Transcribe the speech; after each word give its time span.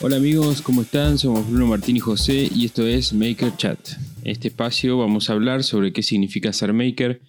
Hola 0.00 0.16
amigos, 0.16 0.62
¿cómo 0.62 0.82
están? 0.82 1.18
Somos 1.18 1.46
Bruno 1.48 1.66
Martín 1.66 1.96
y 1.96 2.00
José 2.00 2.48
y 2.54 2.64
esto 2.64 2.86
es 2.86 3.12
Maker 3.12 3.56
Chat. 3.56 3.78
En 4.22 4.30
este 4.32 4.48
espacio 4.48 4.98
vamos 4.98 5.28
a 5.28 5.34
hablar 5.34 5.62
sobre 5.62 5.92
qué 5.92 6.02
significa 6.02 6.52
ser 6.52 6.72
maker, 6.72 7.20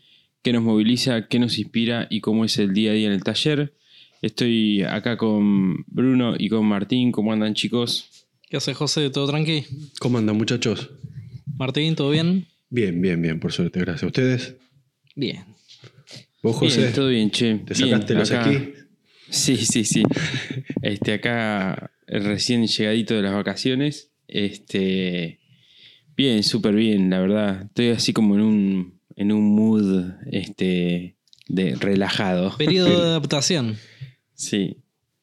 qué 0.41 0.53
nos 0.53 0.63
moviliza, 0.63 1.27
qué 1.27 1.39
nos 1.39 1.57
inspira 1.57 2.07
y 2.09 2.21
cómo 2.21 2.45
es 2.45 2.57
el 2.57 2.73
día 2.73 2.91
a 2.91 2.93
día 2.93 3.07
en 3.07 3.13
el 3.13 3.23
taller. 3.23 3.73
Estoy 4.21 4.83
acá 4.83 5.17
con 5.17 5.83
Bruno 5.87 6.35
y 6.37 6.47
con 6.49 6.65
Martín. 6.65 7.11
¿Cómo 7.11 7.33
andan 7.33 7.55
chicos? 7.55 8.09
¿Qué 8.49 8.57
hace 8.57 8.73
José? 8.73 9.09
¿Todo 9.09 9.27
tranqui? 9.27 9.65
¿Cómo 9.99 10.17
andan 10.19 10.37
muchachos? 10.37 10.89
Martín, 11.57 11.95
¿todo 11.95 12.11
bien? 12.11 12.47
Bien, 12.69 13.01
bien, 13.01 13.21
bien, 13.21 13.39
por 13.39 13.51
suerte, 13.51 13.79
gracias. 13.79 14.03
¿Ustedes? 14.03 14.55
Bien. 15.15 15.43
¿Vos, 16.43 16.55
José? 16.55 16.81
Bien, 16.81 16.93
todo 16.93 17.07
bien, 17.09 17.31
che. 17.31 17.55
¿Te 17.65 17.73
Bien, 17.73 17.89
sacaste 17.91 18.13
los 18.15 18.31
acá- 18.31 18.49
aquí? 18.49 18.73
Sí, 19.31 19.57
sí, 19.57 19.83
sí. 19.85 20.03
Este, 20.81 21.13
acá 21.13 21.91
recién 22.05 22.67
llegadito 22.67 23.15
de 23.15 23.21
las 23.21 23.33
vacaciones. 23.33 24.11
Este, 24.27 25.39
bien, 26.15 26.43
súper 26.43 26.75
bien, 26.75 27.09
la 27.09 27.19
verdad. 27.19 27.63
Estoy 27.63 27.89
así 27.89 28.13
como 28.13 28.35
en 28.35 28.41
un, 28.41 28.99
en 29.15 29.31
un 29.31 29.55
mood, 29.55 30.11
este, 30.31 31.15
de 31.47 31.75
relajado. 31.75 32.55
Periodo 32.57 32.89
de 32.89 32.95
adaptación. 33.11 33.77
Sí, 34.33 34.77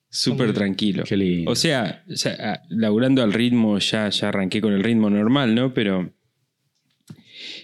súper 0.09 0.53
tranquilo. 0.55 1.05
Qué 1.05 1.17
lindo. 1.17 1.51
O 1.51 1.55
sea, 1.55 2.05
o 2.11 2.17
sea, 2.17 2.37
ah, 2.41 2.63
laburando 2.71 3.23
al 3.23 3.33
ritmo, 3.33 3.79
ya, 3.79 4.09
ya 4.09 4.29
arranqué 4.29 4.61
con 4.61 4.73
el 4.73 4.83
ritmo 4.83 5.11
normal, 5.11 5.55
¿no? 5.55 5.75
Pero. 5.75 6.13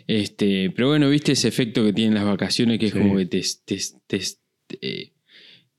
Este, 0.07 0.71
pero 0.71 0.89
bueno, 0.89 1.09
viste 1.09 1.33
ese 1.33 1.49
efecto 1.49 1.83
que 1.85 1.93
tienen 1.93 2.15
las 2.15 2.25
vacaciones, 2.25 2.79
que 2.79 2.87
es 2.87 2.93
Sí. 2.93 2.99
como 2.99 3.17
que 3.17 3.27
te, 3.27 3.43
te, 3.65 3.79
te, 4.07 4.21
eh, 4.83 5.13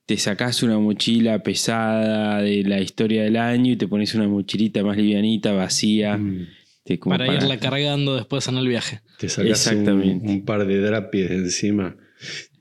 te 0.05 0.17
sacás 0.17 0.61
una 0.63 0.77
mochila 0.79 1.41
pesada 1.43 2.41
de 2.41 2.63
la 2.63 2.79
historia 2.81 3.23
del 3.23 3.37
año 3.37 3.71
y 3.73 3.75
te 3.75 3.87
pones 3.87 4.13
una 4.15 4.27
mochilita 4.27 4.83
más 4.83 4.97
livianita, 4.97 5.51
vacía. 5.53 6.17
Mm, 6.17 6.47
te- 6.83 6.99
como 6.99 7.17
Para, 7.17 7.33
irla 7.33 7.57
cargando 7.57 8.15
después 8.15 8.47
en 8.47 8.57
el 8.57 8.67
viaje. 8.67 9.01
Te 9.19 9.29
sacás 9.29 9.45
un, 9.67 9.71
Exactamente. 9.73 10.27
un 10.27 10.45
par 10.45 10.67
de 10.67 10.77
drapies 10.79 11.29
de 11.29 11.35
encima. 11.37 11.95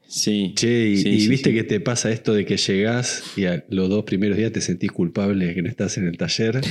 Sí. 0.08 0.52
Che, 0.56 0.88
y, 0.90 0.96
Sí, 0.96 1.08
y 1.08 1.20
sí, 1.20 1.28
viste 1.28 1.50
sí. 1.50 1.56
que 1.56 1.64
te 1.64 1.80
pasa 1.80 2.10
esto 2.12 2.32
de 2.34 2.44
que 2.46 2.56
llegás 2.56 3.24
y 3.36 3.46
a 3.46 3.64
los 3.68 3.88
dos 3.88 4.04
primeros 4.04 4.36
días 4.38 4.52
te 4.52 4.60
sentís 4.60 4.92
culpable 4.92 5.44
de 5.46 5.54
que 5.54 5.62
no 5.62 5.68
estás 5.68 5.98
en 5.98 6.06
el 6.06 6.16
taller. 6.16 6.60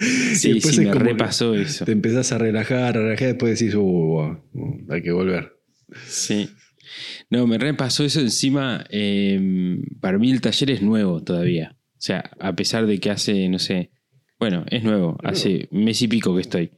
Y 0.00 0.36
Sí, 0.36 0.52
después 0.52 0.76
sí, 0.76 0.82
es 0.82 0.86
me 0.86 0.92
como 0.92 1.04
repasó 1.06 1.54
eso. 1.56 1.84
Te 1.84 1.90
empezás 1.92 2.30
a 2.30 2.38
relajar, 2.38 2.96
a 2.96 3.00
relajar, 3.00 3.28
después 3.28 3.58
decís, 3.58 3.74
uh, 3.74 3.80
uh, 3.80 4.36
uh, 4.54 4.86
hay 4.92 5.02
que 5.02 5.10
volver. 5.10 5.56
Sí. 6.06 6.48
No, 7.30 7.46
me 7.46 7.58
repasó 7.58 8.04
eso 8.04 8.20
encima. 8.20 8.84
eh, 8.90 9.78
para 10.00 10.18
mí 10.18 10.30
el 10.30 10.40
taller 10.40 10.70
es 10.70 10.82
nuevo 10.82 11.22
todavía. 11.22 11.76
O 11.92 12.00
sea, 12.00 12.30
a 12.40 12.54
pesar 12.54 12.86
de 12.86 12.98
que 12.98 13.10
hace, 13.10 13.48
no 13.48 13.58
sé. 13.58 13.90
Bueno, 14.38 14.64
es 14.70 14.84
nuevo. 14.84 15.18
Hace 15.24 15.68
mes 15.72 16.00
y 16.02 16.08
pico 16.08 16.34
que 16.34 16.42
estoy. 16.42 16.70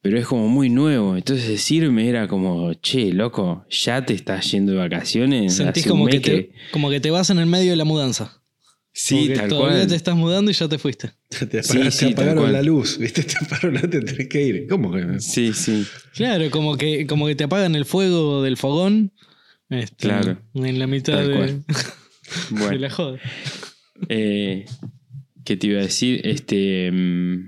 Pero 0.00 0.18
es 0.18 0.26
como 0.26 0.48
muy 0.48 0.68
nuevo. 0.70 1.16
Entonces 1.16 1.46
decirme 1.48 2.08
era 2.08 2.26
como, 2.26 2.72
che, 2.74 3.12
loco, 3.12 3.64
ya 3.70 4.04
te 4.04 4.14
estás 4.14 4.50
yendo 4.50 4.72
de 4.72 4.78
vacaciones. 4.78 5.54
Sentís 5.54 5.84
Hace 5.84 5.92
un 5.92 5.98
como 5.98 6.10
que, 6.10 6.20
te, 6.20 6.50
como 6.72 6.90
que 6.90 6.98
te 7.00 7.10
vas 7.10 7.30
en 7.30 7.38
el 7.38 7.46
medio 7.46 7.70
de 7.70 7.76
la 7.76 7.84
mudanza. 7.84 8.42
Sí, 8.94 9.14
Como 9.14 9.26
que 9.28 9.34
tal 9.34 9.48
todavía 9.48 9.76
cual. 9.78 9.88
te 9.88 9.94
estás 9.94 10.16
mudando 10.16 10.50
y 10.50 10.54
ya 10.54 10.68
te 10.68 10.76
fuiste. 10.78 11.10
Te, 11.50 11.62
Sí, 11.62 11.78
apag- 11.78 11.84
te 11.84 11.90
sí, 11.92 12.04
tal 12.14 12.28
apagaron 12.30 12.52
la 12.52 12.62
luz, 12.62 12.98
¿viste? 12.98 13.22
Te 13.22 13.34
apagaron 13.40 13.74
la 13.74 13.80
te 13.82 14.00
tenés 14.00 14.28
que 14.28 14.42
ir. 14.46 14.66
¿Cómo 14.68 14.92
que? 14.92 15.20
Sí, 15.20 15.52
sí. 15.54 15.84
Claro, 16.14 16.50
como 16.50 16.76
que, 16.76 17.06
como 17.06 17.26
que 17.26 17.34
te 17.34 17.44
apagan 17.44 17.74
el 17.74 17.84
fuego 17.86 18.42
del 18.42 18.56
fogón. 18.56 19.12
Este, 19.74 20.08
Claro. 20.08 20.38
En 20.54 20.78
la 20.78 20.86
mitad 20.86 21.20
de, 21.26 21.34
cual. 21.36 21.62
de 21.66 22.58
Bueno, 22.58 22.78
la 22.78 22.90
joda. 22.90 23.18
eh, 24.08 24.64
¿qué 25.44 25.56
te 25.56 25.66
iba 25.66 25.80
a 25.80 25.82
decir? 25.82 26.20
Este. 26.26 26.90
mm, 26.92 27.46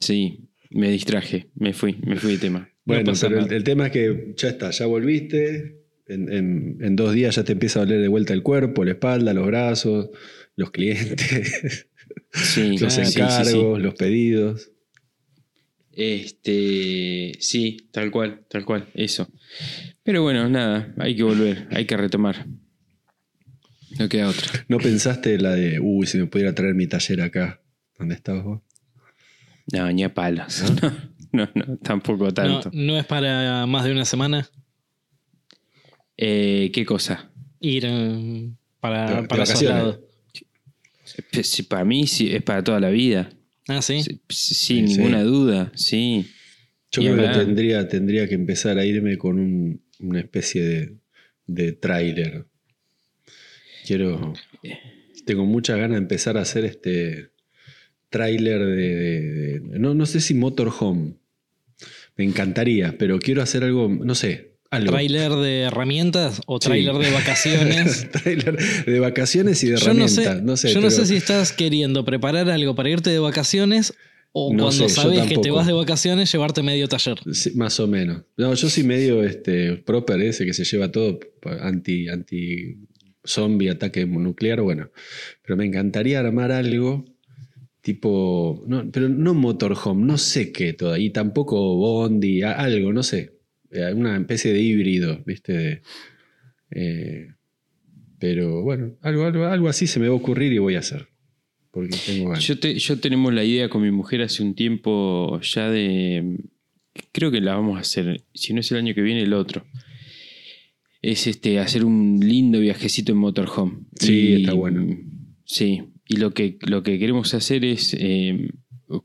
sí, 0.00 0.48
me 0.70 0.90
distraje. 0.90 1.48
Me 1.54 1.72
fui, 1.72 1.96
me 2.04 2.16
fui 2.16 2.32
de 2.32 2.38
tema. 2.38 2.68
Bueno, 2.84 3.12
pero 3.20 3.40
el, 3.46 3.64
tema 3.64 3.86
es 3.86 3.92
que 3.92 4.34
ya 4.36 4.48
está, 4.48 4.70
ya 4.70 4.86
volviste. 4.86 5.80
En, 6.06 6.30
en- 6.30 6.76
en 6.82 6.96
dos 6.96 7.14
días 7.14 7.34
ya 7.36 7.44
te 7.44 7.52
empieza 7.52 7.80
a 7.80 7.84
doler 7.86 8.02
de 8.02 8.08
vuelta 8.08 8.34
el 8.34 8.42
cuerpo, 8.42 8.84
la 8.84 8.90
espalda, 8.90 9.32
los 9.32 9.46
brazos, 9.46 10.10
los 10.54 10.70
clientes, 10.70 11.88
Sí, 12.30 12.76
los 12.78 12.92
sí, 12.92 13.06
sí, 13.06 13.12
sí. 13.12 13.20
encargos, 13.20 13.80
los 13.80 13.94
pedidos. 13.94 14.70
Este, 15.96 17.32
sí, 17.40 17.88
tal 17.92 18.10
cual, 18.10 18.40
tal 18.48 18.64
cual, 18.64 18.88
eso. 18.94 19.28
Pero 20.02 20.22
bueno, 20.22 20.48
nada, 20.48 20.92
hay 20.98 21.14
que 21.16 21.22
volver, 21.22 21.68
hay 21.70 21.84
que 21.86 21.96
retomar. 21.96 22.46
No 23.98 24.08
queda 24.08 24.28
otra. 24.28 24.64
¿No 24.68 24.78
pensaste 24.78 25.38
la 25.38 25.52
de, 25.54 25.78
uy, 25.80 26.06
si 26.06 26.18
me 26.18 26.26
pudiera 26.26 26.54
traer 26.54 26.74
mi 26.74 26.86
taller 26.88 27.20
acá? 27.20 27.60
¿Dónde 27.98 28.14
estabas 28.16 28.44
vos? 28.44 28.60
No, 29.72 29.90
ni 29.92 30.02
a 30.04 30.12
palos. 30.12 30.62
No, 31.32 31.46
no, 31.46 31.66
no, 31.66 31.76
tampoco 31.78 32.26
No, 32.26 32.32
tanto. 32.32 32.70
no 32.72 32.96
es 32.96 33.04
para 33.06 33.66
más 33.66 33.84
de 33.84 33.90
una 33.90 34.04
semana 34.04 34.48
Eh, 36.16 36.70
¿Qué 36.72 36.84
cosa? 36.86 37.28
ir 37.60 37.84
eh, 37.88 38.50
para, 38.78 39.26
para 39.26 39.42
esos 39.42 39.60
vacaciones. 39.64 39.98
Para 41.68 41.84
mí 41.84 42.06
sí, 42.06 42.32
es 42.32 42.42
para 42.42 42.62
toda 42.62 42.78
la 42.78 42.90
vida. 42.90 43.30
Ah, 43.68 43.80
sí. 43.82 44.02
Sí, 44.02 44.20
sí, 44.28 44.54
Sí, 44.54 44.82
ninguna 44.82 45.22
duda, 45.22 45.72
sí. 45.74 46.26
Yo 46.90 47.02
Y 47.02 47.06
creo 47.06 47.16
que 47.16 47.38
tendría, 47.38 47.88
tendría 47.88 48.28
que 48.28 48.34
empezar 48.34 48.78
a 48.78 48.84
irme 48.84 49.16
con 49.18 49.38
un- 49.38 49.82
una 50.00 50.20
especie 50.20 50.62
de, 50.62 50.96
de 51.46 51.72
tráiler. 51.72 52.46
Quiero. 53.86 54.32
Tengo 55.26 55.44
muchas 55.46 55.76
ganas 55.78 55.96
de 55.96 56.02
empezar 56.02 56.36
a 56.36 56.42
hacer 56.42 56.64
este 56.64 57.30
tráiler 58.10 58.60
de, 58.64 58.76
de- 58.76 59.60
de- 59.60 59.78
No, 59.78 59.94
no 59.94 60.06
sé 60.06 60.20
si 60.20 60.34
motorhome. 60.34 61.14
Me 62.16 62.24
encantaría, 62.24 62.96
pero 62.98 63.18
quiero 63.18 63.42
hacer 63.42 63.64
algo, 63.64 63.88
no 63.88 64.14
sé, 64.14 64.53
algo. 64.74 64.90
¿Trailer 64.92 65.32
de 65.32 65.60
herramientas 65.62 66.40
o 66.46 66.58
Sí. 66.60 66.68
trailer 66.68 66.94
de 66.96 67.10
vacaciones? 67.12 68.10
Tráiler 68.12 68.56
de 68.84 69.00
vacaciones 69.00 69.62
y 69.64 69.68
de 69.68 69.76
yo 69.76 69.84
no 69.86 70.04
herramientas. 70.04 70.14
sé, 70.36 70.42
No 70.42 70.56
sé, 70.56 70.72
yo 70.72 70.80
no 70.80 70.90
sé 70.90 71.06
si 71.06 71.16
estás 71.16 71.52
queriendo 71.52 72.04
preparar 72.04 72.50
algo 72.50 72.74
para 72.74 72.90
irte 72.90 73.10
de 73.10 73.18
vacaciones 73.18 73.94
o 74.32 74.52
No 74.52 74.64
cuando 74.64 74.88
sé, 74.88 74.94
sabes 74.94 75.22
que 75.28 75.38
te 75.38 75.50
vas 75.52 75.66
de 75.66 75.72
vacaciones 75.72 76.30
llevarte 76.32 76.62
medio 76.62 76.88
taller. 76.88 77.18
Sí, 77.32 77.52
más 77.54 77.78
o 77.78 77.86
menos. 77.86 78.22
No, 78.36 78.52
yo 78.54 78.68
soy 78.68 78.82
medio 78.82 79.22
este, 79.24 79.76
proper 79.76 80.20
ese 80.22 80.44
que 80.44 80.52
se 80.54 80.64
lleva 80.64 80.90
todo 80.90 81.20
anti, 81.60 82.08
anti 82.08 82.78
zombie, 83.24 83.70
ataque 83.70 84.04
nuclear, 84.06 84.60
bueno. 84.60 84.90
Pero 85.42 85.56
me 85.56 85.64
encantaría 85.64 86.18
armar 86.18 86.50
algo 86.52 87.04
tipo, 87.80 88.64
no, 88.66 88.90
pero 88.90 89.08
no 89.08 89.34
motorhome, 89.34 90.04
no 90.06 90.16
sé 90.18 90.52
qué 90.52 90.72
todavía, 90.72 91.06
y 91.06 91.10
tampoco 91.10 91.76
Bondi, 91.76 92.42
algo, 92.42 92.92
no 92.92 93.02
sé. 93.02 93.33
Eh, 93.74 93.92
Una 93.94 94.16
especie 94.16 94.52
de 94.52 94.60
híbrido, 94.60 95.22
¿viste? 95.26 95.52
De, 95.52 95.82
eh, 96.70 97.28
pero 98.18 98.62
bueno, 98.62 98.96
algo, 99.02 99.24
algo, 99.24 99.44
algo 99.46 99.68
así 99.68 99.86
se 99.86 100.00
me 100.00 100.08
va 100.08 100.14
a 100.14 100.16
ocurrir 100.16 100.52
y 100.52 100.58
voy 100.58 100.76
a 100.76 100.78
hacer. 100.80 101.08
Porque 101.70 101.96
tengo 102.06 102.28
ganas. 102.30 102.44
Yo, 102.46 102.58
te- 102.58 102.78
yo 102.78 102.98
tenemos 103.00 103.34
la 103.34 103.44
idea 103.44 103.68
con 103.68 103.82
mi 103.82 103.90
mujer 103.90 104.22
hace 104.22 104.42
un 104.42 104.54
tiempo 104.54 105.40
ya 105.42 105.68
de. 105.70 106.38
Creo 107.12 107.30
que 107.32 107.40
la 107.40 107.56
vamos 107.56 107.76
a 107.76 107.80
hacer, 107.80 108.22
si 108.32 108.54
no 108.54 108.60
es 108.60 108.70
el 108.70 108.78
año 108.78 108.94
que 108.94 109.02
viene, 109.02 109.22
el 109.22 109.32
otro. 109.32 109.64
Es 111.02 111.26
este 111.26 111.58
hacer 111.58 111.84
un 111.84 112.20
lindo 112.22 112.60
viajecito 112.60 113.12
en 113.12 113.18
motorhome. 113.18 113.80
Sí, 113.98 114.34
está 114.34 114.52
bueno. 114.54 114.96
Sí, 115.44 115.82
y 116.08 116.16
lo 116.16 116.32
que, 116.32 116.56
lo 116.62 116.82
que 116.82 116.98
queremos 116.98 117.34
hacer 117.34 117.64
es 117.64 117.94
eh, 117.98 118.48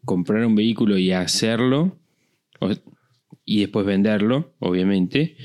comprar 0.06 0.46
un 0.46 0.56
vehículo 0.56 0.98
y 0.98 1.12
hacerlo, 1.12 2.00
o- 2.60 2.70
y 3.52 3.62
después 3.62 3.86
venderlo, 3.86 4.54
obviamente, 4.60 5.36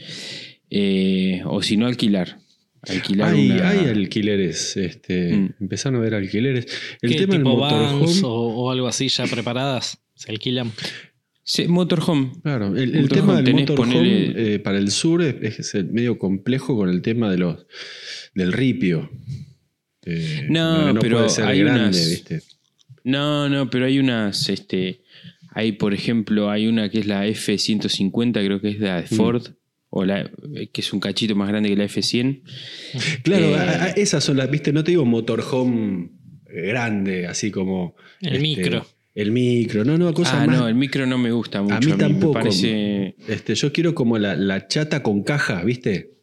eh, 0.70 1.42
o 1.46 1.62
si 1.62 1.76
no, 1.76 1.86
alquilar. 1.86 2.38
Alquilar 2.82 3.32
Hay, 3.32 3.50
una- 3.50 3.68
hay 3.70 3.78
alquileres, 3.88 4.76
este, 4.76 5.34
Mm. 5.34 5.54
empezaron 5.60 5.98
a 6.00 6.02
ver 6.02 6.14
alquileres. 6.14 6.66
El 7.00 7.10
¿Qué, 7.12 7.16
tema 7.20 7.34
del 7.34 7.42
tipo 7.44 7.56
motorhome. 7.56 8.00
vans 8.04 8.22
o, 8.22 8.30
o 8.32 8.70
algo 8.70 8.86
así 8.86 9.08
ya 9.08 9.24
preparadas? 9.26 9.98
Se 10.14 10.30
alquilan. 10.30 10.70
Sí, 11.42 11.66
motorhome. 11.66 12.32
Claro, 12.42 12.76
el, 12.76 12.94
el 12.94 13.02
Motorhome, 13.02 13.08
tema 13.08 13.42
del 13.42 13.54
motorhome 13.54 14.32
eh, 14.54 14.58
para 14.58 14.78
el 14.78 14.90
sur 14.90 15.22
es, 15.22 15.74
medio 15.90 16.18
complejo 16.18 16.76
con 16.76 16.88
el 16.90 17.00
tema 17.02 17.30
de 17.30 17.38
los 17.38 17.66
del 18.34 18.52
ripio. 18.52 19.10
Eh, 20.04 20.46
No, 20.50 20.94
pero 21.00 21.16
puede 21.18 21.28
ser 21.30 21.44
hay 21.46 21.60
grande, 21.60 21.80
unas- 21.84 22.10
¿viste? 22.10 22.42
No, 23.04 23.48
no, 23.50 23.68
pero 23.70 23.86
hay 23.86 23.98
unas, 23.98 24.48
este, 24.48 25.02
hay 25.54 25.72
por 25.72 25.94
ejemplo, 25.94 26.50
hay 26.50 26.66
una 26.66 26.88
que 26.90 26.98
es 27.00 27.06
la 27.06 27.26
F-150, 27.26 28.32
creo 28.44 28.60
que 28.60 28.68
es 28.70 28.80
la 28.80 29.00
de 29.02 29.06
Ford, 29.06 29.46
o 29.88 30.04
la, 30.04 30.30
que 30.72 30.80
es 30.80 30.92
un 30.92 31.00
cachito 31.00 31.34
más 31.36 31.48
grande 31.48 31.68
que 31.70 31.76
la 31.76 31.84
F-100. 31.84 32.42
Claro, 33.22 33.46
Eh, 33.56 33.92
esas 33.96 34.22
son 34.24 34.36
las, 34.36 34.50
¿viste? 34.50 34.72
No 34.72 34.82
te 34.84 34.90
digo 34.90 35.04
motorhome 35.04 36.10
grande, 36.46 37.26
así 37.26 37.50
como. 37.50 37.94
El 38.20 38.40
micro. 38.40 38.86
El 39.14 39.30
micro, 39.30 39.84
no, 39.84 39.96
no, 39.96 40.12
cosas 40.12 40.34
Ah, 40.42 40.46
más. 40.46 40.58
no, 40.58 40.66
el 40.68 40.74
micro 40.74 41.06
no 41.06 41.18
me 41.18 41.30
gusta 41.30 41.62
mucho. 41.62 41.76
a 41.76 41.80
mí 41.80 41.92
tampoco. 41.92 42.34
Me 42.34 42.40
parece. 42.44 43.14
Este, 43.28 43.54
yo 43.54 43.72
quiero 43.72 43.94
como 43.94 44.18
la, 44.18 44.34
la 44.34 44.66
chata 44.66 45.04
con 45.04 45.22
caja, 45.22 45.62
¿viste? 45.62 46.14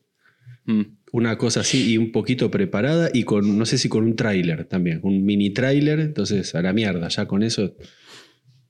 mm, 0.65 0.81
una 1.13 1.37
cosa 1.37 1.61
así 1.61 1.91
y 1.93 1.97
un 1.97 2.11
poquito 2.11 2.51
preparada 2.51 3.09
y 3.13 3.23
con, 3.23 3.57
no 3.57 3.65
sé 3.65 3.77
si 3.77 3.87
con 3.89 4.03
un 4.03 4.15
tráiler 4.15 4.65
también, 4.65 4.99
un 5.03 5.23
mini 5.25 5.49
tráiler, 5.49 5.99
entonces 6.01 6.53
a 6.55 6.61
la 6.61 6.71
mierda, 6.73 7.07
ya 7.09 7.25
con 7.27 7.43
eso 7.43 7.75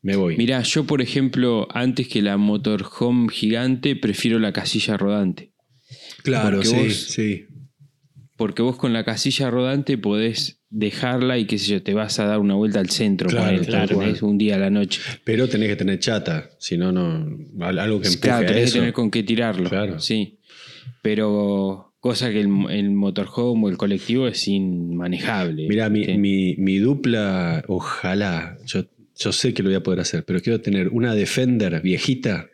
me 0.01 0.15
voy. 0.15 0.37
Mirá, 0.37 0.61
yo 0.63 0.85
por 0.85 1.01
ejemplo, 1.01 1.67
antes 1.71 2.07
que 2.07 2.21
la 2.21 2.37
motorhome 2.37 3.29
gigante, 3.31 3.95
prefiero 3.95 4.39
la 4.39 4.51
casilla 4.53 4.97
rodante. 4.97 5.51
claro, 6.23 6.57
porque 6.57 6.67
sí, 6.67 6.75
vos- 6.75 6.93
sí. 6.95 7.45
Porque 8.37 8.63
vos 8.63 8.75
con 8.77 8.91
la 8.93 9.03
casilla 9.05 9.51
rodante 9.51 9.99
podés 9.99 10.59
dejarla 10.71 11.37
y 11.37 11.45
qué 11.45 11.59
sé 11.59 11.67
yo, 11.73 11.83
te 11.83 11.93
vas 11.93 12.17
a 12.19 12.25
dar 12.25 12.39
una 12.39 12.55
vuelta 12.55 12.79
al 12.79 12.89
centro 12.89 13.29
Claro, 13.29 13.61
un 14.21 14.37
día 14.39 14.55
a 14.55 14.57
la 14.57 14.69
noche. 14.71 14.99
Pero 15.23 15.47
tenés 15.47 15.67
que 15.69 15.75
tener 15.75 15.99
chata, 15.99 16.49
si 16.57 16.75
no, 16.77 16.91
no. 16.91 17.27
al- 17.63 17.77
Algo 17.77 17.99
que 18.01 18.07
empuje 18.07 18.21
Claro, 18.21 18.45
a 18.45 18.47
tenés 18.47 18.63
eso. 18.63 18.73
que 18.73 18.79
tener 18.79 18.93
con 18.93 19.11
qué 19.11 19.21
tirarlo. 19.21 19.69
Claro. 19.69 19.99
Sí. 19.99 20.39
Pero 21.03 21.93
cosa 21.99 22.31
que 22.31 22.39
el, 22.41 22.49
el 22.69 22.91
motorhome 22.91 23.65
o 23.65 23.69
el 23.69 23.77
colectivo 23.77 24.27
es 24.27 24.47
inmanejable. 24.47 25.67
Mira, 25.67 25.89
mi, 25.89 26.05
mi- 26.17 26.55
mi 26.57 26.77
dupla, 26.79 27.63
ojalá, 27.67 28.57
yo, 28.65 28.85
yo 29.23 29.31
sé 29.31 29.53
que 29.53 29.63
lo 29.63 29.69
voy 29.69 29.75
a 29.75 29.83
poder 29.83 29.99
hacer, 29.99 30.23
pero 30.25 30.41
quiero 30.41 30.61
tener 30.61 30.89
una 30.89 31.13
Defender 31.15 31.81
viejita. 31.81 32.47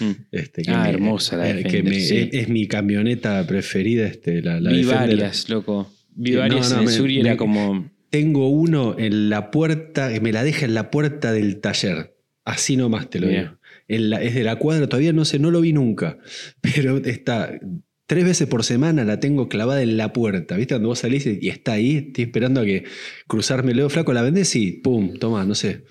Mm. 0.00 0.10
Este, 0.30 0.62
Ah, 0.68 0.88
hermosa 0.88 1.36
la 1.36 1.50
eh, 1.50 1.56
que 1.56 1.62
Defender, 1.64 1.94
me- 1.94 2.00
sí. 2.00 2.16
es, 2.16 2.28
es 2.32 2.48
mi 2.48 2.66
camioneta 2.68 3.44
preferida, 3.46 4.06
este, 4.06 4.42
la, 4.42 4.60
la 4.60 4.70
Vi 4.70 4.78
Defender. 4.84 5.08
varias, 5.16 5.48
loco. 5.48 5.92
Vi 6.14 6.34
varias 6.36 6.70
no, 6.70 6.76
en 6.76 6.80
el 6.82 6.86
me- 6.86 6.92
sur 6.92 7.10
y 7.10 7.14
me- 7.22 7.28
era 7.28 7.36
como. 7.36 7.90
Tengo 8.10 8.48
uno 8.48 8.96
en 8.98 9.28
la 9.28 9.50
puerta, 9.50 10.12
que 10.12 10.20
me 10.20 10.32
la 10.32 10.42
deja 10.44 10.64
en 10.64 10.74
la 10.74 10.90
puerta 10.90 11.32
del 11.32 11.60
taller. 11.60 12.14
Así 12.44 12.76
nomás 12.76 13.10
te 13.10 13.20
lo 13.20 13.28
digo. 13.28 13.58
En 13.88 14.10
la- 14.10 14.22
es 14.22 14.34
de 14.34 14.44
la 14.44 14.56
cuadra, 14.56 14.86
todavía 14.88 15.12
no 15.12 15.24
sé, 15.24 15.38
no 15.38 15.50
lo 15.50 15.60
vi 15.60 15.72
nunca. 15.72 16.18
Pero 16.60 16.98
está. 16.98 17.58
Tres 18.08 18.24
veces 18.24 18.48
por 18.48 18.64
semana 18.64 19.04
la 19.04 19.20
tengo 19.20 19.50
clavada 19.50 19.82
en 19.82 19.98
la 19.98 20.14
puerta. 20.14 20.56
¿Viste? 20.56 20.74
Cuando 20.74 20.88
vos 20.88 21.00
salís 21.00 21.26
y 21.26 21.50
está 21.50 21.72
ahí, 21.72 21.96
estoy 21.98 22.24
esperando 22.24 22.62
a 22.62 22.64
que 22.64 22.84
cruzarme 23.26 23.72
el 23.72 23.76
dedo 23.76 23.90
flaco, 23.90 24.14
la 24.14 24.22
vendés 24.22 24.56
y 24.56 24.72
pum, 24.72 25.18
toma, 25.18 25.44
no 25.44 25.54
sé. 25.54 25.84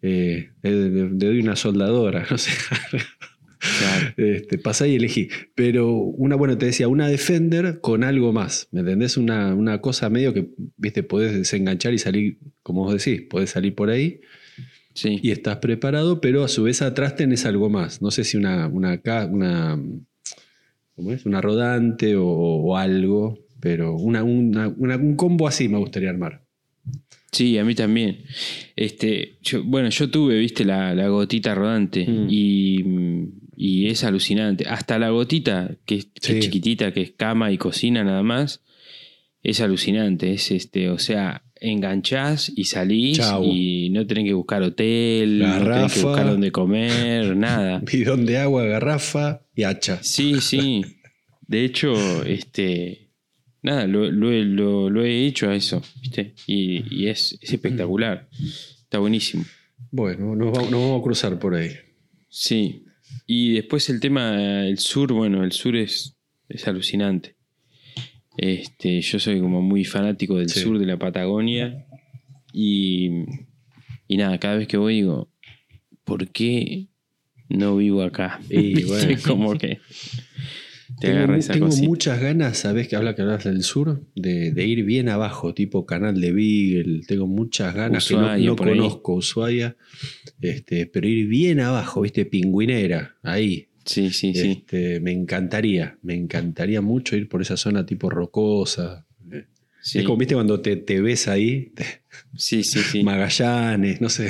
Eh, 0.00 0.48
le, 0.62 0.88
doy 1.10 1.40
una 1.40 1.54
soldadora, 1.54 2.26
no 2.30 2.38
sé. 2.38 2.52
Claro. 3.58 4.14
Este, 4.16 4.56
pasá 4.56 4.86
y 4.86 4.96
elegí. 4.96 5.28
Pero 5.54 5.92
una, 5.92 6.36
bueno, 6.36 6.56
te 6.56 6.64
decía, 6.64 6.88
una 6.88 7.06
Defender 7.06 7.80
con 7.82 8.02
algo 8.02 8.32
más. 8.32 8.68
¿Me 8.72 8.80
entendés? 8.80 9.18
Una, 9.18 9.54
una 9.54 9.82
cosa 9.82 10.08
medio 10.08 10.32
que, 10.32 10.48
viste, 10.78 11.02
podés 11.02 11.34
desenganchar 11.34 11.92
y 11.92 11.98
salir, 11.98 12.38
como 12.62 12.84
vos 12.84 13.04
decís, 13.04 13.26
podés 13.28 13.50
salir 13.50 13.74
por 13.74 13.90
ahí 13.90 14.20
Sí. 14.94 15.20
y 15.22 15.30
estás 15.32 15.56
preparado, 15.58 16.20
pero 16.20 16.44
a 16.44 16.48
su 16.48 16.64
vez 16.64 16.82
atrás 16.82 17.14
tenés 17.16 17.46
algo 17.46 17.70
más. 17.70 18.02
No 18.02 18.10
sé 18.10 18.24
si 18.24 18.36
una, 18.36 18.68
una, 18.68 19.00
una, 19.30 19.80
¿cómo 21.02 21.14
es? 21.14 21.26
una 21.26 21.40
rodante 21.40 22.14
o, 22.16 22.26
o 22.26 22.76
algo, 22.76 23.38
pero 23.60 23.94
una, 23.96 24.22
una- 24.22 24.68
una- 24.68 24.96
un 24.96 25.16
combo 25.16 25.46
así 25.48 25.68
me 25.68 25.78
gustaría 25.78 26.10
armar. 26.10 26.42
Sí, 27.30 27.56
a 27.56 27.64
mí 27.64 27.74
también. 27.74 28.24
Este, 28.76 29.38
yo, 29.42 29.64
bueno, 29.64 29.88
yo 29.88 30.10
tuve, 30.10 30.38
viste, 30.38 30.64
la, 30.66 30.94
la 30.94 31.08
gotita 31.08 31.54
rodante 31.54 32.06
Mm. 32.06 32.26
y, 32.28 32.84
y 33.56 33.86
es 33.88 34.04
alucinante. 34.04 34.66
Hasta 34.68 34.98
la 34.98 35.08
gotita, 35.10 35.76
que 35.86 35.94
es, 35.96 36.06
que 36.06 36.38
es 36.38 36.44
chiquitita, 36.44 36.92
que 36.92 37.00
es 37.00 37.12
cama 37.12 37.50
y 37.50 37.56
cocina 37.56 38.04
nada 38.04 38.22
más, 38.22 38.62
es 39.42 39.60
alucinante. 39.62 40.32
Es 40.34 40.50
este, 40.50 40.90
o 40.90 40.98
sea, 40.98 41.42
enganchás 41.62 42.52
y 42.54 42.64
salís 42.64 43.18
Chau. 43.18 43.42
y 43.44 43.90
no 43.90 44.06
tenés 44.06 44.24
que 44.24 44.32
buscar 44.34 44.62
hotel, 44.62 45.38
no 45.38 45.44
tenés 45.44 45.58
que 45.62 45.68
Garrafa. 45.70 46.02
buscar 46.08 46.26
dónde 46.30 46.52
comer, 46.52 47.36
nada. 47.36 47.78
Bidón 47.80 48.26
de 48.26 48.38
agua, 48.38 48.64
garrafa 48.64 49.42
y 49.54 49.62
hacha. 49.62 50.02
Sí, 50.02 50.40
sí. 50.40 50.82
De 51.46 51.64
hecho, 51.64 52.24
este. 52.24 53.10
Nada, 53.62 53.86
lo, 53.86 54.10
lo 54.10 54.32
he- 54.32 54.44
lo- 54.44 54.90
lo 54.90 55.04
he 55.04 55.24
hecho 55.26 55.48
a 55.48 55.54
eso, 55.54 55.80
¿viste? 56.00 56.34
Y, 56.48 56.82
y 56.94 57.06
es, 57.08 57.38
es 57.40 57.52
espectacular. 57.52 58.28
Está 58.82 58.98
buenísimo. 58.98 59.44
Bueno, 59.92 60.34
nos 60.34 60.50
vamos, 60.52 60.70
nos 60.70 60.80
vamos 60.80 61.00
a 61.00 61.04
cruzar 61.04 61.38
por 61.38 61.54
ahí. 61.54 61.70
Sí. 62.28 62.84
Y 63.26 63.52
después 63.52 63.88
el 63.90 64.00
tema, 64.00 64.66
el 64.66 64.78
sur, 64.78 65.12
bueno, 65.12 65.44
el 65.44 65.52
sur 65.52 65.76
es, 65.76 66.16
es 66.48 66.66
alucinante. 66.66 67.36
Este, 68.36 69.00
yo 69.00 69.18
soy 69.18 69.40
como 69.40 69.60
muy 69.62 69.84
fanático 69.84 70.38
del 70.38 70.48
Sí. 70.48 70.60
sur 70.60 70.78
de 70.78 70.86
la 70.86 70.98
Patagonia. 70.98 71.86
Y, 72.52 73.10
y 74.08 74.16
nada, 74.16 74.38
cada 74.38 74.56
vez 74.56 74.68
que 74.68 74.76
voy 74.76 74.94
digo, 74.96 75.30
¿por 76.04 76.28
qué 76.28 76.88
no 77.48 77.76
vivo 77.76 78.02
acá? 78.02 78.40
Y 78.50 78.82
bueno. 78.84 79.16
como 79.26 79.56
que 79.58 79.78
te 81.00 81.10
Tengo, 81.10 81.34
esa 81.34 81.54
muchas 81.82 82.20
ganas, 82.20 82.58
¿sabés 82.58 82.86
que 82.88 82.96
habla 82.96 83.14
que 83.14 83.22
hablas 83.22 83.44
del 83.44 83.62
sur? 83.62 84.06
De, 84.14 84.52
de 84.52 84.66
ir 84.66 84.84
bien 84.84 85.08
abajo, 85.08 85.54
tipo 85.54 85.84
canal 85.86 86.20
de 86.20 86.32
Beagle. 86.32 87.00
Tengo 87.08 87.26
muchas 87.26 87.74
ganas 87.74 88.04
Ushuaia, 88.10 88.36
que 88.36 88.42
no, 88.42 88.50
no 88.50 88.56
por 88.56 88.68
ahí. 88.68 88.76
conozco 88.76 89.14
Ushuaia, 89.14 89.76
este, 90.40 90.86
pero 90.86 91.08
ir 91.08 91.26
bien 91.26 91.60
abajo, 91.60 92.02
¿viste? 92.02 92.24
Pingüinera, 92.26 93.16
ahí. 93.22 93.68
Sí, 93.84 94.10
sí, 94.10 94.34
sí. 94.34 94.50
Este, 94.52 95.00
me 95.00 95.12
encantaría, 95.12 95.98
me 96.02 96.14
encantaría 96.14 96.80
mucho 96.80 97.16
ir 97.16 97.28
por 97.28 97.42
esa 97.42 97.56
zona 97.56 97.84
tipo 97.86 98.10
rocosa. 98.10 99.06
Sí, 99.80 99.98
Es 99.98 100.04
como, 100.04 100.16
¿viste? 100.18 100.34
Cuando 100.34 100.60
te, 100.60 100.76
te 100.76 101.00
ves 101.00 101.26
ahí, 101.26 101.72
sí, 102.36 102.62
sí, 102.62 102.78
sí. 102.80 103.02
Magallanes, 103.04 104.00
no 104.00 104.08
sé. 104.08 104.28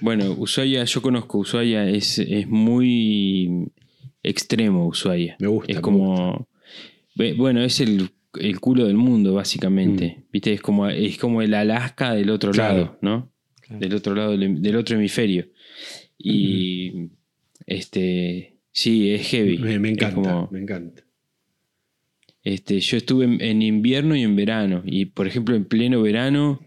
Bueno, 0.00 0.32
Ushuaia, 0.32 0.84
yo 0.84 1.00
conozco 1.00 1.38
Ushuaia, 1.38 1.88
es, 1.88 2.18
es 2.18 2.48
muy 2.48 3.68
extremo 4.22 4.86
Ushuaia. 4.88 5.36
Me 5.38 5.46
gusta, 5.46 5.72
Es 5.72 5.80
como. 5.80 6.48
Bueno, 7.36 7.62
es 7.62 7.78
el, 7.80 8.10
el 8.40 8.58
culo 8.58 8.86
del 8.86 8.96
mundo, 8.96 9.34
básicamente. 9.34 10.16
Mm. 10.18 10.22
¿Viste? 10.32 10.52
Es 10.54 10.60
como, 10.60 10.88
es 10.88 11.16
como 11.18 11.42
el 11.42 11.54
Alaska 11.54 12.14
del 12.14 12.30
otro 12.30 12.50
Claro. 12.50 12.74
lado, 12.76 12.98
¿no? 13.00 13.32
Claro. 13.60 13.80
Del 13.80 13.94
otro 13.94 14.14
lado, 14.16 14.36
del, 14.36 14.60
del 14.60 14.76
otro 14.76 14.96
hemisferio. 14.96 15.46
Y. 16.18 17.10
Este. 17.66 18.54
Sí, 18.72 19.10
es 19.12 19.28
heavy. 19.28 19.58
me, 19.58 19.88
encanta, 19.90 20.14
como- 20.14 20.48
me 20.50 20.60
encanta. 20.60 21.02
Este, 22.42 22.80
yo 22.80 22.96
estuve 22.96 23.24
en, 23.24 23.40
en 23.40 23.62
invierno 23.62 24.16
y 24.16 24.22
en 24.22 24.36
verano. 24.36 24.82
Y 24.84 25.06
por 25.06 25.26
ejemplo, 25.26 25.54
en 25.56 25.64
pleno 25.64 26.02
verano, 26.02 26.60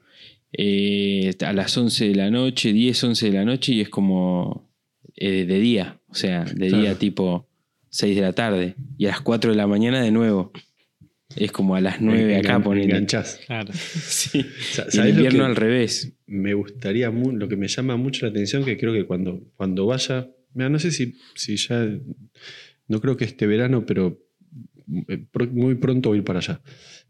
eh, 0.53 1.35
a 1.45 1.53
las 1.53 1.77
11 1.77 2.07
de 2.09 2.15
la 2.15 2.31
noche, 2.31 2.73
10, 2.73 3.03
11 3.03 3.27
de 3.27 3.33
la 3.37 3.45
noche, 3.45 3.73
y 3.73 3.81
es 3.81 3.89
como 3.89 4.67
eh, 5.15 5.45
de 5.45 5.59
día. 5.59 5.99
O 6.09 6.15
sea, 6.15 6.45
de 6.45 6.67
Claro. 6.69 6.81
día 6.83 6.95
tipo 6.95 7.47
6 7.89 8.15
de 8.15 8.21
la 8.21 8.33
tarde. 8.33 8.75
Y 8.97 9.05
a 9.05 9.09
las 9.09 9.21
4 9.21 9.51
de 9.51 9.57
la 9.57 9.67
mañana 9.67 10.01
de 10.01 10.11
nuevo. 10.11 10.51
Es 11.35 11.51
como 11.51 11.75
a 11.75 11.81
las 11.81 11.99
9 12.01 12.25
Me 12.25 12.35
acá 12.37 12.59
ponele. 12.61 12.85
enganchás. 12.85 13.39
Claro. 13.45 13.71
Sí. 13.73 14.45
Sa- 14.71 14.83
Y 14.83 14.85
en 14.85 14.91
¿sabés 14.91 15.13
lo 15.15 15.21
invierno 15.21 15.45
al 15.45 15.55
revés. 15.57 16.13
me 16.25 16.53
gustaría, 16.53 17.09
lo 17.11 17.47
que 17.49 17.57
me 17.57 17.67
llama 17.67 17.97
mucho 17.97 18.25
la 18.25 18.31
atención, 18.31 18.63
que 18.63 18.77
creo 18.77 18.93
que 18.93 19.05
cuando, 19.05 19.41
cuando 19.57 19.85
vaya, 19.85 20.29
mira, 20.57 20.69
no 20.69 20.79
sé 20.79 20.91
si, 20.91 21.15
si 21.35 21.55
ya, 21.55 21.87
no 22.87 22.99
creo 23.01 23.15
que 23.15 23.25
este 23.25 23.47
verano, 23.47 23.85
pero 23.85 24.21
eh, 25.07 25.25
muy 25.51 25.75
pronto 25.75 26.09
voy 26.09 26.17
a 26.17 26.19
ir 26.19 26.23
para 26.25 26.39
allá. 26.39 26.61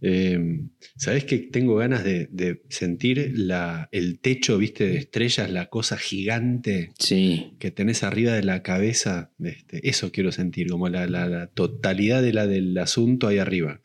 Eh, 0.02 0.62
¿Sabés 0.96 1.26
que 1.26 1.38
tengo 1.40 1.76
ganas 1.76 2.04
de, 2.04 2.28
de 2.32 2.62
sentir 2.70 3.34
la, 3.36 3.88
el 3.92 4.20
techo, 4.20 4.58
viste, 4.58 4.88
de 4.88 4.98
estrellas, 4.98 5.50
la 5.52 5.68
cosa 5.70 5.98
gigante 5.98 6.92
Sí. 7.00 7.54
que 7.60 7.72
tenés 7.72 8.04
arriba 8.04 8.34
de 8.34 8.44
la 8.44 8.62
cabeza? 8.64 9.32
Este, 9.44 9.88
eso 9.90 10.12
quiero 10.12 10.32
sentir, 10.32 10.68
como 10.70 10.90
la, 10.90 11.08
la- 11.08 11.28
la 11.30 11.48
totalidad 11.48 12.22
de 12.22 12.34
la, 12.34 12.46
del 12.48 12.78
asunto 12.78 13.28
ahí 13.28 13.38
arriba, 13.40 13.82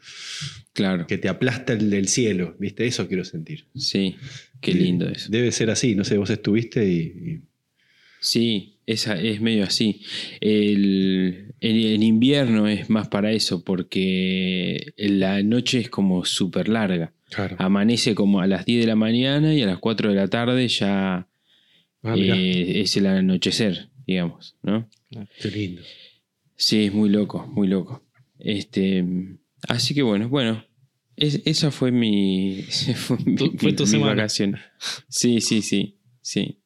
Claro. 0.74 1.06
que 1.06 1.18
te 1.18 1.28
aplasta 1.28 1.74
el 1.74 1.90
del 1.90 2.08
cielo, 2.08 2.56
viste, 2.58 2.86
eso 2.86 3.08
quiero 3.08 3.24
sentir. 3.24 3.66
Sí. 3.74 4.16
Qué 4.62 4.70
Y 4.70 4.74
lindo 4.74 5.08
eso. 5.08 5.30
Debe 5.30 5.52
ser 5.52 5.68
así, 5.70 5.94
no 5.94 6.04
sé, 6.04 6.16
vos 6.18 6.30
estuviste 6.30 6.86
y- 6.88 7.00
y 7.00 7.40
Sí, 8.20 8.71
esa, 8.86 9.20
es 9.20 9.40
medio 9.40 9.64
así. 9.64 10.02
El, 10.40 11.54
el- 11.60 11.86
el 11.86 12.02
invierno 12.02 12.68
es 12.68 12.90
más 12.90 13.08
para 13.08 13.32
eso, 13.32 13.62
porque 13.64 14.92
la 14.96 15.42
noche 15.42 15.78
es 15.80 15.90
como 15.90 16.24
súper 16.24 16.68
larga. 16.68 17.12
Claro. 17.30 17.56
Amanece 17.58 18.14
como 18.14 18.40
a 18.40 18.46
las 18.46 18.66
10 18.66 18.80
de 18.82 18.86
la 18.86 18.96
mañana 18.96 19.54
y 19.54 19.62
a 19.62 19.66
las 19.66 19.78
4 19.78 20.10
de 20.10 20.16
la 20.16 20.28
tarde 20.28 20.68
ya 20.68 21.28
Ah, 22.04 22.14
eh, 22.16 22.80
es 22.82 22.96
el 22.96 23.06
anochecer, 23.06 23.88
digamos, 24.08 24.56
¿no? 24.62 24.88
qué 25.40 25.48
lindo. 25.52 25.82
Sí, 26.56 26.84
es 26.86 26.92
muy 26.92 27.08
loco, 27.08 27.46
muy 27.46 27.68
loco. 27.68 28.02
Este, 28.40 29.04
así 29.68 29.94
que 29.94 30.02
bueno, 30.02 30.28
bueno, 30.28 30.64
es- 31.16 31.40
esa 31.44 31.70
fue 31.70 31.92
mi, 31.92 32.62
fue 32.96 33.18
mi, 33.24 33.36
Tu- 33.36 33.52
fue 33.56 33.72
tu 33.72 33.84
mi 33.84 33.88
semana. 33.88 34.14
vacación. 34.14 34.56
Sí, 35.08 35.40
sí, 35.40 35.62
sí, 35.62 35.98
sí. 36.20 36.58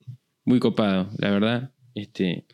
Muy 0.46 0.58
copado, 0.58 1.10
la 1.18 1.30
verdad. 1.30 1.72
Este, 1.96 2.44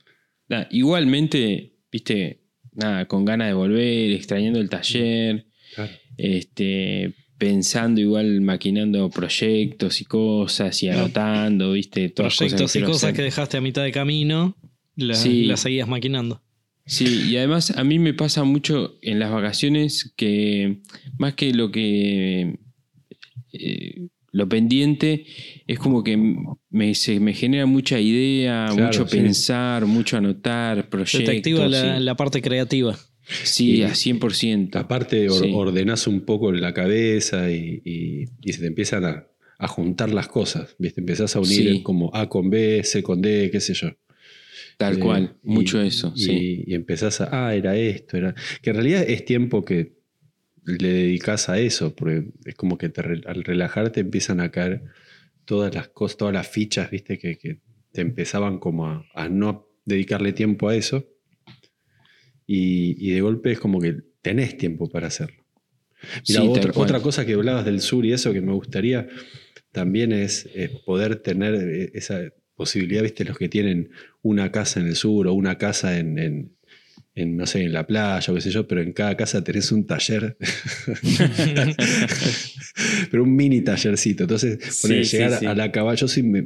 nada, 0.49 0.69
igualmente, 0.71 1.75
viste, 1.91 2.41
nada, 2.73 3.07
con 3.07 3.25
ganas 3.25 3.49
de 3.49 3.55
volver, 3.55 4.13
extrañando 4.13 4.61
el 4.61 4.71
taller, 4.71 5.47
Claro. 5.75 5.93
este, 6.17 7.13
pensando 7.39 8.01
igual, 8.01 8.41
maquinando 8.41 9.11
proyectos 9.11 10.01
y 10.01 10.05
cosas 10.05 10.81
y 10.85 10.89
anotando, 10.89 11.73
viste, 11.73 12.09
todas 12.11 12.37
Proyectos 12.37 12.63
cosas 12.63 12.77
y 12.77 12.85
cosas 12.85 13.05
hacer. 13.05 13.17
que 13.17 13.23
dejaste 13.23 13.57
a 13.57 13.61
mitad 13.61 13.83
de 13.83 13.91
camino, 13.91 14.57
la- 14.97 15.15
Sí. 15.15 15.45
las 15.47 15.61
seguías 15.61 15.89
maquinando. 15.89 16.41
Sí, 16.87 17.31
y 17.31 17.37
además 17.37 17.77
a 17.77 17.83
mí 17.85 17.99
me 17.99 18.15
pasa 18.15 18.45
mucho 18.45 18.99
en 19.03 19.19
las 19.19 19.31
vacaciones 19.33 20.13
que 20.17 20.83
más 21.19 21.35
que 21.35 21.53
lo 21.53 21.71
que 21.73 22.59
eh, 23.53 24.09
lo 24.33 24.49
pendiente 24.49 25.25
es 25.67 25.79
como 25.79 26.03
que 26.03 26.17
me, 26.71 26.95
se, 26.95 27.21
me 27.21 27.35
genera 27.35 27.67
mucha 27.67 28.01
idea, 28.01 28.67
Claro, 28.71 28.87
mucho 28.87 29.07
sí. 29.07 29.17
pensar, 29.19 29.85
mucho 29.87 30.17
anotar, 30.17 30.89
proyectos. 30.89 31.25
Te 31.31 31.37
activa 31.37 31.69
la, 31.69 31.99
sí. 31.99 32.03
la 32.05 32.17
parte 32.17 32.41
creativa. 32.43 32.99
Sí, 33.45 33.77
Y- 33.77 33.83
a 33.83 33.91
100%. 33.95 34.77
Aparte, 34.77 35.29
or- 35.29 35.45
Sí. 35.45 35.53
ordenás 35.55 36.07
un 36.07 36.23
poco 36.23 36.51
la 36.51 36.73
cabeza 36.75 37.51
y, 37.51 37.81
y- 37.85 38.25
y 38.43 38.53
se 38.53 38.61
te 38.61 38.67
empiezan 38.67 39.05
a, 39.05 39.27
a 39.59 39.69
juntar 39.69 40.13
las 40.13 40.27
cosas. 40.29 40.75
¿viste? 40.79 41.01
Empezás 41.01 41.37
a 41.37 41.41
unir 41.41 41.73
Sí. 41.75 41.83
como 41.83 42.11
A 42.15 42.29
con 42.29 42.51
B, 42.51 42.83
C 42.85 43.03
con 43.03 43.23
D, 43.23 43.49
qué 43.53 43.61
sé 43.61 43.75
yo. 43.75 43.91
Tal 44.79 44.97
Eh, 44.97 44.99
cual, 44.99 45.37
y- 45.45 45.49
mucho 45.53 45.81
eso, 45.81 46.13
y, 46.17 46.21
sí. 46.21 46.65
y 46.67 46.75
empezás 46.75 47.21
a, 47.21 47.29
ah, 47.49 47.55
era 47.55 47.77
esto, 47.77 48.17
era. 48.17 48.35
Que 48.63 48.71
en 48.71 48.77
realidad 48.77 49.05
es 49.07 49.25
tiempo 49.25 49.65
que 49.65 49.93
le 50.65 50.89
dedicas 50.93 51.49
a 51.49 51.59
eso, 51.59 51.95
porque 51.95 52.25
es 52.45 52.55
como 52.55 52.79
que 52.79 52.89
te 52.89 53.01
al 53.01 53.45
relajarte 53.45 54.01
empiezan 54.01 54.41
a 54.41 54.51
caer 54.51 54.83
todas 55.45 55.75
las 55.75 55.89
cosas, 55.89 56.19
todas 56.19 56.35
las 56.35 56.49
fichas, 56.49 56.91
viste, 56.91 57.19
que, 57.19 57.37
que 57.39 57.59
te 57.93 58.01
empezaban 58.01 58.59
como 58.59 58.87
a, 58.89 59.05
a 59.15 59.29
no 59.29 59.69
dedicarle 59.85 60.33
tiempo 60.33 60.69
a 60.69 60.77
eso. 60.77 61.07
Y, 62.47 62.97
y 62.99 63.13
de 63.15 63.21
golpe 63.21 63.53
es 63.53 63.61
como 63.61 63.81
que 63.81 63.97
tenés 64.21 64.57
tiempo 64.57 64.89
para 64.89 65.07
hacerlo. 65.07 65.43
Mira, 66.03 66.23
Sí, 66.25 66.37
otra, 66.49 66.73
otra 66.77 67.01
cosa 67.01 67.25
que 67.25 67.35
hablabas 67.35 67.65
del 67.65 67.81
sur 67.81 68.05
y 68.05 68.13
eso 68.13 68.33
que 68.33 68.41
me 68.41 68.53
gustaría 68.53 69.09
también 69.71 70.13
es 70.13 70.49
poder 70.85 71.17
tener 71.17 71.55
eh, 71.55 71.91
esa 71.95 72.21
posibilidad, 72.57 73.03
viste, 73.03 73.25
los 73.25 73.39
que 73.39 73.49
tienen 73.49 73.91
una 74.23 74.51
casa 74.53 74.81
en 74.81 74.87
el 74.89 74.97
sur 74.97 75.27
o 75.29 75.33
una 75.33 75.59
casa 75.59 75.99
en, 75.99 76.19
en- 76.19 76.57
en, 77.15 77.37
no 77.37 77.47
sé, 77.47 77.63
en 77.65 77.73
la 77.73 77.87
playa 77.87 78.33
o 78.33 78.35
qué 78.35 78.41
sé 78.41 78.51
yo, 78.51 78.67
pero 78.67 78.81
en 78.81 78.93
cada 78.93 79.17
casa 79.17 79.45
tenés 79.45 79.71
un 79.73 79.87
taller. 79.87 80.37
pero 83.11 83.23
un 83.23 83.35
mini 83.37 83.61
tallercito. 83.63 84.25
Entonces, 84.25 84.59
Sí, 84.63 84.83
ponele, 84.83 85.05
sí, 85.05 85.17
llegar 85.17 85.39
sí. 85.41 85.47
a 85.47 85.55
la 85.55 85.73
cabaña, 85.73 85.97
yo 85.97 86.09
sí 86.09 86.23
me- 86.23 86.45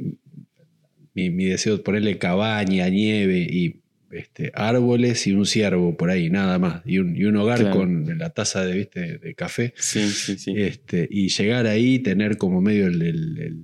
mi, 1.13 1.29
mi 1.31 1.45
deseo 1.45 1.75
es 1.75 1.79
ponerle 1.81 2.17
cabaña, 2.17 2.87
nieve 2.89 3.47
y 3.49 3.81
este, 4.11 4.51
árboles 4.53 5.25
y 5.27 5.33
un 5.33 5.45
ciervo 5.45 5.97
por 5.97 6.09
ahí, 6.09 6.29
nada 6.29 6.59
más. 6.59 6.81
Y 6.85 6.99
un, 6.99 7.15
y 7.15 7.23
un 7.25 7.35
hogar 7.37 7.59
Claro. 7.59 7.75
con 7.77 8.17
la 8.17 8.29
taza 8.29 8.63
de, 8.65 8.75
¿viste? 8.77 9.17
de 9.17 9.35
café. 9.35 9.73
Sí, 9.77 10.07
sí, 10.09 10.37
sí. 10.37 10.53
Este, 10.55 11.07
y 11.09 11.29
llegar 11.29 11.65
ahí, 11.65 11.99
tener 11.99 12.37
como 12.37 12.61
medio 12.61 12.87
el, 12.87 13.01
el- 13.01 13.37
el- 13.39 13.63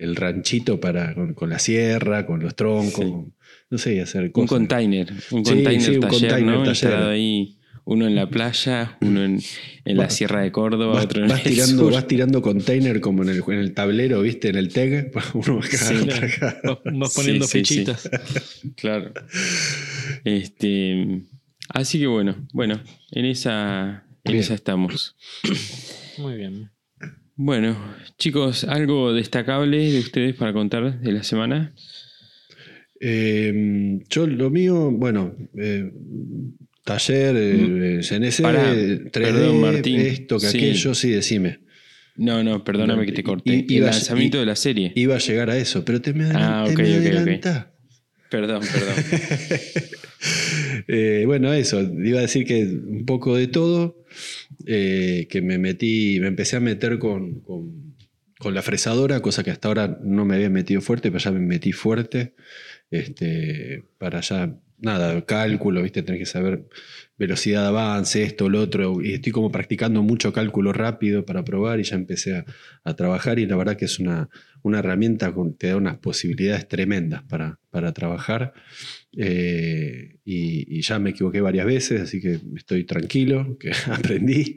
el 0.00 0.14
ranchito 0.14 0.78
para, 0.78 1.12
con, 1.14 1.34
con 1.34 1.50
la 1.50 1.58
sierra, 1.58 2.24
con 2.24 2.38
los 2.40 2.54
troncos, 2.54 3.26
no 3.70 3.78
sé, 3.78 4.00
hacer 4.00 4.24
un 4.24 4.30
cosas. 4.30 4.48
container, 4.48 5.12
un 5.30 5.44
Sí, 5.44 5.52
container 5.52 5.80
sí, 5.82 5.90
un 5.96 6.00
taller, 6.00 6.10
container 6.20 6.42
¿no? 6.44 6.52
taller. 6.58 6.68
Instalado 6.68 7.10
ahí, 7.10 7.54
uno 7.84 8.06
en 8.06 8.14
la 8.14 8.28
playa, 8.28 8.98
uno 9.00 9.24
en, 9.24 9.40
en 9.84 9.96
la 9.96 10.04
Vas- 10.04 10.14
Sierra 10.14 10.42
de 10.42 10.52
Córdoba, 10.52 10.94
Vas, 10.94 11.04
otro 11.06 11.22
en 11.22 11.28
vas 11.28 11.44
el 11.46 11.52
tirando, 11.54 11.82
sur. 11.84 11.92
vas 11.94 12.06
tirando 12.06 12.42
container 12.42 13.00
como 13.00 13.22
en 13.22 13.30
el, 13.30 13.42
en 13.46 13.58
el 13.58 13.72
tablero, 13.74 14.20
¿viste? 14.22 14.48
En 14.50 14.56
el 14.56 14.68
TEG. 14.72 15.10
Uno 15.34 15.56
va 15.56 15.62
Sí. 15.62 15.94
acá, 15.94 16.26
acá. 16.26 16.60
Vas, 16.64 16.78
vas 16.98 17.12
Sí, 17.12 17.20
poniendo 17.20 17.46
sí, 17.46 17.64
sí. 17.64 17.74
fichitas. 17.76 18.10
Claro. 18.76 19.12
Este, 20.24 21.22
así 21.70 21.98
que 21.98 22.06
bueno, 22.06 22.46
bueno, 22.52 22.80
en 23.12 23.24
esa, 23.24 24.04
en 24.24 24.32
Bien. 24.32 24.38
esa 24.44 24.54
estamos. 24.54 25.16
Muy 26.18 26.36
bien. 26.36 26.70
Bueno, 27.36 27.76
chicos, 28.18 28.64
¿algo 28.64 29.12
destacable 29.12 29.78
de 29.92 30.00
ustedes 30.00 30.34
para 30.34 30.52
contar 30.52 31.00
de 31.00 31.12
la 31.12 31.22
semana? 31.22 31.72
Eh, 33.00 34.00
yo 34.08 34.26
lo 34.26 34.50
mío, 34.50 34.90
bueno, 34.90 35.34
eh, 35.56 35.90
taller, 36.84 37.36
eh, 37.36 38.00
CNC, 38.02 38.40
Mm. 38.40 38.42
Pará, 38.42 38.74
3D, 38.74 39.10
perdón, 39.10 39.60
Martín. 39.60 40.00
esto, 40.00 40.38
que 40.38 40.46
Sí. 40.46 40.56
aquello, 40.58 40.94
sí, 40.94 41.10
decime. 41.10 41.60
No, 42.16 42.42
no, 42.42 42.64
perdóname 42.64 43.02
No, 43.02 43.06
que 43.06 43.12
te 43.12 43.22
corté. 43.22 43.54
y- 43.54 43.58
El 43.60 43.70
iba 43.70 43.90
lanzamiento 43.90 44.38
de 44.40 44.46
la 44.46 44.56
serie. 44.56 44.92
Iba 44.96 45.14
a 45.14 45.18
llegar 45.18 45.50
a 45.50 45.56
eso, 45.58 45.84
pero 45.84 46.00
te 46.00 46.12
me, 46.12 46.24
adelan- 46.24 46.42
Ah, 46.42 46.64
te 46.66 46.72
ok, 46.72 46.78
me 46.80 46.98
ok, 46.98 47.00
ok. 47.06 47.06
adelantás. 47.16 47.66
Perdón, 48.30 48.62
perdón. 48.72 48.94
Eh, 50.88 51.22
bueno, 51.26 51.52
eso, 51.52 51.80
iba 51.80 52.18
a 52.18 52.22
decir 52.22 52.44
que 52.44 52.64
un 52.64 53.04
poco 53.06 53.36
de 53.36 53.46
todo, 53.46 54.04
eh, 54.66 55.26
que 55.30 55.40
me 55.42 55.58
metí, 55.58 56.18
me 56.20 56.26
empecé 56.26 56.56
a 56.56 56.60
meter 56.60 56.98
con, 56.98 57.40
con- 57.40 57.94
con 58.38 58.54
la 58.54 58.62
fresadora, 58.62 59.20
cosa 59.20 59.44
que 59.44 59.50
hasta 59.52 59.68
ahora 59.68 59.98
no 60.02 60.24
me 60.24 60.34
había 60.36 60.50
metido 60.50 60.80
fuerte, 60.80 61.10
pero 61.10 61.22
ya 61.22 61.30
me 61.30 61.40
metí 61.40 61.72
fuerte, 61.72 62.34
este, 62.90 63.84
para 63.98 64.20
ya, 64.20 64.54
nada, 64.78 65.24
cálculo, 65.24 65.82
viste, 65.82 66.02
tenés 66.02 66.20
que 66.20 66.26
saber 66.26 66.68
velocidad 67.18 67.62
de 67.62 67.68
avance, 67.68 68.22
esto, 68.22 68.48
lo 68.48 68.60
otro, 68.60 69.02
y 69.02 69.14
estoy 69.14 69.32
como 69.32 69.50
practicando 69.50 70.02
mucho 70.02 70.32
cálculo 70.32 70.72
rápido 70.72 71.24
para 71.24 71.44
probar 71.44 71.80
y 71.80 71.84
ya 71.84 71.96
empecé 71.96 72.36
a, 72.36 72.44
a 72.84 72.94
trabajar 72.94 73.38
y 73.38 73.46
la 73.46 73.56
verdad 73.56 73.76
que 73.76 73.86
es 73.86 73.98
una, 73.98 74.28
una 74.62 74.78
herramienta 74.78 75.32
que 75.34 75.40
te 75.58 75.68
da 75.68 75.76
unas 75.76 75.98
posibilidades 75.98 76.68
tremendas 76.68 77.22
para, 77.24 77.58
para 77.70 77.92
trabajar. 77.92 78.52
Eh, 79.16 80.16
y, 80.24 80.78
y 80.78 80.82
ya 80.82 80.98
me 80.98 81.10
equivoqué 81.10 81.40
varias 81.40 81.66
veces, 81.66 82.02
así 82.02 82.20
que 82.20 82.38
estoy 82.56 82.84
tranquilo, 82.84 83.56
que 83.58 83.70
aprendí. 83.86 84.54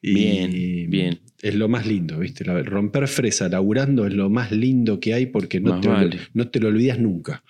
Y 0.00 0.14
Bien, 0.14 0.90
bien. 0.90 1.18
Es 1.42 1.54
lo 1.54 1.68
más 1.68 1.86
lindo, 1.86 2.18
¿viste? 2.20 2.44
La- 2.44 2.62
romper 2.62 3.06
fresa 3.08 3.48
laburando 3.48 4.06
es 4.06 4.14
lo 4.14 4.30
más 4.30 4.50
lindo 4.52 4.98
que 5.00 5.12
hay 5.12 5.26
porque 5.26 5.60
no, 5.60 5.70
Más 5.70 5.80
te, 5.82 5.88
vale. 5.88 6.16
no 6.32 6.48
te 6.48 6.60
lo 6.60 6.68
olvidas 6.68 6.98
nunca. 6.98 7.42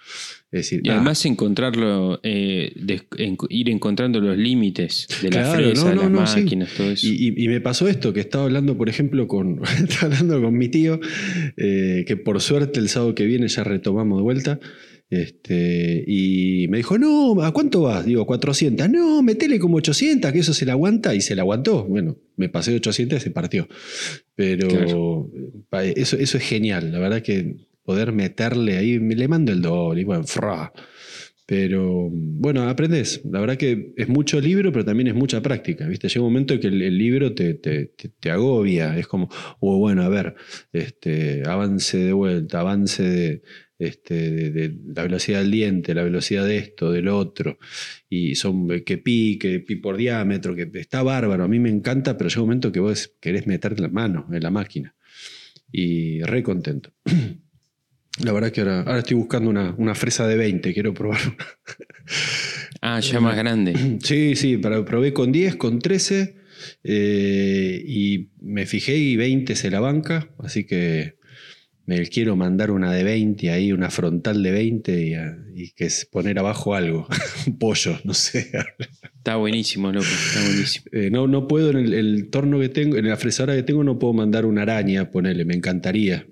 Es 0.50 0.62
decir, 0.70 0.80
Y 0.84 0.88
ah, 0.88 0.94
además 0.94 1.24
encontrarlo, 1.26 2.18
eh, 2.22 2.72
de- 2.76 3.02
en- 3.18 3.36
ir 3.50 3.68
encontrando 3.70 4.20
los 4.20 4.36
límites 4.36 5.06
de 5.22 5.30
la 5.30 5.42
Claro, 5.42 5.64
fresa, 5.64 5.84
no, 5.90 5.94
no, 5.94 6.02
las 6.02 6.10
no, 6.10 6.26
sí. 6.26 6.40
máquinas, 6.42 6.74
todo 6.74 6.90
eso. 6.90 7.06
Y, 7.06 7.10
y- 7.36 7.44
y 7.44 7.48
me 7.48 7.60
pasó 7.60 7.86
esto, 7.88 8.12
que 8.12 8.20
estaba 8.20 8.44
hablando, 8.44 8.76
por 8.76 8.88
ejemplo, 8.88 9.28
con, 9.28 9.60
estaba 9.78 10.06
hablando 10.14 10.40
con 10.42 10.56
mi 10.56 10.68
tío, 10.68 10.98
eh, 11.56 12.04
que 12.06 12.16
por 12.16 12.40
suerte 12.40 12.80
el 12.80 12.88
sábado 12.88 13.14
que 13.14 13.26
viene 13.26 13.46
ya 13.48 13.62
retomamos 13.62 14.18
de 14.18 14.22
vuelta. 14.22 14.60
Este, 15.10 16.02
y 16.06 16.66
me 16.68 16.78
dijo, 16.78 16.98
no, 16.98 17.40
¿a 17.42 17.52
cuánto 17.52 17.82
vas? 17.82 18.04
Digo, 18.04 18.26
400. 18.26 18.88
No, 18.90 19.22
metele 19.22 19.58
como 19.58 19.76
800, 19.76 20.32
que 20.32 20.38
eso 20.40 20.54
se 20.54 20.66
la 20.66 20.72
aguanta. 20.72 21.14
Y 21.14 21.20
se 21.20 21.36
la 21.36 21.42
aguantó. 21.42 21.84
Bueno, 21.84 22.16
me 22.36 22.48
pasé 22.48 22.70
de 22.72 22.78
800 22.78 23.18
y 23.18 23.22
se 23.22 23.30
partió. 23.30 23.68
Pero 24.34 24.68
Claro. 24.68 25.30
eso, 25.96 26.16
eso 26.18 26.36
es 26.38 26.42
genial. 26.42 26.90
La 26.92 26.98
verdad 26.98 27.22
que 27.22 27.56
poder 27.84 28.12
meterle 28.12 28.76
ahí, 28.78 28.98
me 28.98 29.14
le 29.14 29.28
mando 29.28 29.52
el 29.52 29.60
doble 29.62 30.00
y 30.00 30.04
bueno, 30.04 30.24
fra. 30.24 30.72
Pero 31.46 32.08
bueno, 32.10 32.62
aprendes. 32.68 33.20
La 33.30 33.38
verdad 33.38 33.58
que 33.58 33.92
es 33.98 34.08
mucho 34.08 34.40
libro, 34.40 34.72
pero 34.72 34.86
también 34.86 35.08
es 35.08 35.14
mucha 35.14 35.42
práctica. 35.42 35.86
¿viste? 35.86 36.08
Llega 36.08 36.22
un 36.22 36.32
momento 36.32 36.58
que 36.58 36.68
el, 36.68 36.80
el 36.80 36.96
libro 36.96 37.34
te, 37.34 37.52
te- 37.54 37.86
te- 37.96 38.08
te 38.08 38.30
agobia. 38.30 38.96
Es 38.98 39.06
como, 39.06 39.28
oh, 39.60 39.78
bueno, 39.78 40.02
a 40.02 40.08
ver, 40.08 40.34
este, 40.72 41.42
avance 41.46 41.98
de 41.98 42.12
vuelta, 42.14 42.60
avance 42.60 43.02
de, 43.02 43.42
este, 43.78 44.30
de, 44.30 44.50
de 44.50 44.76
la 44.94 45.02
velocidad 45.02 45.40
del 45.40 45.50
diente, 45.50 45.94
la 45.94 46.04
velocidad 46.04 46.46
de 46.46 46.58
esto, 46.58 46.92
del 46.92 47.08
otro. 47.08 47.58
Y 48.08 48.34
son 48.34 48.70
eh, 48.72 48.84
que 48.84 48.98
pi, 48.98 49.38
que 49.38 49.60
pi 49.60 49.76
por 49.76 49.96
diámetro, 49.96 50.54
que 50.54 50.70
está 50.74 51.02
bárbaro. 51.02 51.44
A 51.44 51.48
mí 51.48 51.58
me 51.58 51.70
encanta, 51.70 52.16
pero 52.16 52.28
llega 52.28 52.42
un 52.42 52.48
momento 52.48 52.72
que 52.72 52.80
vos 52.80 53.14
querés 53.20 53.46
meter 53.46 53.78
la 53.80 53.88
mano 53.88 54.28
en 54.32 54.42
la 54.42 54.50
máquina. 54.50 54.94
Y 55.70 56.22
re 56.22 56.42
contento. 56.42 56.92
La 58.22 58.32
verdad 58.32 58.52
que 58.52 58.60
ahora, 58.60 58.82
ahora 58.82 58.98
estoy 59.00 59.16
buscando 59.16 59.50
una, 59.50 59.74
una 59.76 59.96
fresa 59.96 60.28
de 60.28 60.36
20, 60.36 60.72
quiero 60.72 60.94
probar 60.94 61.18
una. 61.26 61.46
Ah, 62.80 63.00
ya 63.00 63.18
más 63.18 63.36
grande. 63.36 63.74
Sí, 64.04 64.36
sí, 64.36 64.56
para, 64.58 64.84
probé 64.84 65.12
con 65.12 65.32
10, 65.32 65.56
con 65.56 65.80
13 65.80 66.36
eh, 66.84 67.82
y 67.86 68.30
me 68.40 68.66
fijé 68.66 68.96
y 68.96 69.16
20 69.16 69.56
se 69.56 69.70
la 69.70 69.80
banca, 69.80 70.30
así 70.38 70.64
que 70.64 71.16
me 71.86 72.06
quiero 72.06 72.34
mandar 72.36 72.70
una 72.70 72.92
de 72.92 73.04
20 73.04 73.50
ahí, 73.50 73.72
una 73.72 73.90
frontal 73.90 74.42
de 74.42 74.50
20 74.50 75.06
y, 75.06 75.14
a- 75.14 75.36
y 75.54 75.70
que 75.72 75.84
es 75.86 76.06
poner 76.10 76.38
abajo 76.38 76.74
algo, 76.74 77.06
un 77.46 77.58
pollo, 77.58 77.98
no 78.04 78.14
sé. 78.14 78.50
Está 79.16 79.36
buenísimo, 79.36 79.92
loco, 79.92 80.06
está 80.06 80.44
buenísimo. 80.46 80.84
Eh, 80.92 81.10
no, 81.10 81.26
no 81.26 81.46
puedo 81.48 81.70
en 81.70 81.76
el, 81.78 81.94
el 81.94 82.28
torno 82.30 82.58
que 82.60 82.68
tengo, 82.70 82.96
en 82.96 83.08
la 83.08 83.16
fresadora 83.16 83.54
que 83.54 83.62
tengo 83.62 83.84
no 83.84 83.98
puedo 83.98 84.12
mandar 84.14 84.46
una 84.46 84.62
araña, 84.62 85.10
ponerle, 85.10 85.44
me 85.44 85.54
encantaría. 85.54 86.26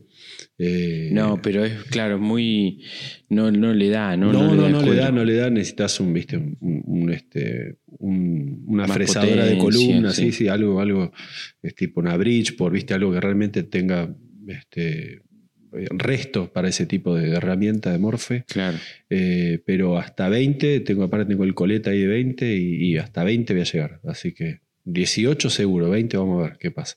Eh, 0.59 1.09
No, 1.13 1.41
pero 1.43 1.65
es 1.65 1.83
claro, 1.85 2.19
muy. 2.19 2.83
No, 3.29 3.51
no 3.51 3.73
le 3.73 3.89
da, 3.89 4.17
¿no? 4.17 4.33
No, 4.33 4.55
no, 4.55 4.69
no, 4.69 4.83
le 4.83 4.95
da, 4.95 5.11
no 5.11 5.25
le 5.25 5.35
da, 5.35 5.51
necesitas 5.51 5.99
un, 6.01 6.13
viste, 6.13 6.37
un, 6.37 6.57
un, 6.61 7.11
este, 7.11 7.77
un- 7.99 8.63
una 8.67 8.87
Más 8.87 8.93
fresadora 8.97 9.45
de 9.47 9.57
potencia, 9.57 9.87
columna, 9.89 10.13
sí, 10.13 10.27
sí. 10.27 10.33
sí, 10.33 10.49
algo, 10.49 10.81
algo, 10.81 11.11
es 11.63 11.75
tipo 11.75 12.01
una 12.01 12.17
bridge, 12.17 12.55
por 12.57 12.73
viste, 12.73 12.95
algo 12.95 13.13
que 13.13 13.21
realmente 13.21 13.63
tenga 13.65 14.15
este 14.47 15.23
resto 15.73 16.53
para 16.53 16.69
ese 16.69 16.87
tipo 16.87 17.15
de 17.15 17.31
herramienta 17.31 17.91
de 17.93 17.99
morfe. 17.99 18.45
Claro. 18.49 18.79
Eh, 19.11 19.63
pero 19.67 19.99
hasta 19.99 20.29
20, 20.29 20.81
tengo 20.81 21.05
aparte 21.05 21.27
tengo 21.31 21.45
el 21.45 21.55
coleta 21.55 21.91
ahí 21.91 22.01
de 22.01 22.07
20 22.09 22.57
y, 22.57 22.85
y 22.93 22.97
hasta 22.99 23.25
20 23.25 23.53
voy 23.55 23.63
a 23.63 23.65
llegar. 23.65 24.01
Así 24.05 24.33
que 24.33 24.61
18 24.85 25.49
seguro, 25.51 25.91
20 25.91 26.17
vamos 26.17 26.41
a 26.45 26.49
ver 26.51 26.59
qué 26.59 26.71
pasa. 26.71 26.97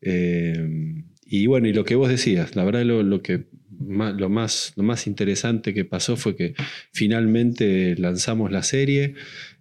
Eh, 0.00 0.94
y 1.24 1.46
bueno, 1.46 1.68
y 1.68 1.72
lo 1.72 1.84
que 1.84 1.94
vos 1.94 2.08
decías, 2.08 2.56
la 2.56 2.64
verdad 2.64 2.84
lo, 2.84 3.02
lo 3.02 3.22
que 3.22 3.46
ma- 3.78 4.12
lo, 4.12 4.28
más, 4.28 4.72
lo 4.76 4.82
más 4.82 5.06
interesante 5.06 5.74
que 5.74 5.84
pasó 5.84 6.16
fue 6.16 6.36
que 6.36 6.54
finalmente 6.92 7.94
lanzamos 7.96 8.50
la 8.50 8.62
serie 8.62 9.14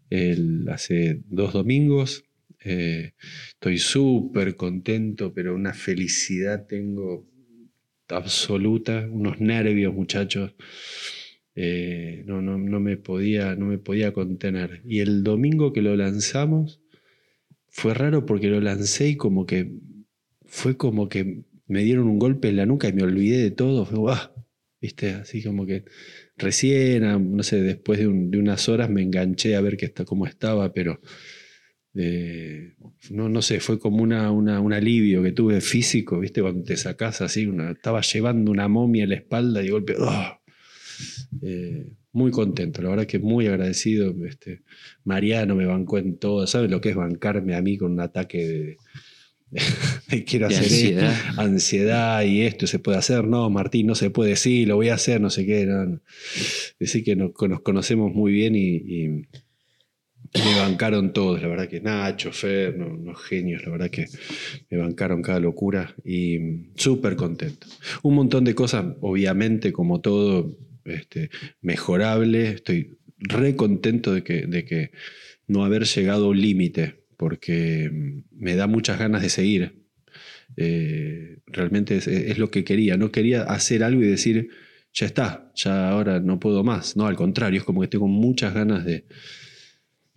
el- 0.10 0.68
hace 0.70 1.22
dos 1.30 1.54
domingos. 1.54 2.24
Eh, 2.64 3.12
estoy 3.50 3.78
súper 3.78 4.56
contento, 4.56 5.34
pero 5.34 5.56
una 5.56 5.74
felicidad 5.74 6.66
tengo 6.68 7.26
absoluta, 8.10 9.08
unos 9.12 9.40
nervios, 9.40 9.94
muchachos. 9.94 10.54
Eh, 11.56 12.24
no, 12.28 12.42
no, 12.42 12.58
no, 12.58 12.80
me 12.80 12.98
podía, 12.98 13.56
no 13.56 13.66
me 13.66 13.80
podía 13.80 14.14
contener. 14.14 14.82
Y 14.86 15.00
el 15.00 15.24
domingo 15.24 15.74
que 15.74 15.82
lo 15.82 15.96
lanzamos 15.96 16.82
fue 17.70 17.94
raro 17.94 18.26
porque 18.26 18.48
lo 18.50 18.62
lancé 18.62 19.10
y 19.10 19.18
como 19.18 19.46
que 19.46 19.72
fue 20.46 20.78
como 20.78 21.10
que 21.10 21.44
me 21.68 21.84
dieron 21.84 22.08
un 22.08 22.20
golpe 22.20 22.50
en 22.50 22.58
la 22.58 22.66
nuca 22.66 22.90
y 22.90 22.94
me 22.94 23.04
olvidé 23.04 23.40
de 23.44 23.52
todo. 23.52 23.86
Fue, 23.86 24.14
¿Viste? 24.82 25.12
Así 25.12 25.44
como 25.44 25.66
que 25.66 25.86
recién, 26.38 27.04
ah, 27.06 27.20
no 27.20 27.44
sé, 27.44 27.62
después 27.62 28.00
de, 28.00 28.08
un- 28.08 28.32
de 28.32 28.40
unas 28.40 28.70
horas 28.70 28.90
me 28.90 29.02
enganché 29.04 29.56
a 29.56 29.62
ver 29.62 29.78
qué 29.78 29.86
está, 29.88 30.06
cómo 30.06 30.28
estaba, 30.28 30.74
pero 30.74 31.02
eh, 31.98 32.74
no, 33.12 33.30
no 33.30 33.42
sé, 33.42 33.60
fue 33.60 33.80
como 33.80 34.04
una, 34.04 34.32
una- 34.32 34.60
un 34.60 34.74
alivio 34.74 35.24
que 35.24 35.32
tuve 35.32 35.62
físico, 35.62 36.20
¿viste? 36.20 36.42
Cuando 36.42 36.64
te 36.64 36.78
sacás 36.78 37.22
así, 37.22 37.46
una, 37.48 37.72
estaba 37.72 38.02
llevando 38.02 38.52
una 38.52 38.68
momia 38.68 39.04
en 39.04 39.10
la 39.10 39.16
espalda 39.16 39.62
y 39.62 39.66
de 39.66 39.72
golpe, 39.72 39.96
¡ah! 40.00 40.40
Eh, 41.42 41.92
muy 42.14 42.32
contento, 42.32 42.82
la 42.82 42.90
verdad 42.90 43.06
que 43.06 43.20
muy 43.20 43.48
agradecido. 43.48 44.14
Este, 44.26 44.62
Mariano 45.04 45.56
me 45.56 45.66
bancó 45.66 45.98
en 46.00 46.18
todo, 46.18 46.48
¿sabes 46.48 46.72
lo 46.72 46.82
que 46.82 46.90
es 46.90 46.96
bancarme 46.96 47.56
a 47.56 47.62
mí 47.62 47.78
con 47.78 47.92
un 47.92 48.00
ataque 48.00 48.48
de, 48.48 48.78
de 50.10 50.24
quiero 50.24 50.48
De 50.48 50.56
hacer 50.56 50.66
esto? 50.66 51.06
ansiedad. 51.06 51.16
ansiedad 51.38 52.24
y 52.24 52.42
esto 52.42 52.66
se 52.68 52.80
puede 52.80 52.98
hacer? 52.98 53.26
No, 53.26 53.50
Martín, 53.50 53.88
no 53.88 53.96
se 53.96 54.10
puede, 54.10 54.36
sí, 54.36 54.66
lo 54.66 54.76
voy 54.76 54.90
a 54.90 54.96
hacer, 54.96 55.22
no 55.22 55.30
sé 55.30 55.46
qué. 55.46 55.66
No, 55.66 56.00
que 57.04 57.16
nos, 57.16 57.32
nos 57.50 57.62
conocemos 57.62 58.14
muy 58.14 58.32
bien 58.32 58.56
y, 58.56 58.76
y 58.78 59.22
me 60.34 60.60
bancaron 60.60 61.14
todos, 61.14 61.42
la 61.42 61.48
verdad 61.48 61.68
que 61.70 61.82
Nacho, 61.82 62.32
Fer, 62.32 62.78
no- 62.78 62.88
unos 62.88 63.22
genios, 63.24 63.64
la 63.64 63.72
verdad 63.72 63.90
que 63.90 64.06
me 64.70 64.78
bancaron 64.78 65.22
cada 65.22 65.40
locura 65.40 65.96
y 66.04 66.40
mm, 66.40 66.72
súper 66.76 67.16
contento. 67.16 67.68
Un 68.04 68.16
montón 68.16 68.44
de 68.44 68.56
cosas, 68.56 68.86
obviamente, 69.02 69.72
como 69.74 70.02
todo, 70.02 70.58
este, 70.86 71.30
mejorable. 71.62 72.50
Estoy 72.50 72.98
re 73.18 73.56
contento 73.56 74.14
de 74.14 74.24
que, 74.24 74.46
de 74.48 74.66
que 74.66 74.92
no 75.48 75.64
haber 75.66 75.84
llegado 75.86 76.30
un 76.30 76.42
límite, 76.42 77.04
porque 77.18 77.90
mm, 77.92 78.22
me 78.32 78.56
da 78.56 78.68
muchas 78.68 79.00
ganas 79.00 79.22
de 79.22 79.30
seguir. 79.30 79.84
Eh, 80.56 81.38
realmente 81.48 81.98
es 81.98 82.38
lo 82.38 82.50
que 82.52 82.64
quería. 82.64 82.98
No 82.98 83.12
quería 83.12 83.44
hacer 83.44 83.84
algo 83.84 84.02
y 84.02 84.08
decir, 84.08 84.50
ya 84.94 85.06
está, 85.06 85.52
ya 85.56 85.90
ahora 85.90 86.20
no 86.20 86.40
puedo 86.40 86.64
más. 86.64 86.96
No, 86.96 87.06
al 87.08 87.16
contrario, 87.16 87.60
es 87.60 87.64
como 87.66 87.82
que 87.82 87.88
tengo 87.88 88.08
muchas 88.08 88.54
ganas 88.54 88.86
de, 88.86 89.06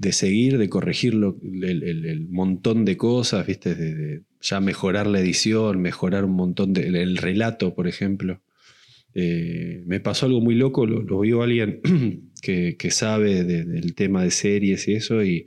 de 0.01 0.13
seguir, 0.13 0.57
de 0.59 0.69
corregir 0.71 1.15
lo- 1.15 1.37
el, 1.43 2.27
montón 2.31 2.85
de 2.87 2.97
cosas. 2.97 3.47
De, 3.47 3.75
de 3.75 4.23
ya 4.41 4.61
mejorar 4.61 5.07
la 5.07 5.21
edición, 5.21 5.81
mejorar 5.83 6.25
un 6.25 6.33
montón 6.33 6.73
del 6.73 6.97
el 6.97 7.17
relato, 7.19 7.75
por 7.75 7.87
ejemplo. 7.87 8.43
Eh, 9.15 9.83
me 9.87 10.01
pasó 10.01 10.27
algo 10.27 10.41
muy 10.41 10.55
loco, 10.55 10.87
lo, 10.87 11.21
vio 11.21 11.43
alguien 11.43 11.81
que, 12.43 12.77
que 12.79 12.91
sabe 12.91 13.45
de- 13.45 13.65
del 13.65 13.95
tema 13.95 14.23
de 14.25 14.31
series 14.31 14.89
y 14.89 14.95
eso, 14.95 15.23
y, 15.25 15.47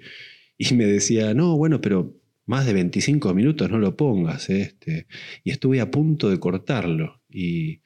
y 0.57 0.73
me 0.75 0.85
decía, 0.85 1.33
no, 1.33 1.57
bueno, 1.57 1.81
pero 1.81 2.15
más 2.45 2.65
de 2.67 2.73
25 2.73 3.33
minutos 3.33 3.71
no 3.71 3.79
lo 3.79 3.95
pongas. 3.97 4.49
Este, 4.49 5.07
y 5.43 5.49
estuve 5.51 5.81
a 5.81 5.89
punto 5.91 6.29
de 6.29 6.39
cortarlo. 6.39 7.21
Y, 7.29 7.79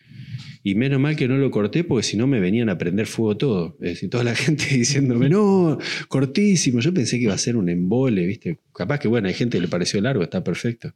y 0.70 0.76
menos 0.76 1.00
mal 1.00 1.16
que 1.16 1.30
no 1.30 1.38
lo 1.38 1.50
corté 1.50 1.86
porque 1.86 2.04
si 2.06 2.18
no 2.18 2.28
me 2.28 2.42
venían 2.42 2.68
a 2.68 2.78
prender 2.78 3.08
fuego 3.08 3.38
todo. 3.38 3.78
Es 3.80 3.92
decir, 3.92 4.10
toda 4.10 4.26
la 4.26 4.36
gente 4.36 4.66
diciéndome, 4.66 5.30
no, 5.30 5.78
cortísimo. 6.10 6.82
Yo 6.82 6.94
pensé 6.94 7.18
que 7.18 7.24
iba 7.24 7.34
a 7.34 7.38
ser 7.38 7.56
un 7.56 7.70
embole, 7.70 8.26
¿viste? 8.26 8.60
Capaz 8.74 9.00
que, 9.00 9.08
bueno, 9.08 9.30
hay 9.30 9.34
gente 9.34 9.58
que 9.58 9.62
le 9.62 9.70
pareció 9.70 10.02
largo, 10.02 10.24
está 10.24 10.44
perfecto. 10.44 10.94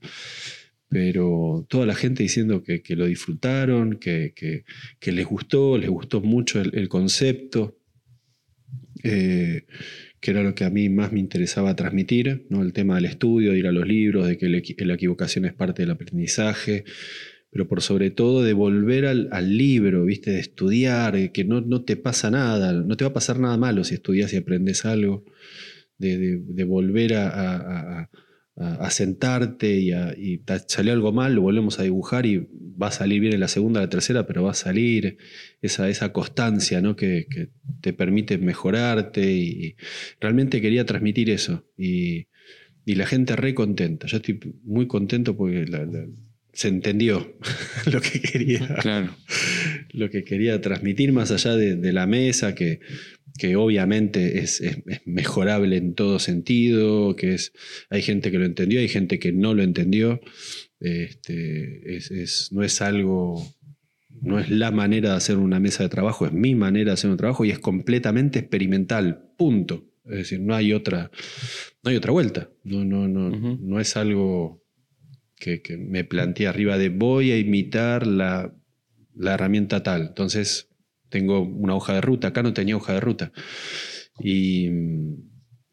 Pero 0.90 1.66
toda 1.70 1.86
la 1.86 1.96
gente 1.96 2.22
diciendo 2.22 2.64
que, 2.64 2.82
que 2.82 2.98
lo 2.98 3.06
disfrutaron, 3.06 3.94
que, 3.98 4.34
que- 4.36 5.12
les 5.14 5.26
gustó, 5.26 5.78
les 5.78 5.90
gustó 5.90 6.20
mucho 6.20 6.60
el, 6.60 6.90
concepto, 6.90 7.78
eh, 9.04 9.68
que 10.20 10.32
era 10.32 10.44
lo 10.44 10.54
que 10.54 10.66
a 10.66 10.70
mí 10.70 10.90
más 10.90 11.14
me 11.14 11.22
interesaba 11.22 11.78
transmitir, 11.78 12.46
¿no? 12.50 12.62
el 12.62 12.74
tema 12.74 12.96
del 12.96 13.06
estudio, 13.06 13.54
de 13.54 13.60
ir 13.60 13.68
a 13.68 13.72
los 13.72 13.88
libros, 13.88 14.28
de 14.28 14.38
que 14.38 14.50
la 14.86 14.94
equivocación 14.96 15.46
es 15.46 15.54
parte 15.54 15.84
del 15.84 15.92
aprendizaje, 15.92 16.84
pero 17.52 17.68
por 17.68 17.82
sobre 17.82 18.12
todo 18.12 18.44
de 18.44 18.54
volver 18.54 19.06
al, 19.06 19.58
libro, 19.58 20.06
¿viste? 20.06 20.32
de 20.32 20.40
estudiar, 20.40 21.32
que 21.34 21.44
no, 21.44 21.60
no 21.60 21.84
te 21.84 21.98
pasa 21.98 22.32
nada, 22.32 22.72
no 22.72 22.96
te 22.96 23.04
va 23.04 23.12
a 23.12 23.14
pasar 23.14 23.40
nada 23.40 23.58
malo 23.58 23.84
si 23.84 23.96
estudias 23.96 24.32
y 24.34 24.38
aprendes 24.38 24.86
algo, 24.86 25.26
de, 25.98 26.64
volver 26.64 27.14
a, 27.16 28.10
sentarte 28.90 29.80
y, 29.80 29.92
y 30.18 30.38
ta- 30.40 30.60
salió 30.60 30.94
algo 30.94 31.12
mal, 31.12 31.34
lo 31.36 31.42
volvemos 31.42 31.80
a 31.80 31.84
dibujar 31.84 32.26
y 32.26 32.48
va 32.82 32.88
a 32.88 32.92
salir 32.92 33.20
bien 33.20 33.34
en 33.34 33.40
la 33.40 33.48
segunda, 33.48 33.82
la 33.82 33.90
tercera, 33.90 34.26
pero 34.26 34.44
va 34.44 34.52
a 34.52 34.56
salir 34.56 35.18
esa, 35.62 35.90
esa 35.90 36.14
constancia 36.14 36.82
¿no? 36.82 36.96
que, 36.96 37.28
te 37.82 37.94
permite 37.94 38.38
mejorarte 38.38 39.32
y, 39.32 39.76
realmente 40.20 40.62
quería 40.62 40.86
transmitir 40.86 41.30
eso 41.30 41.66
y, 41.78 42.28
la 42.86 43.06
gente 43.06 43.38
re 43.38 43.54
contenta. 43.54 44.06
Yo 44.08 44.18
estoy 44.18 44.38
muy 44.64 44.86
contento 44.86 45.38
porque 45.38 45.66
se 46.54 46.68
entendió 46.68 47.36
lo 47.92 48.02
que 48.02 48.22
quería 48.22 48.76
Claro. 48.82 49.16
lo 49.94 50.10
que 50.10 50.24
quería 50.24 50.60
transmitir 50.62 51.12
más 51.14 51.32
allá 51.32 51.56
de, 51.56 51.76
de 51.76 51.94
la 51.94 52.08
mesa, 52.08 52.56
que, 52.56 52.80
que 53.38 53.56
obviamente 53.56 54.40
es, 54.40 54.62
es- 54.62 54.80
es 54.86 55.02
mejorable 55.06 55.78
en 55.78 55.94
todo 55.96 56.20
sentido, 56.20 57.16
que 57.16 57.34
es, 57.36 57.54
hay 57.90 58.02
gente 58.02 58.32
que 58.32 58.38
lo 58.40 58.46
entendió, 58.46 58.80
hay 58.80 58.90
gente 58.90 59.18
que 59.20 59.32
no 59.32 59.54
lo 59.54 59.64
entendió. 59.64 60.20
Este, 60.80 61.96
es, 61.96 62.12
es- 62.12 62.50
no 62.52 62.64
es 62.64 62.82
algo, 62.82 63.46
no 64.22 64.40
es 64.40 64.50
la 64.50 64.72
manera 64.72 65.12
de 65.12 65.16
hacer 65.16 65.38
una 65.38 65.60
mesa 65.60 65.84
de 65.84 65.90
trabajo, 65.90 66.26
es 66.26 66.34
mi 66.34 66.56
manera 66.56 66.92
de 66.92 66.94
hacer 66.94 67.10
un 67.10 67.18
trabajo 67.18 67.46
y 67.46 67.52
es 67.52 67.60
completamente 67.60 68.40
experimental, 68.40 69.32
punto. 69.38 69.88
Es 70.06 70.18
decir, 70.18 70.40
no 70.42 70.56
hay 70.56 70.74
otra, 70.74 71.12
no 71.84 71.92
hay 71.92 71.96
otra 71.96 72.12
vuelta. 72.12 72.50
No, 72.64 72.84
no, 72.84 73.08
no, 73.08 73.30
no 73.30 73.80
es 73.80 73.96
algo 73.96 74.61
que, 75.42 75.78
me 75.78 76.04
planteé 76.04 76.48
arriba 76.48 76.78
de 76.78 76.90
voy 76.90 77.32
a 77.32 77.38
imitar 77.38 78.08
la, 78.08 78.54
la 79.16 79.34
herramienta 79.34 79.84
tal. 79.84 80.02
Entonces 80.02 80.70
tengo 81.10 81.42
una 81.42 81.76
hoja 81.76 81.94
de 81.94 82.02
ruta. 82.02 82.30
Acá 82.30 82.44
no 82.44 82.54
tenía 82.54 82.78
hoja 82.78 82.94
de 82.94 83.00
ruta. 83.00 83.32
Y, 84.20 84.70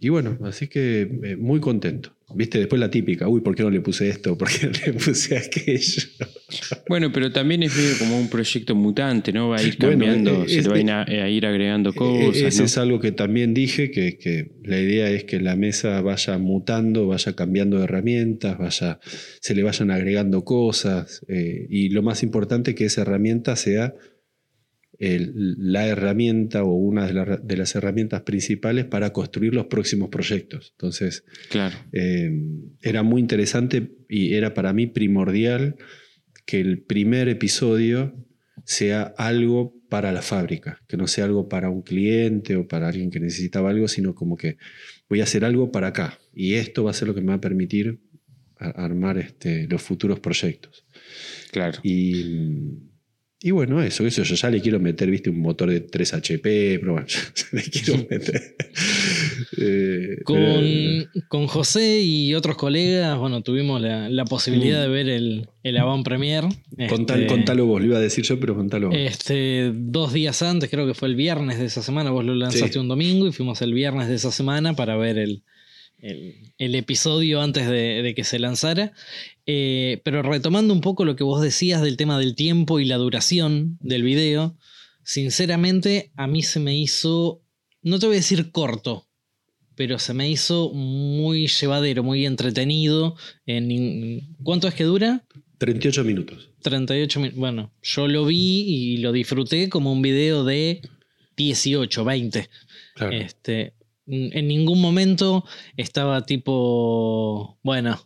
y 0.00 0.08
bueno, 0.10 0.38
así 0.44 0.68
que 0.68 1.02
eh, 1.24 1.36
muy 1.36 1.60
contento. 1.60 2.14
Viste, 2.34 2.58
después 2.58 2.78
la 2.78 2.90
típica, 2.90 3.26
uy, 3.26 3.40
¿por 3.40 3.54
qué 3.54 3.62
no 3.62 3.70
le 3.70 3.80
puse 3.80 4.06
esto? 4.10 4.36
¿Por 4.36 4.48
qué 4.50 4.66
no 4.66 4.72
le 4.86 4.92
puse 4.92 5.36
aquello? 5.36 6.02
Bueno, 6.88 7.12
pero 7.12 7.30
también 7.30 7.62
es 7.62 7.76
medio 7.76 7.98
como 7.98 8.18
un 8.18 8.28
proyecto 8.30 8.74
mutante, 8.74 9.32
¿no? 9.32 9.50
Va 9.50 9.58
a 9.58 9.62
ir 9.62 9.76
Bueno, 9.78 9.90
cambiando, 10.06 10.44
eh, 10.44 10.48
se 10.48 10.58
es- 10.60 10.66
le 10.66 10.72
van 10.84 10.88
a, 10.90 11.02
a 11.02 11.28
ir 11.28 11.44
agregando 11.46 11.92
cosas. 11.94 12.36
Ese 12.36 12.60
¿no? 12.60 12.64
es 12.64 12.78
algo 12.78 13.00
que 13.00 13.12
también 13.12 13.52
dije, 13.52 13.90
que, 13.90 14.16
que 14.16 14.52
la 14.64 14.80
idea 14.80 15.10
es 15.10 15.24
que 15.24 15.40
la 15.40 15.56
mesa 15.56 16.00
vaya 16.00 16.38
mutando, 16.38 17.06
vaya 17.06 17.34
cambiando 17.34 17.76
de 17.78 17.84
herramientas, 17.84 18.56
vaya, 18.58 18.98
se 19.40 19.54
le 19.54 19.62
vayan 19.62 19.90
agregando 19.90 20.44
cosas. 20.44 21.22
eh, 21.28 21.66
y 21.68 21.90
lo 21.90 22.02
más 22.02 22.22
importante 22.22 22.74
que 22.74 22.86
esa 22.86 23.02
herramienta 23.02 23.54
sea 23.56 23.94
el- 24.98 25.54
la 25.72 25.86
herramienta 25.86 26.64
o 26.64 26.72
una 26.74 27.06
de, 27.06 27.12
la- 27.12 27.36
de 27.36 27.56
las 27.56 27.74
herramientas 27.74 28.22
principales 28.22 28.84
para 28.84 29.12
construir 29.12 29.54
los 29.54 29.66
próximos 29.66 30.08
proyectos. 30.08 30.70
Entonces, 30.72 31.24
Claro. 31.50 31.76
eh, 31.92 32.30
era 32.82 33.02
muy 33.02 33.20
interesante 33.20 33.92
y 34.08 34.34
era 34.34 34.54
para 34.54 34.72
mí 34.72 34.86
primordial 34.88 35.76
que 36.46 36.60
el 36.60 36.80
primer 36.82 37.28
episodio 37.28 38.14
sea 38.64 39.14
algo 39.18 39.74
para 39.88 40.12
la 40.12 40.20
fábrica, 40.22 40.82
que 40.88 40.96
no 40.96 41.06
sea 41.06 41.24
algo 41.26 41.48
para 41.48 41.70
un 41.70 41.82
cliente 41.82 42.56
o 42.56 42.66
para 42.66 42.88
alguien 42.88 43.10
que 43.10 43.20
necesitaba 43.20 43.70
algo, 43.70 43.88
sino 43.88 44.14
como 44.14 44.36
que 44.36 44.56
voy 45.08 45.20
a 45.20 45.24
hacer 45.24 45.44
algo 45.44 45.70
para 45.70 45.88
acá 45.88 46.18
y 46.34 46.54
esto 46.54 46.84
va 46.84 46.90
a 46.90 46.94
ser 46.94 47.08
lo 47.08 47.14
que 47.14 47.20
me 47.22 47.28
va 47.28 47.34
a 47.34 47.40
permitir 47.40 48.00
a- 48.58 48.70
armar 48.84 49.16
este, 49.18 49.66
los 49.68 49.80
futuros 49.80 50.18
proyectos. 50.20 50.84
Claro. 51.52 51.78
Y, 51.82 52.87
y 53.40 53.50
bueno, 53.52 53.80
eso, 53.82 54.06
eso, 54.06 54.22
yo 54.24 54.34
ya 54.34 54.50
le 54.50 54.60
quiero 54.60 54.80
meter, 54.80 55.10
viste, 55.10 55.30
un 55.30 55.40
motor 55.40 55.70
de 55.70 55.80
3 55.80 56.14
HP, 56.14 56.78
pero 56.80 56.92
bueno, 56.94 57.06
le 57.52 57.62
quiero 57.62 58.06
meter. 58.10 58.56
Eh, 59.56 60.16
Con, 60.24 61.08
con 61.28 61.46
José 61.46 62.00
y 62.02 62.34
otros 62.34 62.56
colegas, 62.56 63.18
bueno, 63.18 63.42
tuvimos 63.42 63.80
la, 63.80 64.08
la 64.08 64.24
posibilidad 64.24 64.82
de 64.82 64.88
ver 64.88 65.08
el, 65.08 65.48
el 65.62 65.76
Avant 65.78 66.04
Premier. 66.04 66.44
Contal- 66.88 67.20
Este, 67.22 67.26
contalo 67.26 67.66
vos, 67.66 67.80
lo 67.80 67.86
iba 67.86 67.98
a 67.98 68.00
decir 68.00 68.24
yo, 68.24 68.38
pero 68.40 68.54
contalo 68.54 68.88
vos. 68.88 68.96
Este, 68.98 69.72
dos 69.74 70.12
días 70.12 70.42
antes, 70.42 70.68
creo 70.70 70.86
que 70.86 70.94
fue 70.94 71.08
el 71.08 71.16
viernes 71.16 71.58
de 71.58 71.66
esa 71.66 71.82
semana, 71.82 72.10
vos 72.10 72.24
lo 72.24 72.34
lanzaste 72.34 72.72
Sí. 72.74 72.78
un 72.78 72.88
domingo 72.88 73.26
y 73.26 73.32
fuimos 73.32 73.62
el 73.62 73.72
viernes 73.74 74.08
de 74.08 74.16
esa 74.16 74.30
semana 74.32 74.74
para 74.74 74.96
ver 74.96 75.18
el, 75.18 75.42
el, 76.00 76.74
episodio 76.74 77.40
antes 77.40 77.68
de, 77.68 78.12
que 78.14 78.24
se 78.24 78.38
lanzara. 78.38 78.92
Eh, 79.46 80.00
pero 80.04 80.22
retomando 80.22 80.72
un 80.74 80.80
poco 80.80 81.04
lo 81.04 81.16
que 81.16 81.24
vos 81.24 81.42
decías 81.42 81.82
del 81.82 81.96
tema 81.96 82.18
del 82.18 82.34
tiempo 82.34 82.80
y 82.80 82.84
la 82.84 82.96
duración 82.96 83.78
del 83.80 84.02
video, 84.02 84.56
sinceramente 85.02 86.10
a 86.16 86.26
mí 86.26 86.42
se 86.42 86.60
me 86.60 86.76
hizo, 86.76 87.42
no 87.82 87.98
te 87.98 88.06
voy 88.06 88.16
a 88.16 88.18
decir 88.18 88.50
corto, 88.50 89.08
pero 89.74 89.98
se 89.98 90.12
me 90.12 90.28
hizo 90.28 90.72
muy 90.72 91.46
llevadero, 91.46 92.02
muy 92.02 92.26
entretenido. 92.26 93.16
En, 93.46 94.34
¿Cuánto 94.42 94.68
es 94.68 94.74
que 94.74 94.84
dura? 94.84 95.24
38 95.58 96.04
minutos. 96.04 96.50
38 96.62 97.20
minutos. 97.20 97.38
Bueno, 97.38 97.72
yo 97.82 98.08
lo 98.08 98.26
vi 98.26 98.64
y 98.66 98.96
lo 98.98 99.12
disfruté 99.12 99.68
como 99.68 99.92
un 99.92 100.02
video 100.02 100.44
de 100.44 100.82
18, 101.36 102.04
20. 102.04 102.50
Este, 103.12 103.74
en 104.08 104.48
ningún 104.48 104.80
momento 104.80 105.44
estaba 105.76 106.24
tipo, 106.24 107.58
bueno, 107.62 108.00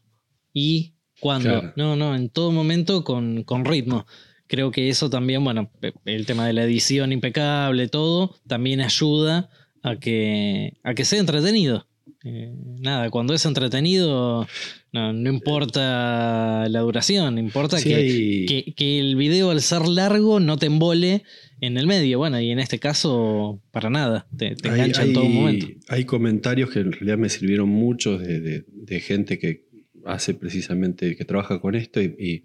¿y 0.53 0.95
cuándo? 1.21 1.73
No, 1.77 1.97
no, 1.97 2.17
en 2.17 2.29
todo 2.29 2.51
momento 2.51 3.05
con, 3.05 3.65
ritmo. 3.65 4.07
Creo 4.49 4.71
que 4.71 4.89
eso 4.89 5.09
también, 5.09 5.43
bueno, 5.45 5.71
el 6.05 6.27
tema 6.27 6.47
de 6.47 6.53
la 6.53 6.65
edición 6.65 7.13
impecable, 7.13 7.89
todo, 7.89 8.35
también 8.47 8.81
ayuda 8.81 9.49
a 9.83 9.97
que, 9.97 10.79
a 10.83 10.95
que 10.95 11.05
sea 11.05 11.21
entretenido. 11.21 11.87
Eh, 12.25 12.53
nada, 12.79 13.11
cuando 13.11 13.35
es 13.35 13.45
entretenido, 13.47 14.47
no, 14.93 15.11
importa 15.31 16.69
la 16.69 16.81
duración, 16.81 17.39
importa 17.39 17.81
que, 17.83 18.75
que, 18.77 18.99
el 19.01 19.17
video 19.17 19.51
al 19.51 19.63
ser 19.63 19.89
largo 19.89 20.39
no 20.39 20.57
te 20.57 20.67
embole 20.67 21.25
en 21.63 21.79
el 21.79 21.87
medio. 21.87 22.19
Bueno, 22.19 22.41
y 22.41 22.51
en 22.51 22.59
este 22.59 22.79
caso, 22.79 23.63
para 23.71 23.89
nada, 23.89 24.27
te, 24.37 24.49
engancha 24.65 25.05
en 25.05 25.13
todo 25.15 25.25
momento. 25.25 25.69
Hay 25.89 26.05
comentarios 26.05 26.71
que 26.71 26.81
en 26.81 26.93
realidad 26.93 27.17
me 27.17 27.29
sirvieron 27.29 27.69
mucho 27.69 28.19
de, 28.19 28.65
gente 29.01 29.39
que 29.39 29.65
hace 30.05 30.35
precisamente, 30.35 31.17
que 31.17 31.25
trabaja 31.25 31.61
con 31.61 31.75
esto 31.77 32.03
y, 32.03 32.45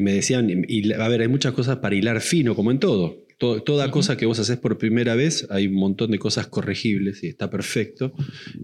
me 0.00 0.14
decían, 0.14 0.64
y, 0.66 0.92
a 0.94 1.08
ver, 1.08 1.20
hay 1.20 1.28
muchas 1.28 1.52
cosas 1.52 1.76
para 1.76 1.94
hilar 1.94 2.22
fino, 2.22 2.56
como 2.56 2.70
en 2.70 2.78
todo. 2.78 3.26
toda 3.38 3.90
cosa 3.90 4.16
que 4.16 4.24
vos 4.24 4.38
haces 4.38 4.56
por 4.56 4.78
primera 4.78 5.14
vez, 5.14 5.46
hay 5.50 5.66
un 5.66 5.74
montón 5.74 6.10
de 6.10 6.18
cosas 6.18 6.46
corregibles 6.46 7.22
y 7.22 7.28
está 7.28 7.50
perfecto. 7.50 8.14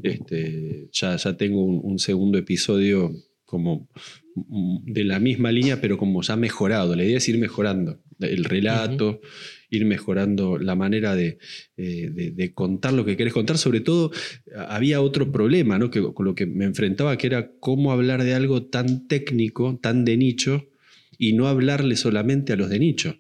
Este, 0.03 0.89
ya, 0.93 1.17
ya 1.17 1.37
tengo 1.37 1.63
un 1.63 1.99
segundo 1.99 2.39
episodio 2.39 3.13
como 3.45 3.87
de 4.87 5.05
la 5.05 5.19
misma 5.21 5.53
línea, 5.53 5.79
pero 5.79 5.99
como 5.99 6.23
ya 6.23 6.37
mejorado. 6.37 6.97
La 6.97 7.05
idea 7.05 7.19
es 7.19 7.29
ir 7.29 7.39
mejorando 7.39 8.01
el 8.21 8.45
relato, 8.45 9.21
ir 9.71 9.85
mejorando 9.85 10.59
la 10.59 10.75
manera 10.75 11.19
eh, 11.19 11.39
de, 11.77 12.53
contar 12.55 12.93
lo 12.93 13.05
que 13.05 13.17
querés 13.17 13.33
contar. 13.33 13.59
Sobre 13.59 13.81
todo, 13.81 14.11
había 14.69 15.01
otro 15.01 15.31
problema 15.31 15.79
¿no? 15.79 15.91
que, 15.91 16.03
con 16.03 16.27
lo 16.27 16.35
que 16.35 16.47
me 16.47 16.65
enfrentaba, 16.65 17.17
que 17.17 17.27
era 17.27 17.51
cómo 17.61 17.93
hablar 17.93 18.25
de 18.25 18.35
algo 18.35 18.67
tan 18.67 19.07
técnico, 19.09 19.79
tan 19.83 20.05
de 20.05 20.17
nicho, 20.17 20.69
y 21.19 21.33
no 21.33 21.49
hablarle 21.49 21.97
solamente 21.97 22.53
a 22.53 22.57
los 22.57 22.71
de 22.71 22.79
nicho. 22.79 23.17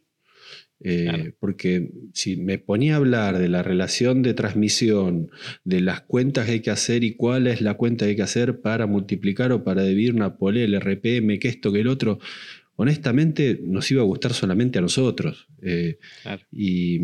Eh, 0.80 1.32
porque 1.40 1.90
si 2.14 2.36
me 2.36 2.58
ponía 2.58 2.94
a 2.94 2.96
hablar 2.98 3.38
de 3.38 3.48
la 3.48 3.64
relación 3.64 4.22
de 4.22 4.32
transmisión, 4.32 5.28
de 5.64 5.80
las 5.80 6.02
cuentas 6.02 6.46
que 6.46 6.52
hay 6.52 6.60
que 6.60 6.70
hacer 6.70 7.02
y 7.02 7.16
cuál 7.16 7.48
es 7.48 7.60
la 7.60 7.74
cuenta 7.74 8.04
que 8.04 8.10
hay 8.10 8.16
que 8.16 8.22
hacer 8.22 8.60
para 8.60 8.86
multiplicar 8.86 9.50
o 9.50 9.64
para 9.64 9.82
dividir 9.82 10.14
una 10.14 10.36
pole, 10.36 10.62
el 10.62 10.80
RPM, 10.80 11.40
que 11.40 11.48
esto, 11.48 11.72
que 11.72 11.80
el 11.80 11.88
otro, 11.88 12.20
honestamente 12.80 13.60
nos 13.64 13.90
iba 13.90 14.02
a 14.02 14.04
gustar 14.04 14.32
solamente 14.32 14.78
a 14.78 14.82
nosotros. 14.82 15.48
Eh, 15.62 15.98
y, 16.52 17.00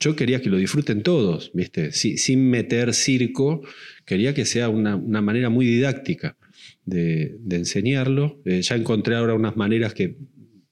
yo 0.00 0.16
quería 0.16 0.42
que 0.42 0.50
lo 0.50 0.56
disfruten 0.56 1.04
todos, 1.04 1.52
¿viste? 1.54 1.92
sin 1.92 2.50
meter 2.50 2.92
circo, 2.92 3.62
quería 4.04 4.34
que 4.34 4.44
sea 4.44 4.68
una, 4.68 4.96
manera 4.96 5.48
muy 5.48 5.64
didáctica 5.64 6.36
de, 6.84 7.38
enseñarlo. 7.50 8.42
Eh, 8.44 8.62
ya 8.62 8.74
encontré 8.74 9.14
ahora 9.14 9.34
unas 9.34 9.56
maneras 9.56 9.94
que 9.94 10.16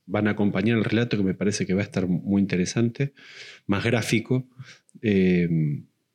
van 0.05 0.27
a 0.27 0.33
acompañar 0.33 0.79
el 0.79 0.85
relato 0.85 1.17
que 1.17 1.23
me 1.23 1.35
parece 1.35 1.65
que 1.65 1.75
va 1.75 1.83
a 1.83 1.85
estar 1.85 2.09
muy 2.09 2.43
interesante, 2.43 3.13
más 3.69 3.85
gráfico. 3.85 4.49
Eh, 5.01 5.49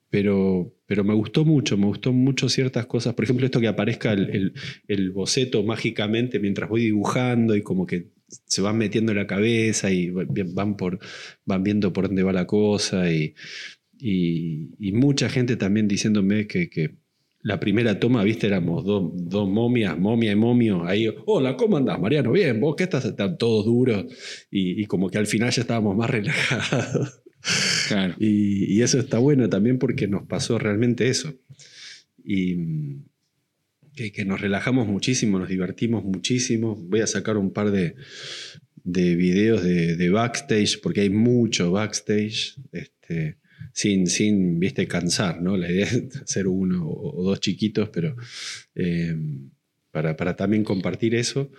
pero, 0.10 0.73
pero 0.94 1.04
me 1.04 1.16
gustó 1.16 1.44
mucho, 1.44 1.76
me 1.76 1.88
gustó 1.88 2.14
mucho 2.14 2.50
ciertas 2.50 2.86
cosas. 2.86 3.16
Por 3.16 3.24
ejemplo, 3.24 3.48
esto 3.48 3.60
que 3.60 3.68
aparezca 3.68 4.14
el, 4.14 5.12
boceto 5.12 5.64
mágicamente 5.64 6.40
mientras 6.40 6.70
voy 6.70 6.84
dibujando 6.84 7.56
y 7.56 7.64
como 7.64 7.88
que 7.88 8.12
se 8.28 8.62
van 8.62 8.78
metiendo 8.78 9.12
en 9.12 9.18
la 9.18 9.26
cabeza 9.26 9.90
y 9.90 10.12
van, 10.12 10.78
por, 10.78 11.00
van 11.46 11.64
viendo 11.64 11.92
por 11.94 12.10
dónde 12.10 12.22
va 12.22 12.32
la 12.32 12.46
cosa. 12.46 13.12
Y, 13.12 13.34
y, 13.98 14.92
mucha 14.92 15.30
gente 15.30 15.56
también 15.56 15.88
diciéndome 15.88 16.46
que, 16.46 16.70
que 16.70 16.92
la 17.42 17.60
primera 17.60 18.00
toma, 18.00 18.24
viste, 18.24 18.46
éramos 18.46 18.86
dos, 18.86 19.14
dos, 19.16 19.50
momias, 19.50 19.98
momia 19.98 20.32
y 20.32 20.36
momio, 20.36 20.86
ahí, 20.86 21.12
hola, 21.26 21.58
¿cómo 21.58 21.78
andás, 21.78 22.00
Mariano? 22.00 22.32
Bien, 22.34 22.60
vos 22.62 22.76
qué 22.76 22.84
estás, 22.84 23.06
están 23.06 23.40
todos 23.40 23.66
duros, 23.66 24.06
y, 24.52 24.86
como 24.86 25.10
que 25.10 25.18
al 25.18 25.26
final 25.26 25.50
ya 25.50 25.64
estábamos 25.64 25.98
más 25.98 26.10
relajados. 26.12 27.23
Claro. 27.88 28.16
Y, 28.20 28.82
eso 28.82 29.00
está 29.00 29.18
bueno 29.18 29.50
también 29.50 29.78
porque 29.78 30.08
nos 30.08 30.26
pasó 30.26 30.58
realmente 30.58 31.10
eso. 31.10 31.34
Y 32.24 32.58
que, 33.96 34.26
nos 34.26 34.42
relajamos 34.42 34.88
muchísimo, 34.88 35.40
nos 35.40 35.50
divertimos 35.50 36.04
muchísimo. 36.04 36.76
Voy 36.76 37.02
a 37.02 37.08
sacar 37.08 37.38
un 37.38 37.52
par 37.52 37.72
de, 37.72 37.96
de 38.84 39.16
videos 39.16 39.64
de, 39.64 39.96
de, 39.96 40.10
backstage, 40.10 40.80
porque 40.82 41.02
hay 41.02 41.10
mucho 41.10 41.72
backstage. 41.72 42.56
Este, 42.72 43.38
sin, 43.74 44.08
sin, 44.08 44.60
viste, 44.60 44.88
cansar, 44.88 45.42
¿no? 45.42 45.58
La 45.58 45.72
idea 45.72 45.86
es 45.92 46.22
hacer 46.22 46.48
uno 46.48 46.88
o, 46.88 47.24
dos 47.24 47.40
chiquitos, 47.40 47.90
pero 47.90 48.16
eh, 48.76 49.16
para, 49.92 50.16
para, 50.16 50.36
también 50.36 50.64
compartir 50.64 51.16
eso. 51.16 51.52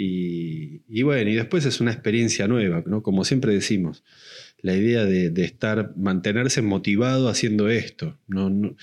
Y, 0.00 1.02
bueno, 1.02 1.28
y 1.28 1.34
después 1.34 1.64
es 1.66 1.80
una 1.80 1.90
experiencia 1.90 2.46
nueva, 2.46 2.84
¿no? 2.86 3.02
Como 3.02 3.24
siempre 3.24 3.52
decimos, 3.52 4.04
la 4.60 4.76
idea 4.76 5.04
de, 5.04 5.32
estar, 5.44 5.92
mantenerse 5.96 6.62
motivado 6.62 7.28
haciendo 7.28 7.68
esto. 7.68 8.18
¿no? 8.26 8.74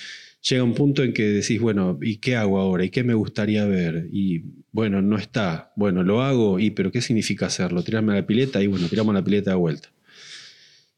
llega 0.47 0.63
un 0.63 0.75
punto 0.75 1.03
en 1.03 1.13
que 1.13 1.23
decís, 1.23 1.59
bueno, 1.59 1.97
¿y 2.01 2.17
qué 2.17 2.35
hago 2.35 2.59
ahora? 2.59 2.85
¿Y 2.85 2.89
qué 2.89 3.03
me 3.03 3.15
gustaría 3.15 3.65
ver? 3.65 4.07
Y 4.11 4.43
bueno, 4.71 5.01
no 5.01 5.17
está. 5.17 5.71
Bueno, 5.75 6.03
lo 6.03 6.21
hago, 6.21 6.59
y 6.59 6.71
pero 6.71 6.91
¿qué 6.91 7.01
significa 7.01 7.47
hacerlo? 7.47 7.83
Tirarme 7.83 8.13
a 8.13 8.17
la 8.17 8.27
pileta 8.27 8.61
y 8.61 8.67
bueno, 8.67 8.87
tiramos 8.87 9.13
la 9.13 9.23
pileta 9.23 9.51
de 9.51 9.57
vuelta. 9.57 9.91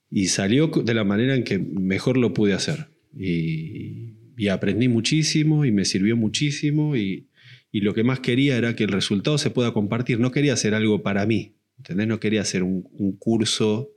Y 0.10 0.28
salió 0.28 0.68
de 0.68 0.94
la 0.94 1.04
manera 1.04 1.36
en 1.36 1.44
que 1.44 1.60
mejor 1.60 2.18
lo 2.18 2.34
pude 2.34 2.54
hacer. 2.54 2.88
Y, 3.18 4.14
aprendí 4.50 4.88
muchísimo 4.88 5.66
y 5.66 5.72
me 5.72 5.84
sirvió 5.84 6.16
muchísimo 6.16 6.96
y, 6.96 7.28
lo 7.72 7.94
que 7.94 8.04
más 8.04 8.20
quería 8.22 8.58
era 8.58 8.76
que 8.76 8.86
el 8.86 8.90
resultado 8.90 9.38
se 9.38 9.52
pueda 9.52 9.72
compartir. 9.72 10.20
No 10.20 10.32
quería 10.32 10.54
hacer 10.54 10.74
algo 10.74 11.04
para 11.04 11.28
mí, 11.28 11.58
¿entendés? 11.78 12.08
No 12.08 12.20
quería 12.20 12.42
hacer 12.42 12.64
un, 12.64 12.82
curso 13.20 13.92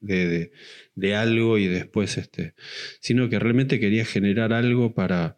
de, 0.00 0.50
algo 1.14 1.58
y 1.58 1.66
después, 1.66 2.18
este, 2.18 2.54
sino 3.00 3.28
que 3.28 3.38
realmente 3.38 3.80
quería 3.80 4.04
generar 4.04 4.52
algo 4.52 4.94
para, 4.94 5.36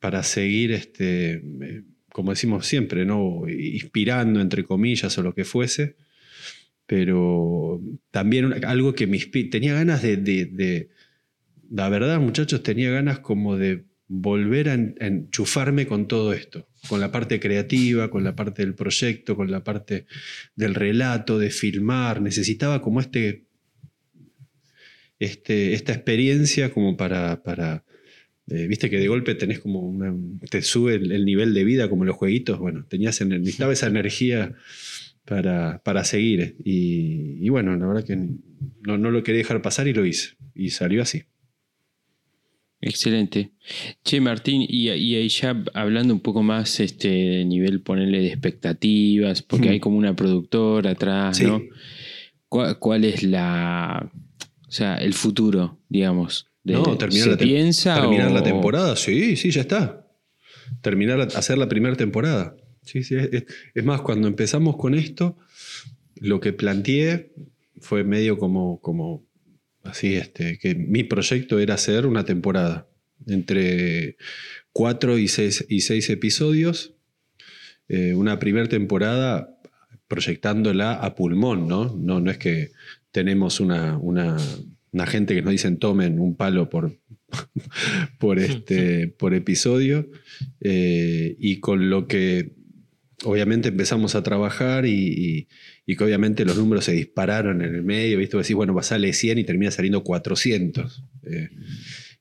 para 0.00 0.22
seguir, 0.22 0.72
este, 0.72 1.34
eh, 1.34 1.82
como 2.10 2.30
decimos 2.32 2.66
siempre, 2.66 3.04
¿no? 3.04 3.48
inspirando, 3.48 4.40
entre 4.40 4.64
comillas, 4.64 5.16
o 5.18 5.22
lo 5.22 5.34
que 5.34 5.44
fuese 5.44 5.96
pero 6.92 7.80
también 8.10 8.66
algo 8.66 8.94
que 8.94 9.06
me 9.06 9.18
tenía 9.18 9.72
ganas 9.72 10.02
de, 10.02 10.90
la 11.70 11.88
verdad 11.88 12.20
muchachos, 12.20 12.62
tenía 12.62 12.90
ganas 12.90 13.20
como 13.20 13.56
de 13.56 13.86
volver 14.08 14.68
a, 14.68 14.74
enchufarme 14.74 15.86
con 15.86 16.06
todo 16.06 16.34
esto, 16.34 16.68
con 16.88 17.00
la 17.00 17.10
parte 17.10 17.40
creativa, 17.40 18.10
con 18.10 18.24
la 18.24 18.36
parte 18.36 18.60
del 18.60 18.74
proyecto, 18.74 19.36
con 19.36 19.50
la 19.50 19.64
parte 19.64 20.04
del 20.54 20.74
relato, 20.74 21.38
de 21.38 21.48
filmar, 21.48 22.20
necesitaba 22.20 22.82
como 22.82 23.00
este, 23.00 23.46
este 25.24 25.74
esta 25.74 25.92
experiencia 25.92 26.72
como 26.72 26.96
para... 26.96 27.42
para 27.42 27.84
eh, 28.48 28.66
Viste 28.66 28.90
que 28.90 28.98
de 28.98 29.08
golpe 29.08 29.34
tenés 29.36 29.60
como 29.60 29.80
una, 29.80 30.14
te 30.50 30.62
sube 30.62 30.96
el, 30.96 31.24
nivel 31.24 31.54
de 31.54 31.64
vida 31.64 31.88
como 31.88 32.04
los 32.04 32.16
jueguitos. 32.16 32.58
Bueno, 32.58 32.84
tenías, 32.88 33.24
necesitaba 33.24 33.72
esa 33.72 33.86
energía 33.86 34.54
para, 35.24 35.80
para 35.84 36.04
seguir. 36.04 36.56
Y, 36.64 37.48
bueno, 37.48 37.76
la 37.76 37.86
verdad 37.86 38.04
que 38.04 38.16
no, 38.16 38.98
no, 38.98 39.10
lo 39.10 39.22
quería 39.22 39.38
dejar 39.38 39.62
pasar 39.62 39.88
y 39.88 39.94
lo 39.94 40.04
hice. 40.04 40.30
Y 40.54 40.70
salió 40.70 41.02
así. 41.02 41.24
Excelente. 42.80 43.52
Che, 44.04 44.20
Martín, 44.20 44.66
y, 44.68 44.90
y 44.90 45.28
ya 45.28 45.62
hablando 45.72 46.12
un 46.12 46.20
poco 46.20 46.42
más 46.42 46.80
este 46.80 47.08
de 47.08 47.44
nivel, 47.44 47.80
ponerle 47.80 48.20
de 48.20 48.26
expectativas, 48.26 49.42
porque 49.42 49.68
hay 49.68 49.78
como 49.80 49.96
una 49.96 50.16
productora 50.16 50.90
atrás, 50.90 51.40
¿no? 51.42 51.62
¿Cuál, 52.48 53.04
es 53.04 53.22
la. 53.22 54.10
O 54.72 54.74
sea, 54.74 54.94
el 54.96 55.12
futuro, 55.12 55.78
digamos? 55.90 56.48
no, 56.64 56.96
terminar, 56.96 57.28
la, 57.28 57.36
piensa 57.36 58.00
terminar 58.00 58.30
la 58.30 58.42
temporada, 58.42 58.96
sí, 58.96 59.36
sí, 59.36 59.50
ya 59.50 59.60
está. 59.60 60.08
Terminar, 60.80 61.20
hacer 61.20 61.58
la 61.58 61.68
primera 61.68 61.94
temporada. 61.94 62.56
Sí, 62.82 63.04
sí, 63.04 63.16
es, 63.20 63.84
más, 63.84 64.00
cuando 64.00 64.28
empezamos 64.28 64.76
con 64.78 64.94
esto, 64.94 65.36
lo 66.16 66.40
que 66.40 66.54
planteé 66.54 67.34
fue 67.82 68.02
medio 68.02 68.38
como, 68.38 68.80
como 68.80 69.26
así, 69.82 70.14
este, 70.14 70.58
que 70.58 70.74
mi 70.74 71.04
proyecto 71.04 71.58
era 71.58 71.74
hacer 71.74 72.06
una 72.06 72.24
temporada. 72.24 72.88
entre 73.26 74.16
cuatro 74.72 75.18
y 75.18 75.28
seis, 75.28 75.66
y 75.68 75.82
seis 75.82 76.08
episodios. 76.08 76.94
Eh, 77.88 78.14
una 78.14 78.38
primera 78.38 78.70
temporada 78.70 79.54
proyectándola 80.08 80.94
a 80.94 81.14
pulmón, 81.14 81.68
¿no? 81.68 81.94
No, 81.94 82.20
no 82.20 82.30
es 82.30 82.38
que 82.38 82.70
tenemos 83.12 83.60
una, 83.60 83.96
una, 83.98 84.36
gente 85.06 85.34
que 85.34 85.42
nos 85.42 85.52
dicen 85.52 85.78
tomen 85.78 86.18
un 86.18 86.36
palo 86.36 86.68
por, 86.68 86.98
por, 88.18 88.38
este, 88.38 89.08
por 89.08 89.34
episodio 89.34 90.10
eh, 90.60 91.36
y 91.38 91.60
con 91.60 91.90
lo 91.90 92.06
que 92.08 92.52
obviamente 93.24 93.68
empezamos 93.68 94.14
a 94.14 94.22
trabajar 94.22 94.86
y, 94.86 95.48
que 95.86 96.04
obviamente 96.04 96.44
los 96.46 96.56
números 96.56 96.86
se 96.86 96.92
dispararon 96.92 97.62
en 97.62 97.74
el 97.74 97.82
medio, 97.82 98.18
¿viste? 98.18 98.36
Decís, 98.36 98.56
bueno, 98.56 98.80
salir 98.82 99.14
100 99.14 99.38
y 99.38 99.44
termina 99.44 99.70
saliendo 99.70 100.02
400. 100.02 101.04
Eh, 101.24 101.50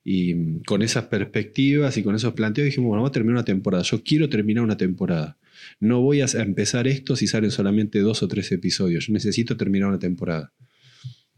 y 0.04 0.62
con 0.64 0.82
esas 0.82 1.06
perspectivas 1.06 1.96
y 1.98 2.04
con 2.04 2.16
esos 2.16 2.34
planteos 2.34 2.66
dijimos, 2.66 2.90
bueno, 2.90 3.04
vamos 3.04 3.12
a 3.12 3.14
terminar 3.14 3.36
una 3.36 3.46
temporada. 3.46 3.84
Yo 3.84 4.04
quiero 4.04 4.30
terminar 4.30 4.64
una 4.64 4.76
temporada. 4.76 5.38
No 5.80 6.02
voy 6.02 6.22
a 6.22 6.26
empezar 6.26 6.88
esto 6.88 7.16
si 7.16 7.28
salen 7.28 7.52
solamente 7.52 8.00
dos 8.00 8.24
o 8.24 8.28
tres 8.28 8.52
episodios. 8.52 9.08
Yo 9.08 9.14
necesito 9.14 9.56
terminar 9.56 9.90
una 9.90 10.00
temporada. 10.00 10.54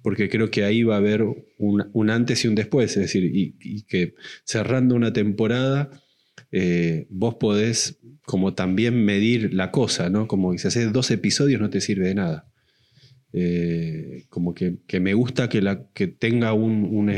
Porque 0.04 0.30
creo 0.30 0.52
que 0.52 0.64
ahí 0.64 0.84
va 0.84 0.96
a 0.96 1.00
haber 1.00 1.24
un, 1.58 2.10
antes 2.10 2.46
y 2.46 2.48
un 2.48 2.56
después. 2.56 2.92
Es 2.92 3.04
decir, 3.04 3.24
y, 3.34 3.84
que 3.84 4.14
cerrando 4.44 4.96
una 4.96 5.14
temporada, 5.14 5.90
eh, 6.52 7.08
vos 7.10 7.36
podés 7.36 8.00
como 8.26 8.54
también 8.54 9.04
medir 9.04 9.54
la 9.54 9.72
cosa, 9.72 10.10
¿no? 10.10 10.28
Como 10.28 10.56
si 10.58 10.68
haces 10.68 10.94
dos 10.94 11.10
episodios 11.10 11.60
no 11.60 11.70
te 11.70 11.82
sirve 11.82 12.10
de 12.10 12.16
nada. 12.16 12.48
Eh, 13.36 14.26
como 14.30 14.54
que, 14.54 14.78
me 15.00 15.16
gusta 15.16 15.50
que, 15.50 16.08
tenga 16.08 16.54
un, 16.54 17.10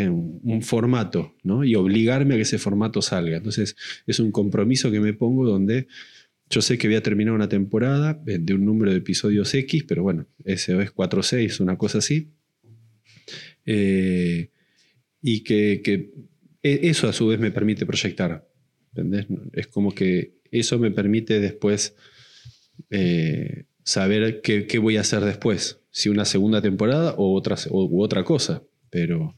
un, 0.43 0.61
formato, 0.61 1.35
¿no? 1.43 1.65
Y 1.65 1.75
obligarme 1.75 2.35
a 2.35 2.37
que 2.37 2.43
ese 2.43 2.57
formato 2.57 3.01
salga. 3.01 3.37
Entonces, 3.37 3.75
es 4.07 4.19
un 4.19 4.31
compromiso 4.31 4.89
que 4.91 5.01
me 5.01 5.13
pongo 5.13 5.45
donde 5.45 5.87
yo 6.49 6.61
sé 6.61 6.77
que 6.77 6.87
voy 6.87 6.95
a 6.95 7.03
terminar 7.03 7.33
una 7.33 7.49
temporada 7.49 8.19
de 8.23 8.53
un 8.53 8.65
número 8.65 8.91
de 8.91 8.97
episodios 8.97 9.53
X, 9.53 9.83
pero 9.87 10.03
bueno, 10.03 10.27
ese 10.43 10.81
es 10.81 10.91
4 10.91 11.19
o 11.19 11.23
6, 11.23 11.59
una 11.59 11.77
cosa 11.77 11.97
así. 11.97 12.31
Eh, 13.65 14.49
y 15.21 15.43
que, 15.43 16.11
e, 16.63 16.79
eso 16.83 17.07
a 17.07 17.13
su 17.13 17.27
vez 17.27 17.39
me 17.39 17.51
permite 17.51 17.85
proyectar. 17.85 18.47
¿entendés? 18.89 19.27
Es 19.53 19.67
como 19.67 19.93
que 19.93 20.35
eso 20.51 20.79
me 20.79 20.91
permite 20.91 21.39
después 21.39 21.95
eh, 22.89 23.65
saber 23.83 24.41
qué, 24.41 24.79
voy 24.79 24.97
a 24.97 25.01
hacer 25.01 25.23
después, 25.23 25.81
si 25.91 26.09
una 26.09 26.25
segunda 26.25 26.61
temporada 26.61 27.15
o 27.17 27.33
otra, 27.33 27.55
u 27.69 28.01
otra 28.01 28.23
cosa. 28.23 28.63
Pero 28.89 29.35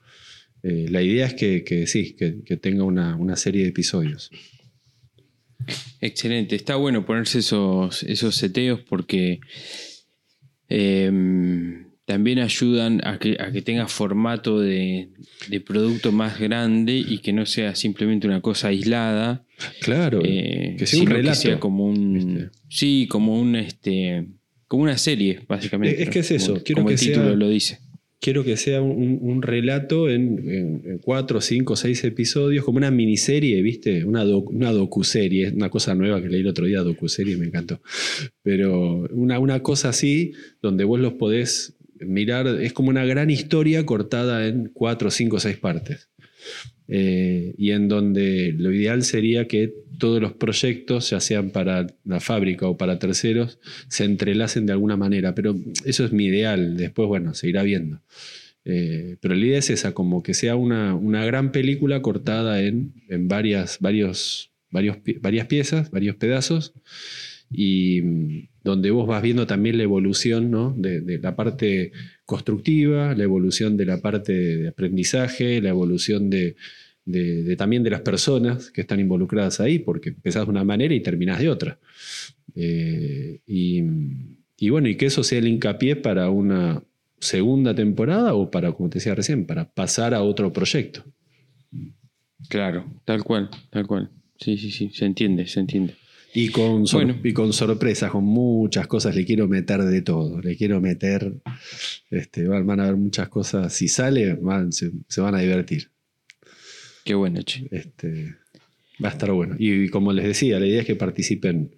eh, 0.64 0.88
la 0.90 1.02
idea 1.02 1.26
es 1.26 1.34
que, 1.34 1.88
sí, 1.88 2.16
que, 2.16 2.58
tenga 2.58 2.84
una, 2.84 3.36
serie 3.36 3.64
de 3.64 3.70
episodios. 3.70 4.32
Excelente, 6.02 6.56
está 6.56 6.76
bueno 6.76 7.06
ponerse 7.06 7.40
esos, 7.40 8.04
esos 8.04 8.36
seteos 8.36 8.82
porque 8.82 9.40
em, 10.70 11.87
también 12.08 12.40
ayudan 12.40 13.02
a 13.06 13.20
que, 13.20 13.36
a 13.38 13.52
que 13.52 13.62
tenga 13.62 13.86
formato 13.90 14.62
de, 14.62 15.10
producto 15.66 16.14
más 16.14 16.40
grande 16.40 16.94
y 16.94 17.18
que 17.18 17.34
no 17.34 17.46
sea 17.46 17.76
simplemente 17.76 18.26
una 18.26 18.40
cosa 18.40 18.70
aislada. 18.70 19.46
Claro, 19.82 20.22
eh, 20.24 20.78
que 20.80 20.86
sea 20.86 21.02
un 21.02 21.08
relato. 21.08 21.60
como 21.60 21.86
un. 21.86 22.50
Sí, 22.70 23.08
como 23.10 23.38
un 23.38 23.58
este. 23.58 24.26
Como 24.70 24.84
una 24.84 24.98
serie, 24.98 25.42
básicamente. 25.50 26.02
Es 26.02 26.10
que 26.10 26.20
es 26.20 26.32
eso. 26.32 26.64
Quiero 26.64 26.86
que 26.86 26.94
el 26.94 27.00
título 27.00 27.36
lo 27.36 27.50
dice. 27.50 27.80
Quiero 28.22 28.46
que 28.46 28.56
sea 28.56 28.82
un, 28.82 29.42
relato 29.42 30.10
en, 30.10 31.00
cuatro, 31.04 31.42
cinco, 31.42 31.76
seis 31.76 32.04
episodios, 32.06 32.64
como 32.64 32.78
una 32.78 32.90
miniserie, 32.90 33.62
¿viste? 33.62 34.06
Una, 34.06 34.24
una 34.24 34.72
docuserie, 34.72 35.50
una 35.50 35.70
cosa 35.70 35.94
nueva 35.94 36.22
que 36.22 36.30
leí 36.30 36.40
el 36.40 36.48
otro 36.48 36.66
día, 36.66 36.82
docuserie, 36.82 37.36
me 37.36 37.46
encantó. 37.46 37.82
Pero 38.42 39.08
una, 39.12 39.40
una 39.40 39.62
cosa 39.62 39.90
así, 39.90 40.32
donde 40.62 40.84
vos 40.84 41.00
los 41.00 41.14
podés 41.14 41.77
mirar, 42.00 42.48
es 42.48 42.74
como 42.74 42.90
una 42.90 43.06
gran 43.06 43.30
historia 43.30 43.86
cortada 43.86 44.48
en 44.48 44.70
cuatro, 44.74 45.12
cinco, 45.12 45.40
seis 45.40 45.58
partes. 45.58 46.10
Eh, 46.90 47.54
y 47.58 47.72
en 47.72 47.90
donde 47.90 48.54
lo 48.58 48.72
ideal 48.72 49.04
sería 49.04 49.48
que 49.48 49.74
todos 49.98 50.22
los 50.22 50.34
proyectos, 50.34 51.10
ya 51.10 51.20
sean 51.20 51.50
para 51.50 51.88
la 52.06 52.20
fábrica 52.20 52.68
o 52.68 52.78
para 52.78 53.00
terceros, 53.00 53.60
se 53.90 54.06
entrelacen 54.06 54.66
de 54.66 54.74
alguna 54.74 54.96
manera. 54.96 55.36
Pero 55.36 55.56
eso 55.86 56.06
es 56.06 56.12
mi 56.12 56.26
ideal, 56.26 56.78
después, 56.78 57.08
bueno, 57.08 57.34
se 57.34 57.50
irá 57.50 57.64
viendo. 57.64 58.02
Eh, 58.64 59.18
pero 59.22 59.36
la 59.36 59.46
idea 59.46 59.60
es 59.60 59.70
esa, 59.70 59.94
como 59.94 60.24
que 60.24 60.34
sea 60.34 60.56
una, 60.56 60.94
una 60.96 61.26
gran 61.26 61.52
película 61.52 62.02
cortada 62.02 62.62
en, 62.62 62.94
en 63.10 63.28
varias, 63.28 63.78
varios, 63.80 64.52
varios, 64.70 64.98
varias 65.22 65.48
piezas, 65.48 65.90
varios 65.90 66.18
pedazos, 66.18 66.74
y 67.52 68.02
mm, 68.02 68.48
donde 68.64 68.92
vos 68.92 69.08
vas 69.08 69.22
viendo 69.22 69.48
también 69.48 69.78
la 69.78 69.84
evolución 69.84 70.52
¿no? 70.52 70.74
de, 70.78 71.20
la 71.20 71.36
parte 71.36 71.92
constructiva, 72.26 73.16
la 73.16 73.24
evolución 73.24 73.78
de 73.78 73.86
la 73.86 74.02
parte 74.02 74.34
de 74.34 74.68
aprendizaje, 74.68 75.62
la 75.62 75.70
evolución 75.70 76.30
de, 76.30 76.56
también 77.58 77.84
de 77.84 77.92
las 77.92 78.02
personas 78.02 78.70
que 78.72 78.82
están 78.82 79.00
involucradas 79.00 79.62
ahí, 79.62 79.80
porque 79.80 80.10
empezás 80.10 80.46
de 80.46 80.52
una 80.52 80.66
manera 80.66 80.94
y 80.94 81.00
terminás 81.00 81.40
de 81.40 81.50
otra. 81.50 81.80
Eh, 82.56 83.40
y, 83.48 83.84
y, 84.58 84.70
bueno, 84.70 84.90
y 84.90 84.96
que 84.96 85.06
eso 85.06 85.24
sea 85.24 85.40
el 85.40 85.48
hincapié 85.48 85.96
para 85.96 86.30
una 86.30 86.84
segunda 87.20 87.74
temporada 87.74 88.34
o 88.34 88.52
para, 88.52 88.74
como 88.74 88.90
te 88.90 89.00
decía 89.00 89.16
recién, 89.16 89.46
para 89.46 89.70
pasar 89.70 90.14
a 90.14 90.22
otro 90.22 90.52
proyecto. 90.52 91.06
Claro, 92.50 92.86
tal 93.06 93.24
cual, 93.24 93.50
tal 93.70 93.88
cual. 93.88 94.10
Sí, 94.40 94.58
sí, 94.58 94.72
sí, 94.72 94.90
se 94.94 95.06
entiende, 95.06 95.48
se 95.48 95.60
entiende. 95.60 95.96
Y 96.34 96.50
con, 96.50 96.86
y 97.24 97.34
con 97.34 97.54
sorpresas, 97.54 98.12
con 98.12 98.24
muchas 98.24 98.88
cosas, 98.88 99.16
le 99.16 99.26
quiero 99.26 99.48
meter 99.48 99.84
de 99.84 100.02
todo. 100.02 100.42
Le 100.42 100.56
quiero 100.56 100.80
meter. 100.82 101.34
Este, 102.10 102.48
van, 102.48 102.80
a 102.80 102.86
ver 102.86 102.96
muchas 102.96 103.30
cosas. 103.30 103.74
Si 103.74 103.88
sale, 103.88 104.38
se, 104.72 105.22
van 105.22 105.36
a 105.36 105.40
divertir. 105.40 105.90
Qué 107.04 107.16
bueno, 107.16 107.42
che. 107.42 107.68
Este, 107.72 108.36
va 109.04 109.10
a 109.10 109.12
estar 109.14 109.32
bueno. 109.32 109.56
Y, 109.58 109.90
como 109.90 110.14
les 110.14 110.26
decía, 110.26 110.60
la 110.60 110.68
idea 110.68 110.82
es 110.82 110.86
que 110.86 110.96
participen. 110.96 111.76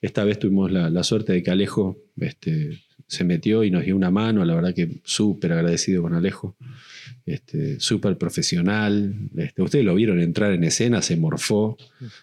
Esta 0.00 0.24
vez 0.24 0.38
tuvimos 0.38 0.70
la, 0.72 1.02
suerte 1.02 1.34
de 1.34 1.42
que 1.42 1.50
Alejo 1.50 1.98
este, 2.16 2.80
se 3.06 3.24
metió 3.24 3.64
y 3.64 3.70
nos 3.70 3.84
dio 3.84 3.96
una 3.96 4.10
mano. 4.10 4.44
La 4.44 4.54
verdad 4.54 4.74
que 4.74 5.00
súper 5.04 5.52
agradecido 5.52 6.02
con 6.02 6.14
Alejo 6.14 6.56
este, 7.32 7.80
súper 7.80 8.16
profesional. 8.16 9.14
Este, 9.36 9.62
ustedes 9.62 9.84
lo 9.84 9.94
vieron 9.94 10.20
entrar 10.20 10.52
en 10.52 10.64
escena, 10.64 11.02
se 11.02 11.16
morfó, 11.16 11.76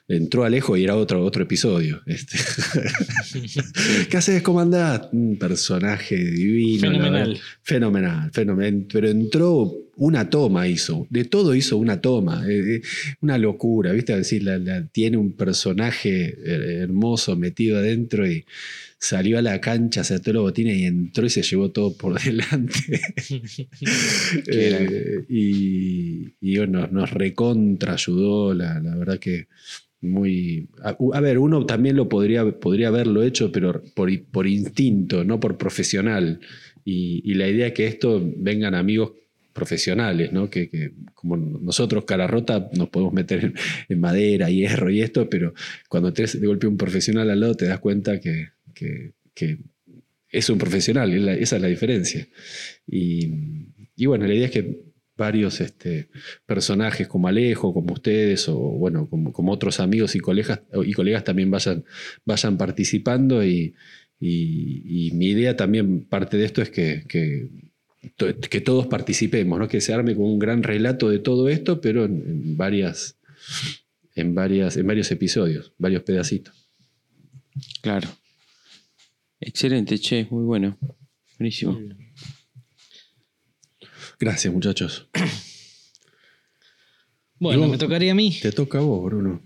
entró 0.08 0.43
Alejo 0.43 0.78
y 0.78 0.84
era 0.84 0.96
otro, 0.96 1.24
otro 1.24 1.43
episodio. 1.43 2.02
Este. 2.06 2.38
¿Qué 4.10 4.17
haces, 4.17 4.41
comandante? 4.41 5.10
Un 5.12 5.38
personaje 5.38 6.15
divino. 6.15 6.82
Fenomenal. 6.82 7.39
Fenomenal, 7.62 8.32
fenomenal. 8.32 8.86
Pero 8.91 9.10
entró 9.10 9.87
una 9.97 10.29
toma, 10.29 10.67
hizo. 10.67 11.07
De 11.10 11.25
todo 11.25 11.55
hizo 11.55 11.77
una 11.77 12.01
toma. 12.01 12.45
Eh, 12.47 12.75
eh, 12.75 12.81
una 13.21 13.38
locura, 13.38 13.91
¿viste? 13.91 14.15
Decir, 14.15 14.43
tiene 14.91 15.17
un 15.17 15.33
personaje 15.33 16.27
eh, 16.27 16.79
hermoso 16.81 17.36
metido 17.36 17.77
adentro 17.77 18.29
y 18.29 18.45
salió 18.99 19.38
a 19.38 19.41
la 19.41 19.62
cancha, 19.62 20.03
se 20.03 20.15
ató 20.15 20.33
los 20.33 20.43
botines 20.43 20.77
y 20.77 20.86
entró 20.86 21.25
y 21.25 21.29
se 21.29 21.43
llevó 21.43 21.71
todo 21.71 21.95
por 21.95 22.19
delante. 22.23 22.73
Eh, 24.47 25.25
y, 25.29 26.57
bueno, 26.57 26.88
nos 26.88 27.12
recontra 27.12 27.93
ayudó, 27.93 28.53
la, 28.53 28.79
verdad 28.79 29.19
que 29.19 29.47
muy... 30.01 30.69
A, 30.81 31.21
ver, 31.21 31.38
uno 31.39 31.65
también 31.65 31.95
lo 31.95 32.10
podría, 32.10 32.60
podría 32.60 32.89
haberlo 32.89 33.23
hecho, 33.23 33.51
pero 33.51 33.83
por, 33.95 34.10
por 34.25 34.47
instinto, 34.47 35.23
no 35.23 35.39
por 35.39 35.57
profesional. 35.57 36.39
Y, 36.83 37.33
la 37.33 37.47
idea 37.47 37.67
es 37.67 37.73
que 37.73 37.88
esto 37.88 38.21
vengan 38.38 38.75
amigos 38.75 39.12
profesionales, 39.58 40.32
¿no? 40.32 40.50
Que, 40.50 40.93
como 41.15 41.36
nosotros, 41.36 42.06
cara 42.06 42.28
rota, 42.28 42.70
nos 42.78 42.89
podemos 42.89 43.12
meter 43.12 43.54
en, 43.89 44.00
madera, 44.00 44.50
hierro 44.50 44.91
y 44.91 45.02
esto, 45.02 45.28
pero 45.30 45.54
cuando 45.89 46.13
te 46.13 46.28
de 46.28 46.48
golpe 46.48 46.67
un 46.67 46.78
profesional 46.78 47.30
al 47.30 47.39
lado 47.39 47.56
te 47.56 47.65
das 47.65 47.80
cuenta 47.80 48.20
que, 48.20 48.50
es 50.30 50.50
un 50.50 50.58
profesional, 50.60 51.12
esa 51.39 51.56
es 51.56 51.62
la 51.62 51.67
diferencia. 51.67 52.28
Y, 52.86 54.06
bueno, 54.06 54.28
la 54.28 54.34
idea 54.36 54.46
es 54.46 54.52
que 54.52 54.88
varios 55.17 55.60
este, 55.62 56.10
personajes 56.46 57.08
como 57.08 57.28
Alejo, 57.28 57.74
como 57.74 57.93
ustedes, 57.93 58.48
o 58.48 58.58
bueno, 58.58 59.10
como, 59.10 59.52
otros 59.52 59.80
amigos 59.80 60.15
y 60.15 60.20
colegas, 60.20 60.62
también 61.24 61.50
vayan 61.50 62.58
participando 62.58 63.43
y, 63.43 63.74
mi 64.20 65.28
idea 65.28 65.56
también, 65.56 66.06
parte 66.06 66.38
de 66.38 66.46
esto 66.46 66.62
es 66.62 66.70
que, 66.70 67.50
que, 68.15 68.62
todos 68.62 68.88
participemos, 68.88 69.60
¿no? 69.60 69.67
que 69.67 69.82
se 69.82 69.93
arme 69.93 70.15
con 70.15 70.26
un 70.26 70.39
gran 70.39 70.63
relato 70.63 71.10
de 71.10 71.20
todo 71.20 71.50
esto, 71.50 71.82
pero 71.82 72.06
en, 72.06 72.58
varias, 72.58 73.17
en, 74.15 74.36
varias, 74.36 74.78
en 74.78 74.88
varios 74.88 75.12
episodios, 75.12 75.74
varios 75.78 76.04
pedacitos. 76.04 76.54
Claro. 77.82 78.10
Excelente, 79.39 80.00
che, 80.00 80.28
muy 80.30 80.43
bueno. 80.43 80.78
Buenísimo. 81.38 81.80
Gracias, 84.20 84.54
muchachos. 84.54 85.08
Bueno, 87.39 87.67
me 87.67 87.78
tocaría 87.78 88.13
a 88.13 88.15
mí. 88.15 88.36
Te 88.41 88.52
toca 88.52 88.80
a 88.80 88.82
vos, 88.82 89.04
Bruno. 89.04 89.43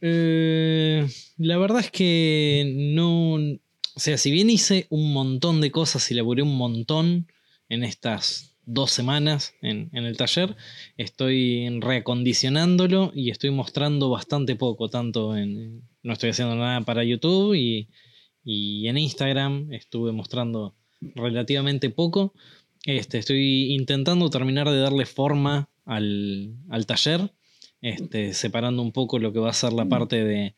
Eh, 0.00 1.06
la 1.36 1.58
verdad 1.58 1.80
es 1.80 1.90
que 1.90 2.92
no. 2.94 3.34
O 3.34 4.00
sea, 4.00 4.16
si 4.16 4.30
bien 4.30 4.48
hice 4.48 4.86
un 4.88 5.12
montón 5.12 5.60
de 5.60 5.70
cosas 5.70 6.10
y 6.10 6.14
laburé 6.14 6.42
un 6.42 6.56
montón 6.56 7.26
en 7.68 7.84
estas 7.84 8.56
dos 8.64 8.90
semanas 8.90 9.54
en, 9.62 9.90
el 9.92 10.16
taller, 10.16 10.56
estoy 10.96 11.68
reacondicionándolo 11.80 13.12
y 13.14 13.30
estoy 13.30 13.50
mostrando 13.50 14.10
bastante 14.10 14.56
poco, 14.56 14.88
tanto 14.88 15.36
en... 15.36 15.82
No 16.02 16.12
estoy 16.12 16.30
haciendo 16.30 16.56
nada 16.56 16.80
para 16.82 17.04
YouTube 17.04 17.54
y, 17.54 17.88
en 18.88 18.96
Instagram 18.96 19.72
estuve 19.72 20.12
mostrando 20.12 20.76
relativamente 21.00 21.90
poco. 21.90 22.32
Este, 22.84 23.18
estoy 23.18 23.74
intentando 23.74 24.30
terminar 24.30 24.68
de 24.70 24.78
darle 24.78 25.04
forma 25.04 25.68
al, 25.84 26.54
al 26.70 26.86
taller 26.86 27.32
este, 27.80 28.32
separando 28.34 28.82
un 28.82 28.92
poco 28.92 29.18
lo 29.18 29.32
que 29.32 29.38
va 29.38 29.50
a 29.50 29.54
ser 29.54 29.72
la 29.72 29.84
mm. 29.84 29.88
parte 29.88 30.24
de, 30.24 30.54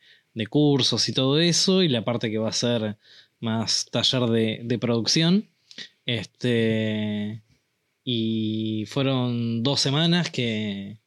cursos 0.49 1.09
y 1.09 1.13
todo 1.13 1.37
eso, 1.37 1.83
y 1.83 1.89
la 1.89 2.05
parte 2.05 2.31
que 2.31 2.37
va 2.37 2.47
a 2.47 2.53
ser 2.53 2.97
más 3.41 3.87
taller 3.91 4.21
de, 4.21 4.77
producción. 4.79 5.49
Este, 6.09 7.43
y 8.03 8.85
fueron 8.87 9.61
dos 9.61 9.79
semanas 9.79 10.31
que, 10.31 10.97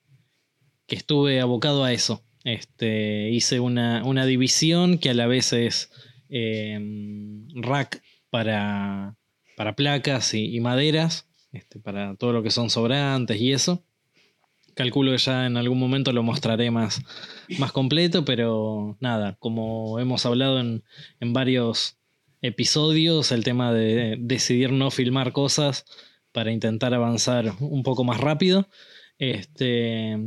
que 0.87 0.95
estuve 0.95 1.41
abocado 1.41 1.83
a 1.83 1.93
eso. 1.93 2.23
Este, 2.45 3.29
hice 3.31 3.59
una, 3.59 4.27
división 4.27 4.99
que 4.99 5.11
a 5.11 5.15
la 5.15 5.27
vez 5.27 5.53
es 5.55 5.91
em, 6.29 7.49
rack 7.57 8.01
para, 8.31 9.17
para 9.57 9.75
placas 9.75 10.35
y, 10.35 10.61
maderas, 10.61 11.27
este, 11.51 11.81
para 11.81 12.15
todo 12.15 12.33
lo 12.33 12.45
que 12.45 12.53
son 12.53 12.71
sobrantes 12.71 13.41
y 13.41 13.51
eso. 13.51 13.85
Calculo 14.75 15.11
que 15.11 15.19
ya 15.19 15.47
en 15.47 15.57
algún 15.57 15.81
momento 15.81 16.13
lo 16.13 16.23
mostraré 16.23 16.71
más, 16.71 17.03
más 17.59 17.73
completo, 17.73 18.25
pero 18.25 18.97
nada, 19.01 19.37
como 19.41 19.99
hemos 19.99 20.25
hablado 20.27 20.61
en, 20.61 20.85
varios 21.33 21.99
episodios, 22.43 23.33
el 23.33 23.45
tema 23.45 23.73
de 23.73 24.17
decidir 24.19 24.73
no 24.73 24.91
filmar 24.91 25.33
cosas 25.33 25.85
para 26.33 26.53
intentar 26.53 26.93
avanzar 26.93 27.55
un 27.61 27.83
poco 27.83 28.05
más 28.05 28.21
rápido. 28.21 28.69
Este. 29.19 30.19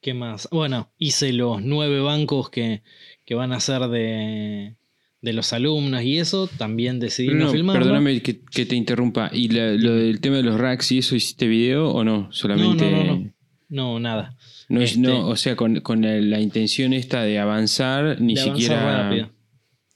¿Qué 0.00 0.12
más? 0.12 0.48
Bueno, 0.52 0.92
hice 0.98 1.32
los 1.32 1.62
nueve 1.62 2.00
bancos 2.00 2.50
que, 2.50 2.82
que 3.24 3.34
van 3.34 3.52
a 3.52 3.60
ser 3.60 3.88
de, 3.88 4.76
de 5.24 5.32
los 5.32 5.54
alumnos 5.54 6.02
y 6.02 6.18
eso, 6.18 6.46
también 6.58 7.00
decidí 7.00 7.32
no, 7.32 7.50
filmarlo. 7.50 7.80
Perdóname 7.80 8.20
que, 8.20 8.34
te 8.34 8.76
interrumpa. 8.76 9.30
¿Y 9.32 9.48
lo 9.48 9.94
del 9.94 10.20
tema 10.20 10.36
de 10.36 10.42
los 10.42 10.60
racks 10.60 10.92
y 10.92 10.98
eso 10.98 11.16
hiciste 11.16 11.48
video 11.48 11.88
o 11.90 12.04
no? 12.04 12.30
Solamente. 12.30 12.90
No, 12.90 13.14
no, 13.14 13.32
no, 13.70 14.00
nada. 14.00 14.36
No, 14.68 14.82
es, 14.82 14.98
no, 14.98 15.08
este 15.08 15.22
o 15.22 15.36
sea, 15.36 15.56
con, 15.56 16.02
la 16.02 16.40
intención 16.40 16.92
esta 16.92 17.22
de 17.22 17.38
avanzar, 17.38 18.20
ni 18.20 18.36
siquiera. 18.36 19.30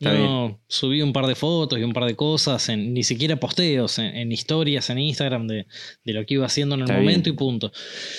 No, 0.01 0.61
subí 0.69 1.03
un 1.03 1.13
par 1.13 1.27
de 1.27 1.35
fotos 1.35 1.79
y 1.79 1.83
un 1.83 1.93
par 1.93 2.05
de 2.05 2.15
cosas, 2.15 2.69
en, 2.69 2.95
ni 2.95 3.03
siquiera 3.03 3.41
posteos, 3.41 3.99
en, 3.99 4.31
historias 4.31 4.91
en 4.91 4.99
Instagram 4.99 5.49
de, 5.49 5.67
lo 6.05 6.25
que 6.25 6.35
iba 6.35 6.47
haciendo 6.47 6.77
en 6.77 6.83
el 6.83 6.93
momento 6.93 7.29
y 7.29 7.33
punto. 7.33 7.73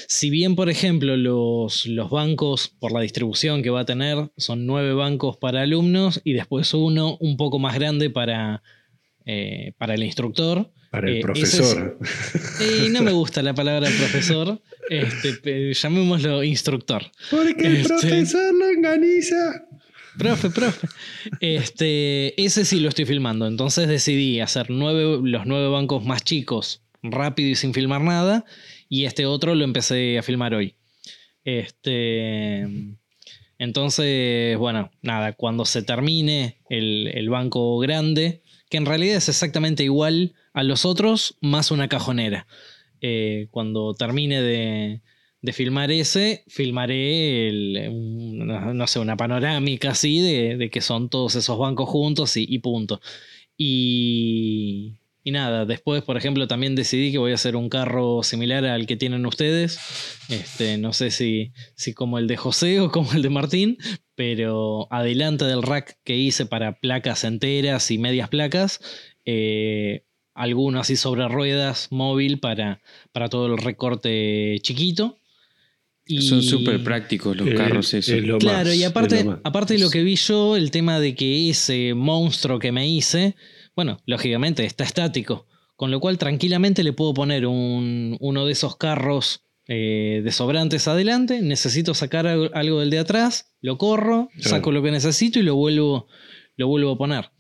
Si 0.08 0.30
bien, 0.30 0.56
por 0.56 0.70
ejemplo, 0.70 1.16
los, 1.16 1.86
los, 1.86 2.10
bancos, 2.10 2.68
por 2.68 2.92
la 2.92 3.00
distribución 3.00 3.64
que 3.64 3.70
va 3.70 3.82
a 3.82 3.86
tener, 3.86 4.30
son 4.36 4.66
nueve 4.66 4.94
bancos 4.94 5.38
para 5.38 5.62
alumnos 5.62 6.20
y 6.26 6.34
después 6.34 6.74
uno 6.74 7.18
un 7.22 7.38
poco 7.38 7.60
más 7.60 7.76
grande 7.76 8.10
para, 8.10 8.62
eh, 9.26 9.72
para 9.78 9.94
el 9.94 10.04
instructor. 10.04 10.74
Para 10.92 11.08
el 11.08 11.18
eh, 11.18 11.22
profesor. 11.22 11.98
y 12.60 12.90
no 12.90 13.04
me 13.04 13.12
gusta 13.12 13.42
la 13.42 13.54
palabra 13.54 13.88
profesor, 13.90 14.62
este, 14.90 15.74
llamémoslo 15.74 16.44
instructor. 16.44 17.04
Porque 17.30 17.68
el 17.68 17.76
este, 17.78 17.88
profesor 17.88 18.54
lo 18.54 18.68
organiza. 18.68 19.69
Profe, 20.20 20.50
profe. 20.50 20.88
Este, 21.40 22.40
ese 22.42 22.66
sí 22.66 22.80
lo 22.82 22.90
estoy 22.90 23.06
filmando. 23.06 23.48
Entonces 23.48 23.88
decidí 23.88 24.42
hacer 24.42 24.70
nueve, 24.70 25.20
los 25.24 25.46
nueve 25.46 25.70
bancos 25.70 26.06
más 26.06 26.24
chicos 26.24 26.84
rápido 27.02 27.50
y 27.50 27.56
sin 27.56 27.74
filmar 27.74 28.02
nada. 28.02 28.46
Y 28.90 29.06
este 29.06 29.26
otro 29.26 29.56
lo 29.56 29.64
empecé 29.64 30.18
a 30.18 30.24
filmar 30.24 30.54
hoy. 30.54 30.76
Este. 31.44 32.68
Entonces, 33.58 34.58
bueno, 34.58 34.90
nada, 35.02 35.34
cuando 35.34 35.66
se 35.66 35.84
termine 35.84 36.62
el, 36.70 37.30
banco 37.30 37.78
grande, 37.80 38.42
que 38.70 38.78
en 38.78 38.86
realidad 38.86 39.18
es 39.18 39.28
exactamente 39.28 39.84
igual 39.84 40.34
a 40.54 40.64
los 40.64 40.86
otros, 40.86 41.38
más 41.42 41.72
una 41.72 41.90
cajonera. 41.90 42.48
Eh, 43.02 43.48
cuando 43.52 43.94
termine 43.96 44.42
de, 44.42 45.02
de 45.42 45.54
filmar 45.54 45.92
ese, 45.92 46.44
filmaré 46.48 47.90
no 48.74 48.88
sé, 48.88 49.00
una 49.00 49.18
panorámica 49.18 49.92
así 49.92 50.20
de, 50.20 50.70
que 50.70 50.82
son 50.82 51.10
todos 51.10 51.36
esos 51.36 51.58
bancos 51.58 51.90
juntos 51.90 52.36
y, 52.36 52.60
punto. 52.60 53.00
Y, 53.58 54.96
y, 55.24 55.32
nada, 55.32 55.66
después, 55.66 56.04
por 56.04 56.18
ejemplo, 56.18 56.48
también 56.48 56.76
decidí 56.76 57.12
que 57.12 57.18
voy 57.18 57.32
a 57.32 57.36
hacer 57.36 57.56
un 57.56 57.70
carro 57.70 58.24
similar 58.24 58.66
al 58.66 58.86
que 58.86 58.98
tienen 58.98 59.26
ustedes. 59.26 59.80
Este, 60.30 60.78
no 60.78 60.94
sé 60.94 61.12
si, 61.12 61.52
si 61.76 61.94
como 61.94 62.20
el 62.20 62.28
de 62.28 62.38
José 62.38 62.82
o 62.82 62.92
como 62.92 63.14
el 63.14 63.22
de 63.22 63.30
Martín, 63.30 63.78
pero 64.16 64.92
adelante 64.92 65.46
del 65.46 65.64
rack 65.64 65.98
que 66.04 66.18
hice 66.18 66.46
para 66.46 66.80
placas 66.80 67.24
enteras 67.24 67.92
y 67.92 67.98
medias 67.98 68.30
placas. 68.30 68.82
Eh, 69.26 70.04
alguno 70.34 70.80
así 70.80 70.96
sobre 70.96 71.28
ruedas 71.28 71.90
móvil 71.92 72.40
para, 72.40 72.82
para 73.12 73.30
todo 73.30 73.48
el 73.48 73.58
recorte 73.58 74.58
chiquito 74.62 75.19
son 76.18 76.42
súper 76.42 76.84
prácticos 76.84 77.38
los 77.38 77.50
carros 77.54 77.94
esos. 77.94 78.40
claro, 78.40 78.74
y 78.74 78.84
aparte, 78.84 79.26
aparte 79.44 79.76
de 79.76 79.80
lo 79.80 79.90
que 79.90 80.04
vi 80.04 80.16
yo, 80.16 80.58
el 80.58 80.72
tema 80.72 81.00
de 81.00 81.16
que 81.16 81.50
ese 81.50 81.94
monstruo 81.94 82.60
que 82.60 82.72
me 82.72 82.88
hice, 82.88 83.36
bueno, 83.76 84.02
lógicamente 84.06 84.66
está 84.66 84.84
estático. 84.84 85.48
Con 85.76 85.92
lo 85.92 86.02
cual 86.02 86.18
tranquilamente 86.18 86.84
le 86.84 86.92
puedo 86.92 87.14
poner 87.14 87.46
un, 87.46 88.18
uno 88.20 88.46
de 88.46 88.52
esos 88.52 88.76
carros 88.76 89.46
eh, 89.66 90.22
de 90.26 90.32
sobrantes 90.32 90.90
adelante. 90.90 91.42
Necesito 91.42 91.94
sacar 91.94 92.28
algo 92.28 92.80
del 92.82 92.90
de 92.90 93.00
atrás, 93.00 93.54
lo 93.62 93.78
corro, 93.78 94.28
saco 94.40 94.74
lo 94.74 94.84
que 94.84 94.92
necesito 94.92 95.40
y 95.40 95.44
lo 95.44 95.56
vuelvo, 95.56 96.08
lo 96.58 96.68
vuelvo 96.68 96.92
a 96.92 96.98
poner. 96.98 97.32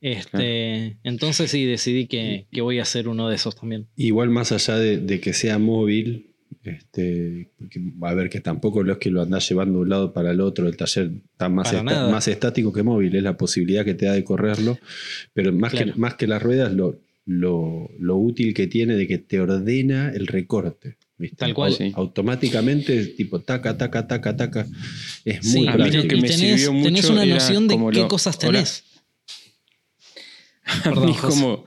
Este, 0.00 0.98
Entonces 1.02 1.50
sí, 1.50 1.64
decidí 1.64 2.06
que, 2.06 2.46
voy 2.60 2.78
a 2.78 2.82
hacer 2.82 3.08
uno 3.08 3.28
de 3.28 3.34
esos 3.34 3.56
también. 3.56 3.88
Igual 3.96 4.30
más 4.30 4.52
allá 4.52 4.76
de 4.76 5.20
que 5.20 5.32
sea 5.32 5.58
móvil, 5.58 6.36
este, 6.62 7.50
a 8.02 8.14
ver, 8.14 8.30
que 8.30 8.40
tampoco 8.40 8.82
lo 8.82 8.92
es 8.94 8.98
que 8.98 9.10
lo 9.10 9.22
andás 9.22 9.48
llevando 9.48 9.78
de 9.78 9.82
un 9.82 9.88
lado 9.88 10.12
para 10.12 10.30
el 10.30 10.40
otro, 10.40 10.66
el 10.66 10.76
taller 10.76 11.10
está 11.32 11.48
más, 11.48 11.72
más 11.82 12.28
estático 12.28 12.72
que 12.72 12.82
móvil, 12.82 13.14
es 13.14 13.22
la 13.22 13.36
posibilidad 13.36 13.84
que 13.84 13.94
te 13.94 14.06
da 14.06 14.12
de 14.12 14.24
correrlo, 14.24 14.78
pero 15.34 15.52
más, 15.52 15.72
que, 15.72 15.92
más 15.96 16.14
que 16.14 16.26
las 16.26 16.42
ruedas, 16.42 16.72
lo, 16.72 17.00
lo, 17.28 18.16
útil 18.16 18.54
que 18.54 18.66
tiene 18.66 18.96
de 18.96 19.06
que 19.06 19.18
te 19.18 19.40
ordena 19.40 20.10
el 20.10 20.26
recorte. 20.26 20.96
Tal 21.36 21.52
cual. 21.52 21.76
Automáticamente, 21.94 23.06
tipo 23.06 23.40
taca, 23.40 23.76
taca, 23.76 24.06
taca, 24.06 24.36
taca. 24.36 24.66
Es 25.24 25.54
muy 25.54 25.66
práctico. 25.66 26.06
Que 26.06 26.16
me 26.16 26.28
tenés, 26.28 26.70
tenés 26.82 27.10
una 27.10 27.26
noción 27.26 27.66
de 27.66 27.76
qué 27.92 28.06
cosas 28.06 28.38
tenés. 28.38 28.84
A 30.84 30.90
mí 30.90 31.14
como, 31.14 31.64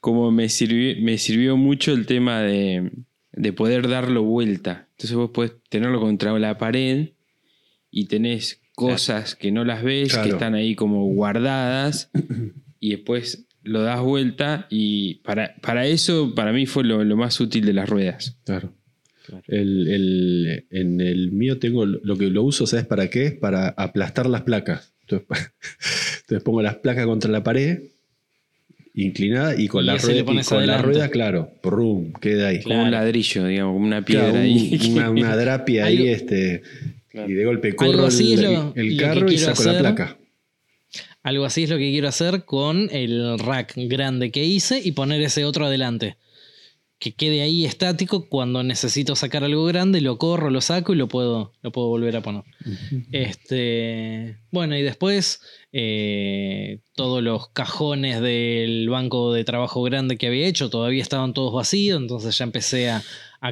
como 0.00 0.30
me, 0.30 0.48
sirvió, 0.48 1.02
me 1.02 1.18
sirvió 1.18 1.56
mucho 1.56 1.92
el 1.92 2.06
tema 2.06 2.42
de 2.42 2.90
de 3.36 3.52
poder 3.52 3.88
darlo 3.88 4.22
vuelta. 4.22 4.88
Entonces 4.92 5.16
vos 5.16 5.30
podés 5.30 5.52
tenerlo 5.68 6.00
contra 6.00 6.36
la 6.38 6.58
pared 6.58 7.10
y 7.90 8.06
tenés 8.06 8.60
cosas 8.74 9.34
que 9.34 9.52
no 9.52 9.64
las 9.64 9.82
ves, 9.82 10.16
que 10.16 10.30
están 10.30 10.54
ahí 10.54 10.74
como 10.74 11.06
guardadas 11.06 12.10
y 12.80 12.90
después 12.90 13.46
lo 13.62 13.82
das 13.82 14.00
vuelta 14.00 14.66
y 14.68 15.16
para, 15.16 15.54
para 15.62 15.86
eso 15.86 16.34
para 16.34 16.52
mí 16.52 16.66
fue 16.66 16.84
lo, 16.84 17.04
más 17.16 17.40
útil 17.40 17.64
de 17.64 17.72
las 17.72 17.88
ruedas. 17.88 18.36
Claro. 18.44 18.74
El, 19.46 20.66
en 20.70 21.00
el 21.00 21.32
mío 21.32 21.58
tengo 21.58 21.86
lo 21.86 22.16
que 22.16 22.26
lo 22.26 22.42
uso, 22.42 22.66
¿sabes 22.66 22.86
para 22.86 23.08
qué? 23.08 23.30
Para 23.30 23.68
aplastar 23.68 24.28
las 24.28 24.42
placas. 24.42 24.92
entonces 25.08 26.42
pongo 26.44 26.62
las 26.62 26.76
placas 26.76 27.06
contra 27.06 27.30
la 27.30 27.42
pared 27.42 27.82
inclinada 28.94 29.60
y 29.60 29.68
con 29.68 29.84
la 29.84 29.96
rueda, 29.96 30.24
con 30.44 30.66
la 30.66 30.78
rueda 30.78 31.08
claro, 31.08 31.50
brum, 31.62 32.12
queda 32.12 32.48
ahí. 32.48 32.62
Como 32.62 32.82
un 32.82 32.90
ladrillo, 32.90 33.46
digamos, 33.46 33.74
como 33.74 33.86
una 33.86 34.04
piedra 34.04 34.40
ahí. 34.40 34.80
Una, 34.94 35.36
drapia 35.36 35.86
ahí, 35.86 36.08
este, 36.08 36.62
y 37.12 37.32
de 37.32 37.44
golpe 37.44 37.74
corro 37.74 38.08
el, 38.08 38.96
carro 38.98 39.30
y 39.30 39.38
saco 39.38 39.64
la 39.64 39.78
placa. 39.78 40.16
Algo 41.22 41.44
así 41.44 41.64
es 41.64 41.70
lo 41.70 41.78
que 41.78 41.90
quiero 41.90 42.08
hacer 42.08 42.44
con 42.44 42.88
el 42.92 43.38
rack 43.38 43.74
grande 43.76 44.30
que 44.30 44.44
hice 44.44 44.80
y 44.84 44.92
poner 44.92 45.22
ese 45.22 45.44
otro 45.44 45.66
adelante 45.66 46.16
que 47.04 47.12
quede 47.12 47.42
ahí 47.42 47.66
estático. 47.66 48.30
Cuando 48.30 48.62
necesito 48.62 49.14
sacar 49.14 49.44
algo 49.44 49.66
grande, 49.66 50.00
lo 50.00 50.16
corro, 50.16 50.48
lo 50.48 50.62
saco 50.62 50.94
y 50.94 50.96
lo 50.96 51.06
puedo, 51.06 51.52
lo 51.60 51.70
puedo 51.70 51.88
volver 51.88 52.16
a 52.16 52.22
poner. 52.22 52.44
este, 53.12 54.38
bueno, 54.50 54.74
y 54.74 54.80
después 54.80 55.42
eh, 55.70 56.78
todos 56.94 57.22
los 57.22 57.50
cajones 57.50 58.22
del 58.22 58.88
banco 58.88 59.34
de 59.34 59.44
trabajo 59.44 59.82
grande 59.82 60.16
que 60.16 60.28
había 60.28 60.46
hecho 60.46 60.70
todavía 60.70 61.02
estaban 61.02 61.34
todos 61.34 61.52
vacíos, 61.52 62.00
entonces 62.00 62.38
ya 62.38 62.44
empecé 62.44 62.88
a, 62.88 63.02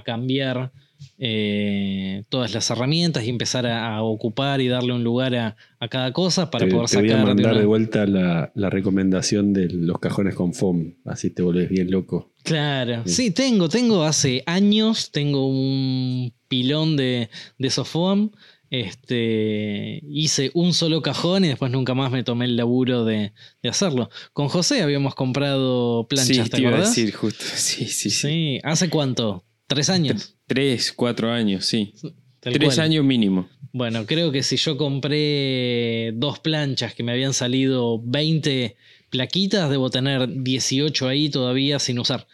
cambiar 0.02 0.72
eh, 1.18 2.24
todas 2.28 2.54
las 2.54 2.70
herramientas 2.70 3.24
y 3.24 3.30
empezar 3.30 3.66
a, 3.66 4.02
ocupar 4.02 4.60
y 4.60 4.68
darle 4.68 4.92
un 4.92 5.04
lugar 5.04 5.34
a, 5.34 5.56
cada 5.88 6.12
cosa 6.12 6.50
para 6.50 6.66
poder 6.68 6.86
te 6.86 6.88
sacar. 6.88 7.04
Voy 7.04 7.12
a 7.12 7.24
mandar 7.24 7.58
de, 7.58 7.64
vuelta 7.64 8.06
la, 8.06 8.70
recomendación 8.70 9.52
de 9.52 9.68
los 9.68 9.98
cajones 9.98 10.34
con 10.34 10.54
foam, 10.54 10.94
así 11.04 11.30
te 11.30 11.42
volvés 11.42 11.68
bien 11.68 11.90
loco. 11.90 12.32
Claro, 12.42 13.02
sí, 13.06 13.30
tengo, 13.30 13.68
tengo 13.68 14.02
hace 14.04 14.42
años, 14.46 15.10
tengo 15.12 15.46
un 15.46 16.32
pilón 16.48 16.96
de, 16.96 17.30
de 17.58 17.68
esos 17.68 17.88
foam. 17.88 18.30
Este, 18.72 20.00
hice 20.08 20.50
un 20.54 20.72
solo 20.72 21.02
cajón 21.02 21.44
y 21.44 21.48
después 21.48 21.70
nunca 21.70 21.92
más 21.92 22.10
me 22.10 22.24
tomé 22.24 22.46
el 22.46 22.56
laburo 22.56 23.04
de, 23.04 23.34
hacerlo. 23.64 24.08
Con 24.32 24.48
José 24.48 24.80
habíamos 24.80 25.14
comprado 25.14 26.06
planchas, 26.08 26.48
¿te, 26.48 26.62
te 26.62 26.70
decir 26.70 27.12
justo. 27.12 27.44
Sí, 27.54 27.84
sí, 27.84 28.08
sí. 28.08 28.28
Sí, 28.28 28.60
¿hace 28.62 28.88
cuánto? 28.88 29.44
¿Tres 29.66 29.90
años? 29.90 30.36
Tres, 30.52 30.92
cuatro 30.92 31.30
años, 31.30 31.64
sí. 31.64 31.94
Tres 32.40 32.78
años 32.78 33.02
mínimo. 33.06 33.48
Bueno, 33.72 34.04
creo 34.04 34.30
que 34.30 34.42
si 34.42 34.58
yo 34.58 34.76
compré 34.76 36.12
dos 36.12 36.40
planchas 36.40 36.94
que 36.94 37.02
me 37.02 37.12
habían 37.12 37.32
salido 37.32 37.98
20 38.04 38.76
plaquitas, 39.08 39.70
debo 39.70 39.88
tener 39.88 40.28
18 40.28 41.08
ahí 41.08 41.30
todavía 41.30 41.78
sin 41.78 41.98
usar. 41.98 42.26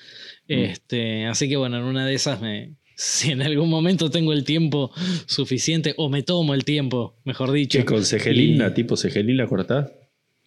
Mm. 0.48 0.52
Este, 0.52 1.26
así 1.26 1.48
que 1.48 1.56
bueno, 1.56 1.76
en 1.76 1.84
una 1.84 2.06
de 2.06 2.14
esas 2.14 2.40
me, 2.40 2.72
si 2.96 3.30
en 3.30 3.40
algún 3.40 3.70
momento 3.70 4.10
tengo 4.10 4.32
el 4.32 4.42
tiempo 4.42 4.90
suficiente 5.26 5.94
o 5.96 6.08
me 6.08 6.24
tomo 6.24 6.54
el 6.54 6.64
tiempo, 6.64 7.14
mejor 7.24 7.52
dicho. 7.52 7.78
¿Qué 7.78 7.84
con 7.84 8.04
cegelina, 8.04 8.74
tipo 8.74 8.96
cegelina 8.96 9.46
cortás? 9.46 9.92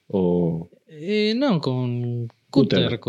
O... 0.07 0.69
Eh, 0.89 1.36
no, 1.38 1.61
con 1.61 2.28
Cúter. 2.52 2.99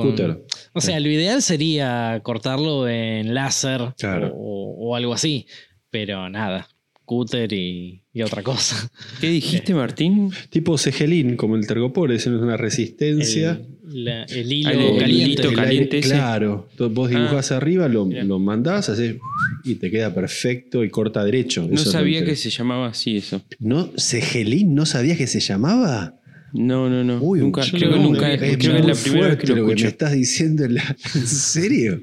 O 0.72 0.80
sea, 0.80 1.00
lo 1.00 1.08
ideal 1.08 1.42
sería 1.42 2.20
cortarlo 2.22 2.88
en 2.88 3.34
láser 3.34 3.92
o, 4.32 4.96
algo 4.96 5.12
así, 5.12 5.46
pero 5.90 6.28
nada, 6.28 6.68
cúter 7.04 7.52
y, 7.52 8.02
otra 8.22 8.42
cosa. 8.42 8.90
¿Qué 9.20 9.28
dijiste, 9.28 9.74
Martín? 9.74 10.30
Tipo 10.48 10.78
cegelín, 10.78 11.36
como 11.36 11.56
el 11.56 11.66
tergopor, 11.66 12.12
es 12.12 12.26
una 12.26 12.56
resistencia. 12.56 13.60
El, 13.84 14.52
hilo 14.52 15.52
caliente. 15.54 16.00
claro, 16.00 16.68
vos 16.78 17.10
dibujás 17.10 17.52
ah, 17.52 17.56
arriba, 17.56 17.88
lo, 17.88 18.06
lo, 18.06 18.38
mandás 18.38 18.88
así, 18.88 19.18
y 19.64 19.74
te 19.74 19.90
queda 19.90 20.14
perfecto 20.14 20.84
y 20.84 20.88
corta 20.88 21.24
derecho. 21.24 21.66
No 21.68 21.78
sabía 21.78 22.24
que 22.24 22.36
se 22.36 22.48
llamaba 22.48 22.86
así 22.88 23.16
eso. 23.16 23.42
¿No? 23.58 23.90
¿Cegelín? 23.98 24.74
¿No 24.74 24.86
sabías 24.86 25.18
que 25.18 25.26
se 25.26 25.40
llamaba? 25.40 26.21
No, 26.52 26.90
no, 26.90 27.02
no. 27.02 27.18
nunca, 27.18 27.62
creo 27.70 27.92
que 27.92 27.98
nunca. 27.98 28.32
Es, 28.32 28.40
creo 28.58 28.74
que 28.74 28.80
es 28.80 28.86
la 28.86 28.94
primera 28.94 29.28
vez 29.28 29.38
que 29.38 29.46
lo, 29.46 29.56
escucho. 29.56 29.84
me 29.84 29.88
estás 29.88 30.12
diciendo. 30.12 30.64
¿En 31.14 31.26
serio? 31.26 32.02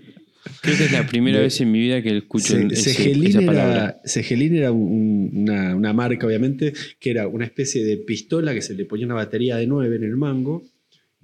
Creo 0.62 0.78
que 0.78 0.86
es 0.86 0.92
la 0.92 1.06
primera 1.06 1.40
vez 1.40 1.62
en 1.62 1.72
mi 1.72 1.80
vida 1.80 2.02
que 2.02 2.18
escucho 2.18 2.58
esa 2.58 3.42
palabra. 3.42 4.02
Cegelín 4.06 4.56
era 4.56 4.72
una, 4.72 5.94
marca, 5.94 6.26
obviamente, 6.26 6.74
que 7.00 7.12
era 7.12 7.28
una 7.28 7.46
especie 7.46 7.84
de 7.84 7.98
pistola 7.98 8.54
que 8.54 8.62
se 8.62 8.74
le 8.74 8.86
ponía 8.86 9.06
una 9.06 9.16
batería 9.16 9.58
de 9.58 9.68
9 9.68 9.96
en 9.98 10.04
el 10.04 10.18
mango 10.18 10.64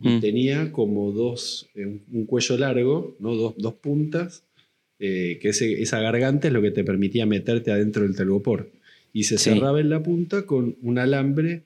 y 0.01 0.09
mm. 0.09 0.21
tenía 0.21 0.71
como 0.71 1.11
dos, 1.11 1.69
eh, 1.75 1.99
un 2.11 2.25
cuello 2.25 2.57
largo, 2.57 3.15
¿no? 3.19 3.33
dos, 3.35 3.55
dos 3.57 3.75
puntas, 3.75 4.43
eh, 4.99 5.39
que 5.41 5.49
esa 5.49 5.99
garganta 5.99 6.47
es 6.47 6.53
lo 6.53 6.61
que 6.61 6.71
te 6.71 6.83
permitía 6.83 7.25
meterte 7.25 7.71
adentro 7.71 8.03
del 8.03 8.15
telgopor. 8.15 8.71
Y 9.13 9.23
se 9.23 9.37
cerraba 9.37 9.79
en 9.79 9.89
la 9.89 10.03
punta 10.03 10.45
con 10.45 10.75
un 10.81 10.99
alambre 10.99 11.63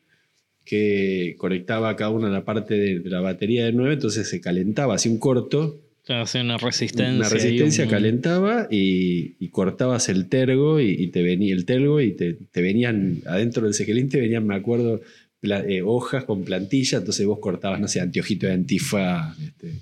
que 0.70 1.36
conectaba 1.40 1.96
cada 1.96 2.12
una 2.12 2.30
la 2.30 2.46
parte 2.46 2.76
de, 2.76 3.02
la 3.10 3.22
batería 3.22 3.66
de 3.66 3.74
9, 3.74 3.96
entonces 3.96 4.30
se 4.30 4.40
calentaba, 4.40 4.94
hacía 4.94 5.12
un 5.12 5.18
corto. 5.18 5.82
hacía 6.08 6.42
una 6.42 6.58
resistencia. 6.58 7.16
Una 7.16 7.28
resistencia, 7.28 7.88
calentaba 7.88 8.68
y, 8.70 9.48
cortabas 9.48 10.10
el 10.10 10.30
tergo 10.30 10.80
y, 10.80 11.08
te 11.08 11.24
venía 11.24 11.56
el 11.56 11.66
tergo 11.66 12.02
y 12.02 12.12
te, 12.12 12.62
venían, 12.62 13.24
adentro 13.26 13.64
del 13.64 13.74
segelín 13.74 14.10
te 14.10 14.22
venían, 14.22 14.46
me 14.46 14.54
acuerdo, 14.54 15.02
eh, 15.42 15.82
hojas 15.84 16.26
con 16.26 16.44
plantilla, 16.44 17.00
entonces 17.00 17.26
vos 17.26 17.40
cortabas, 17.40 17.80
no 17.80 17.88
sé, 17.88 18.00
anteojito 18.00 18.46
de 18.46 18.54
antifa, 18.54 19.36
este, 19.44 19.82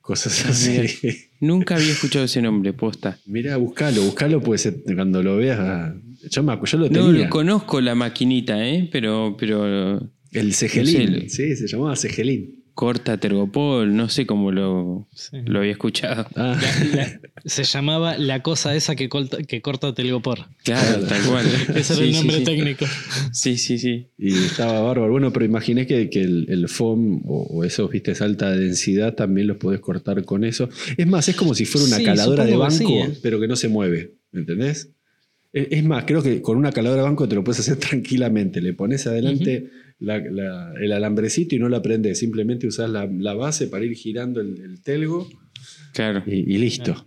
cosas 0.00 0.44
ah, 0.46 0.50
así. 0.50 1.30
Nunca 1.40 1.74
había 1.74 1.90
escuchado 1.90 2.26
ese 2.26 2.40
nombre, 2.42 2.72
posta. 2.74 3.18
Mira, 3.26 3.56
buscalo, 3.56 4.02
buscalo, 4.02 4.40
pues 4.40 4.72
cuando 4.94 5.20
lo 5.20 5.38
veas. 5.38 5.58
Ah, 5.58 5.96
yo, 6.30 6.42
me, 6.44 6.56
yo 6.64 6.78
lo 6.78 6.88
tenía. 6.88 7.24
No, 7.24 7.28
conozco 7.30 7.80
la 7.80 7.96
maquinita, 7.96 8.64
¿eh? 8.64 8.88
pero, 8.92 9.36
pero 9.36 10.08
el 10.32 10.54
Cegelín. 10.54 11.28
sí, 11.30 11.56
se 11.56 11.66
llamaba 11.66 11.96
Cegelín. 11.96 12.58
Corta 12.78 13.18
Tergopol, 13.18 13.96
no 13.96 14.08
sé 14.08 14.24
cómo 14.24 14.52
lo, 14.52 15.08
lo 15.32 15.58
había 15.58 15.72
escuchado. 15.72 16.28
Ah. 16.36 16.56
se 17.44 17.64
llamaba 17.64 18.16
la 18.18 18.44
cosa 18.44 18.76
esa 18.76 18.94
que 18.94 19.08
corta, 19.08 19.38
que 19.42 19.60
corta 19.60 19.92
Telgopor. 19.94 20.46
Claro, 20.62 21.04
tal 21.04 21.22
cual. 21.24 21.44
Ese 21.74 21.94
era 21.94 22.04
el 22.04 22.12
nombre 22.12 22.40
técnico. 22.42 22.86
Sí, 23.32 23.56
sí, 23.58 23.78
sí. 23.78 24.06
Y 24.16 24.32
estaba 24.32 24.80
bárbaro. 24.80 25.10
Bueno, 25.10 25.32
pero 25.32 25.44
imaginé 25.44 25.88
que, 25.88 26.08
que 26.08 26.22
el, 26.22 26.68
foam 26.68 27.22
o, 27.26 27.64
esos, 27.64 27.90
viste, 27.90 28.12
alta 28.20 28.52
densidad 28.52 29.14
también 29.14 29.48
los 29.48 29.56
podés 29.56 29.80
cortar 29.80 30.24
con 30.24 30.44
eso. 30.44 30.68
Es 30.96 31.06
más, 31.08 31.28
es 31.28 31.34
como 31.34 31.54
si 31.54 31.64
fuera 31.64 31.84
una 31.84 32.00
caladora 32.00 32.44
de 32.44 32.54
banco, 32.54 32.92
¿eh? 32.92 33.12
pero 33.20 33.40
que 33.40 33.48
no 33.48 33.56
se 33.56 33.68
mueve. 33.68 34.18
¿Entendés? 34.32 34.92
Es 35.52 35.82
más, 35.82 36.04
creo 36.04 36.22
que 36.22 36.42
con 36.42 36.56
una 36.56 36.70
caladora 36.70 37.02
de 37.02 37.08
banco 37.08 37.28
te 37.28 37.34
lo 37.34 37.42
puedes 37.42 37.58
hacer 37.58 37.76
tranquilamente. 37.88 38.60
Le 38.60 38.72
pones 38.74 39.04
adelante 39.08 39.68
el 40.00 40.92
alambrecito 40.92 41.54
y 41.54 41.58
no 41.58 41.68
la 41.68 41.82
prendes. 41.82 42.18
Simplemente 42.18 42.66
usas 42.66 42.90
la, 42.90 43.34
base 43.34 43.66
para 43.66 43.84
ir 43.84 43.94
girando 43.94 44.40
el, 44.40 44.80
telgo. 44.82 45.28
Claro. 45.92 46.22
Y, 46.26 46.58
listo. 46.58 47.06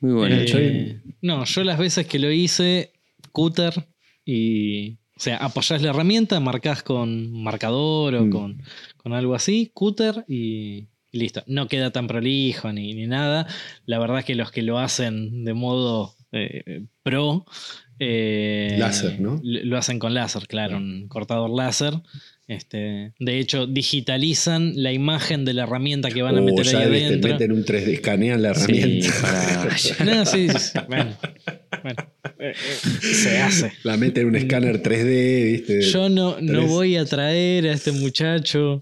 Muy 0.00 0.12
bueno. 0.12 0.36
Eh, 0.36 1.00
no, 1.20 1.44
yo 1.44 1.64
las 1.64 1.78
veces 1.78 2.06
que 2.06 2.18
lo 2.18 2.30
hice, 2.30 2.92
cúter 3.30 3.86
y. 4.24 4.98
O 5.14 5.20
sea, 5.22 5.36
apoyás 5.36 5.80
la 5.82 5.90
herramienta, 5.90 6.40
marcás 6.40 6.82
con 6.82 7.30
marcador 7.30 8.14
o 8.16 8.24
mm. 8.24 8.30
con, 8.30 8.62
con, 8.96 9.12
algo 9.12 9.36
así, 9.36 9.70
cúter 9.72 10.24
y, 10.26 10.88
listo. 11.12 11.44
No 11.46 11.68
queda 11.68 11.92
tan 11.92 12.08
prolijo 12.08 12.72
ni, 12.72 12.92
ni, 12.94 13.06
nada. 13.06 13.46
La 13.86 14.00
verdad 14.00 14.20
es 14.20 14.24
que 14.24 14.34
los 14.34 14.50
que 14.50 14.62
lo 14.62 14.78
hacen 14.78 15.44
de 15.44 15.54
modo 15.54 16.16
eh, 16.32 16.86
pro 17.02 17.44
eh, 18.04 18.74
láser, 18.78 19.20
¿no? 19.20 19.40
Lo 19.44 19.78
hacen 19.78 20.00
con 20.00 20.12
láser, 20.12 20.48
claro, 20.48 20.78
un 20.78 21.06
cortador 21.06 21.50
láser. 21.50 21.94
Este, 22.48 23.12
de 23.20 23.38
hecho, 23.38 23.68
digitalizan 23.68 24.72
la 24.74 24.92
imagen 24.92 25.44
de 25.44 25.54
la 25.54 25.62
herramienta 25.62 26.10
que 26.10 26.20
van 26.22 26.36
a 26.36 26.40
meter 26.40 26.66
ahí 26.66 26.82
adentro. 26.82 27.30
meten 27.30 27.52
un 27.52 27.64
3D, 27.64 27.88
escanean 27.92 28.42
la 28.42 28.50
herramienta. 28.50 29.08
no, 30.04 30.26
sí, 30.26 30.48
Bueno, 30.88 31.16
eh, 32.40 32.54
se 33.00 33.38
hace. 33.38 33.72
La 33.84 33.96
meten 33.96 34.22
en 34.22 34.28
un 34.30 34.36
escáner 34.36 34.82
3D, 34.82 35.44
¿viste? 35.52 35.82
Yo 35.82 36.08
no, 36.08 36.40
no 36.40 36.66
voy 36.66 36.96
a 36.96 37.04
traer 37.04 37.68
a 37.68 37.72
este 37.72 37.92
muchacho, 37.92 38.80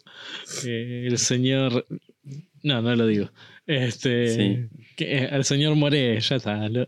el 0.64 1.18
señor. 1.18 1.86
No, 2.62 2.80
no 2.80 2.96
lo 2.96 3.06
digo. 3.06 3.30
Este, 3.66 4.68
que, 5.00 5.28
al 5.30 5.44
señor 5.44 5.74
More, 5.76 6.20
ya 6.20 6.36
está. 6.36 6.68
No, 6.68 6.84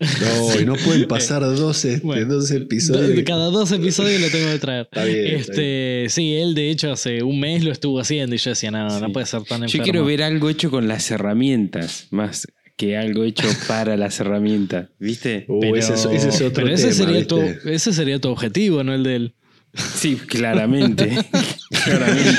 y 0.61 0.65
no 0.65 0.75
pueden 0.77 1.09
pasar 1.09 1.43
dos, 1.57 1.85
este, 1.85 2.57
episodios. 2.57 3.25
Cada 3.25 3.47
dos 3.47 3.73
episodios 3.73 4.21
lo 4.21 4.29
tengo 4.29 4.53
que 4.53 4.59
traer. 4.59 4.83
Está 4.83 5.05
bien, 5.05 5.27
este, 5.27 6.07
Sí, 6.09 6.35
él 6.35 6.55
de 6.55 6.71
hecho 6.71 6.93
hace 6.93 7.23
un 7.23 7.41
mes 7.41 7.65
lo 7.65 7.73
estuvo 7.73 7.99
haciendo 8.01 8.35
y 8.35 8.39
yo 8.39 8.51
decía, 8.51 8.71
no, 8.71 9.01
no 9.01 9.13
puede 9.13 9.27
ser 9.27 9.43
tan 9.45 9.63
enfermo. 9.63 9.79
Yo 9.79 9.83
quiero 9.83 10.05
ver 10.05 10.23
algo 10.23 10.51
hecho 10.51 10.71
con 10.71 10.89
las 10.89 11.11
herramientas, 11.11 12.09
más 12.11 12.47
que 12.77 12.97
algo 12.97 13.25
hecho 13.25 13.49
para 13.69 13.97
las 13.97 14.21
herramientas, 14.21 14.89
¿viste? 14.99 15.47
Uh, 15.49 15.61
pero, 15.61 15.77
ese, 15.77 15.95
es, 15.95 16.05
otro 16.07 16.53
pero 16.53 16.69
ese, 16.69 16.93
sería 16.93 17.27
tu, 17.27 17.41
ese 17.65 17.93
sería 17.93 18.21
tu 18.21 18.29
objetivo, 18.29 18.85
no 18.85 18.95
el 18.95 19.03
de 19.05 19.17
él. 19.17 19.35
Sí, 19.75 20.17
claramente. 20.17 21.11
claramente. 21.85 22.39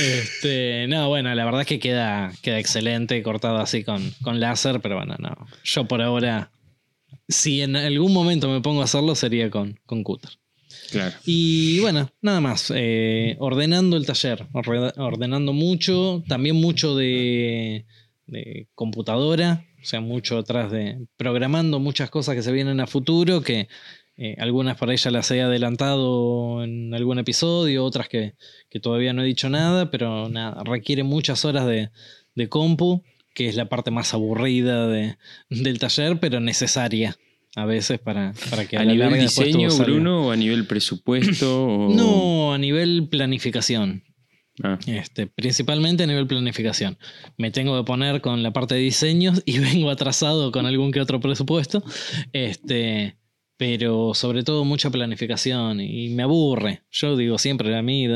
Este, 0.00 0.86
no, 0.88 1.08
bueno, 1.08 1.34
la 1.34 1.44
verdad 1.44 1.62
es 1.62 1.66
que 1.66 1.78
queda, 1.78 2.32
queda 2.42 2.58
excelente 2.58 3.22
cortado 3.22 3.58
así 3.58 3.84
con, 3.84 4.12
con 4.22 4.40
láser, 4.40 4.80
pero 4.80 4.96
bueno, 4.96 5.16
no. 5.18 5.36
Yo 5.64 5.86
por 5.86 6.02
ahora, 6.02 6.50
si 7.28 7.62
en 7.62 7.76
algún 7.76 8.12
momento 8.12 8.48
me 8.48 8.60
pongo 8.60 8.80
a 8.80 8.84
hacerlo, 8.84 9.14
sería 9.14 9.50
con, 9.50 9.78
con 9.86 10.02
Cúter. 10.02 10.30
Claro. 10.90 11.14
Y 11.24 11.80
bueno, 11.80 12.10
nada 12.20 12.40
más. 12.40 12.72
Eh, 12.74 13.36
ordenando 13.38 13.96
el 13.96 14.06
taller, 14.06 14.46
ordenando 14.52 15.52
mucho, 15.52 16.22
también 16.28 16.56
mucho 16.56 16.96
de, 16.96 17.86
de 18.26 18.68
computadora, 18.74 19.64
o 19.80 19.84
sea, 19.84 20.00
mucho 20.00 20.38
atrás 20.38 20.70
de 20.70 20.98
programando 21.16 21.78
muchas 21.78 22.10
cosas 22.10 22.34
que 22.34 22.42
se 22.42 22.52
vienen 22.52 22.80
a 22.80 22.86
futuro 22.86 23.42
que 23.42 23.68
eh, 24.22 24.36
algunas 24.38 24.76
para 24.76 24.92
ella 24.92 25.10
las 25.10 25.30
he 25.30 25.40
adelantado 25.40 26.62
en 26.62 26.92
algún 26.92 27.18
episodio, 27.18 27.82
otras 27.82 28.06
que, 28.06 28.34
todavía 28.82 29.14
no 29.14 29.22
he 29.22 29.24
dicho 29.24 29.48
nada, 29.48 29.90
pero 29.90 30.28
nada, 30.28 30.62
requiere 30.62 31.04
muchas 31.04 31.46
horas 31.46 31.66
de, 31.66 31.90
compu, 32.50 33.02
que 33.32 33.48
es 33.48 33.56
la 33.56 33.70
parte 33.70 33.90
más 33.90 34.12
aburrida 34.12 34.88
del 34.88 35.78
taller, 35.78 36.20
pero 36.20 36.38
necesaria 36.38 37.16
a 37.56 37.64
veces 37.64 37.98
para, 37.98 38.34
para 38.50 38.66
que 38.66 38.76
a, 38.76 38.84
nivel 38.84 39.18
diseño, 39.18 39.74
Bruno, 39.78 40.26
o 40.26 40.30
a 40.32 40.36
nivel 40.36 40.66
presupuesto. 40.66 41.88
No, 41.90 42.52
a 42.52 42.58
nivel 42.58 43.08
planificación. 43.10 44.04
Ah. 44.62 44.78
Este, 44.86 45.28
principalmente 45.28 46.02
a 46.02 46.06
nivel 46.06 46.26
planificación. 46.26 46.98
Me 47.38 47.50
tengo 47.50 47.74
que 47.78 47.86
poner 47.86 48.20
con 48.20 48.42
la 48.42 48.52
parte 48.52 48.74
de 48.74 48.82
diseños 48.82 49.42
y 49.46 49.58
vengo 49.60 49.88
atrasado 49.88 50.52
con 50.52 50.66
algún 50.66 50.92
que 50.92 51.00
otro 51.00 51.20
presupuesto. 51.20 51.82
Este, 52.34 53.16
pero 53.60 54.14
sobre 54.14 54.42
todo 54.42 54.64
mucha 54.64 54.88
planificación 54.88 55.82
y 55.82 56.08
me 56.14 56.22
aburre. 56.22 56.80
Yo 56.90 57.14
digo 57.14 57.36
siempre, 57.36 57.76
a 57.76 57.82
mí 57.82 58.06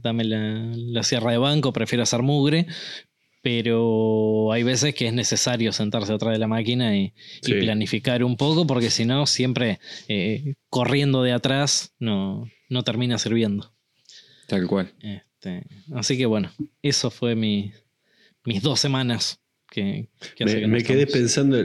dame 0.00 0.24
la, 0.24 0.72
la 0.74 1.02
sierra 1.02 1.30
de 1.30 1.36
banco, 1.36 1.74
prefiero 1.74 2.04
hacer 2.04 2.22
mugre, 2.22 2.66
pero 3.42 4.50
hay 4.50 4.62
veces 4.62 4.94
que 4.94 5.08
es 5.08 5.12
necesario 5.12 5.72
sentarse 5.72 6.10
atrás 6.10 6.32
de 6.32 6.38
la 6.38 6.46
máquina 6.46 6.96
y, 6.96 7.12
planificar 7.42 8.24
un 8.24 8.38
poco, 8.38 8.66
porque 8.66 8.88
si 8.88 9.04
no, 9.04 9.26
siempre 9.26 9.78
eh, 10.08 10.54
corriendo 10.70 11.22
de 11.22 11.32
atrás 11.32 11.92
no, 11.98 12.48
no 12.70 12.82
termina 12.82 13.18
sirviendo. 13.18 13.74
Tal 14.46 14.66
cual. 14.66 14.94
Este, 15.02 15.66
así 15.94 16.16
que 16.16 16.24
bueno, 16.24 16.50
eso 16.80 17.10
fue 17.10 17.34
mi, 17.34 17.72
mis 18.42 18.62
dos 18.62 18.80
semanas 18.80 19.43
me, 19.80 20.82
quedé 20.82 21.06
pensando, 21.06 21.58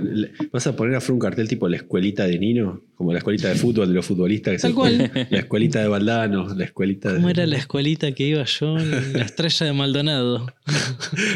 ¿vas 0.51 0.67
a 0.67 0.75
poner 0.75 0.95
a 0.95 1.11
un 1.11 1.19
cartel 1.19 1.47
tipo 1.47 1.67
la 1.67 1.77
escuelita 1.77 2.25
de 2.25 2.39
Nino? 2.39 2.83
Como 2.95 3.13
la 3.13 3.19
escuelita 3.19 3.49
de 3.49 3.55
fútbol 3.55 3.87
de 3.87 3.93
los 3.93 4.05
futbolistas. 4.05 4.61
Que 4.61 4.73
cual. 4.73 5.11
La 5.29 5.39
escuelita 5.39 5.81
de 5.81 5.87
Valdano, 5.87 6.53
la 6.53 6.65
escuelita 6.65 7.13
¿Cómo 7.13 7.29
era 7.29 7.45
la 7.45 7.57
escuelita 7.57 8.11
que 8.11 8.23
iba 8.27 8.43
yo? 8.43 8.77
La 8.77 9.23
estrella 9.23 9.67
de 9.67 9.73
Maldonado. 9.73 10.39
no, 10.45 10.51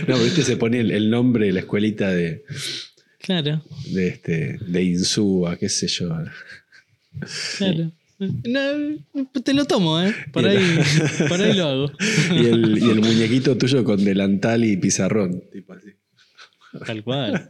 pero 0.05 0.17
este 0.17 0.43
se 0.43 0.57
pone 0.57 0.79
el, 0.79 1.09
nombre 1.09 1.47
de 1.47 1.53
la 1.53 1.59
escuelita 1.61 2.09
de... 2.09 2.43
Claro. 3.19 3.63
De, 3.91 4.07
este, 4.07 4.57
de 4.67 4.83
Insúa, 4.83 5.55
qué 5.57 5.69
sé 5.69 5.87
yo. 5.87 6.09
Claro. 7.57 7.91
No, 8.19 9.41
te 9.43 9.53
lo 9.53 9.65
tomo, 9.65 10.01
¿eh? 10.01 10.13
Por 10.31 10.47
ahí, 10.47 10.79
por 11.27 11.41
ahí 11.41 11.53
lo 11.53 11.67
hago. 11.67 11.91
Y 12.31 12.45
el, 12.45 12.77
y 12.77 12.89
el 12.89 13.01
muñequito 13.01 13.57
tuyo 13.57 13.83
con 13.83 14.03
delantal 14.03 14.63
y 14.63 14.77
pizarrón, 14.77 15.43
tipo 15.51 15.73
así. 15.73 15.89
Tal 16.85 17.03
cual. 17.03 17.49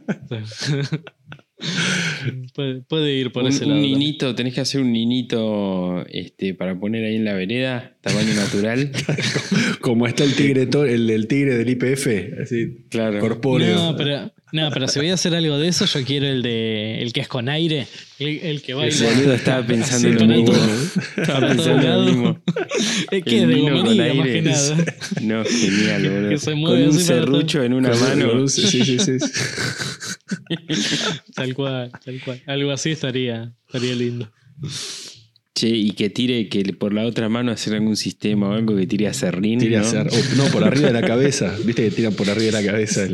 puede, 2.88 3.14
ir 3.14 3.32
por 3.32 3.44
un, 3.44 3.48
ese 3.48 3.64
lado. 3.66 3.76
Un 3.76 3.82
ninito, 3.82 4.34
tenés 4.34 4.54
que 4.54 4.60
hacer 4.60 4.80
un 4.80 4.92
ninito 4.92 6.04
este, 6.06 6.54
para 6.54 6.78
poner 6.78 7.04
ahí 7.04 7.16
en 7.16 7.24
la 7.24 7.34
vereda, 7.34 7.96
tamaño 8.00 8.34
natural. 8.36 8.90
Como 9.80 10.06
está 10.06 10.24
el 10.24 10.34
tigre, 10.34 10.68
el, 10.92 11.10
el 11.10 11.26
tigre 11.26 11.56
del 11.56 11.70
IPF, 11.70 12.40
así, 12.42 12.86
claro. 12.90 13.20
corpóreo. 13.20 13.74
No, 13.74 13.96
pero 13.96 14.32
no, 14.54 14.70
pero 14.70 14.86
si 14.86 15.00
voy 15.00 15.10
a 15.10 15.14
hacer 15.14 15.34
algo 15.34 15.58
de 15.58 15.66
eso, 15.66 15.84
yo 15.84 16.04
quiero 16.04 16.26
el 16.26 16.40
de 16.40 17.02
el 17.02 17.12
que 17.12 17.22
es 17.22 17.26
con 17.26 17.48
aire, 17.48 17.88
el, 18.20 18.62
que 18.62 18.72
baila. 18.72 18.96
El 18.96 19.16
boludo 19.16 19.34
estaba 19.34 19.66
pensando 19.66 20.06
en 20.06 20.14
lo 20.14 20.26
mismo. 20.26 20.54
Estaba 21.16 21.48
pensando 21.48 21.82
en 21.82 21.90
lo 21.90 22.02
mismo. 22.04 22.40
Es 23.10 23.24
que 23.24 23.42
es 23.42 23.48
de 23.48 23.60
gomelina, 23.60 24.14
más 24.14 24.26
que 24.28 24.42
nada. 24.42 24.76
No, 25.22 25.44
genial, 25.44 26.08
boludo. 26.08 26.30
Que 26.30 26.38
se 26.38 26.54
mueve 26.54 26.86
con 26.86 26.94
un 26.94 27.00
serrucho 27.00 27.64
en 27.64 27.72
una 27.72 27.96
mano. 27.96 28.46
Sí, 28.46 28.68
sí, 28.68 28.96
sí. 29.00 29.18
tal 31.34 31.52
cual, 31.52 31.90
tal 32.04 32.20
cual. 32.24 32.40
Algo 32.46 32.70
así 32.70 32.92
estaría, 32.92 33.52
estaría 33.66 33.96
lindo. 33.96 34.30
Che, 35.54 35.68
y 35.68 35.92
que 35.92 36.10
tire, 36.10 36.48
que 36.48 36.64
por 36.72 36.92
la 36.92 37.04
otra 37.04 37.28
mano 37.28 37.52
hacer 37.52 37.74
algún 37.74 37.96
sistema 37.96 38.48
o 38.48 38.52
algo 38.54 38.74
que 38.76 38.88
tire 38.88 39.06
a 39.06 39.14
serrín. 39.14 39.60
Tire 39.60 39.78
¿no? 39.78 39.86
A 39.86 40.04
no, 40.36 40.46
por 40.50 40.64
arriba 40.64 40.88
de 40.88 41.00
la 41.00 41.06
cabeza. 41.06 41.56
Viste 41.64 41.84
que 41.84 41.90
tiran 41.92 42.14
por 42.14 42.28
arriba 42.28 42.58
de 42.58 42.64
la 42.64 42.72
cabeza. 42.72 43.06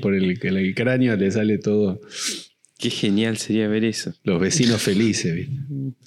por, 0.00 0.14
el, 0.14 0.74
cráneo 0.74 1.16
le 1.16 1.30
sale 1.30 1.58
todo. 1.58 2.00
Qué 2.78 2.88
genial 2.88 3.36
sería 3.36 3.68
ver 3.68 3.84
eso. 3.84 4.14
Los 4.22 4.40
vecinos 4.40 4.80
felices, 4.80 5.34
¿viste? 5.34 5.54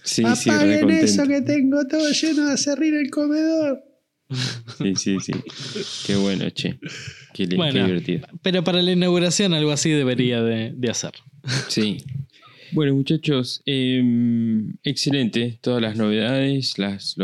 Sí, 0.03 0.23
Apaguen 0.25 0.89
eso 0.89 1.27
que 1.27 1.41
tengo 1.41 1.85
todo 1.85 2.09
lleno 2.11 2.49
de 2.49 2.57
serrín 2.57 2.95
el 2.95 3.11
comedor. 3.11 3.83
Sí, 4.77 4.95
sí, 4.95 5.17
sí. 5.19 5.33
Qué 6.07 6.15
bueno, 6.15 6.49
che. 6.49 6.79
Qué, 7.33 7.45
divertido. 7.45 8.27
Pero 8.41 8.63
para 8.63 8.81
la 8.81 8.91
inauguración 8.91 9.53
algo 9.53 9.71
así 9.71 9.91
debería 9.91 10.41
de, 10.41 10.73
de 10.75 10.89
hacer. 10.89 11.11
Sí, 11.67 11.97
bueno, 12.71 12.95
muchachos, 12.95 13.61
em, 13.65 14.73
excelente. 14.83 15.57
Todas 15.61 15.81
las 15.81 15.95
novedades, 15.95 16.77
las, 16.77 17.15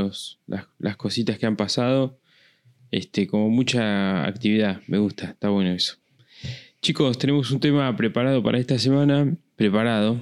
las, 0.80 0.98
cositas 0.98 1.38
que 1.38 1.46
han 1.46 1.56
pasado. 1.56 2.20
Este, 2.92 3.28
como 3.28 3.50
mucha 3.50 4.26
actividad. 4.26 4.82
Me 4.88 4.98
gusta, 4.98 5.32
está 5.32 5.50
bueno 5.50 5.72
eso. 5.72 5.96
Chicos, 6.82 7.18
tenemos 7.18 7.52
un 7.52 7.60
tema 7.60 7.96
preparado 7.96 8.42
para 8.42 8.60
esta 8.60 8.80
semana. 8.80 9.36
Preparado, 9.56 10.22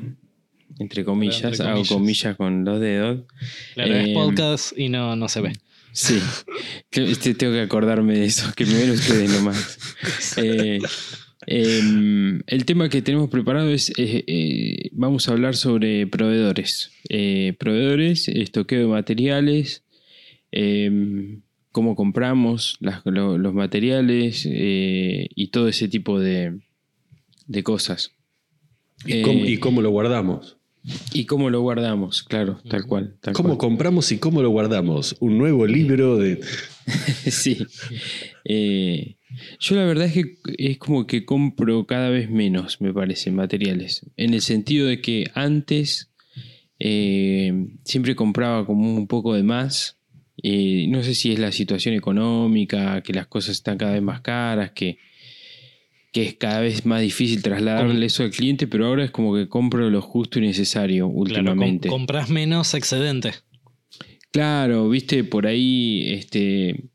entre 0.80 1.04
comillas. 1.04 1.60
Hago 1.60 1.84
comillas 1.86 2.36
con 2.36 2.66
los 2.66 2.80
dedos. 2.80 3.22
Claro, 3.74 3.94
es 3.94 4.08
em, 4.08 4.14
podcast 4.14 4.78
y 4.78 4.90
no, 4.90 5.16
no 5.16 5.28
se 5.28 5.42
ve. 5.42 5.54
Sí, 5.96 6.20
este, 6.92 7.36
tengo 7.36 7.54
que 7.54 7.62
acordarme 7.62 8.18
de 8.18 8.26
eso, 8.26 8.52
que 8.54 8.66
me 8.66 8.74
ven 8.74 8.92
ustedes 8.92 9.30
nomás. 9.32 9.80
Eh, 10.38 10.80
Em, 11.48 12.41
el 12.48 12.66
tema 12.66 12.89
que 12.89 13.02
tenemos 13.02 13.30
preparado 13.30 13.70
es, 13.70 13.93
eh, 13.98 14.89
vamos 14.93 15.28
a 15.28 15.34
hablar 15.34 15.56
sobre 15.56 16.08
proveedores. 16.08 16.91
Eh, 17.10 17.54
proveedores, 17.60 18.28
estoqueo 18.28 18.80
de 18.82 18.88
materiales, 18.88 19.84
em, 20.52 21.41
cómo 21.72 21.96
compramos 21.96 22.78
los 22.80 23.54
materiales 23.54 24.48
eh, 24.50 25.28
y 25.36 25.48
todo 25.48 25.68
ese 25.68 25.88
tipo 25.88 26.20
de, 26.20 26.60
cosas. 27.64 28.12
¿Y 29.06 29.58
cómo, 29.58 29.82
lo 29.82 29.91
guardamos? 29.91 30.58
Y 31.14 31.26
cómo 31.26 31.50
lo 31.50 31.62
guardamos, 31.62 32.24
claro, 32.24 32.60
tal 32.70 32.86
cual. 32.86 33.18
¿Cómo 33.34 33.58
compramos 33.58 34.12
y 34.12 34.18
cómo 34.18 34.41
lo 34.41 34.50
guardamos? 34.50 35.16
Un 35.20 35.38
nuevo 35.38 35.68
libro 35.68 36.18
de... 36.18 36.39
sí. 37.30 37.58
Yo 39.60 39.76
la 39.76 39.86
verdad 39.86 40.06
es 40.06 40.14
que 40.14 40.38
es 40.58 40.78
como 40.78 41.08
que 41.08 41.26
compro 41.26 41.86
cada 41.86 42.10
vez 42.10 42.30
menos, 42.30 42.80
me 42.82 42.94
parece, 42.94 43.32
materiales. 43.32 44.06
En 44.18 44.34
el 44.34 44.42
sentido 44.42 44.88
de 44.88 45.02
que 45.02 45.26
antes 45.34 46.12
eh, 46.80 47.68
siempre 47.84 48.16
compraba 48.16 48.66
como 48.66 48.96
un 48.96 49.08
poco 49.08 49.34
de 49.34 49.44
más. 49.44 49.98
Eh, 50.44 50.88
no 50.90 51.02
sé 51.02 51.16
si 51.16 51.32
es 51.32 51.40
la 51.40 51.52
situación 51.52 51.96
económica, 51.96 53.02
que 53.02 53.14
las 53.14 53.28
cosas 53.28 53.52
están 53.52 53.78
cada 53.78 53.94
vez 53.94 54.02
más 54.02 54.22
caras, 54.22 54.72
que, 54.72 54.98
que 56.12 56.24
es 56.24 56.34
cada 56.36 56.60
vez 56.60 56.86
más 56.86 57.02
difícil 57.02 57.42
trasladarle 57.42 58.06
eso 58.06 58.24
al 58.24 58.32
cliente, 58.32 58.68
pero 58.68 58.86
ahora 58.86 59.06
es 59.06 59.12
como 59.12 59.34
que 59.34 59.48
compro 59.48 59.90
lo 59.90 60.02
justo 60.02 60.40
y 60.40 60.42
necesario 60.44 61.08
últimamente. 61.08 61.88
compras 61.88 62.30
menos 62.30 62.74
excedente. 62.74 63.32
Claro, 64.32 64.90
viste, 64.90 65.24
por 65.24 65.48
ahí, 65.48 66.12
este, 66.12 66.90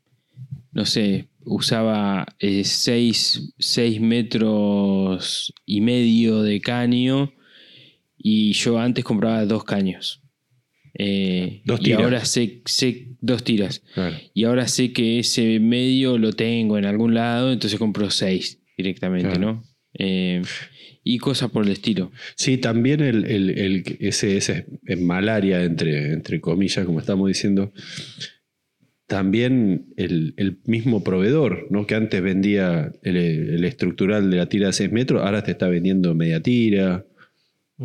no 0.71 0.85
sé, 0.85 1.27
usaba 1.45 2.25
6 2.39 3.53
eh, 3.77 3.99
metros 3.99 5.53
y 5.65 5.81
medio 5.81 6.43
de 6.43 6.61
caño 6.61 7.33
y 8.17 8.53
yo 8.53 8.79
antes 8.79 9.03
compraba 9.03 9.45
dos 9.45 9.63
caños. 9.63 10.21
Eh, 10.93 11.61
dos 11.65 11.79
tiras. 11.79 11.99
Y 11.99 12.03
ahora 12.03 12.25
sé, 12.25 12.61
dos 13.21 13.43
tiras. 13.43 13.83
Y 14.33 14.43
ahora 14.43 14.67
sé 14.67 14.93
que 14.93 15.19
ese 15.19 15.59
medio 15.59 16.17
lo 16.17 16.33
tengo 16.33 16.77
en 16.77 16.85
algún 16.85 17.13
lado, 17.13 17.51
entonces 17.51 17.79
compro 17.79 18.09
seis 18.09 18.59
directamente, 18.77 19.39
¿no? 19.39 19.63
Eh, 19.93 20.41
y 21.03 21.17
cosas 21.17 21.49
por 21.49 21.65
el 21.65 21.71
estilo. 21.71 22.11
Sí, 22.35 22.57
también 22.57 23.01
el, 23.01 23.83
ese, 23.99 24.37
ese 24.37 24.65
malaria, 24.97 25.63
entre, 25.63 26.13
entre 26.13 26.39
comillas, 26.39 26.85
como 26.85 26.99
estamos 26.99 27.27
diciendo, 27.27 27.73
también 29.11 29.87
el, 29.97 30.61
mismo 30.63 31.03
proveedor, 31.03 31.67
¿no? 31.69 31.85
que 31.85 31.95
antes 31.95 32.21
vendía 32.21 32.93
el, 33.01 33.61
estructural 33.65 34.31
de 34.31 34.37
la 34.37 34.45
tira 34.45 34.67
de 34.67 34.73
6 34.73 34.89
metros, 34.89 35.21
ahora 35.21 35.43
te 35.43 35.51
está 35.51 35.67
vendiendo 35.67 36.15
media 36.15 36.41
tira, 36.41 37.05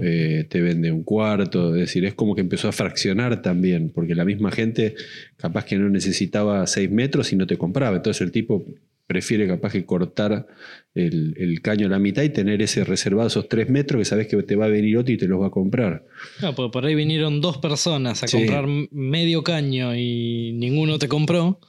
eh, 0.00 0.46
te 0.48 0.60
vende 0.60 0.92
un 0.92 1.02
cuarto, 1.02 1.74
es 1.74 1.80
decir, 1.80 2.04
es 2.04 2.14
como 2.14 2.36
que 2.36 2.42
empezó 2.42 2.68
a 2.68 2.72
fraccionar 2.72 3.42
también, 3.42 3.90
porque 3.90 4.14
la 4.14 4.24
misma 4.24 4.52
gente 4.52 4.94
capaz 5.36 5.64
que 5.64 5.76
no 5.76 5.88
necesitaba 5.88 6.64
6 6.64 6.92
metros 6.92 7.32
y 7.32 7.36
no 7.36 7.48
te 7.48 7.58
compraba, 7.58 7.96
entonces 7.96 8.20
el 8.20 8.30
tipo 8.30 8.64
prefiere 9.06 9.46
capaz 9.46 9.72
que 9.72 9.84
cortar 9.84 10.46
el, 10.94 11.60
caño 11.62 11.86
a 11.86 11.90
la 11.90 11.98
mitad 11.98 12.22
y 12.22 12.30
tener 12.30 12.60
ese 12.62 12.84
reservado, 12.84 13.28
esos 13.28 13.48
tres 13.48 13.68
metros 13.68 14.00
que 14.00 14.04
sabes 14.04 14.26
que 14.26 14.42
te 14.42 14.56
va 14.56 14.66
a 14.66 14.68
venir 14.68 14.96
otro 14.98 15.12
y 15.12 15.16
te 15.16 15.28
los 15.28 15.40
va 15.40 15.46
a 15.46 15.50
comprar. 15.50 16.04
No, 16.42 16.54
porque 16.54 16.72
por 16.72 16.86
ahí 16.86 16.94
vinieron 16.94 17.40
dos 17.40 17.58
personas 17.58 18.22
a 18.22 18.26
comprar 18.26 18.66
medio 18.90 19.42
caño 19.44 19.94
y 19.94 20.52
ninguno 20.54 20.98
te 20.98 21.08
compró. 21.08 21.60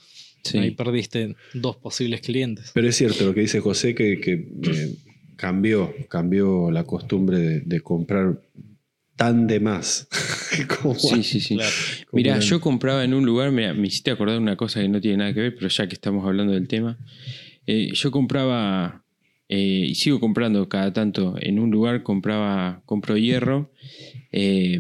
Ahí 0.54 0.72
perdiste 0.72 1.36
dos 1.54 1.76
posibles 1.76 2.22
clientes. 2.22 2.72
Pero 2.74 2.88
es 2.88 2.96
cierto 2.96 3.26
lo 3.26 3.34
que 3.34 3.42
dice 3.42 3.60
José, 3.60 3.94
que, 3.94 4.14
eh, 4.14 4.96
cambió, 5.36 5.94
cambió 6.10 6.72
la 6.72 6.86
costumbre 6.86 7.62
de, 7.66 7.82
comprar 7.82 8.42
tan 9.18 9.48
de 9.48 9.60
más. 9.60 10.08
sí, 10.98 11.24
sí, 11.24 11.42
sí. 11.42 11.58
Mira, 12.14 12.40
yo 12.40 12.62
compraba 12.62 13.04
en 13.04 13.14
un 13.14 13.26
lugar, 13.26 13.52
me 13.52 13.74
hiciste 13.86 14.12
acordar 14.12 14.40
una 14.40 14.56
cosa 14.56 14.82
que 14.82 14.88
no 14.88 15.02
tiene 15.02 15.18
nada 15.18 15.34
que 15.34 15.42
ver, 15.42 15.56
pero 15.56 15.68
ya 15.68 15.88
que 15.88 15.96
estamos 15.96 16.26
hablando 16.26 16.54
del 16.54 16.68
tema, 16.68 16.98
eh, 17.66 17.90
yo 17.94 18.12
compraba 18.12 19.04
eh, 19.50 19.88
y 19.90 19.96
sigo 19.96 20.20
comprando 20.20 20.70
cada 20.70 20.94
tanto. 20.94 21.36
En 21.40 21.60
un 21.60 21.72
lugar 21.72 22.04
compraba, 22.04 22.82
compro 22.86 23.18
hierro. 23.18 23.72
Eh, 24.32 24.80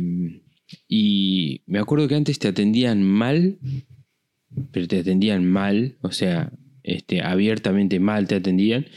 y 0.88 1.62
me 1.66 1.80
acuerdo 1.80 2.08
que 2.08 2.16
antes 2.16 2.40
te 2.40 2.48
atendían 2.48 3.04
mal. 3.04 3.58
pero 4.72 4.88
te 4.88 5.00
atendían 5.00 5.46
mal, 5.46 5.98
o 6.02 6.12
sea, 6.12 6.52
este, 6.84 7.22
abiertamente 7.22 8.00
mal 8.00 8.28
te 8.28 8.36
atendían 8.36 8.88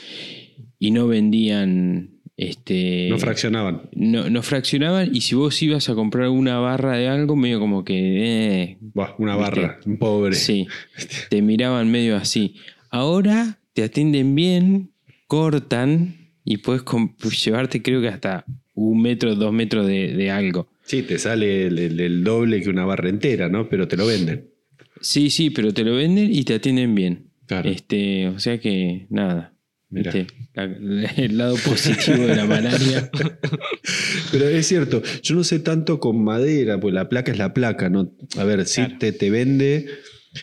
y 0.78 0.93
no 0.93 1.09
vendían 1.09 2.20
este, 2.41 3.09
no 3.11 3.18
fraccionaban. 3.18 3.82
No, 3.93 4.30
no, 4.30 4.43
fraccionaban 4.43 5.14
y 5.14 5.20
si 5.20 5.34
vos 5.34 5.61
ibas 5.61 5.91
a 5.91 5.95
comprar 5.95 6.30
una 6.30 6.59
barra 6.59 6.97
de 6.97 7.07
algo, 7.07 7.36
medio 7.36 7.61
como 7.61 7.84
que... 7.84 8.70
Eh, 8.70 8.78
una 9.18 9.36
barra, 9.36 9.78
un 9.84 9.99
pobre. 9.99 10.34
Sí, 10.34 10.66
te 11.28 11.43
miraban 11.43 11.91
medio 11.91 12.16
así. 12.16 12.57
Ahora 12.88 13.59
te 13.74 13.82
atienden 13.82 14.34
bien, 14.34 14.91
cortan 15.26 16.30
y 16.43 16.57
puedes 16.57 16.82
llevarte 17.45 17.82
creo 17.82 18.01
que 18.01 18.09
hasta 18.09 18.47
un 18.74 19.03
metro, 19.03 19.34
dos 19.34 19.53
metros 19.53 19.86
de, 19.86 20.30
algo. 20.30 20.66
Sí, 20.82 21.03
te 21.03 21.18
sale 21.18 21.66
el, 21.66 22.24
doble 22.24 22.62
que 22.62 22.70
una 22.70 22.86
barra 22.86 23.11
entera, 23.11 23.51
¿no? 23.51 23.68
Pero 23.68 23.86
te 23.86 23.99
lo 23.99 24.07
venden. 24.07 24.49
Sí, 25.03 25.28
sí, 25.28 25.51
pero 25.51 25.74
te 25.74 25.84
lo 25.84 25.95
venden 25.95 26.32
y 26.32 26.45
te 26.45 26.55
atienden 26.55 26.95
bien. 26.95 27.26
Claro. 27.47 27.68
Este, 27.68 28.28
o 28.28 28.38
sea 28.38 28.59
que 28.59 29.07
nada. 29.11 29.53
Este, 29.95 30.26
el 31.17 31.39
lado 31.39 31.57
positivo 31.65 32.27
de 32.27 32.37
la 32.37 32.47
malaria. 32.47 33.11
Pero 34.33 34.49
es 34.49 34.67
cierto, 34.67 35.03
yo 35.23 35.35
no 35.35 35.45
sé 35.45 35.61
tanto 35.61 36.01
con 36.01 36.23
madera, 36.23 36.81
pues 36.81 36.95
la 36.95 37.09
placa 37.09 37.33
es 37.33 37.39
la 37.39 37.55
placa, 37.55 37.89
¿no? 37.89 38.13
A 38.37 38.45
ver, 38.45 38.67
si 38.67 38.99
te, 38.99 39.13
te 39.13 39.31
vende, 39.31 39.87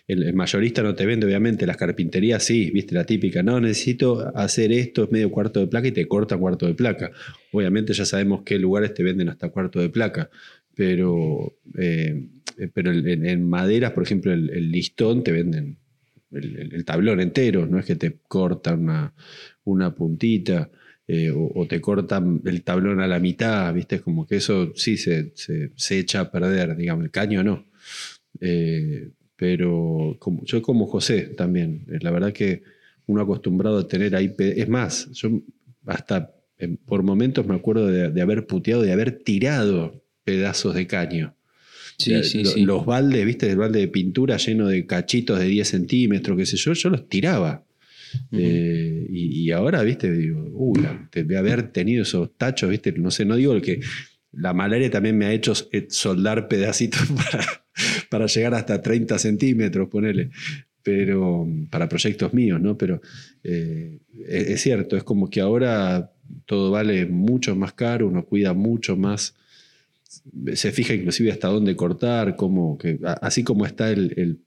el, 0.08 0.34
mayorista 0.34 0.82
no 0.82 0.96
te 0.96 1.06
vende, 1.06 1.26
obviamente, 1.26 1.68
las 1.68 1.78
carpinterías 1.78 2.44
sí, 2.44 2.72
viste 2.72 2.96
la 2.96 3.06
típica, 3.06 3.44
no, 3.44 3.60
necesito 3.60 4.32
hacer 4.36 4.72
esto, 4.72 5.04
es 5.06 5.12
medio 5.12 5.30
cuarto 5.30 5.60
de 5.60 5.68
placa 5.68 5.88
y 5.88 5.92
te 5.92 6.08
corta 6.08 6.38
cuarto 6.38 6.66
de 6.68 6.74
placa. 6.74 7.12
Obviamente 7.52 7.94
ya 7.94 8.06
sabemos 8.06 8.44
qué 8.44 8.58
lugares 8.60 8.94
te 8.94 9.04
venden 9.04 9.30
hasta 9.30 9.50
cuarto 9.50 9.80
de 9.80 9.90
placa, 9.90 10.30
pero, 10.74 11.58
eh, 11.78 12.28
pero 12.74 12.92
en, 12.92 13.50
maderas, 13.50 13.92
por 13.92 14.04
ejemplo, 14.04 14.32
el 14.32 14.72
listón 14.72 15.24
te 15.24 15.32
venden 15.32 15.78
el, 16.32 16.86
tablón 16.86 17.20
entero, 17.20 17.66
no 17.66 17.80
es 17.80 17.86
que 17.86 17.96
te 17.96 18.20
cortan 18.28 18.82
una, 18.82 19.14
una 19.72 19.94
puntita 19.94 20.70
eh, 21.08 21.32
o, 21.34 21.66
te 21.68 21.80
cortan 21.80 22.42
el 22.46 22.64
tablón 22.64 23.00
a 23.00 23.08
la 23.08 23.20
mitad, 23.20 23.74
¿viste? 23.74 23.96
Es 23.96 24.02
como 24.02 24.28
que 24.28 24.38
eso 24.38 24.74
sí 24.76 24.98
se, 24.98 25.32
se, 25.36 26.00
echa 26.00 26.20
a 26.20 26.32
perder, 26.32 26.76
digamos, 26.76 27.06
el 27.06 27.12
caño 27.12 27.44
no. 27.44 27.66
Eh, 28.42 29.10
pero 29.38 30.18
como, 30.20 30.44
yo 30.44 30.62
como 30.62 30.86
José 30.86 31.34
también, 31.38 31.86
eh, 31.90 32.00
la 32.02 32.12
verdad 32.12 32.34
que 32.34 32.64
uno 33.06 33.22
acostumbrado 33.22 33.80
a 33.80 33.88
tener 33.88 34.16
ahí, 34.16 34.36
es 34.38 34.68
más, 34.68 35.10
yo 35.14 35.30
hasta 35.86 36.34
por 36.86 37.04
momentos 37.04 37.46
me 37.46 37.56
acuerdo 37.56 37.88
de, 37.88 38.10
de 38.12 38.22
haber 38.22 38.46
puteado, 38.48 38.82
de 38.82 38.92
haber 38.92 39.20
tirado 39.20 40.04
pedazos 40.26 40.76
de 40.76 40.88
caño. 40.88 41.38
Sí, 41.98 42.24
sí, 42.24 42.46
sí. 42.46 42.66
Los 42.66 42.86
baldes, 42.86 43.26
¿viste? 43.26 43.50
El 43.50 43.58
balde 43.58 43.80
de 43.80 43.88
pintura 43.88 44.38
lleno 44.38 44.68
de 44.68 44.86
cachitos 44.86 45.40
de 45.40 45.46
10 45.46 45.68
centímetros, 45.68 46.38
qué 46.38 46.46
sé 46.46 46.58
yo, 46.58 46.74
yo 46.74 46.90
los 46.90 47.08
tiraba. 47.08 47.64
Eh, 48.32 49.08
y, 49.10 49.52
ahora, 49.52 49.82
viste, 49.84 50.12
digo, 50.12 50.50
uy, 50.54 50.86
de 51.12 51.38
haber 51.38 51.72
tenido 51.72 52.04
esos 52.04 52.38
tachos, 52.38 52.70
viste, 52.70 52.92
no 52.94 53.12
sé, 53.12 53.26
no 53.26 53.36
digo 53.36 53.60
que 53.62 53.82
la 54.32 54.54
malaria 54.54 54.90
también 54.90 55.18
me 55.18 55.26
ha 55.26 55.34
hecho 55.34 55.54
eh, 55.72 55.88
soldar 55.90 56.48
pedacitos 56.48 57.02
para, 58.10 58.26
llegar 58.28 58.54
hasta 58.54 58.82
30 58.82 59.18
centímetros, 59.18 59.90
ponele, 59.90 60.30
pero 60.84 61.48
para 61.70 61.90
proyectos 61.90 62.34
míos, 62.34 62.62
¿no? 62.62 62.78
Pero 62.78 63.02
eh, 63.44 64.00
es, 64.28 64.62
cierto, 64.62 64.98
es 64.98 65.04
como 65.04 65.30
que 65.30 65.42
ahora 65.42 66.12
todo 66.46 66.72
vale 66.72 67.06
mucho 67.06 67.56
más 67.56 67.74
caro, 67.74 68.08
uno 68.08 68.26
cuida 68.26 68.54
mucho 68.54 68.96
más 68.96 69.36
se 70.54 70.72
fija 70.72 70.94
inclusive 70.94 71.32
hasta 71.32 71.48
dónde 71.48 71.76
cortar, 71.76 72.36
cómo, 72.36 72.78
así 73.22 73.44
como 73.44 73.66
está 73.66 73.92
el, 73.92 74.40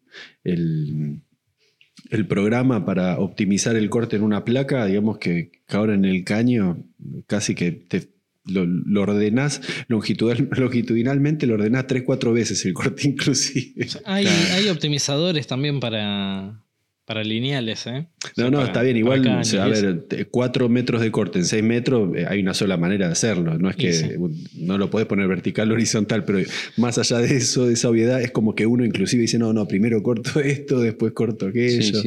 programa 2.26 2.84
para 2.84 3.18
optimizar 3.18 3.76
el 3.76 3.90
corte 3.90 4.16
en 4.16 4.22
una 4.22 4.44
placa, 4.44 4.86
digamos 4.86 5.18
que, 5.18 5.52
ahora 5.68 5.94
en 5.94 6.04
el 6.04 6.24
caño 6.24 6.84
casi 7.26 7.54
que 7.54 7.72
te, 7.72 8.08
lo, 8.44 8.64
lo, 8.66 9.02
ordenás 9.02 9.60
longitudinalmente, 9.88 11.46
lo 11.46 11.54
ordenás 11.54 11.86
tres, 11.86 12.02
cuatro 12.04 12.32
veces 12.32 12.64
el 12.64 12.74
corte 12.74 13.08
inclusive. 13.08 13.86
Hay, 14.04 14.26
hay 14.26 14.68
optimizadores 14.68 15.46
también 15.46 15.80
para, 15.80 16.62
para 17.10 17.24
lineales, 17.24 17.88
¿eh? 17.88 18.06
No, 18.36 18.52
no, 18.52 18.62
está 18.62 18.82
bien. 18.82 18.96
Igual, 18.96 19.26
a 19.26 19.66
ver, 19.66 20.28
cuatro 20.30 20.68
metros 20.68 21.00
de 21.00 21.10
corte 21.10 21.40
en 21.40 21.44
seis 21.44 21.64
metros, 21.64 22.16
eh, 22.16 22.24
hay 22.28 22.40
una 22.40 22.54
sola 22.54 22.76
manera 22.76 23.06
de 23.06 23.12
hacerlo. 23.14 23.58
No 23.58 23.68
es 23.68 23.74
que 23.74 24.16
no 24.54 24.78
lo 24.78 24.90
puedes 24.90 25.08
poner 25.08 25.26
vertical 25.26 25.72
o 25.72 25.74
horizontal, 25.74 26.24
pero 26.24 26.38
más 26.76 26.98
allá 26.98 27.18
de 27.18 27.38
eso, 27.38 27.66
de 27.66 27.72
esa 27.72 27.88
obviedad, 27.88 28.22
es 28.22 28.30
como 28.30 28.54
que 28.54 28.64
uno 28.64 28.84
inclusive 28.84 29.22
dice, 29.22 29.40
no, 29.40 29.52
no, 29.52 29.66
primero 29.66 30.00
corto 30.04 30.38
esto, 30.44 30.82
después 30.82 31.12
corto 31.12 31.46
aquello. 31.46 32.00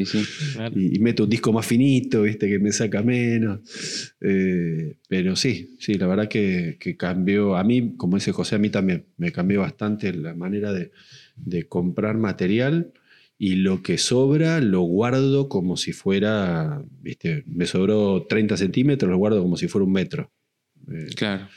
y, 0.74 0.98
meto 1.00 1.26
un 1.26 1.30
disco 1.30 1.52
más 1.52 1.66
finito, 1.66 2.22
viste, 2.22 2.48
que 2.48 2.60
me 2.60 2.72
saca 2.72 3.04
menos. 3.04 3.60
Eh, 4.22 4.96
pero 5.10 5.36
sí, 5.36 5.76
sí, 5.80 5.96
la 5.96 6.08
verdad 6.08 6.30
que, 6.30 6.78
cambió. 6.98 7.58
A 7.58 7.66
mí, 7.66 7.96
como 7.98 8.16
dice 8.16 8.32
José, 8.32 8.56
a 8.56 8.60
mí 8.60 8.70
también 8.70 9.04
me 9.18 9.34
cambió 9.34 9.60
bastante 9.60 10.14
la 10.14 10.34
manera 10.34 10.72
de, 10.72 10.92
de 11.36 11.68
comprar 11.68 12.18
material 12.18 12.94
y 13.44 13.56
lo 13.56 13.84
que 13.84 13.98
sobra 13.98 14.62
lo 14.62 14.84
guardo 14.84 15.50
como 15.50 15.76
si 15.76 15.92
fuera, 15.92 16.82
viste, 17.02 17.44
me 17.46 17.66
sobró 17.66 18.26
30 18.26 18.56
centímetros, 18.56 19.12
lo 19.12 19.18
guardo 19.18 19.42
como 19.42 19.58
si 19.58 19.68
fuera 19.68 19.84
un 19.84 19.92
metro. 19.92 20.32
Eh, 20.88 21.08
claro. 21.14 21.50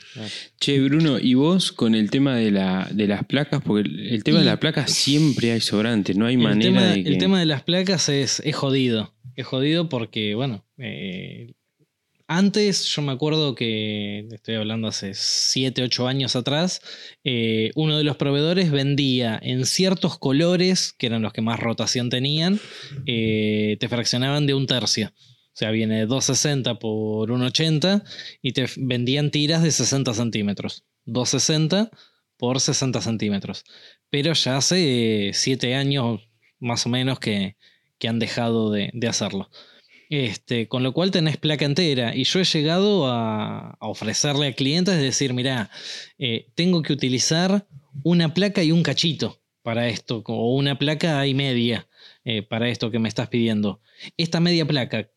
Che, 0.59 0.81
Bruno, 0.81 1.17
¿y 1.17 1.35
vos 1.35 1.71
con 1.71 1.95
el 1.95 2.11
tema 2.11 2.35
de, 2.35 2.51
la, 2.51 2.89
de 2.91 3.07
las 3.07 3.23
placas? 3.23 3.63
Porque 3.63 3.89
el, 3.89 4.21
tema 4.25 4.39
de 4.39 4.43
las 4.43 4.57
placas 4.57 4.91
siempre 4.91 5.53
hay 5.53 5.61
sobrantes, 5.61 6.17
no 6.17 6.25
hay 6.25 6.35
manera 6.35 6.91
de 6.91 7.05
que... 7.05 7.09
El 7.09 7.19
tema 7.19 7.39
de 7.39 7.45
las 7.45 7.63
placas 7.63 8.09
es, 8.09 8.41
es 8.43 8.53
jodido. 8.53 9.15
Es 9.35 9.45
jodido 9.45 9.87
porque, 9.87 10.35
bueno, 10.35 10.65
eh, 10.77 11.53
antes, 12.27 12.83
yo 12.85 13.01
me 13.01 13.13
acuerdo 13.13 13.55
que, 13.55 14.27
estoy 14.31 14.55
hablando 14.55 14.87
hace 14.87 15.13
7, 15.13 15.81
8 15.83 16.07
años 16.07 16.35
atrás, 16.35 16.81
eh, 17.23 17.71
uno 17.75 17.97
de 17.97 18.03
los 18.03 18.17
proveedores 18.17 18.69
vendía 18.69 19.39
en 19.41 19.65
ciertos 19.65 20.17
colores, 20.17 20.93
que 20.97 21.07
eran 21.07 21.21
los 21.21 21.33
que 21.33 21.41
más 21.41 21.59
rotación 21.59 22.09
tenían, 22.09 22.59
eh, 23.05 23.77
te 23.79 23.87
fraccionaban 23.87 24.45
de 24.45 24.53
un 24.53 24.67
tercio. 24.67 25.07
O 25.07 25.59
sea, 25.59 25.71
viene 25.71 26.05
260 26.05 26.77
por 26.79 27.29
180 27.29 28.03
y 28.41 28.51
te 28.51 28.67
vendían 28.77 29.31
tiras 29.31 29.63
de 29.63 29.71
60 29.71 30.13
centímetros. 30.13 30.83
260 31.05 31.89
por 32.37 32.59
60 32.59 33.01
centímetros. 33.01 33.63
Pero 34.09 34.33
ya 34.33 34.57
hace 34.57 35.31
7 35.33 35.75
años 35.75 36.29
más 36.59 36.85
o 36.85 36.89
menos 36.89 37.19
que, 37.19 37.55
han 38.07 38.19
dejado 38.19 38.71
de 38.71 39.07
hacerlo. 39.07 39.49
Este, 40.09 40.67
con 40.67 40.83
lo 40.83 40.93
cual 40.93 41.11
tenés 41.11 41.37
placa 41.37 41.65
entera. 41.65 42.15
Y 42.15 42.23
yo 42.23 42.39
he 42.39 42.45
llegado 42.45 43.07
a, 43.07 43.77
ofrecerle 43.81 44.47
a 44.47 44.53
clientes, 44.53 44.95
es 44.95 45.01
decir, 45.01 45.33
mira, 45.33 45.69
eh, 46.17 46.47
tengo 46.55 46.81
que 46.81 46.93
utilizar 46.93 47.67
una 48.03 48.33
placa 48.33 48.63
y 48.63 48.71
un 48.71 48.83
cachito 48.83 49.41
para 49.61 49.89
esto, 49.89 50.23
o 50.25 50.55
una 50.55 50.79
placa 50.79 51.25
y 51.27 51.33
media 51.33 51.87
eh, 52.23 52.41
para 52.41 52.69
esto 52.69 52.89
que 52.89 52.99
me 52.99 53.09
estás 53.09 53.27
pidiendo. 53.27 53.81
Esta 54.15 54.39
media 54.39 54.65
placa, 54.65 55.09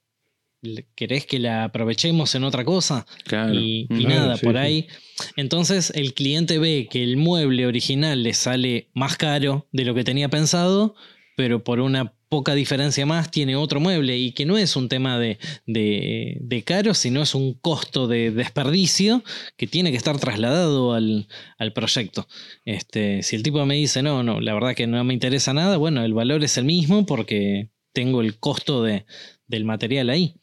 ¿querés 0.97 1.25
que 1.25 1.39
la 1.39 1.65
aprovechemos 1.65 2.35
en 2.35 2.43
otra 2.43 2.65
cosa? 2.65 3.07
Y, 3.53 3.87
nada, 3.91 4.37
por 4.39 4.57
ahí. 4.57 4.89
Entonces 5.37 5.93
el 5.95 6.15
cliente 6.15 6.59
ve 6.59 6.89
que 6.91 7.05
el 7.05 7.17
mueble 7.17 7.67
original 7.67 8.25
le 8.25 8.35
sale 8.35 8.91
más 8.93 9.17
caro 9.17 9.69
de 9.71 9.85
lo 9.85 9.95
que 9.95 10.03
tenía 10.03 10.29
pensado, 10.29 10.97
pero 11.37 11.63
por 11.63 11.79
una 11.79 12.15
poca 12.31 12.55
diferencia 12.55 13.05
más 13.07 13.31
tiene 13.33 13.57
otro 13.57 13.81
mueble 13.81 14.17
y 14.17 14.31
que 14.31 14.47
no 14.47 14.57
es 14.57 14.77
un 14.77 14.89
tema 14.89 15.19
de, 15.19 15.39
de, 15.67 16.63
caro, 16.65 16.95
sino 16.95 17.23
es 17.23 17.35
un 17.35 17.55
costo 17.55 18.07
de 18.07 18.31
desperdicio 18.31 19.25
que 19.57 19.67
tiene 19.67 19.91
que 19.91 19.97
estar 19.97 20.17
trasladado 20.19 20.95
al, 20.95 21.27
proyecto. 21.75 22.29
Este, 22.65 23.25
si 23.25 23.35
el 23.35 23.43
tipo 23.43 23.67
me 23.67 23.75
dice, 23.75 24.03
no, 24.03 24.23
no, 24.23 24.41
la 24.41 24.55
verdad 24.55 24.77
que 24.77 24.87
no 24.87 25.03
me 25.03 25.13
interesa 25.13 25.53
nada, 25.53 25.77
bueno, 25.77 26.05
el 26.05 26.15
valor 26.15 26.45
es 26.45 26.57
el 26.57 26.65
mismo 26.65 27.05
porque 27.05 27.71
tengo 27.93 28.21
el 28.21 28.39
costo 28.39 28.85
de, 28.85 29.07
del 29.49 29.65
material 29.65 30.09
ahí. 30.09 30.37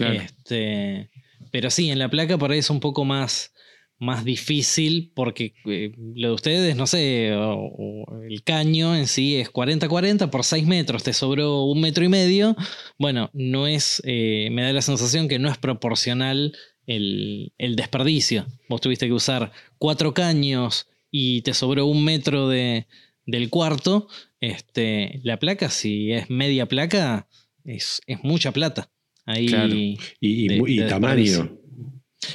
Este, 0.00 1.10
pero 1.52 1.70
sí, 1.70 1.90
en 1.90 2.00
la 2.00 2.10
placa 2.10 2.38
por 2.38 2.50
ahí 2.50 2.58
es 2.58 2.70
un 2.70 2.80
poco 2.80 3.04
más 3.04 3.52
más 4.00 4.24
difícil 4.24 5.12
porque 5.14 5.52
eh, 5.66 5.92
lo 6.14 6.28
de 6.28 6.34
ustedes, 6.34 6.74
no 6.74 6.86
sé, 6.86 7.28
el 7.28 8.42
caño 8.42 8.96
en 8.96 9.06
sí 9.06 9.36
es 9.36 9.52
40-40 9.52 10.30
por 10.30 10.42
6 10.42 10.66
metros, 10.66 11.04
te 11.04 11.12
sobró 11.12 11.64
un 11.64 11.82
metro 11.82 12.02
y 12.02 12.08
medio. 12.08 12.56
Bueno, 12.98 13.30
no 13.34 13.66
es, 13.66 14.02
eh, 14.06 14.48
me 14.50 14.62
da 14.62 14.72
la 14.72 14.82
sensación 14.82 15.28
que 15.28 15.38
no 15.38 15.50
es 15.50 15.58
proporcional 15.58 16.56
el, 16.86 17.52
desperdicio. 17.58 18.46
Vos 18.70 18.80
tuviste 18.80 19.06
que 19.06 19.12
usar 19.12 19.52
cuatro 19.78 20.14
caños 20.14 20.88
y 21.10 21.42
te 21.42 21.52
sobró 21.52 21.84
un 21.84 22.02
metro 22.02 22.48
de, 22.48 22.86
del 23.26 23.50
cuarto. 23.50 24.08
Este, 24.40 25.20
la 25.24 25.38
placa, 25.38 25.68
si 25.68 26.12
es 26.12 26.30
media 26.30 26.66
placa, 26.66 27.28
es, 27.64 28.00
mucha 28.22 28.50
plata. 28.52 28.90
Ahí 29.26 29.96
Y, 30.20 30.86
tamaño. 30.88 31.59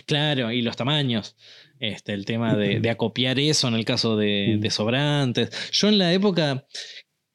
Claro, 0.06 0.52
y 0.52 0.62
los 0.62 0.76
tamaños. 0.76 1.36
Este, 1.80 2.14
el 2.14 2.26
tema 2.26 2.56
de, 2.56 2.90
acopiar 2.90 3.40
eso 3.40 3.68
en 3.68 3.76
el 3.76 3.86
caso 3.86 4.16
de, 4.16 4.66
sobrantes. 4.72 5.50
Yo 5.72 5.90
en 5.90 5.98
la 5.98 6.14
época 6.14 6.66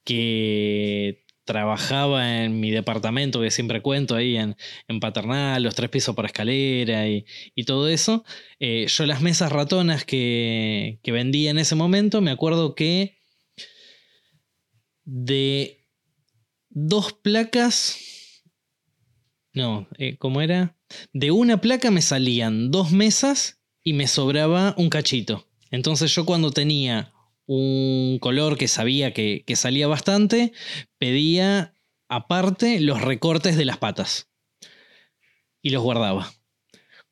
que 0.05 1.25
trabajaba 1.45 2.45
en 2.45 2.61
mi 2.61 2.71
departamento, 2.71 3.41
que 3.41 3.51
siempre 3.51 3.83
cuento 3.83 4.15
ahí 4.15 4.37
en, 4.37 4.57
Paternal, 5.01 5.63
los 5.63 5.75
tres 5.75 5.91
pisos 5.91 6.15
por 6.15 6.25
escalera 6.25 7.09
y, 7.09 7.25
todo 7.67 7.89
eso, 7.89 8.25
eh, 8.61 8.87
yo 8.89 9.07
las 9.07 9.21
mesas 9.21 9.53
ratonas 9.53 10.05
que, 10.05 11.01
que 11.03 11.13
vendía 11.13 11.51
en 11.51 11.59
ese 11.59 11.75
momento, 11.75 12.21
me 12.21 12.31
acuerdo 12.31 12.75
que 12.75 13.19
de 15.05 15.87
dos 16.69 17.13
placas, 17.13 17.99
no, 19.53 19.89
eh, 19.99 20.17
¿cómo 20.19 20.41
era? 20.41 20.80
De 21.13 21.31
una 21.31 21.61
placa 21.61 21.91
me 21.91 22.03
salían 22.03 22.71
dos 22.71 22.93
mesas 22.93 23.61
y 23.83 23.93
me 23.93 24.07
sobraba 24.07 24.75
un 24.77 24.91
cachito. 24.91 25.47
Entonces 25.71 26.15
yo 26.15 26.25
cuando 26.25 26.51
tenía 26.51 27.13
un 27.47 28.19
color 28.21 28.57
que 28.57 28.69
sabía 28.69 29.13
que, 29.13 29.45
salía 29.57 29.89
bastante, 29.89 30.53
pedía 30.99 31.75
aparte 32.09 32.81
los 32.81 33.01
recortes 33.01 33.57
de 33.57 33.65
las 33.65 33.79
patas 33.79 34.31
y 35.63 35.71
los 35.71 35.83
guardaba. 35.83 36.33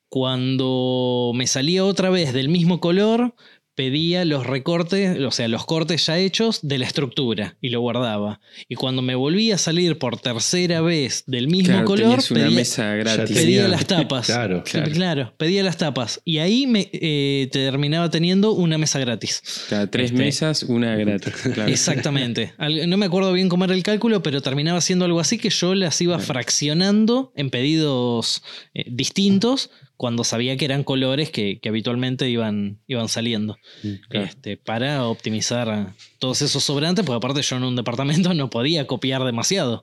Cuando 0.09 1.33
me 1.35 1.47
salía 1.47 1.85
otra 1.85 2.09
vez 2.11 2.33
del 2.33 2.49
mismo 2.49 2.81
color, 2.81 3.35
pedía 3.79 4.24
los 4.24 4.45
recortes, 4.45 5.20
o 5.20 5.31
sea, 5.31 5.47
los 5.47 5.64
cortes 5.64 6.05
ya 6.05 6.18
hechos 6.18 6.59
de 6.62 6.79
la 6.79 6.85
estructura 6.85 7.57
y 7.61 7.68
lo 7.68 7.81
guardaba. 7.81 8.41
Y 8.68 8.74
cuando 8.74 9.03
me 9.03 9.14
volvía 9.14 9.55
a 9.55 9.59
salir 9.59 9.99
por 9.99 10.18
tercera 10.18 10.81
vez 10.81 11.22
del 11.29 11.47
mismo 11.47 11.85
color, 11.85 12.18
pedía, 12.26 13.68
las 13.68 13.87
tapas. 13.87 14.26
claro, 14.26 14.64
claro. 14.64 15.33
pedía 15.37 15.62
las 15.62 15.76
tapas. 15.76 16.20
Y 16.24 16.39
ahí 16.39 16.66
me 16.66 16.91
eh, 16.93 17.49
terminaba 17.53 18.11
teniendo 18.11 18.51
una 18.51 18.79
mesa 18.79 18.99
gratis. 18.99 19.45
Cada 19.70 19.89
tres 19.89 20.11
este, 20.11 20.24
mesas, 20.24 20.64
una 20.64 20.97
gratis. 20.97 21.35
Exactamente. 21.68 22.55
No 22.89 22.97
me 22.97 23.07
acuerdo 23.07 23.33
bien 23.33 23.49
cómo 23.49 23.64
era 23.64 23.74
el 23.74 23.85
cálculo, 23.85 24.24
pero 24.24 24.43
terminaba 24.43 24.81
siendo 24.81 25.05
algo 25.05 25.20
así 25.20 25.39
que 25.39 25.51
yo 25.51 25.76
las 25.76 26.01
iba 26.01 26.18
fraccionando 26.18 27.33
en 27.37 27.51
pedidos 27.51 28.43
eh, 28.74 28.87
distintos 28.89 29.70
cuando 29.99 30.23
sabía 30.23 30.57
que 30.57 30.65
eran 30.65 30.85
colores 30.85 31.29
que, 31.31 31.61
habitualmente 31.69 32.31
iban, 32.31 32.79
iban 32.87 33.09
saliendo. 33.09 33.59
Mm, 33.83 34.17
este, 34.17 34.57
para 34.57 35.05
optimizar 35.05 35.93
todos 36.21 36.41
esos 36.41 36.63
sobrantes, 36.63 37.05
porque 37.05 37.17
aparte 37.17 37.43
yo 37.43 37.57
en 37.57 37.65
un 37.65 37.75
departamento 37.75 38.33
no 38.35 38.49
podía 38.49 38.87
copiar 38.87 39.25
demasiado. 39.25 39.83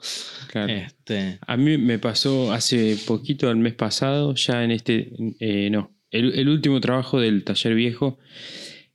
Este, 0.54 1.38
a 1.46 1.58
mí 1.58 1.78
me 1.78 2.00
pasó 2.00 2.54
hace 2.54 2.98
poquito, 3.06 3.52
el 3.52 3.58
mes 3.58 3.74
pasado, 3.74 4.34
ya 4.36 4.64
en 4.64 4.72
este, 4.72 5.12
eh, 5.42 5.70
no, 5.70 5.92
el, 6.12 6.48
último 6.48 6.80
trabajo 6.80 7.20
del 7.20 7.44
taller 7.44 7.76
viejo, 7.76 8.18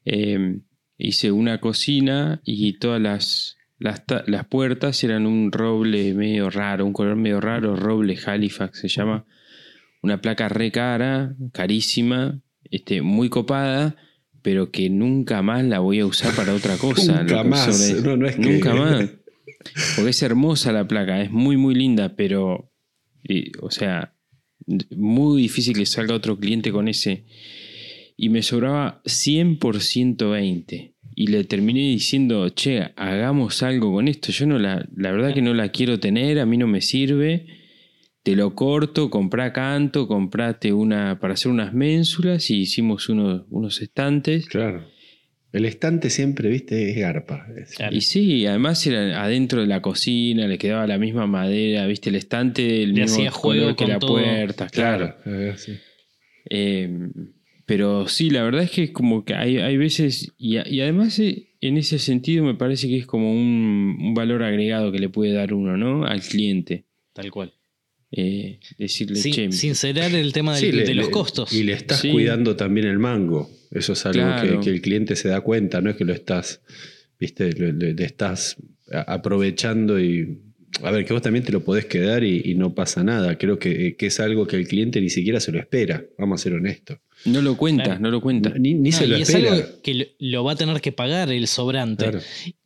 em, 0.06 0.62
hice 0.96 1.32
una 1.32 1.60
cocina 1.60 2.40
y 2.46 2.78
todas 2.78 3.00
las, 3.00 3.58
las, 3.78 4.04
las, 4.26 4.46
puertas 4.46 5.04
eran 5.04 5.26
un 5.26 5.52
roble 5.52 6.14
medio 6.14 6.48
raro, 6.48 6.86
un 6.86 6.94
color 6.94 7.16
medio 7.16 7.42
raro, 7.42 7.76
roble 7.76 8.18
Halifax 8.24 8.80
se 8.80 8.88
llama 8.88 9.26
una 10.02 10.20
placa 10.20 10.48
re 10.48 10.70
cara, 10.70 11.34
carísima, 11.52 12.40
este, 12.70 13.02
muy 13.02 13.28
copada, 13.28 13.96
pero 14.42 14.70
que 14.70 14.88
nunca 14.88 15.42
más 15.42 15.64
la 15.64 15.80
voy 15.80 16.00
a 16.00 16.06
usar 16.06 16.34
para 16.34 16.54
otra 16.54 16.76
cosa. 16.76 17.22
nunca 17.22 17.44
más. 17.44 17.94
Nunca 18.38 18.74
más. 18.74 19.10
Porque 19.96 20.10
es 20.10 20.22
hermosa 20.22 20.72
la 20.72 20.88
placa, 20.88 21.20
es 21.20 21.30
muy, 21.30 21.58
muy 21.58 21.74
linda, 21.74 22.16
pero, 22.16 22.72
o 23.60 23.70
sea, 23.70 24.14
muy 24.96 25.42
difícil 25.42 25.76
que 25.76 25.84
salga 25.84 26.14
otro 26.14 26.38
cliente 26.38 26.72
con 26.72 26.88
ese. 26.88 27.24
Y 28.16 28.30
me 28.30 28.42
sobraba 28.42 29.02
100 29.04 29.58
por 29.58 29.82
120. 29.82 30.94
Y 31.14 31.26
le 31.26 31.44
terminé 31.44 31.80
diciendo, 31.80 32.48
che, 32.50 32.92
hagamos 32.96 33.62
algo 33.62 33.92
con 33.92 34.08
esto. 34.08 34.32
Yo 34.32 34.46
no 34.46 34.58
la, 34.58 34.86
la 34.96 35.12
verdad 35.12 35.34
que 35.34 35.42
no 35.42 35.52
la 35.52 35.68
quiero 35.68 36.00
tener, 36.00 36.38
a 36.38 36.46
mí 36.46 36.56
no 36.56 36.66
me 36.66 36.80
sirve 36.80 37.59
te 38.22 38.36
lo 38.36 38.54
corto, 38.54 39.10
comprá 39.10 39.52
canto, 39.52 40.06
comprate 40.06 40.72
una 40.72 41.18
para 41.20 41.34
hacer 41.34 41.50
unas 41.50 41.72
ménsulas 41.72 42.50
y 42.50 42.60
hicimos 42.60 43.08
unos 43.08 43.82
estantes. 43.82 44.46
Claro. 44.46 44.86
El 45.52 45.64
estante 45.64 46.10
siempre, 46.10 46.48
viste, 46.48 46.90
es 46.90 46.96
garpa. 46.96 47.46
Y 47.90 48.02
sí, 48.02 48.46
además 48.46 48.86
era 48.86 49.20
adentro 49.22 49.60
de 49.60 49.66
la 49.66 49.82
cocina, 49.82 50.46
le 50.46 50.58
quedaba 50.58 50.86
la 50.86 50.96
misma 50.96 51.26
madera, 51.26 51.86
viste, 51.86 52.10
el 52.10 52.16
estante 52.16 52.84
el 52.84 52.92
mismo 52.92 53.28
juego 53.32 53.74
que 53.74 53.86
la 53.86 53.98
puerta, 53.98 54.68
claro. 54.68 55.16
Eh, 55.26 55.56
em, 56.44 57.12
pero 57.66 58.06
sí, 58.06 58.30
la 58.30 58.44
verdad 58.44 58.62
es 58.62 58.70
que 58.70 58.84
es 58.84 58.90
como 58.92 59.24
que 59.24 59.34
hay, 59.34 59.58
hay 59.58 59.76
veces, 59.76 60.32
y, 60.38 60.56
además 60.56 61.18
eh, 61.18 61.48
en 61.60 61.78
ese 61.78 61.98
sentido 61.98 62.44
me 62.44 62.54
parece 62.54 62.86
que 62.86 62.98
es 62.98 63.06
como 63.06 63.32
un, 63.32 63.96
un 64.00 64.14
valor 64.14 64.44
agregado 64.44 64.92
que 64.92 65.00
le 65.00 65.08
puede 65.08 65.32
dar 65.32 65.52
uno, 65.52 65.76
¿no? 65.76 66.04
Al 66.04 66.20
cliente. 66.20 66.84
Tal 67.12 67.30
cual. 67.32 67.52
Eh, 68.12 68.58
decirle, 68.76 69.16
Sin, 69.16 69.52
sincerar 69.52 70.12
el 70.14 70.32
tema 70.32 70.58
de, 70.58 70.94
los 70.94 71.10
costos. 71.10 71.52
Y 71.52 71.62
le 71.62 71.74
estás 71.74 72.02
cuidando 72.02 72.56
también 72.56 72.86
el 72.86 72.98
mango. 72.98 73.50
Eso 73.70 73.92
es 73.92 74.04
algo 74.04 74.60
que, 74.60 74.70
el 74.70 74.80
cliente 74.80 75.14
se 75.14 75.28
da 75.28 75.40
cuenta, 75.42 75.80
no 75.80 75.90
es 75.90 75.96
que 75.96 76.04
lo 76.04 76.12
estás, 76.12 76.60
viste, 77.20 77.52
le, 77.52 77.94
estás 78.04 78.56
aprovechando 78.90 80.00
y. 80.00 80.40
A 80.82 80.90
ver, 80.92 81.04
que 81.04 81.12
vos 81.12 81.22
también 81.22 81.44
te 81.44 81.52
lo 81.52 81.62
podés 81.62 81.86
quedar 81.86 82.24
y, 82.24 82.54
no 82.54 82.74
pasa 82.74 83.04
nada. 83.04 83.38
Creo 83.38 83.58
que, 83.58 83.96
que, 83.96 84.06
es 84.06 84.18
algo 84.18 84.46
que 84.46 84.56
el 84.56 84.66
cliente 84.66 85.00
ni 85.00 85.10
siquiera 85.10 85.38
se 85.38 85.52
lo 85.52 85.58
espera. 85.58 86.04
Vamos 86.18 86.40
a 86.40 86.44
ser 86.44 86.54
honestos. 86.54 86.98
No 87.24 87.42
lo 87.42 87.56
cuenta, 87.56 87.98
no 87.98 88.10
lo 88.10 88.20
cuenta. 88.20 88.52
Ni, 88.58 88.92
se 88.92 89.06
lo 89.06 89.18
y 89.18 89.22
Es 89.22 89.34
algo 89.34 89.52
que 89.82 90.14
lo 90.18 90.44
va 90.44 90.52
a 90.52 90.56
tener 90.56 90.80
que 90.80 90.92
pagar 90.92 91.30
el 91.30 91.46
sobrante. 91.46 92.18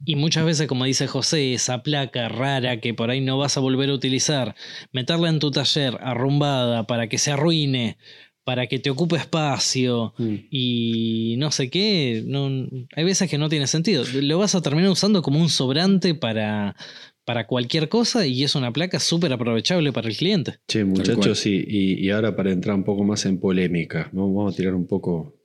Y 0.05 0.17
muchas 0.17 0.45
veces, 0.45 0.69
como 0.69 0.85
dice 0.85 1.07
José, 1.07 1.55
esa 1.55 1.83
placa 1.83 2.29
rara 2.29 2.81
que 2.81 2.95
por 2.95 3.11
ahí 3.11 3.21
no 3.21 3.39
vas 3.39 3.57
a 3.57 3.61
volver 3.61 3.91
a 3.91 3.95
utilizar, 3.95 4.55
meterla 4.93 5.29
en 5.29 5.39
tu 5.39 5.51
taller 5.51 5.99
arrumbada 6.01 6.87
para 6.87 7.09
que 7.09 7.19
se 7.19 7.33
arruine, 7.33 7.99
para 8.45 8.67
que 8.67 8.79
te 8.79 8.91
ocupe 8.91 9.17
espacio 9.17 10.15
mm. 10.19 10.35
y 10.51 11.35
no 11.39 11.51
sé 11.51 11.71
qué, 11.71 12.23
no, 12.27 12.49
hay 12.95 13.05
veces 13.05 13.29
que 13.29 13.39
no 13.39 13.49
tiene 13.49 13.67
sentido. 13.67 14.05
Lo 14.13 14.39
vas 14.39 14.55
a 14.55 14.63
terminar 14.63 14.91
usando 14.91 15.23
como 15.23 15.41
un 15.41 15.49
sobrante 15.49 16.15
para, 16.15 16.77
para 17.25 17.47
cualquier 17.47 17.89
cosa 17.89 18.27
y 18.27 18.45
es 18.45 18.55
una 18.55 18.73
placa 18.73 19.01
súper 19.01 19.33
aprovechable 19.33 19.93
para 19.93 20.09
el 20.09 20.17
cliente. 20.17 20.59
Che, 20.69 20.85
muchachos, 20.85 21.47
y, 21.47 21.65
y, 21.69 22.11
ahora 22.11 22.37
para 22.37 22.53
entrar 22.53 22.77
un 22.77 22.85
poco 22.85 23.05
más 23.05 23.25
en 23.27 23.39
polémica, 23.39 24.11
vamos 24.13 24.53
a 24.53 24.57
tirar 24.57 24.75
un 24.75 24.87
poco 24.87 25.37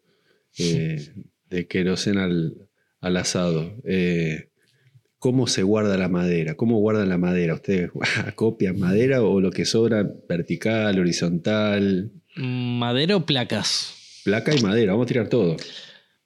eh, 0.57 1.13
de 1.49 1.67
queroseno 1.67 2.21
al, 2.21 2.69
al 3.01 3.17
asado. 3.17 3.75
Eh, 3.85 4.49
¿Cómo 5.17 5.47
se 5.47 5.63
guarda 5.63 5.97
la 5.97 6.07
madera? 6.07 6.55
¿Cómo 6.55 6.79
guardan 6.79 7.09
la 7.09 7.17
madera? 7.17 7.53
¿Ustedes 7.53 7.91
copian 8.35 8.79
madera 8.79 9.21
o 9.21 9.41
lo 9.41 9.51
que 9.51 9.65
sobra 9.65 10.09
vertical, 10.27 10.99
horizontal? 10.99 12.11
¿Madera 12.35 13.17
o 13.17 13.25
placas? 13.25 14.21
Placa 14.23 14.55
y 14.55 14.61
madera, 14.61 14.93
vamos 14.93 15.05
a 15.05 15.07
tirar 15.07 15.27
todo. 15.27 15.57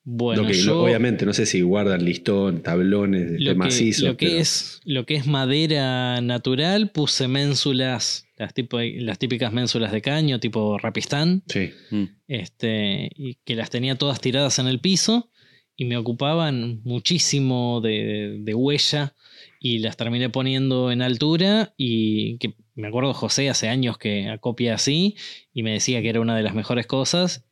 Bueno, 0.05 0.43
obviamente, 0.43 1.25
no 1.25 1.33
sé 1.33 1.45
si 1.45 1.61
guardan 1.61 2.03
listón, 2.03 2.61
tablones 2.61 3.39
de 3.39 3.55
macizo. 3.55 4.07
Lo 4.07 4.17
que, 4.17 4.39
es, 4.39 4.81
lo 4.83 5.05
que 5.05 5.15
es 5.15 5.27
madera 5.27 6.19
natural, 6.19 6.91
puse 6.91 7.29
ménsulas, 7.29 8.27
las, 8.35 8.53
tipo, 8.53 8.79
las 8.81 9.17
típicas 9.17 9.53
ménsulas 9.53 9.93
de 9.93 10.01
caño, 10.01 10.41
tipo 10.41 10.77
rapistán. 10.77 11.43
Sí. 11.47 11.71
Mm. 11.91 12.03
Este, 12.27 13.09
y 13.15 13.35
que 13.45 13.55
las 13.55 13.69
tenía 13.69 13.95
todas 13.95 14.19
tiradas 14.19 14.59
en 14.59 14.67
el 14.67 14.81
piso 14.81 15.29
y 15.77 15.85
me 15.85 15.95
ocupaban 15.95 16.81
muchísimo 16.83 17.79
de, 17.81 18.39
de 18.41 18.53
huella 18.53 19.15
y 19.59 19.79
las 19.79 19.95
terminé 19.95 20.29
poniendo 20.29 20.91
en 20.91 21.01
altura 21.01 21.73
y 21.77 22.37
que 22.39 22.55
me 22.75 22.89
acuerdo 22.89 23.13
José 23.13 23.49
hace 23.49 23.69
años 23.69 23.97
que 23.97 24.27
acopia 24.27 24.75
así 24.75 25.15
y 25.53 25.63
me 25.63 25.71
decía 25.71 26.01
que 26.01 26.09
era 26.09 26.19
una 26.19 26.35
de 26.35 26.43
las 26.43 26.53
mejores 26.53 26.87
cosas 26.87 27.45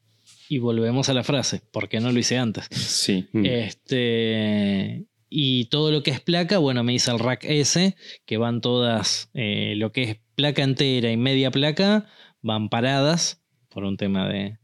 y 0.51 0.59
volvemos 0.59 1.07
a 1.07 1.13
la 1.13 1.23
frase, 1.23 1.61
¿por 1.71 1.87
qué 1.87 2.01
no 2.01 2.11
lo 2.11 2.19
hice 2.19 2.37
antes? 2.37 2.65
Sí. 2.71 3.25
Mm. 3.31 3.45
Este, 3.45 5.05
y 5.29 5.65
todo 5.69 5.91
lo 5.91 6.03
que 6.03 6.11
es 6.11 6.19
placa, 6.19 6.57
bueno, 6.57 6.83
me 6.83 6.93
hice 6.93 7.09
el 7.09 7.19
rack 7.19 7.45
S, 7.45 7.95
que 8.25 8.35
van 8.35 8.59
todas, 8.59 9.29
eh, 9.33 9.75
lo 9.77 9.93
que 9.93 10.03
es 10.03 10.17
placa 10.35 10.61
entera 10.61 11.09
y 11.09 11.15
media 11.15 11.51
placa, 11.51 12.05
van 12.41 12.67
paradas 12.67 13.41
por 13.69 13.85
un 13.85 13.95
tema 13.95 14.27
de, 14.27 14.57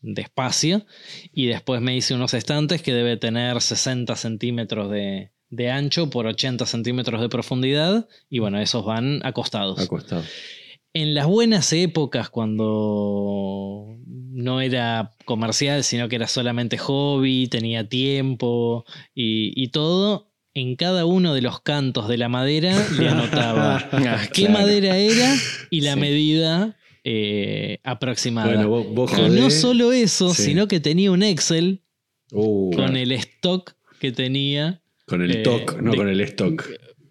de 0.00 0.22
espacio. 0.22 0.86
Y 1.34 1.44
después 1.44 1.82
me 1.82 1.94
hice 1.94 2.14
unos 2.14 2.32
estantes 2.32 2.80
que 2.80 2.94
debe 2.94 3.18
tener 3.18 3.60
60 3.60 4.16
centímetros 4.16 4.90
de, 4.90 5.30
de 5.50 5.70
ancho 5.70 6.08
por 6.08 6.26
80 6.26 6.64
centímetros 6.64 7.20
de 7.20 7.28
profundidad. 7.28 8.08
Y 8.30 8.38
bueno, 8.38 8.58
esos 8.60 8.82
van 8.86 9.20
acostados. 9.26 9.78
Acostados. 9.78 10.24
En 10.94 11.12
las 11.12 11.26
buenas 11.26 11.72
épocas, 11.72 12.30
cuando 12.30 13.98
no 14.06 14.60
era 14.60 15.12
comercial, 15.24 15.82
sino 15.82 16.08
que 16.08 16.14
era 16.14 16.28
solamente 16.28 16.78
hobby, 16.78 17.48
tenía 17.48 17.88
tiempo 17.88 18.84
y, 19.12 19.68
todo, 19.68 20.30
en 20.54 20.76
cada 20.76 21.04
uno 21.04 21.34
de 21.34 21.42
los 21.42 21.60
cantos 21.60 22.06
de 22.06 22.16
la 22.16 22.28
madera 22.28 22.76
le 22.96 23.08
anotaba 23.08 23.88
ah, 23.92 24.22
qué 24.32 24.48
madera 24.48 24.96
era 24.96 25.34
y 25.68 25.80
la 25.80 25.96
medida 25.96 26.76
eh, 27.02 27.80
aproximada. 27.82 28.62
y 28.62 29.30
no 29.30 29.50
solo 29.50 29.90
eso, 29.90 30.32
sino 30.32 30.68
que 30.68 30.78
tenía 30.78 31.10
un 31.10 31.24
Excel 31.24 31.82
uh, 32.30 32.70
con 32.70 32.96
el 32.96 33.10
stock 33.12 33.74
que 33.98 34.12
tenía. 34.12 34.80
Con 35.06 35.22
el 35.22 35.42
TOC, 35.42 35.80
no 35.82 35.94
con 35.94 36.08
el 36.08 36.20
stock. 36.20 36.66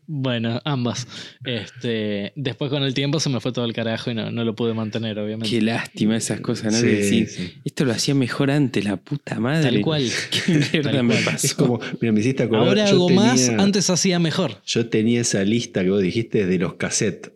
Bueno, 0.08 0.62
ambas. 0.66 1.08
Este, 1.46 2.34
después 2.36 2.70
con 2.70 2.84
el 2.84 2.94
tiempo 2.94 3.20
se 3.20 3.30
me 3.30 3.40
fue 3.40 3.52
todo 3.52 3.66
el 3.66 3.74
carajo 3.74 4.12
y 4.12 4.16
no, 4.16 4.32
no 4.32 4.44
lo 4.44 4.56
pude 4.56 4.74
mantener, 4.74 5.18
obviamente. 5.20 5.50
Qué 5.50 5.62
lástima 5.62 6.18
esas 6.18 6.42
cosas, 6.42 6.74
¿no? 6.74 6.80
Sí, 6.80 6.86
decir, 6.88 7.28
sí. 7.30 7.54
esto 7.64 7.86
lo 7.86 7.92
hacía 7.94 8.16
mejor 8.16 8.52
antes, 8.52 8.84
la 8.84 8.98
puta 8.98 9.40
madre. 9.40 9.70
Tal 9.72 9.82
cual. 9.82 10.04
Qué 10.32 10.54
mierda 10.74 10.92
Tal 10.92 11.04
me 11.04 11.16
pasó. 11.18 11.48
Es 11.48 11.54
como, 11.54 11.80
mira, 12.02 12.12
me 12.12 12.20
hiciste 12.20 12.44
acordar. 12.44 12.68
Ahora 12.68 12.86
yo 12.86 12.96
hago 12.96 13.10
más, 13.10 13.46
tenía- 13.48 13.64
antes 13.64 13.90
hacía 13.90 14.20
mejor. 14.20 14.62
Yo 14.66 14.88
tenía 14.90 15.22
esa 15.22 15.44
lista 15.44 15.84
que 15.84 15.90
vos 15.90 16.02
dijiste 16.02 16.46
de 16.46 16.58
los 16.60 16.76
cassettes. 16.76 17.32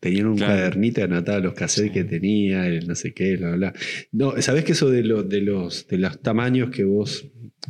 Tenían 0.00 0.26
un 0.26 0.36
Claro. 0.36 0.52
cuadernito 0.52 0.96
que 0.96 1.04
anotaba 1.04 1.38
los 1.38 1.54
cassettes 1.54 1.90
que 1.92 2.04
tenía, 2.04 2.66
el 2.66 2.86
no 2.86 2.94
sé 2.94 3.14
qué, 3.14 3.36
bla, 3.38 3.52
bla. 3.52 3.70
bla. 3.70 3.80
No, 4.12 4.42
¿sabés 4.42 4.64
que 4.64 4.72
eso 4.72 4.90
de, 4.90 5.02
los 5.02 5.26
de, 5.28 5.40
los, 5.40 5.86
de 5.88 5.96
los 5.96 6.20
tamaños 6.20 6.68
que 6.70 6.84
vos, 6.84 7.24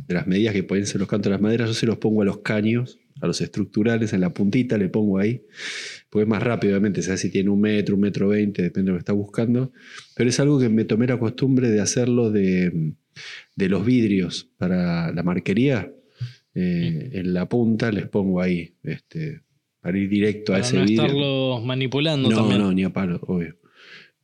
de 0.07 0.13
las 0.13 0.27
medidas 0.27 0.53
que 0.53 0.63
pueden 0.63 0.85
ser 0.85 0.99
los 0.99 1.07
cantos 1.07 1.29
de 1.29 1.35
las 1.35 1.41
maderas, 1.41 1.69
yo 1.69 1.73
se 1.73 1.85
los 1.85 1.97
pongo 1.97 2.23
a 2.23 2.25
los 2.25 2.39
caños, 2.39 2.99
a 3.21 3.27
los 3.27 3.39
estructurales, 3.41 4.11
en 4.13 4.21
la 4.21 4.29
puntita 4.33 4.77
le 4.77 4.89
pongo 4.89 5.17
ahí, 5.19 5.41
porque 6.09 6.23
es 6.23 6.29
más 6.29 6.43
rápido, 6.43 6.73
obviamente, 6.73 7.01
sea 7.01 7.15
si 7.17 7.29
tiene 7.31 7.49
un 7.49 7.61
metro, 7.61 7.95
un 7.95 8.01
metro 8.01 8.27
veinte, 8.29 8.61
depende 8.61 8.87
de 8.89 8.91
lo 8.93 8.97
que 8.97 9.01
está 9.01 9.13
buscando. 9.13 9.71
Pero 10.15 10.29
es 10.29 10.39
algo 10.39 10.59
que 10.59 10.69
me 10.69 10.83
tomé 10.85 11.07
la 11.07 11.17
costumbre 11.17 11.69
de 11.69 11.79
hacerlo 11.81 12.29
de, 12.31 12.93
de 13.55 13.69
los 13.69 13.85
vidrios 13.85 14.49
para 14.57 15.11
la 15.13 15.23
marquería. 15.23 15.91
Eh, 16.53 17.09
en 17.13 17.33
la 17.33 17.47
punta 17.49 17.91
les 17.91 18.07
pongo 18.07 18.41
ahí, 18.41 18.75
este, 18.83 19.41
para 19.81 19.97
ir 19.97 20.07
directo 20.09 20.53
a 20.53 20.59
ese 20.59 20.77
no 20.77 20.85
vidrio. 20.85 21.01
estarlos 21.03 21.65
manipulando 21.65 22.29
No, 22.29 22.35
también. 22.37 22.61
no, 22.61 22.71
ni 22.73 22.83
a 22.83 22.91
palo, 22.91 23.19
obvio. 23.27 23.57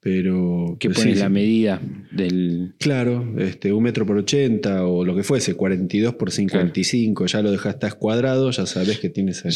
Pero. 0.02 0.78
Que 0.80 0.90
pones 0.90 1.14
sí, 1.14 1.20
la 1.20 1.30
medida 1.30 1.80
del. 2.12 2.74
Claro, 2.80 3.36
este, 3.38 3.72
un 3.72 3.84
metro 3.84 4.06
por 4.06 4.18
80 4.18 4.86
o 4.86 5.06
lo 5.06 5.16
que 5.16 5.24
fuese, 5.24 5.54
42 5.54 6.16
por 6.16 6.32
55, 6.32 7.28
ya 7.28 7.42
lo 7.42 7.52
dejaste 7.52 7.92
cuadrado, 7.92 8.50
ya 8.52 8.66
sabes 8.66 9.00
que 9.00 9.10
tienes 9.10 9.46
ahí. 9.46 9.54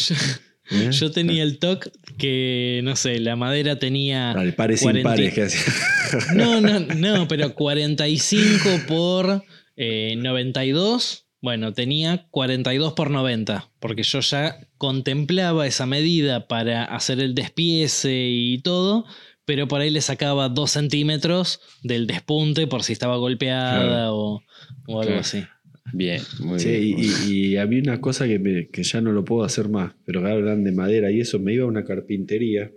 ¿Eh? 0.70 0.90
Yo 0.90 1.12
tenía 1.12 1.44
el 1.44 1.58
TOC 1.58 1.88
que, 2.18 2.80
no 2.82 2.96
sé, 2.96 3.20
la 3.20 3.36
madera 3.36 3.78
tenía. 3.78 4.32
Dale, 4.34 4.52
pares 4.52 4.80
40 4.80 5.00
impares 5.00 5.34
que 5.34 5.42
hacía. 5.42 5.72
No, 6.34 6.60
no, 6.60 6.78
no, 6.78 7.28
pero 7.28 7.54
45 7.54 8.68
por 8.86 9.44
eh, 9.76 10.14
92. 10.16 11.26
Bueno, 11.42 11.72
tenía 11.72 12.26
42 12.30 12.94
por 12.94 13.10
90, 13.10 13.70
porque 13.78 14.02
yo 14.02 14.20
ya 14.20 14.58
contemplaba 14.78 15.66
esa 15.66 15.86
medida 15.86 16.48
para 16.48 16.84
hacer 16.84 17.20
el 17.20 17.34
despiece 17.34 18.28
y 18.30 18.58
todo, 18.58 19.06
pero 19.46 19.66
por 19.68 19.80
ahí 19.80 19.90
le 19.90 20.00
sacaba 20.02 20.48
2 20.50 20.70
centímetros 20.72 21.60
del 21.82 22.06
despunte 22.06 22.66
por 22.66 22.82
si 22.82 22.92
estaba 22.92 23.16
golpeada 23.16 23.82
Claro. 23.86 24.14
o, 24.16 24.42
o 24.88 25.00
algo 25.00 25.02
Claro. 25.04 25.20
así. 25.20 25.44
Bien, 25.92 26.20
muy 26.40 26.58
Sí, 26.58 26.68
bien. 26.68 26.98
y, 26.98 27.06
y- 27.30 27.46
y 27.52 27.56
había 27.56 27.80
una 27.80 28.00
cosa 28.00 28.26
que, 28.26 28.38
me- 28.40 28.68
que 28.68 28.82
ya 28.82 29.00
no 29.00 29.12
lo 29.12 29.24
puedo 29.24 29.44
hacer 29.44 29.68
más, 29.68 29.94
pero 30.04 30.20
que 30.20 30.28
hablan 30.30 30.64
de 30.64 30.72
madera 30.72 31.10
y 31.12 31.20
eso, 31.20 31.38
me 31.38 31.54
iba 31.54 31.64
a 31.64 31.68
una 31.68 31.84
carpintería. 31.84 32.72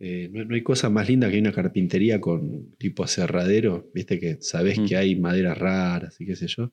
Eh, 0.00 0.28
no, 0.32 0.44
no 0.44 0.54
hay 0.56 0.62
cosa 0.62 0.90
más 0.90 1.08
linda 1.08 1.30
que 1.30 1.38
una 1.38 1.52
carpintería 1.52 2.20
con 2.20 2.74
tipo 2.76 3.04
aserradero, 3.04 3.88
viste 3.94 4.18
que 4.18 4.38
sabés 4.40 4.80
Mm. 4.80 4.86
que 4.86 4.96
hay 4.96 5.14
maderas 5.14 5.56
raras 5.56 6.20
y 6.20 6.26
qué 6.26 6.34
sé 6.34 6.48
yo. 6.48 6.72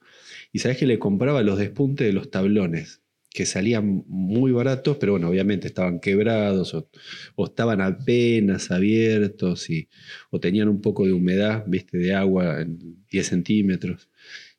Y 0.52 0.60
sabés 0.60 0.78
que 0.80 0.88
le 0.88 0.98
compraba 0.98 1.44
los 1.44 1.60
despuntes 1.60 2.08
de 2.08 2.14
los 2.14 2.32
tablones, 2.32 3.02
que 3.34 3.46
salían 3.46 4.04
muy 4.08 4.52
baratos, 4.52 4.98
pero 4.98 5.14
bueno, 5.14 5.30
obviamente 5.30 5.68
estaban 5.68 6.00
quebrados 6.00 6.74
o, 6.74 6.90
o 7.36 7.46
estaban 7.46 7.80
apenas 7.82 8.72
abiertos 8.72 9.70
y, 9.70 9.88
o 10.32 10.40
tenían 10.40 10.68
un 10.68 10.82
poco 10.82 11.06
de 11.06 11.14
humedad, 11.14 11.64
viste, 11.68 11.98
de 11.98 12.14
agua 12.14 12.62
en 12.62 12.78
10 13.10 13.26
centímetros. 13.28 14.10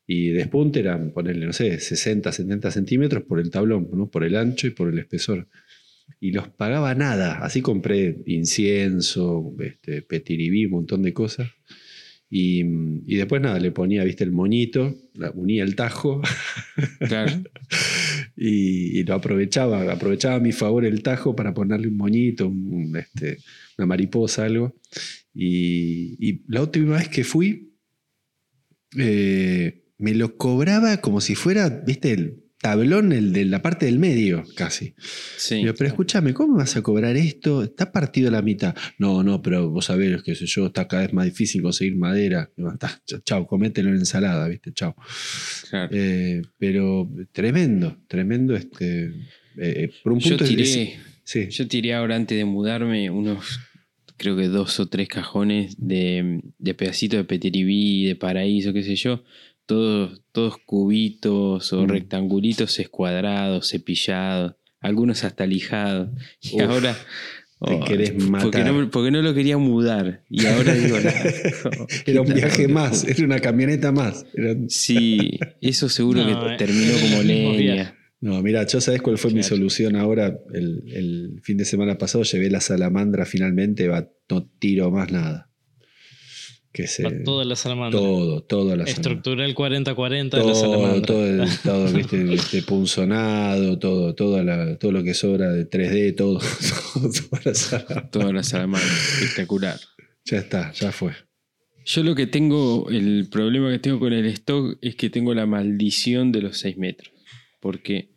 Y 0.06 0.30
despunte 0.30 0.80
eran, 0.80 1.12
ponerle, 1.12 1.46
no 1.46 1.52
sé, 1.52 1.78
60, 1.80 2.32
70 2.32 2.70
centímetros 2.70 3.22
por 3.24 3.38
el 3.40 3.50
tablón, 3.50 3.88
¿no? 3.92 4.10
por 4.10 4.24
el 4.24 4.36
ancho 4.36 4.66
y 4.66 4.70
por 4.70 4.88
el 4.88 4.98
espesor. 4.98 5.48
Y 6.20 6.32
los 6.32 6.48
pagaba 6.48 6.94
nada. 6.94 7.38
Así 7.44 7.62
compré 7.62 8.22
incienso, 8.26 9.54
este, 9.60 10.02
petiribí, 10.02 10.66
un 10.66 10.72
montón 10.72 11.02
de 11.02 11.12
cosas. 11.12 11.50
Y, 12.28 12.60
y 13.06 13.16
después 13.16 13.42
nada, 13.42 13.58
le 13.60 13.70
ponía, 13.72 14.04
viste, 14.04 14.24
el 14.24 14.32
moñito, 14.32 14.94
la- 15.14 15.30
unía 15.32 15.62
el 15.64 15.76
tajo 15.76 16.22
Claro. 17.06 17.42
y, 18.36 19.02
lo 19.04 19.14
aprovechaba, 19.14 19.92
aprovechaba 19.92 20.36
a 20.36 20.40
mi 20.40 20.52
favor 20.52 20.84
el 20.84 21.02
tajo 21.02 21.36
para 21.36 21.54
ponerle 21.54 21.88
un 21.88 21.96
moñito, 21.96 22.52
este, 22.98 23.38
una 23.78 23.86
mariposa, 23.86 24.44
algo. 24.44 24.74
Y, 25.34 26.16
y 26.18 26.42
la 26.48 26.62
última 26.62 26.96
vez 26.96 27.08
que 27.08 27.24
fui, 27.24 27.72
eh, 28.98 29.84
me 29.98 30.14
lo 30.14 30.36
cobraba 30.36 30.98
como 30.98 31.20
si 31.20 31.34
fuera, 31.34 31.68
viste, 31.68 32.12
el 32.12 32.44
tablón, 32.62 33.12
el 33.12 33.32
de 33.34 33.44
la 33.44 33.60
parte 33.60 33.84
del 33.86 33.98
medio, 33.98 34.44
casi. 34.56 34.94
Sí. 35.36 35.56
Digo, 35.56 35.74
pero 35.76 35.88
escúchame, 35.88 36.32
¿cómo 36.32 36.56
vas 36.56 36.76
a 36.76 36.82
cobrar 36.82 37.16
esto? 37.16 37.62
Está 37.62 37.92
partido 37.92 38.28
a 38.28 38.32
la 38.32 38.40
mitad. 38.40 38.74
No, 38.98 39.22
no, 39.22 39.42
pero 39.42 39.68
vos 39.68 39.84
sabés, 39.86 40.22
qué 40.22 40.34
sé 40.34 40.46
yo, 40.46 40.66
está 40.68 40.88
cada 40.88 41.02
vez 41.02 41.12
más 41.12 41.26
difícil 41.26 41.60
conseguir 41.60 41.96
madera. 41.96 42.50
"Está, 42.72 43.02
chau, 43.24 43.46
comételo 43.46 43.90
en 43.90 43.96
ensalada, 43.96 44.48
¿viste? 44.48 44.72
Chau. 44.72 44.94
claro. 45.68 45.90
Eh, 45.92 46.40
pero 46.58 47.10
tremendo, 47.32 47.98
tremendo. 48.08 48.54
Este, 48.56 49.12
eh, 49.58 49.90
por 50.02 50.12
un 50.14 50.20
Yo 50.20 50.30
punto 50.30 50.44
es- 50.44 50.50
tiré, 50.50 50.96
sí, 51.24 51.48
yo 51.50 51.68
tiré 51.68 51.94
ahora 51.94 52.16
antes 52.16 52.38
de 52.38 52.44
mudarme 52.44 53.10
unos, 53.10 53.58
creo 54.16 54.36
que 54.36 54.46
dos 54.48 54.78
o 54.80 54.86
tres 54.86 55.08
cajones 55.08 55.74
de, 55.78 56.40
de 56.58 56.74
pedacitos 56.74 57.18
de 57.18 57.24
petiribí, 57.24 58.04
de 58.06 58.14
paraíso, 58.16 58.72
qué 58.72 58.82
sé 58.84 58.94
yo. 58.96 59.24
Todos, 59.66 60.22
todos 60.32 60.56
cubitos 60.64 61.72
o 61.72 61.82
Mm. 61.84 61.88
rectangulitos 61.88 62.78
escuadrados, 62.78 63.68
cepillados, 63.70 64.56
algunos 64.80 65.24
hasta 65.24 65.46
lijados. 65.46 66.10
Y 66.40 66.56
Uf, 66.56 66.62
ahora. 66.62 66.96
te 67.64 67.78
querés 67.86 68.10
Porque 68.10 68.26
matar. 68.28 68.72
no, 68.72 68.90
porque 68.90 69.10
no 69.12 69.22
lo 69.22 69.32
quería 69.34 69.56
mudar. 69.56 70.24
Y 70.28 70.46
ahora 70.46 70.74
digo. 70.74 70.98
la- 70.98 71.12
era 72.06 72.20
un 72.22 72.34
viaje 72.34 72.66
más, 72.66 73.04
era 73.04 73.24
una 73.24 73.38
camioneta 73.38 73.92
más. 73.92 74.26
Era- 74.34 74.56
Sí, 74.68 75.38
eso 75.60 75.88
seguro 75.88 76.24
No, 76.24 76.26
que 76.48 76.54
eh, 76.54 76.56
terminó 76.58 76.92
como 77.00 77.22
leña. 77.22 77.96
No, 78.20 78.40
mira, 78.42 78.64
yo 78.66 78.80
sabes 78.80 79.00
cuál 79.02 79.18
fue 79.18 79.32
mi 79.32 79.42
solución 79.44 79.94
ahora. 79.96 80.36
El, 80.52 80.82
el 80.92 81.40
fin 81.42 81.56
de 81.56 81.64
semana 81.64 81.98
pasado 81.98 82.22
llevé 82.24 82.50
la 82.50 82.60
salamandra 82.60 83.26
finalmente, 83.26 83.86
va, 83.88 84.08
no 84.28 84.44
tiro 84.60 84.90
más 84.90 85.10
nada. 85.12 85.50
Que 86.72 86.86
se, 86.86 87.02
toda 87.22 87.44
la 87.44 87.54
salamandra. 87.54 88.00
todo, 88.00 88.42
todo 88.42 88.72
a 88.72 88.76
la 88.76 88.86
salamandra. 88.86 88.92
Estructural 88.92 89.54
40-40 89.54 90.30
de 90.30 90.44
la 90.46 90.54
salamandra. 90.54 91.02
todo, 91.02 91.26
el- 91.26 91.48
todo, 91.62 91.92
viste, 91.92 92.32
este 92.34 92.62
punzonado, 92.62 93.78
todo, 93.78 94.14
toda 94.14 94.42
la- 94.42 94.78
todo 94.78 94.90
lo 94.92 95.02
que 95.04 95.12
sobra 95.14 95.50
de 95.52 95.68
3D, 95.68 96.16
todo, 96.16 96.38
todo 96.94 97.10
para 97.30 97.54
salamandra. 97.54 98.10
Toda 98.10 98.32
la 98.32 98.42
salamandra. 98.42 98.88
Espectacular. 99.20 99.78
Ya 100.24 100.38
está, 100.38 100.72
ya 100.72 100.92
fue. 100.92 101.12
Yo 101.84 102.02
lo 102.04 102.14
que 102.14 102.26
tengo, 102.26 102.88
el 102.90 103.28
problema 103.30 103.70
que 103.70 103.78
tengo 103.80 103.98
con 103.98 104.12
el 104.12 104.24
stock 104.26 104.78
es 104.80 104.94
que 104.94 105.10
tengo 105.10 105.34
la 105.34 105.46
maldición 105.46 106.32
de 106.32 106.40
los 106.42 106.58
6 106.58 106.78
metros. 106.78 107.12
Porque 107.60 108.14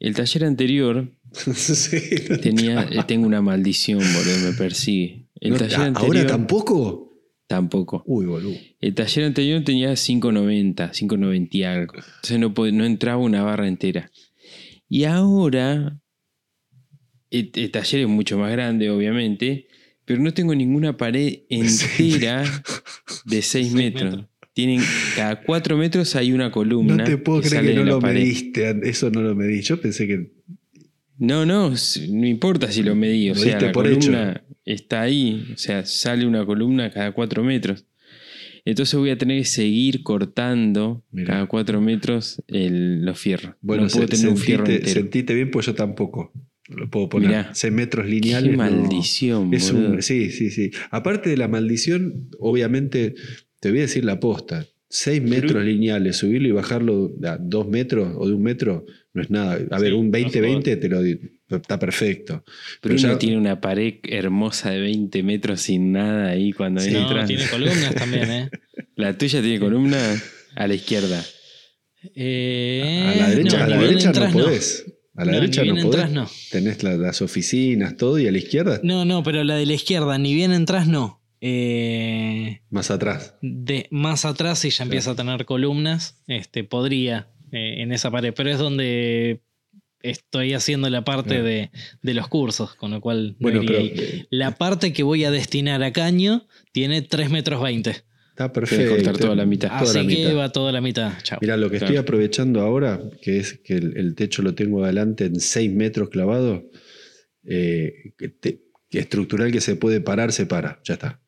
el 0.00 0.14
taller 0.14 0.44
anterior 0.46 1.12
Sí, 1.54 1.96
no- 2.30 2.38
tenía, 2.38 2.82
eh, 2.90 3.02
tengo 3.06 3.26
una 3.26 3.40
maldición, 3.42 3.98
boludo, 4.00 4.38
me 4.50 4.52
persigue. 4.56 5.28
El 5.40 5.50
no- 5.52 5.56
taller 5.58 5.74
¿Ahora 5.80 5.86
anterior 6.00 6.26
tampoco? 6.26 7.03
Tampoco. 7.46 8.02
Uy, 8.06 8.26
boludo. 8.26 8.56
El 8.80 8.94
taller 8.94 9.24
anterior 9.24 9.62
tenía 9.64 9.92
5.90, 9.92 10.90
5.90 10.90 11.48
y 11.52 11.62
algo. 11.64 11.94
Entonces 11.94 12.38
no, 12.38 12.52
no 12.72 12.84
entraba 12.84 13.18
una 13.18 13.42
barra 13.42 13.68
entera. 13.68 14.10
Y 14.88 15.04
ahora 15.04 16.00
el, 17.30 17.50
el 17.54 17.70
taller 17.70 18.02
es 18.02 18.08
mucho 18.08 18.38
más 18.38 18.52
grande, 18.52 18.90
obviamente, 18.90 19.66
pero 20.04 20.20
no 20.22 20.32
tengo 20.32 20.54
ninguna 20.54 20.96
pared 20.96 21.40
entera 21.48 22.44
de 23.24 23.42
6 23.42 23.72
metros. 23.72 24.10
metros. 24.12 24.30
Tienen 24.52 24.80
cada 25.16 25.42
4 25.42 25.76
metros 25.76 26.14
hay 26.14 26.32
una 26.32 26.52
columna. 26.52 26.96
No 26.96 27.04
te 27.04 27.18
puedo 27.18 27.42
creer 27.42 27.66
que 27.66 27.74
no 27.74 27.82
lo 27.82 27.98
pared. 27.98 28.20
mediste. 28.20 28.88
Eso 28.88 29.10
no 29.10 29.20
lo 29.20 29.34
medí. 29.34 29.62
Yo 29.62 29.80
pensé 29.80 30.06
que. 30.06 30.30
No, 31.18 31.46
no, 31.46 31.70
no 32.10 32.26
importa 32.26 32.70
si 32.72 32.82
lo 32.82 32.94
medí. 32.94 33.30
O 33.30 33.34
Lo 33.34 33.40
sea, 33.40 33.60
la 33.60 33.72
por 33.72 33.84
columna 33.84 34.44
está 34.64 35.02
ahí. 35.02 35.46
O 35.54 35.58
sea, 35.58 35.84
sale 35.86 36.26
una 36.26 36.44
columna 36.44 36.90
cada 36.90 37.12
4 37.12 37.44
metros. 37.44 37.84
Entonces 38.66 38.98
voy 38.98 39.10
a 39.10 39.18
tener 39.18 39.38
que 39.40 39.44
seguir 39.44 40.02
cortando 40.02 41.04
Mirá. 41.12 41.34
cada 41.34 41.46
4 41.46 41.80
metros 41.80 42.42
el- 42.48 43.04
los 43.04 43.18
fierros. 43.18 43.54
Bueno, 43.60 43.84
no 43.84 43.88
puedo 43.90 44.06
se- 44.08 44.16
tener 44.16 44.28
un 44.30 44.36
fierro 44.38 44.66
entero. 44.66 44.88
sentiste 44.88 45.34
bien, 45.34 45.50
pues 45.50 45.66
yo 45.66 45.74
tampoco. 45.74 46.32
Lo 46.68 46.88
puedo 46.88 47.10
poner. 47.10 47.28
Mirá. 47.28 47.50
6 47.54 47.72
metros 47.72 48.06
Qué 48.06 48.12
lineales. 48.12 48.50
no. 48.52 48.56
maldición, 48.56 49.52
Es 49.52 49.70
boludo. 49.70 49.90
un, 49.92 50.02
sí, 50.02 50.30
sí, 50.30 50.50
sí. 50.50 50.70
Aparte 50.90 51.28
de 51.28 51.36
la 51.36 51.46
maldición, 51.46 52.30
obviamente, 52.38 53.14
te 53.60 53.68
voy 53.70 53.80
a 53.80 53.82
decir 53.82 54.04
la 54.04 54.18
posta. 54.18 54.66
6 54.96 55.22
metros 55.22 55.64
lineales, 55.64 56.16
subirlo 56.18 56.46
y 56.46 56.52
bajarlo 56.52 57.10
a 57.24 57.36
2 57.36 57.66
metros 57.68 58.14
o 58.16 58.28
de 58.28 58.34
un 58.34 58.42
metro, 58.44 58.86
no 59.12 59.22
es 59.22 59.28
nada. 59.30 59.58
A 59.72 59.78
ver, 59.80 59.90
Sí, 59.90 59.96
un 59.98 60.06
no 60.10 60.18
20-20 60.18 60.76
te 60.80 60.88
lo 60.88 61.02
di- 61.02 61.18
está 61.50 61.78
perfecto. 61.80 62.44
Pero 62.80 62.94
ya- 62.94 63.08
uno 63.08 63.18
tiene 63.18 63.36
una 63.38 63.60
pared 63.60 63.94
hermosa 64.04 64.70
de 64.70 64.80
20 64.80 65.22
metros 65.24 65.60
sin 65.62 65.90
nada 65.92 66.30
ahí 66.30 66.52
cuando 66.52 66.80
Sí. 66.80 66.94
entra. 66.94 67.22
No, 67.22 67.26
tiene 67.26 67.44
columnas 67.48 67.94
también, 67.96 68.30
¿eh? 68.30 68.50
La 68.96 69.18
tuya 69.18 69.40
tiene 69.42 69.58
columna 69.58 69.98
a 70.54 70.66
la 70.68 70.74
izquierda. 70.74 71.24
Eh, 72.14 73.02
a 73.06 73.16
la 73.16 73.28
derecha, 73.30 73.58
no, 73.58 73.64
a 73.64 73.66
la 73.68 73.78
derecha 73.78 74.04
no 74.12 74.24
entras, 74.26 74.32
podés. 74.32 74.84
A 75.16 75.24
la 75.24 75.32
No, 75.32 75.40
derecha 75.40 75.64
no 75.64 75.70
podés. 75.74 75.84
entras, 75.86 76.10
no. 76.12 76.28
Tenés 76.52 76.82
la- 76.82 76.96
las 76.96 77.20
oficinas, 77.22 77.96
todo, 77.96 78.18
y 78.18 78.26
a 78.28 78.32
la 78.32 78.38
izquierda, 78.38 78.80
No, 78.84 79.04
no, 79.04 79.22
pero 79.24 79.42
la 79.42 79.56
de 79.56 79.66
la 79.66 79.72
izquierda, 79.74 80.18
ni 80.18 80.34
bien 80.34 80.52
entras, 80.52 80.86
no. 80.86 81.23
Eh, 81.46 82.62
más 82.70 82.90
atrás. 82.90 83.34
de 83.42 83.86
más 83.90 84.24
atrás, 84.24 84.58
si 84.60 84.70
ya 84.70 84.84
empieza 84.84 85.10
a 85.10 85.14
tener 85.14 85.44
columnas, 85.44 86.22
este, 86.26 86.64
podría 86.64 87.28
eh, 87.52 87.82
en 87.82 87.92
esa 87.92 88.10
pared, 88.10 88.32
pero 88.34 88.50
es 88.50 88.58
donde 88.58 89.42
estoy 90.02 90.54
haciendo 90.54 90.88
la 90.90 91.04
parte 91.04 91.42
de, 91.42 91.70
de 92.02 92.14
los 92.14 92.28
cursos, 92.28 92.74
con 92.74 92.90
lo 92.90 93.00
cual 93.00 93.28
no 93.32 93.36
Bueno, 93.40 93.60
pero 93.66 93.78
ahí. 93.78 93.92
eh, 93.94 94.26
La 94.30 94.56
parte 94.56 94.92
que 94.92 95.02
voy 95.02 95.24
a 95.24 95.30
destinar 95.30 95.82
a 95.82 95.92
caño 95.92 96.46
tiene 96.72 97.02
3 97.02 97.30
metros 97.30 97.62
20. 97.62 97.90
está 98.30 98.52
perfecto. 98.52 98.84
que 98.84 99.02
cortar 99.02 99.16
toda 99.18 99.34
la 99.36 99.46
mitad. 99.46 99.68
Toda 99.68 99.80
Así 99.82 99.98
la 99.98 100.06
que 100.08 100.16
mitad. 100.16 100.36
va 100.36 100.50
toda 100.52 100.72
la 100.72 100.80
mitad. 100.80 101.12
Chao. 101.22 101.38
Mira, 101.40 101.56
lo 101.56 101.70
que 101.70 101.78
Claro. 101.78 101.86
estoy 101.92 101.96
aprovechando 102.02 102.60
ahora, 102.62 103.00
que 103.22 103.38
es 103.38 103.60
que 103.62 103.74
el, 103.74 103.96
el 103.96 104.14
techo 104.14 104.42
lo 104.42 104.54
tengo 104.54 104.82
adelante 104.82 105.26
en 105.26 105.40
6 105.40 105.72
metros 105.72 106.08
clavado, 106.08 106.64
eh, 107.46 107.92
que, 108.18 108.28
te- 108.30 108.60
que 108.90 108.98
estructural 108.98 109.52
que 109.52 109.60
se 109.60 109.76
puede 109.76 110.00
parar, 110.00 110.32
se 110.32 110.46
para. 110.46 110.80
Ya 110.84 110.94
está. 110.94 111.20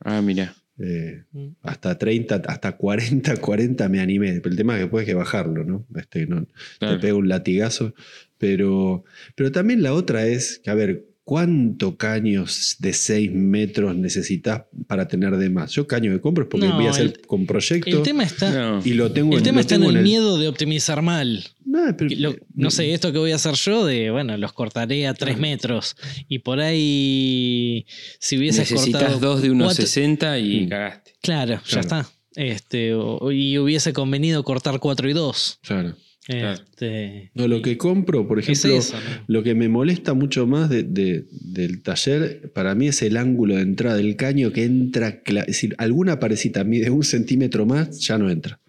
Ah, 0.00 0.22
mira. 0.22 0.54
Eh, 0.80 1.24
Mm. 1.32 1.48
hasta 1.62 1.98
30, 1.98 2.36
hasta 2.46 2.76
40, 2.76 3.36
40 3.38 3.88
me 3.88 4.00
animé. 4.00 4.40
El 4.44 4.56
tema 4.56 4.74
es 4.74 4.78
que 4.78 4.82
después 4.84 5.00
hay 5.02 5.06
que 5.06 5.14
bajarlo, 5.14 5.64
¿no? 5.64 5.86
Este, 5.96 6.26
no 6.26 6.46
Claro. 6.78 6.94
Te 6.96 7.00
pega 7.02 7.14
un 7.16 7.28
latigazo. 7.28 7.94
Pero, 8.38 9.04
pero 9.34 9.50
también 9.50 9.82
la 9.82 9.92
otra 9.92 10.26
es 10.26 10.60
que, 10.62 10.70
a 10.70 10.74
ver, 10.74 11.04
¿cuánto 11.28 11.98
caños 11.98 12.76
de 12.78 12.94
6 12.94 13.30
metros 13.34 13.94
necesitas 13.94 14.62
para 14.86 15.06
tener 15.08 15.36
de 15.36 15.50
más? 15.50 15.72
Yo 15.72 15.86
caño 15.86 16.10
que 16.10 16.22
compro 16.22 16.44
es 16.44 16.48
porque 16.50 16.68
No, 16.68 16.76
voy 16.76 16.86
a 16.86 16.90
hacer 16.90 17.04
el- 17.04 17.20
con 17.26 17.44
proyecto 17.44 17.98
El 17.98 18.02
tema 18.02 18.22
está, 18.24 18.80
y 18.82 18.94
lo 18.94 19.12
tengo 19.12 19.32
el 19.32 19.38
en- 19.40 19.44
tema 19.44 19.56
lo 19.56 19.60
está 19.60 19.74
en 19.74 19.82
el 19.84 20.02
miedo 20.02 20.38
de 20.38 20.48
optimizar 20.48 21.02
mal. 21.02 21.44
No, 21.66 21.80
pero- 21.98 22.08
Que 22.08 22.16
lo- 22.16 22.34
no 22.54 22.70
sé, 22.70 22.94
esto 22.94 23.12
que 23.12 23.18
voy 23.18 23.32
a 23.32 23.34
hacer 23.34 23.52
yo 23.56 23.84
de, 23.84 24.10
bueno, 24.10 24.38
los 24.38 24.54
cortaré 24.54 25.06
a 25.06 25.12
3 25.12 25.36
metros. 25.38 25.96
Y 26.28 26.38
por 26.38 26.60
ahí, 26.60 27.84
si 28.20 28.38
hubieses 28.38 28.70
Necesitas 28.70 29.02
cortado 29.02 29.20
dos 29.20 29.42
de 29.42 29.50
unos 29.50 29.66
cuatro- 29.68 29.84
60 29.84 30.38
y 30.38 30.62
Mm. 30.62 30.68
cagaste. 30.70 31.12
Claro, 31.20 31.60
ya 31.68 31.80
está. 31.80 32.08
Este, 32.36 32.94
o- 32.94 33.30
y 33.32 33.58
hubiese 33.58 33.92
convenido 33.92 34.42
cortar 34.44 34.78
4 34.80 35.10
y 35.10 35.12
2. 35.12 35.58
Claro. 35.62 35.94
Este, 36.28 37.30
No, 37.34 37.48
lo 37.48 37.62
que 37.62 37.78
compro, 37.78 38.28
por 38.28 38.38
es 38.38 38.48
ejemplo, 38.48 38.78
eso, 38.78 38.96
¿no? 38.96 39.24
lo 39.26 39.42
que 39.42 39.54
me 39.54 39.68
molesta 39.68 40.12
mucho 40.14 40.46
más 40.46 40.68
de- 40.68 40.82
de- 40.82 41.24
del 41.30 41.82
taller, 41.82 42.50
para 42.54 42.74
mí 42.74 42.88
es 42.88 43.00
el 43.02 43.16
ángulo 43.16 43.56
de 43.56 43.62
entrada 43.62 43.96
del 43.96 44.14
caño 44.16 44.52
que 44.52 44.64
entra, 44.64 45.22
es 45.24 45.46
decir, 45.46 45.74
alguna 45.78 46.20
parecita 46.20 46.64
mide 46.64 46.90
un 46.90 47.02
centímetro 47.02 47.64
más, 47.66 47.98
ya 48.00 48.18
no 48.18 48.30
entra. 48.30 48.60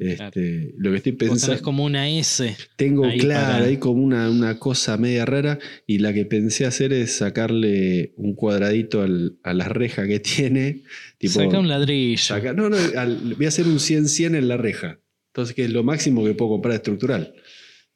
Este, 0.00 0.74
Lo 0.78 0.90
que 0.90 0.96
estoy 0.96 1.12
pensando, 1.12 1.62
como 1.62 1.84
una 1.84 2.08
S. 2.08 2.56
tengo 2.76 3.04
ahí 3.04 3.18
claro, 3.18 3.52
para- 3.52 3.64
ahí 3.66 3.76
como 3.76 4.02
una, 4.02 4.28
una 4.30 4.58
cosa 4.58 4.96
media 4.96 5.24
rara, 5.24 5.58
y 5.86 5.98
la 5.98 6.12
que 6.12 6.24
pensé 6.24 6.64
hacer 6.66 6.92
es 6.92 7.12
sacarle 7.16 8.12
un 8.16 8.34
cuadradito 8.34 9.02
al- 9.02 9.36
a 9.44 9.54
la 9.54 9.68
reja 9.68 10.06
que 10.08 10.18
tiene. 10.50 10.82
Tipo, 11.18 11.34
Saca 11.34 11.58
un 11.60 11.68
ladrillo. 11.68 12.18
saca- 12.18 12.52
no, 12.54 12.68
no, 12.68 12.76
al- 12.96 13.34
voy 13.36 13.44
a 13.44 13.48
hacer 13.48 13.66
un 13.68 13.78
100-100 13.78 14.34
en 14.34 14.48
la 14.48 14.56
reja. 14.56 14.98
Entonces, 15.32 15.54
que 15.54 15.64
es 15.64 15.70
lo 15.70 15.82
máximo 15.82 16.22
que 16.24 16.34
puedo 16.34 16.50
comprar 16.50 16.74
estructural. 16.74 17.34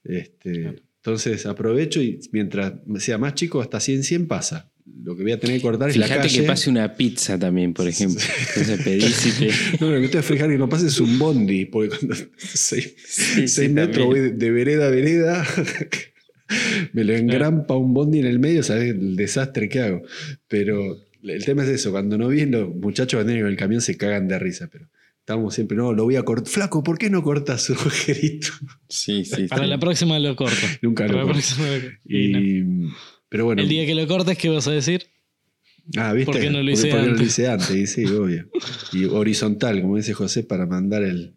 Este, 0.03 0.83
Entonces, 0.97 1.45
aprovecho 1.45 2.01
y 2.01 2.19
mientras 2.33 2.73
sea 2.99 3.19
más 3.19 3.35
chico, 3.35 3.61
hasta 3.61 3.79
100-100 3.79 4.27
pasa. 4.27 4.73
Lo 5.03 5.15
que 5.17 5.23
voy 5.23 5.33
a 5.33 5.39
tener 5.39 5.57
que 5.57 5.63
cortar 5.63 5.91
es 5.91 5.97
la 5.99 6.07
Fíjate 6.07 6.29
calle. 6.29 6.41
que 6.41 6.47
pase 6.47 6.71
una 6.71 6.97
pizza 6.97 7.39
también, 7.39 7.75
por 7.75 7.87
ejemplo. 7.89 8.21
Entonces 8.49 8.81
pedís 8.83 9.27
y 9.27 9.31
te. 9.33 9.51
No, 9.81 9.91
lo 9.91 10.01
que 10.01 10.09
que 10.09 10.23
fijar 10.23 10.49
que 10.49 10.57
no 10.57 10.69
pase 10.69 10.87
es 10.87 10.99
un 10.99 11.19
bondi, 11.19 11.67
porque 11.67 11.91
cuando 11.91 12.15
6 12.39 12.95
Sí, 13.05 13.49
sí, 13.49 13.69
metros 13.69 14.07
voy 14.07 14.31
de, 14.31 14.51
vereda 14.51 14.87
a 14.87 14.91
vereda, 14.91 15.47
me 16.95 17.05
lo 17.05 17.15
engrampa 17.15 17.77
un 17.77 17.93
bondi 17.93 18.21
en 18.21 18.27
el 18.27 18.39
medio, 18.39 18.63
¿sabes? 18.63 18.95
El 18.95 19.17
desastre 19.17 19.69
que 19.69 19.81
hago. 19.81 20.03
Pero 20.49 20.97
el 21.23 21.45
tema 21.45 21.65
es 21.65 21.69
eso, 21.69 21.91
cuando 21.91 22.17
no 22.17 22.29
vienen 22.29 22.53
los 22.53 22.75
muchachos 22.75 23.21
que 23.21 23.25
vienen 23.27 23.43
con 23.43 23.51
el 23.51 23.59
camión 23.59 23.81
se 23.83 23.97
cagan 23.97 24.29
de 24.29 24.39
risa, 24.39 24.69
pero 24.73 24.89
estamos 25.27 25.55
siempre, 25.57 25.77
no, 25.77 25.93
lo 25.93 26.05
voy 26.05 26.15
a 26.15 26.23
cortar. 26.23 26.47
Flaco, 26.47 26.85
¿por 26.85 26.99
qué 26.99 27.11
no 27.11 27.21
cortas 27.25 27.63
su 27.65 27.73
agujerito? 27.81 28.47
Sí, 28.89 29.25
sí. 29.25 29.49
Para 29.49 29.67
la 29.67 29.77
próxima 29.79 30.17
lo 30.21 30.37
corto. 30.37 30.55
Nunca 30.83 31.05
Para 31.05 31.15
lo 31.15 31.27
la 31.27 31.33
corto. 31.33 31.41
próxima 31.41 31.67
lo 31.69 31.83
corto. 31.83 31.97
Y 32.05 32.29
no. 32.29 32.39
Y, 32.39 32.93
pero 33.29 33.45
bueno. 33.47 33.61
El 33.61 33.69
día 33.69 33.85
que 33.87 33.97
lo 33.97 34.07
cortes, 34.07 34.39
¿qué 34.39 34.49
vas 34.51 34.69
a 34.69 34.71
decir? 34.71 35.03
Ah, 35.97 36.13
¿viste? 36.13 36.31
¿Por 36.33 36.41
qué 36.41 36.49
no 36.51 36.63
lo 36.63 36.71
Porque- 36.71 36.73
hice 36.73 36.89
porque 36.91 36.97
no 37.03 37.07
lo 37.07 37.13
antes? 37.15 37.27
hice 37.27 37.49
antes, 37.49 37.71
y 37.71 37.87
sí, 37.89 38.05
obvio. 38.07 38.49
Y 38.93 39.05
horizontal, 39.07 39.83
como 39.83 39.97
dice 39.97 40.15
José, 40.15 40.45
para 40.45 40.65
mandar 40.67 41.03
el. 41.03 41.35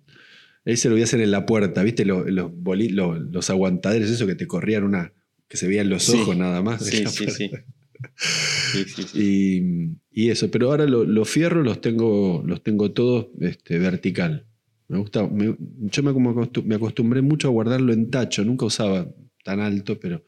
Ahí 0.65 0.77
se 0.77 0.87
lo 0.87 0.93
voy 0.93 1.01
a 1.01 1.05
hacer 1.05 1.21
en 1.21 1.31
la 1.31 1.47
puerta, 1.47 1.81
¿viste? 1.81 2.05
Los, 2.05 2.29
los, 2.29 2.51
boli- 2.51 2.89
los, 2.89 3.19
los 3.31 3.49
aguantaderos, 3.49 4.07
eso 4.09 4.27
que 4.27 4.35
te 4.35 4.45
corrían 4.45 4.83
una. 4.83 5.13
que 5.47 5.57
se 5.57 5.67
veían 5.67 5.89
los 5.89 6.03
Sí. 6.03 6.13
ojos 6.19 6.37
nada 6.37 6.61
más. 6.61 6.85
Sí, 6.85 7.05
sí, 7.07 7.25
sí. 7.31 7.49
Y, 9.15 10.29
eso, 10.29 10.49
pero 10.51 10.69
ahora 10.69 10.85
lo- 10.85 11.05
los 11.05 11.29
fierros 11.29 11.65
los 11.65 11.81
tengo, 11.81 12.43
los 12.45 12.63
tengo 12.63 12.91
todos 12.91 13.27
este, 13.39 13.79
vertical. 13.79 14.45
Me 14.87 14.97
gusta, 14.97 15.27
me- 15.27 15.55
yo 15.59 16.03
me, 16.03 16.75
acostumbré 16.75 17.21
mucho 17.21 17.47
a 17.47 17.51
guardarlo 17.51 17.93
en 17.93 18.09
tacho, 18.09 18.43
nunca 18.43 18.65
usaba 18.65 19.07
tan 19.43 19.59
alto, 19.59 19.99
pero. 19.99 20.23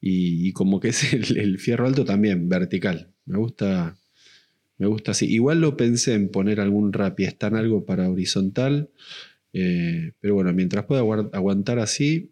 Y, 0.00 0.52
como 0.52 0.80
que 0.80 0.88
es 0.88 1.12
el, 1.14 1.58
fierro 1.58 1.86
alto 1.86 2.04
también, 2.04 2.48
vertical. 2.48 3.12
Me 3.26 3.38
gusta, 3.38 3.96
me 4.78 4.86
gusta 4.86 5.12
así. 5.12 5.26
Igual 5.32 5.60
lo 5.60 5.76
pensé 5.76 6.14
en 6.14 6.28
poner 6.30 6.60
algún 6.60 6.92
rapiestán, 6.92 7.54
algo 7.56 7.84
para 7.86 8.10
horizontal, 8.10 8.90
eh, 9.52 10.12
pero 10.20 10.34
bueno, 10.34 10.52
mientras 10.52 10.86
pueda 10.86 11.02
aguantar 11.02 11.78
así. 11.78 12.31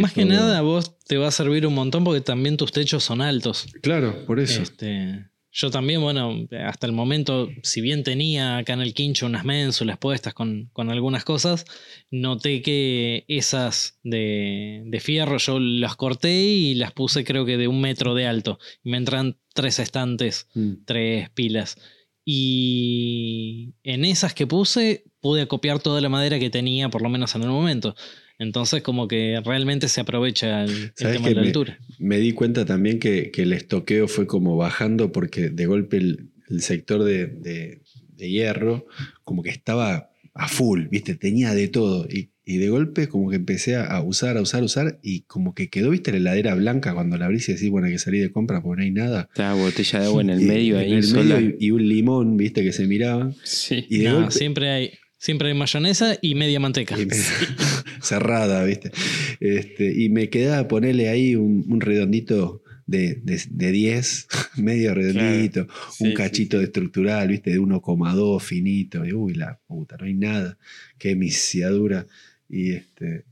Más 0.00 0.12
que 0.12 0.22
todo- 0.24 0.32
nada, 0.34 0.60
vos 0.60 0.98
te 1.06 1.16
va 1.16 1.28
a 1.28 1.32
servir 1.32 1.66
un 1.66 1.74
montón 1.74 2.04
porque 2.04 2.20
también 2.20 2.56
tus 2.56 2.72
techos 2.72 3.02
son 3.04 3.20
altos. 3.20 3.66
Claro, 3.82 4.24
por 4.26 4.38
eso. 4.40 4.62
Este, 4.62 5.26
yo 5.50 5.70
también, 5.70 6.00
bueno, 6.00 6.46
hasta 6.64 6.86
el 6.86 6.92
momento, 6.92 7.50
si 7.62 7.80
bien 7.80 8.04
tenía 8.04 8.58
acá 8.58 8.72
en 8.72 8.80
el 8.80 8.94
quincho 8.94 9.26
unas 9.26 9.44
ménsulas 9.44 9.98
puestas 9.98 10.32
con, 10.32 10.70
con 10.72 10.90
algunas 10.90 11.24
cosas, 11.24 11.64
noté 12.10 12.62
que 12.62 13.24
esas 13.28 13.98
de, 14.02 14.82
de 14.86 15.00
fierro 15.00 15.38
yo 15.38 15.58
las 15.60 15.96
corté 15.96 16.32
y 16.42 16.74
las 16.74 16.92
puse 16.92 17.24
creo 17.24 17.44
que 17.44 17.56
de 17.58 17.68
un 17.68 17.80
metro 17.80 18.14
de 18.14 18.26
alto. 18.26 18.58
Me 18.82 18.96
entran 18.96 19.38
tres 19.54 19.78
estantes, 19.78 20.48
Mm. 20.54 20.72
tres 20.86 21.30
pilas. 21.30 21.76
Y 22.24 23.74
en 23.82 24.04
esas 24.04 24.32
que 24.34 24.46
puse 24.46 25.04
pude 25.20 25.42
acopiar 25.42 25.80
toda 25.80 26.00
la 26.00 26.08
madera 26.08 26.38
que 26.38 26.50
tenía, 26.50 26.88
por 26.88 27.02
lo 27.02 27.08
menos 27.08 27.34
en 27.34 27.42
el 27.42 27.48
momento. 27.50 27.94
Entonces 28.42 28.82
como 28.82 29.08
que 29.08 29.40
realmente 29.44 29.88
se 29.88 30.00
aprovecha 30.00 30.64
el, 30.64 30.70
el 30.70 30.92
¿Sabes 30.94 31.16
tema 31.16 31.24
que 31.24 31.28
de 31.30 31.34
la 31.36 31.40
me- 31.42 31.46
altura. 31.48 31.78
Me 31.98 32.18
di 32.18 32.32
cuenta 32.32 32.64
también 32.64 32.98
que, 32.98 33.30
que 33.30 33.42
el 33.42 33.52
estoqueo 33.52 34.08
fue 34.08 34.26
como 34.26 34.56
bajando 34.56 35.12
porque 35.12 35.48
de 35.50 35.66
golpe 35.66 35.96
el, 35.96 36.30
el 36.50 36.60
sector 36.62 37.04
de, 37.04 37.26
de- 37.26 37.80
de 38.16 38.30
hierro 38.30 38.86
como 39.24 39.42
que 39.42 39.50
estaba 39.50 40.10
a 40.34 40.48
full, 40.48 40.86
¿viste? 40.90 41.14
Tenía 41.14 41.54
de 41.54 41.68
todo. 41.68 42.06
Y, 42.08 42.30
y 42.44 42.56
de 42.58 42.68
golpe 42.70 43.08
como 43.08 43.30
que 43.30 43.36
empecé 43.36 43.76
a 43.76 44.00
usar, 44.02 44.36
a 44.36 44.40
usar, 44.42 44.62
a 44.62 44.64
usar 44.64 44.98
y 45.02 45.20
como 45.22 45.54
que 45.54 45.68
quedó, 45.68 45.90
¿viste? 45.90 46.10
La 46.12 46.16
heladera 46.18 46.54
blanca 46.54 46.94
cuando 46.94 47.16
la 47.18 47.26
abrís 47.26 47.48
y 47.48 47.52
decís, 47.54 47.70
bueno, 47.70 47.86
hay 47.86 47.92
que 47.94 47.98
salir 47.98 48.22
de 48.22 48.32
compra 48.32 48.62
porque 48.62 48.78
no 48.80 48.84
hay 48.84 48.90
nada. 48.90 49.28
Está 49.32 49.54
botella 49.54 50.00
de 50.00 50.06
agua 50.06 50.22
en 50.22 50.30
el 50.30 50.42
Y- 50.42 50.44
medio 50.44 50.76
en 50.76 50.80
ahí 50.84 50.92
el 50.94 51.04
sola. 51.04 51.36
medio 51.36 51.56
y, 51.60 51.66
y 51.66 51.70
un 51.70 51.88
limón, 51.88 52.36
¿viste? 52.36 52.62
Que 52.64 52.72
se 52.72 52.86
miraban. 52.86 53.34
Sí. 53.44 53.86
Y 53.88 53.98
de 53.98 54.04
No, 54.08 54.14
golpe... 54.16 54.30
siempre 54.32 54.70
hay, 54.70 54.90
siempre 55.22 55.48
hay 55.48 55.54
mayonesa 55.54 56.18
y 56.20 56.34
media 56.34 56.58
manteca. 56.58 56.98
y 57.00 57.06
me- 57.06 57.14
cerrada, 58.02 58.64
¿viste? 58.64 58.90
Este, 59.38 59.92
y 60.02 60.08
me 60.08 60.28
quedaba 60.28 60.66
ponerle 60.66 61.08
ahí 61.08 61.36
un, 61.36 61.64
un 61.68 61.80
redondito 61.80 62.62
de, 62.86 63.20
de, 63.22 63.40
de 63.48 63.70
10, 63.70 64.26
medio 64.56 64.92
redondito, 64.94 65.68
Sí, 65.92 66.04
un 66.04 66.10
sí, 66.10 66.14
cachito 66.14 66.58
de 66.58 66.64
estructural, 66.64 67.28
¿viste? 67.28 67.50
De 67.52 67.60
1,2 67.60 68.40
finito. 68.42 69.04
Y 69.06 69.12
uy, 69.12 69.34
la 69.34 69.60
puta, 69.68 69.96
no 69.96 70.06
hay 70.06 70.14
nada. 70.14 70.58
Qué 70.98 71.14
misiadura. 71.14 72.06
Y 72.48 72.72
este. 72.72 73.24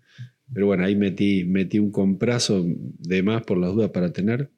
Pero 0.55 0.67
bueno, 0.67 0.85
ahí 0.85 0.95
metí, 0.95 1.45
metí 1.45 1.79
un 1.81 1.91
comprazo 1.91 2.65
de 2.99 3.23
más 3.25 3.43
por 3.43 3.59
las 3.59 3.73
dudas 3.75 3.91
para 3.91 4.13
tener. 4.13 4.49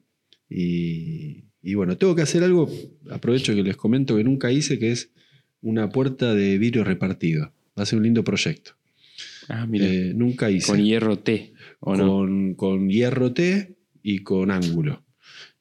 Y, 0.49 1.45
y 1.63 1.73
bueno, 1.73 1.97
tengo 1.97 2.15
que 2.15 2.21
hacer 2.21 2.43
algo, 2.43 2.69
aprovecho 3.09 3.55
que 3.55 3.63
les 3.63 3.75
comento 3.77 4.15
que 4.17 4.23
nunca 4.23 4.51
hice, 4.51 4.77
que 4.77 4.91
es 4.91 5.09
una 5.63 5.89
puerta 5.89 6.33
de 6.35 6.57
vidrio 6.59 6.83
repartido. 6.83 7.51
Va 7.77 7.83
a 7.83 7.85
ser 7.87 7.97
un 7.97 8.03
lindo 8.03 8.23
proyecto. 8.23 8.73
Ah, 9.49 9.65
mira. 9.65 9.85
Eh, 9.87 10.13
nunca 10.15 10.49
hice. 10.51 10.67
con 10.67 10.83
hierro 10.83 11.17
T, 11.19 11.53
¿o 11.79 11.95
no? 11.95 12.07
con, 12.07 12.53
con 12.55 12.89
hierro 12.89 13.33
T 13.33 13.75
y 14.03 14.19
con 14.19 14.51
ángulo. 14.51 15.03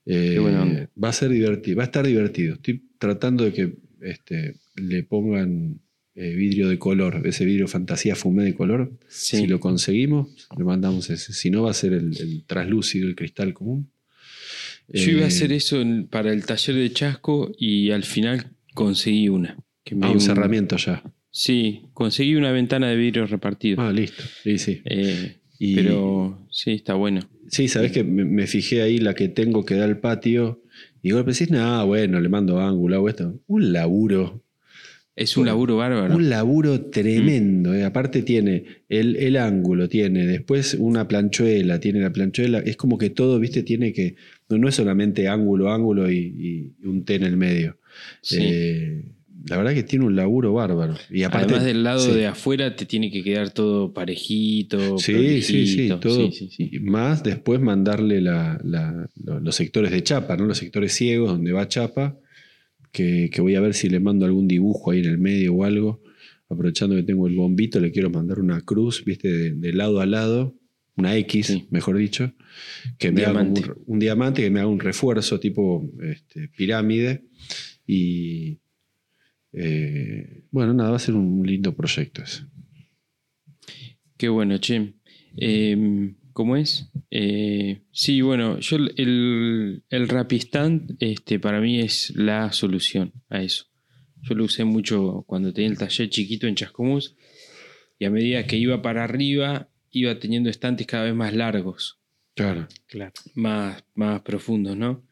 Eh, 0.05 0.33
Qué 0.35 0.39
buena 0.41 0.63
onda. 0.63 0.91
va 1.03 1.09
a 1.09 1.13
ser 1.13 1.31
divertido, 1.31 1.79
va 1.79 1.85
a 1.85 1.87
estar 1.87 2.07
divertido. 2.07 2.55
Estoy 2.55 2.83
tratando 2.99 3.45
de 3.45 3.53
que 3.53 3.73
este, 4.03 4.57
le 4.77 5.03
pongan 5.05 5.81
eh, 6.15 6.35
vidrio 6.35 6.69
de 6.69 6.79
color, 6.79 7.23
ese 7.25 7.45
vidrio 7.45 7.67
fantasía 7.69 8.15
fumé 8.15 8.45
de 8.45 8.55
color. 8.55 8.93
Sí. 9.09 9.39
Si 9.39 9.47
lo 9.47 9.59
conseguimos, 9.61 10.49
le 10.57 10.65
mandamos 10.65 11.09
ese. 11.11 11.33
Si 11.33 11.51
no, 11.51 11.63
va 11.63 11.71
a 11.71 11.75
ser 11.75 11.93
el, 11.95 12.17
el 12.21 12.45
translúcido, 12.47 13.09
el 13.09 13.15
cristal 13.17 13.55
común. 13.55 13.91
Yo 14.89 15.11
iba 15.13 15.21
a 15.21 15.25
Eh, 15.25 15.27
hacer 15.29 15.53
eso 15.53 15.81
en- 15.81 16.07
para 16.09 16.33
el 16.33 16.45
taller 16.45 16.75
de 16.77 16.93
Chasco 16.93 17.53
y 17.57 17.91
al 17.93 18.03
final 18.05 18.51
conseguí 18.75 19.29
una. 19.29 19.57
Que 19.85 19.95
me 19.95 20.07
Ah, 20.07 20.09
dio 20.09 20.15
un 20.15 20.21
cerramiento 20.21 20.77
ya. 20.77 21.03
Sí, 21.31 21.87
conseguí 21.95 22.35
una 22.35 22.53
ventana 22.53 22.89
de 22.89 22.97
vidrio 22.97 23.27
repartido. 23.27 23.81
Ah, 23.81 23.91
listo. 23.91 24.23
Sí, 24.43 24.59
sí. 24.59 24.83
Eh, 24.85 25.37
Pero 25.59 26.47
sí, 26.51 26.73
está 26.73 26.95
bueno. 26.95 27.21
Sí, 27.49 27.69
sabes 27.69 27.93
que 27.93 28.05
me, 28.05 28.47
fijé 28.47 28.83
ahí 28.83 28.99
la 28.99 29.15
que 29.15 29.29
tengo 29.29 29.65
que 29.65 29.75
da 29.75 29.85
al 29.85 29.99
patio. 29.99 30.63
Y 31.03 31.13
vos 31.13 31.25
decís, 31.25 31.51
nada, 31.51 31.85
bueno, 31.85 32.21
le 32.21 32.29
mando 32.29 32.61
ángulo, 32.61 32.97
hago 32.97 33.09
esto. 33.09 33.41
Un 33.47 33.73
laburo. 33.73 34.45
Es 35.15 35.37
un 35.37 35.47
laburo 35.47 35.77
bárbaro. 35.77 36.15
Un 36.15 36.31
laburo 36.31 36.87
tremendo. 36.87 37.75
Eh. 37.75 37.85
Aparte 37.85 38.23
tiene 38.23 38.65
el, 38.89 39.37
ángulo, 39.37 39.89
tiene 39.89 40.27
después 40.27 40.75
una 40.79 41.07
planchuela, 41.09 41.81
tiene 41.81 42.01
la 42.01 42.13
planchuela. 42.13 42.61
Es 42.61 42.77
como 42.77 42.97
que 42.97 43.11
todo, 43.11 43.39
viste, 43.39 43.63
tiene 43.63 43.93
que. 43.93 44.17
No, 44.49 44.69
es 44.69 44.75
solamente 44.75 45.29
ángulo, 45.29 45.71
ángulo 45.71 46.11
y, 46.11 46.75
un 46.85 47.05
T 47.05 47.15
en 47.15 47.25
el 47.25 47.37
medio. 47.37 47.79
Eh, 48.31 49.05
la 49.47 49.57
verdad 49.57 49.75
que 49.75 49.83
tiene 49.83 50.05
un 50.05 50.17
laburo 50.17 50.53
bárbaro. 50.53 50.95
Y 51.11 51.23
aparte, 51.23 51.47
Además 51.47 51.65
del 51.65 51.83
lado 51.83 52.15
de 52.15 52.27
afuera 52.27 52.77
te 52.77 52.87
tiene 52.87 53.11
que 53.11 53.23
quedar 53.23 53.51
todo 53.51 53.93
parejito. 53.93 54.99
Sí, 54.99 55.43
sí, 55.43 55.67
sí, 55.67 55.89
todo. 56.01 56.31
Más 56.83 57.23
después 57.23 57.61
mandarle 57.61 58.21
los 58.21 59.55
sectores 59.55 59.91
de 59.91 60.03
chapa, 60.03 60.37
¿no? 60.37 60.47
los 60.47 60.59
sectores 60.59 60.93
ciegos 60.93 61.31
donde 61.31 61.53
va 61.53 61.69
chapa, 61.69 62.19
que, 62.93 63.31
voy 63.39 63.55
a 63.55 63.61
ver 63.61 63.75
si 63.75 63.89
le 63.89 64.01
mando 64.01 64.27
algún 64.27 64.47
dibujo 64.47 64.91
ahí 64.91 65.01
en 65.01 65.07
el 65.07 65.19
medio 65.19 65.55
o 65.55 65.65
algo. 65.65 66.03
Aprovechando 66.49 66.95
que 66.95 67.03
tengo 67.03 67.27
el 67.27 67.35
bombito, 67.35 67.81
le 67.81 67.91
quiero 67.91 68.11
mandar 68.11 68.39
una 68.39 68.61
cruz, 68.61 69.05
viste, 69.05 69.55
de, 69.55 69.73
lado 69.73 70.01
a 70.01 70.07
lado, 70.07 70.55
una 70.97 71.17
X, 71.17 71.65
mejor 71.71 71.97
dicho, 71.97 72.35
que 72.99 73.11
me 73.11 73.25
haga 73.25 73.41
un, 73.87 73.99
diamante, 73.99 74.43
que 74.43 74.51
me 74.51 74.61
haga 74.61 74.69
un 74.69 74.79
refuerzo 74.79 75.41
tipo 75.41 75.91
este, 76.03 76.49
pirámide. 76.49 77.25
Y, 77.87 78.59
eh, 79.53 80.45
bueno, 80.51 80.73
nada, 80.75 80.91
va 80.91 80.97
a 80.97 81.01
ser 81.01 81.15
un 81.15 81.47
lindo 81.47 81.75
proyecto 81.75 82.23
ese. 82.23 82.47
Qué 84.17 84.29
bueno, 84.29 84.59
che. 84.59 84.95
Em, 85.37 86.17
¿Cómo 86.33 86.57
es? 86.57 86.91
Eh, 87.11 87.83
sí, 87.93 88.23
bueno, 88.23 88.59
yo 88.59 88.77
el, 88.77 89.85
el 89.91 90.09
Rapistand 90.09 90.97
este, 90.99 91.39
para 91.39 91.61
mí 91.61 91.81
es 91.81 92.11
la 92.17 92.53
solución 92.53 93.13
a 93.29 93.43
eso. 93.43 93.67
Yo 94.23 94.35
lo 94.35 94.45
usé 94.45 94.65
mucho 94.65 95.25
cuando 95.27 95.53
tenía 95.53 95.71
el 95.71 95.79
taller 95.79 96.09
chiquito 96.09 96.47
en 96.47 96.55
Chascomús 96.55 97.17
y 97.99 98.05
a 98.07 98.11
medida 98.11 98.47
que 98.47 98.57
iba 98.57 98.81
para 98.81 99.05
arriba 99.05 99.69
iba 99.91 100.19
teniendo 100.19 100.49
estantes 100.49 100.87
cada 100.87 101.05
vez 101.05 101.15
más 101.15 101.35
largos. 101.35 101.99
Claro. 102.35 102.67
claro. 102.87 103.13
Más, 103.35 103.85
más 103.95 104.23
profundos, 104.23 104.77
¿no? 104.77 105.05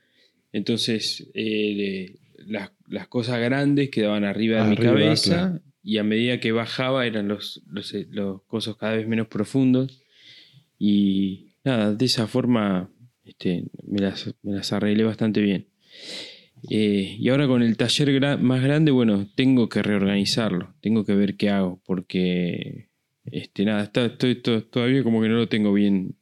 Entonces, 0.53 1.30
eh, 1.34 2.16
las, 2.47 3.09
cosas 3.09 3.41
grandes 3.41 3.91
quedaban 3.91 4.24
arriba 4.24 4.64
de 4.64 4.70
mi 4.70 4.76
cabeza 4.76 5.61
y 5.82 5.99
a 5.99 6.05
medida 6.05 6.41
que 6.41 6.53
bajaba 6.53 7.07
eran 7.07 7.28
los, 7.28 7.62
los, 7.66 7.93
los 8.11 8.43
cosas 8.43 8.76
cada 8.76 8.97
vez 8.97 9.09
menos 9.09 9.28
profundos. 9.28 10.03
Y 10.78 11.53
nada, 11.64 11.95
de 11.95 12.05
esa 12.05 12.26
forma 12.26 12.91
este, 13.24 13.64
me, 13.86 14.01
las, 14.01 14.34
me, 14.43 14.53
las, 14.53 14.72
arreglé 14.72 15.05
bastante 15.05 15.41
bien. 15.41 15.68
Eh, 16.68 17.16
y 17.18 17.28
ahora 17.30 17.47
con 17.47 17.62
el 17.62 17.76
taller 17.76 18.38
más 18.38 18.62
grande, 18.62 18.91
bueno, 18.91 19.28
tengo 19.34 19.68
que 19.68 19.82
reorganizarlo, 19.82 20.74
tengo 20.80 21.05
que 21.05 21.14
ver 21.14 21.36
qué 21.36 21.49
hago, 21.49 21.80
porque 21.86 22.91
este, 23.24 23.64
nada, 23.64 23.84
está, 23.84 24.07
estoy 24.07 24.36
todavía 24.36 25.03
como 25.03 25.22
que 25.22 25.28
no 25.28 25.36
lo 25.36 25.49
tengo 25.49 25.72
bien, 25.72 26.16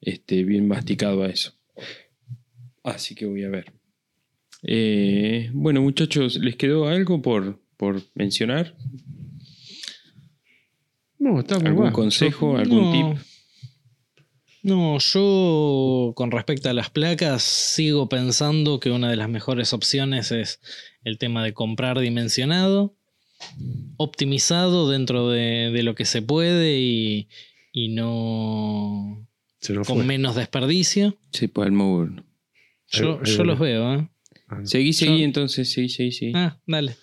este, 0.00 0.44
bien 0.44 0.68
masticado 0.68 1.22
a 1.24 1.28
eso. 1.28 1.54
Así 2.84 3.14
que 3.14 3.26
voy 3.26 3.44
a 3.44 3.48
ver. 3.48 3.72
Eh, 4.62 5.50
bueno, 5.52 5.82
muchachos, 5.82 6.36
¿les 6.36 6.56
quedó 6.56 6.86
algo 6.86 7.20
por, 7.20 7.60
por 7.76 8.02
mencionar? 8.14 8.76
No, 11.18 11.40
está 11.40 11.58
muy 11.58 11.68
¿Algún 11.68 11.90
consejo, 11.90 12.56
algún 12.56 12.92
tip? 12.92 13.26
No, 14.62 14.98
yo 14.98 16.12
con 16.14 16.30
respecto 16.30 16.70
a 16.70 16.72
las 16.72 16.90
placas 16.90 17.42
sigo 17.42 18.08
pensando 18.08 18.78
que 18.78 18.90
una 18.90 19.10
de 19.10 19.16
las 19.16 19.28
mejores 19.28 19.72
opciones 19.72 20.30
es 20.30 20.60
el 21.02 21.18
tema 21.18 21.42
de 21.42 21.52
comprar 21.52 21.98
dimensionado, 21.98 22.94
optimizado 23.96 24.88
dentro 24.88 25.28
de, 25.28 25.80
lo 25.82 25.96
que 25.96 26.04
se 26.04 26.22
puede 26.22 26.78
y, 26.78 27.28
no 27.88 29.26
con 29.86 30.06
menos 30.06 30.36
desperdicio. 30.36 31.16
Sí, 31.32 31.48
pues 31.48 31.66
el 31.66 31.72
móvil. 31.72 32.22
Yo, 32.88 33.20
yo 33.24 33.42
los 33.42 33.58
veo, 33.58 33.94
¿eh? 33.94 34.08
Ah, 34.52 34.60
seguí, 34.64 34.92
seguí, 34.92 35.22
entonces, 35.22 35.72
sí, 35.72 35.88
sí, 35.88 36.12
sí. 36.12 36.32
Ah, 36.34 36.58
dale. 36.66 36.96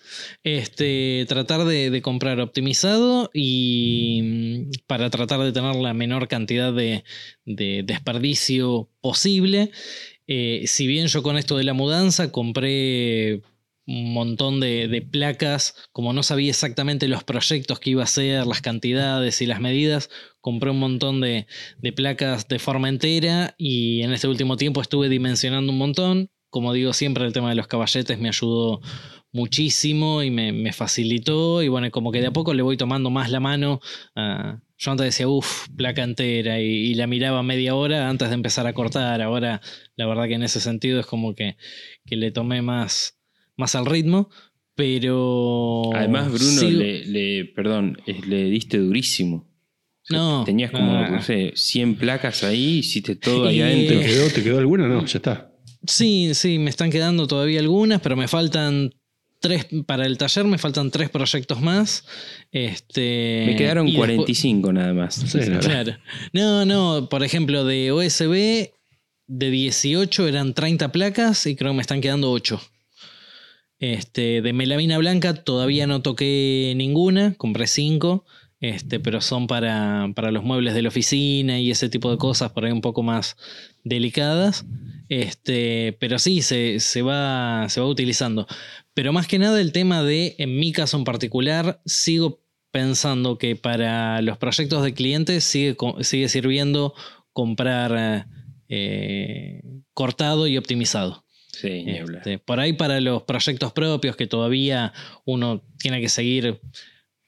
Este, 0.44 1.24
tratar 1.28 1.64
de, 1.64 2.00
comprar 2.00 2.40
optimizado 2.40 3.28
y 3.34 4.20
mm, 4.22 4.70
para 4.86 5.10
tratar 5.10 5.40
de 5.40 5.50
tener 5.52 5.74
la 5.74 5.92
menor 5.92 6.28
cantidad 6.28 6.72
de, 6.72 7.02
desperdicio 7.44 8.88
posible. 9.00 9.72
Eh, 10.28 10.62
si 10.66 10.86
bien 10.86 11.08
yo 11.08 11.24
con 11.24 11.36
esto 11.36 11.56
de 11.56 11.64
la 11.64 11.74
mudanza 11.74 12.30
compré 12.30 13.42
un 13.84 14.12
montón 14.12 14.60
de, 14.60 15.04
placas, 15.10 15.74
como 15.90 16.12
no 16.12 16.22
sabía 16.22 16.50
exactamente 16.50 17.08
los 17.08 17.24
proyectos 17.24 17.80
que 17.80 17.90
iba 17.90 18.02
a 18.02 18.04
hacer, 18.04 18.46
las 18.46 18.60
cantidades 18.60 19.42
y 19.42 19.46
las 19.46 19.60
medidas, 19.60 20.08
compré 20.40 20.70
un 20.70 20.78
montón 20.78 21.20
de, 21.20 21.48
de 21.78 21.92
placas 21.92 22.46
de 22.46 22.60
forma 22.60 22.88
entera 22.88 23.56
y 23.58 24.02
en 24.02 24.12
este 24.12 24.28
último 24.28 24.56
tiempo 24.56 24.80
estuve 24.80 25.08
dimensionando 25.08 25.72
un 25.72 25.78
montón 25.78 26.30
como 26.50 26.72
digo 26.72 26.92
siempre, 26.92 27.24
el 27.24 27.32
tema 27.32 27.48
de 27.48 27.54
los 27.54 27.68
caballetes 27.68 28.18
me 28.18 28.28
ayudó 28.28 28.80
muchísimo 29.32 30.22
y 30.22 30.30
me, 30.30 30.72
facilitó. 30.72 31.62
Y 31.62 31.68
bueno, 31.68 31.90
como 31.90 32.12
que 32.12 32.20
de 32.20 32.26
a 32.26 32.32
poco 32.32 32.54
le 32.54 32.62
voy 32.62 32.76
tomando 32.76 33.10
más 33.10 33.30
la 33.30 33.40
mano. 33.40 33.80
yo 34.14 34.90
antes 34.90 35.06
decía, 35.06 35.28
uff, 35.28 35.68
placa 35.76 36.02
entera, 36.02 36.60
y, 36.60 36.94
la 36.94 37.06
miraba 37.06 37.42
media 37.42 37.74
hora 37.74 38.08
antes 38.08 38.28
de 38.28 38.34
empezar 38.34 38.66
a 38.66 38.72
cortar. 38.72 39.22
Ahora, 39.22 39.60
la 39.96 40.06
verdad 40.06 40.26
que 40.26 40.34
en 40.34 40.42
ese 40.42 40.60
sentido 40.60 41.00
es 41.00 41.06
como 41.06 41.34
que, 41.34 41.56
le 42.06 42.30
tomé 42.32 42.62
más, 42.62 43.18
más 43.56 43.74
al 43.74 43.86
ritmo. 43.86 44.28
Pero. 44.74 45.90
Además, 45.94 46.32
Bruno, 46.32 46.62
le, 46.62 47.44
perdón, 47.54 47.98
le 48.06 48.44
diste 48.44 48.78
durísimo. 48.78 49.46
no. 50.08 50.44
Tenías 50.44 50.70
como, 50.70 51.06
no 51.06 51.22
sé, 51.22 51.52
100 51.54 51.96
placas 51.96 52.42
ahí, 52.44 52.78
hiciste 52.78 53.14
todo 53.14 53.46
ahí 53.46 53.60
adentro. 53.60 54.00
¿Te 54.00 54.06
quedó, 54.06 54.28
¿Te 54.30 54.42
quedó 54.42 54.58
alguna? 54.58 54.88
No, 54.88 55.04
ya 55.04 55.18
está. 55.18 55.49
Sí, 55.86 56.34
sí, 56.34 56.58
me 56.58 56.70
están 56.70 56.90
quedando 56.90 57.26
todavía 57.26 57.60
algunas, 57.60 58.00
pero 58.00 58.16
me 58.16 58.28
faltan 58.28 58.94
tres, 59.40 59.66
para 59.86 60.06
el 60.06 60.18
taller 60.18 60.44
me 60.44 60.58
faltan 60.58 60.90
tres 60.90 61.10
proyectos 61.10 61.60
más. 61.60 62.04
Este, 62.52 63.44
me 63.46 63.56
quedaron 63.56 63.92
45 63.92 64.72
nada 64.72 64.92
más. 64.92 65.24
claro. 65.60 65.96
No, 66.32 66.64
no, 66.64 67.08
por 67.08 67.24
ejemplo, 67.24 67.64
de 67.64 67.90
OSB 67.92 68.72
de 69.26 69.50
18 69.50 70.28
eran 70.28 70.54
30 70.54 70.92
placas 70.92 71.46
y 71.46 71.56
creo 71.56 71.72
que 71.72 71.76
me 71.76 71.82
están 71.82 72.00
quedando 72.00 72.30
8. 72.30 72.60
Este, 73.78 74.42
de 74.42 74.52
melamina 74.52 74.98
blanca 74.98 75.32
todavía 75.32 75.86
no 75.86 76.02
toqué 76.02 76.74
ninguna, 76.76 77.34
compré 77.34 77.66
5. 77.66 78.26
Este, 78.60 79.00
pero 79.00 79.22
son 79.22 79.46
para, 79.46 80.10
para 80.14 80.30
los 80.30 80.44
muebles 80.44 80.74
de 80.74 80.82
la 80.82 80.88
oficina 80.88 81.58
y 81.58 81.70
ese 81.70 81.88
tipo 81.88 82.10
de 82.10 82.18
cosas 82.18 82.52
por 82.52 82.66
ahí 82.66 82.72
un 82.72 82.82
poco 82.82 83.02
más 83.02 83.36
delicadas. 83.84 84.66
Este, 85.08 85.96
pero 85.98 86.18
sí, 86.18 86.42
se, 86.42 86.78
va, 87.02 87.66
se 87.68 87.80
va 87.80 87.86
utilizando. 87.86 88.46
Pero 88.94 89.12
más 89.12 89.26
que 89.26 89.38
nada 89.38 89.60
el 89.60 89.72
tema 89.72 90.02
de, 90.02 90.36
en 90.38 90.58
mi 90.58 90.72
caso 90.72 90.98
en 90.98 91.04
particular, 91.04 91.80
sigo 91.86 92.42
pensando 92.70 93.38
que 93.38 93.56
para 93.56 94.20
los 94.22 94.38
proyectos 94.38 94.84
de 94.84 94.94
clientes 94.94 95.42
sigue, 95.42 95.76
sigue 96.02 96.28
sirviendo 96.28 96.94
comprar 97.32 98.28
eh, 98.68 99.62
cortado 99.94 100.46
y 100.46 100.58
optimizado. 100.58 101.24
Sí, 101.48 101.84
este, 101.86 102.38
por 102.38 102.60
ahí 102.60 102.72
para 102.74 103.00
los 103.00 103.22
proyectos 103.24 103.72
propios 103.72 104.16
que 104.16 104.26
todavía 104.26 104.92
uno 105.24 105.62
tiene 105.78 106.00
que 106.00 106.08
seguir 106.08 106.60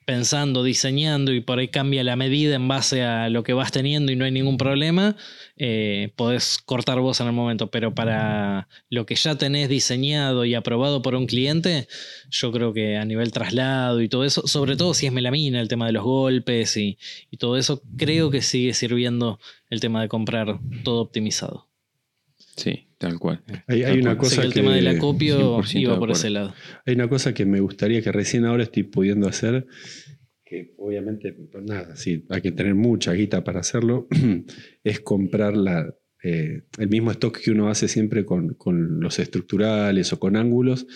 pensando, 0.04 0.62
diseñando 0.62 1.32
y 1.32 1.40
por 1.40 1.58
ahí 1.58 1.68
cambia 1.68 2.04
la 2.04 2.16
medida 2.16 2.56
en 2.56 2.68
base 2.68 3.02
a 3.02 3.28
lo 3.28 3.42
que 3.42 3.52
vas 3.52 3.72
teniendo 3.72 4.12
y 4.12 4.16
no 4.16 4.24
hay 4.24 4.30
ningún 4.30 4.56
problema, 4.56 5.16
eh, 5.56 6.12
podés 6.16 6.58
cortar 6.58 7.00
vos 7.00 7.20
en 7.20 7.28
el 7.28 7.32
momento. 7.32 7.70
Pero 7.70 7.94
para 7.94 8.68
lo 8.90 9.06
que 9.06 9.14
ya 9.14 9.36
tenés 9.36 9.68
diseñado 9.68 10.44
y 10.44 10.54
aprobado 10.54 11.02
por 11.02 11.14
un 11.14 11.26
cliente, 11.26 11.88
yo 12.30 12.52
creo 12.52 12.72
que 12.72 12.96
a 12.96 13.04
nivel 13.04 13.32
traslado 13.32 14.00
y 14.00 14.08
todo 14.08 14.24
eso, 14.24 14.46
sobre 14.46 14.76
todo 14.76 14.94
si 14.94 15.06
es 15.06 15.12
melamina, 15.12 15.60
el 15.60 15.68
tema 15.68 15.86
de 15.86 15.92
los 15.92 16.04
golpes 16.04 16.76
y, 16.76 16.98
todo 17.38 17.56
eso, 17.56 17.82
creo 17.96 18.30
que 18.30 18.40
sigue 18.40 18.72
sirviendo 18.72 19.40
el 19.68 19.80
tema 19.80 20.00
de 20.00 20.08
comprar 20.08 20.60
todo 20.84 21.00
optimizado. 21.00 21.68
Sí, 22.56 22.86
tal 23.02 23.18
cual. 23.18 23.42
Hay, 23.66 23.98
una 23.98 24.16
cosa 24.16 24.42
que, 24.42 24.46
el 24.46 24.54
tema 24.54 24.76
del 24.76 24.86
acopio 24.86 25.60
iba 25.74 25.98
por 25.98 26.12
ese 26.12 26.30
lado. 26.30 26.54
Hay 26.86 26.94
una 26.94 27.08
cosa 27.08 27.34
que 27.34 27.44
me 27.44 27.58
gustaría 27.58 28.00
que 28.00 28.12
recién 28.12 28.44
ahora 28.44 28.62
estoy 28.62 28.84
pudiendo 28.84 29.26
hacer, 29.28 29.66
que 30.44 30.72
obviamente, 30.78 31.32
pues 31.32 31.64
nada, 31.64 31.96
sí, 31.96 32.24
hay 32.30 32.40
que 32.40 32.52
tener 32.52 32.76
mucha 32.76 33.12
guita 33.12 33.42
para 33.42 33.58
hacerlo, 33.58 34.06
es 34.84 35.00
comprar 35.00 35.56
la, 35.56 35.92
eh, 36.22 36.62
el 36.78 36.88
mismo 36.88 37.10
stock 37.10 37.36
que 37.40 37.50
uno 37.50 37.68
hace 37.68 37.88
siempre 37.88 38.24
con, 38.24 38.56
los 39.00 39.18
estructurales 39.18 40.12
o 40.12 40.20
con 40.20 40.36
ángulos, 40.36 40.86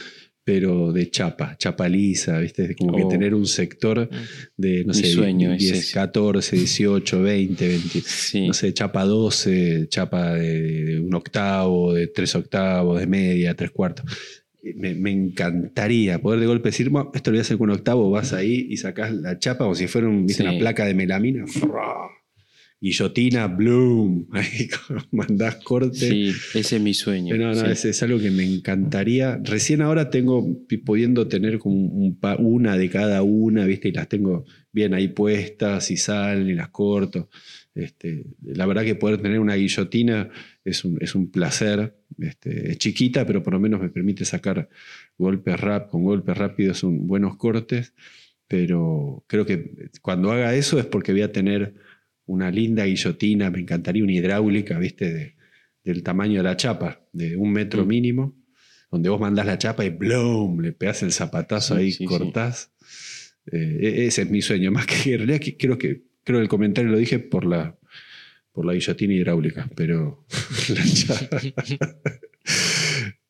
pero 0.46 0.92
de 0.92 1.10
chapa, 1.10 1.56
chapa 1.58 1.88
lisa, 1.88 2.38
¿viste? 2.38 2.76
Como 2.76 2.94
que 2.96 3.02
Oh. 3.02 3.08
tener 3.08 3.34
un 3.34 3.46
sector 3.46 4.08
de, 4.56 4.84
no 4.84 4.92
Mi 4.92 5.00
sé, 5.00 5.06
sueño 5.08 5.52
es 5.52 5.58
10, 5.58 5.78
ese. 5.78 5.92
14, 5.94 6.54
18, 6.56 7.20
20, 7.20 7.66
20, 7.66 8.00
Sí. 8.00 8.46
no 8.46 8.54
sé, 8.54 8.72
chapa 8.72 9.04
12, 9.04 9.88
chapa 9.88 10.34
de, 10.34 10.84
de 10.84 11.00
un 11.00 11.12
octavo, 11.14 11.92
de 11.94 12.06
tres 12.06 12.32
octavos, 12.36 13.00
de 13.00 13.08
media, 13.08 13.54
tres 13.56 13.72
cuartos. 13.72 14.04
Me, 14.76 14.94
me 14.94 15.10
encantaría 15.10 16.20
poder 16.20 16.38
de 16.38 16.46
golpe 16.46 16.68
decir, 16.68 16.90
"Bueno, 16.90 17.10
esto 17.12 17.30
lo 17.30 17.34
voy 17.34 17.38
a 17.40 17.42
hacer 17.42 17.58
con 17.58 17.68
un 17.70 17.76
octavo, 17.76 18.08
vas 18.10 18.32
ahí 18.32 18.68
y 18.70 18.76
sacás 18.76 19.12
la 19.12 19.40
chapa 19.40 19.64
como 19.64 19.74
si 19.74 19.88
fuera 19.88 20.06
un- 20.08 20.26
¿viste? 20.26 20.44
Sí. 20.44 20.48
una 20.48 20.58
placa 20.60 20.84
de 20.84 20.94
melamina. 20.94 21.44
Guillotina, 22.80 23.46
bloom. 23.48 24.28
Ahí 24.32 24.68
mandás 25.10 25.56
corte. 25.56 25.96
Sí, 25.96 26.32
ese 26.54 26.76
es 26.76 26.82
mi 26.82 26.94
sueño. 26.94 27.36
No, 27.36 27.54
no, 27.54 27.64
sí. 27.64 27.70
es, 27.70 27.84
es 27.86 28.02
algo 28.02 28.18
que 28.18 28.30
me 28.30 28.44
encantaría. 28.44 29.40
Recién 29.42 29.80
ahora 29.80 30.10
tengo, 30.10 30.46
pudiendo 30.84 31.26
tener 31.26 31.58
como 31.58 31.76
un 31.76 32.18
una 32.38 32.76
de 32.76 32.90
cada 32.90 33.22
una, 33.22 33.64
¿viste? 33.64 33.88
Y 33.88 33.92
las 33.92 34.08
tengo 34.08 34.44
bien 34.72 34.92
ahí 34.92 35.08
puestas 35.08 35.90
y 35.90 35.96
salen 35.96 36.48
y 36.48 36.54
las 36.54 36.68
corto. 36.68 37.30
Este, 37.74 38.24
la 38.42 38.66
verdad 38.66 38.84
que 38.84 38.94
poder 38.94 39.20
tener 39.20 39.38
una 39.38 39.54
guillotina 39.54 40.30
es 40.64 40.84
un, 40.84 40.98
es 41.00 41.14
un 41.14 41.30
placer. 41.30 41.94
Este, 42.18 42.72
es 42.72 42.78
chiquita, 42.78 43.26
pero 43.26 43.42
por 43.42 43.52
lo 43.52 43.60
menos 43.60 43.80
me 43.80 43.88
permite 43.88 44.24
sacar 44.24 44.68
golpes 45.18 45.60
rap, 45.60 45.90
con 45.90 46.04
golpes 46.04 46.36
rápidos, 46.36 46.78
son 46.78 47.06
buenos 47.06 47.36
cortes. 47.36 47.94
Pero 48.48 49.24
creo 49.26 49.44
que 49.44 49.90
cuando 50.02 50.30
haga 50.30 50.54
eso 50.54 50.78
es 50.78 50.86
porque 50.86 51.12
voy 51.12 51.22
a 51.22 51.32
tener 51.32 51.74
una 52.26 52.50
linda 52.50 52.84
guillotina, 52.84 53.50
me 53.50 53.60
encantaría 53.60 54.02
una 54.04 54.12
hidráulica, 54.12 54.78
¿viste? 54.78 55.12
De, 55.12 55.36
del 55.84 56.02
tamaño 56.02 56.38
de 56.38 56.42
la 56.44 56.56
chapa, 56.56 57.06
de 57.12 57.36
un 57.36 57.52
metro 57.52 57.84
Mm. 57.84 57.88
mínimo, 57.88 58.36
donde 58.90 59.08
vos 59.08 59.20
mandás 59.20 59.46
la 59.46 59.58
chapa 59.58 59.84
y 59.84 59.90
¡blum! 59.90 60.60
le 60.60 60.72
pegás 60.72 61.02
el 61.02 61.12
zapatazo 61.12 61.74
Sí, 61.76 61.80
ahí, 61.80 61.92
sí, 61.92 62.04
cortás. 62.04 62.72
Eh, 63.52 63.78
e- 63.80 64.06
ese 64.06 64.22
es 64.22 64.30
mi 64.30 64.42
sueño, 64.42 64.70
más 64.72 64.86
que 64.86 65.12
en 65.12 65.18
realidad 65.18 65.40
que- 65.40 65.56
creo 65.56 65.78
que 65.78 66.02
creo 66.24 66.38
que 66.40 66.42
el 66.42 66.48
comentario 66.48 66.90
lo 66.90 66.98
dije 66.98 67.18
por 67.20 67.44
la 67.46 67.78
por 68.52 68.64
la 68.66 68.72
guillotina 68.72 69.12
hidráulica, 69.14 69.68
pero 69.76 70.24
la 70.68 70.84
chapa. 70.84 71.40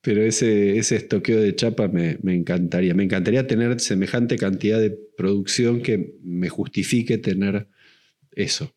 Pero 0.02 0.22
ese, 0.22 0.78
ese 0.78 0.94
estoqueo 0.96 1.40
de 1.40 1.56
chapa 1.56 1.88
me, 1.88 2.18
me 2.22 2.32
encantaría. 2.32 2.94
Me 2.94 3.02
encantaría 3.02 3.48
tener 3.48 3.80
semejante 3.80 4.36
cantidad 4.36 4.78
de 4.80 4.90
producción 5.16 5.82
que 5.82 6.14
me 6.22 6.48
justifique 6.48 7.18
tener 7.18 7.66
eso. 8.30 8.75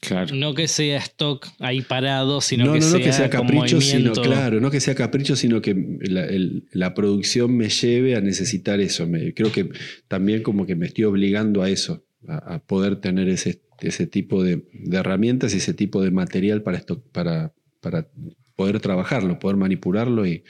Claro. 0.00 0.34
No 0.36 0.54
que 0.54 0.68
sea 0.68 0.98
stock 0.98 1.46
ahí 1.58 1.80
parado, 1.80 2.40
sino 2.40 2.66
no, 2.66 2.72
que, 2.74 2.80
no, 2.80 2.84
sea 2.86 2.98
no 2.98 3.04
que 3.04 3.12
sea 3.12 3.30
con 3.30 3.40
capricho, 3.40 3.80
sino 3.80 3.98
movimiento. 4.10 4.22
claro, 4.22 4.60
no 4.60 4.70
que 4.70 4.80
sea 4.80 4.94
capricho, 4.94 5.36
sino 5.36 5.60
que 5.62 5.74
la, 6.02 6.26
el- 6.26 6.68
la 6.72 6.94
producción 6.94 7.56
me 7.56 7.68
lleve 7.70 8.14
a 8.14 8.20
necesitar 8.20 8.78
eso. 8.80 9.06
Me- 9.06 9.32
creo 9.34 9.50
que 9.50 9.70
también 10.06 10.42
como 10.42 10.66
que 10.66 10.76
me 10.76 10.86
estoy 10.86 11.04
obligando 11.04 11.62
a 11.62 11.70
eso, 11.70 12.04
a, 12.28 12.54
a 12.56 12.58
poder 12.64 12.96
tener 13.00 13.28
ese, 13.28 13.62
ese 13.80 14.06
tipo 14.06 14.42
de, 14.44 14.68
de 14.72 14.96
herramientas 14.98 15.54
y 15.54 15.56
ese 15.58 15.72
tipo 15.74 16.02
de 16.02 16.10
material 16.10 16.62
para, 16.62 16.76
esto, 16.76 17.02
para, 17.02 17.54
para 17.80 18.08
poder 18.54 18.80
trabajarlo, 18.80 19.38
poder 19.38 19.56
manipularlo 19.56 20.26
y, 20.26 20.44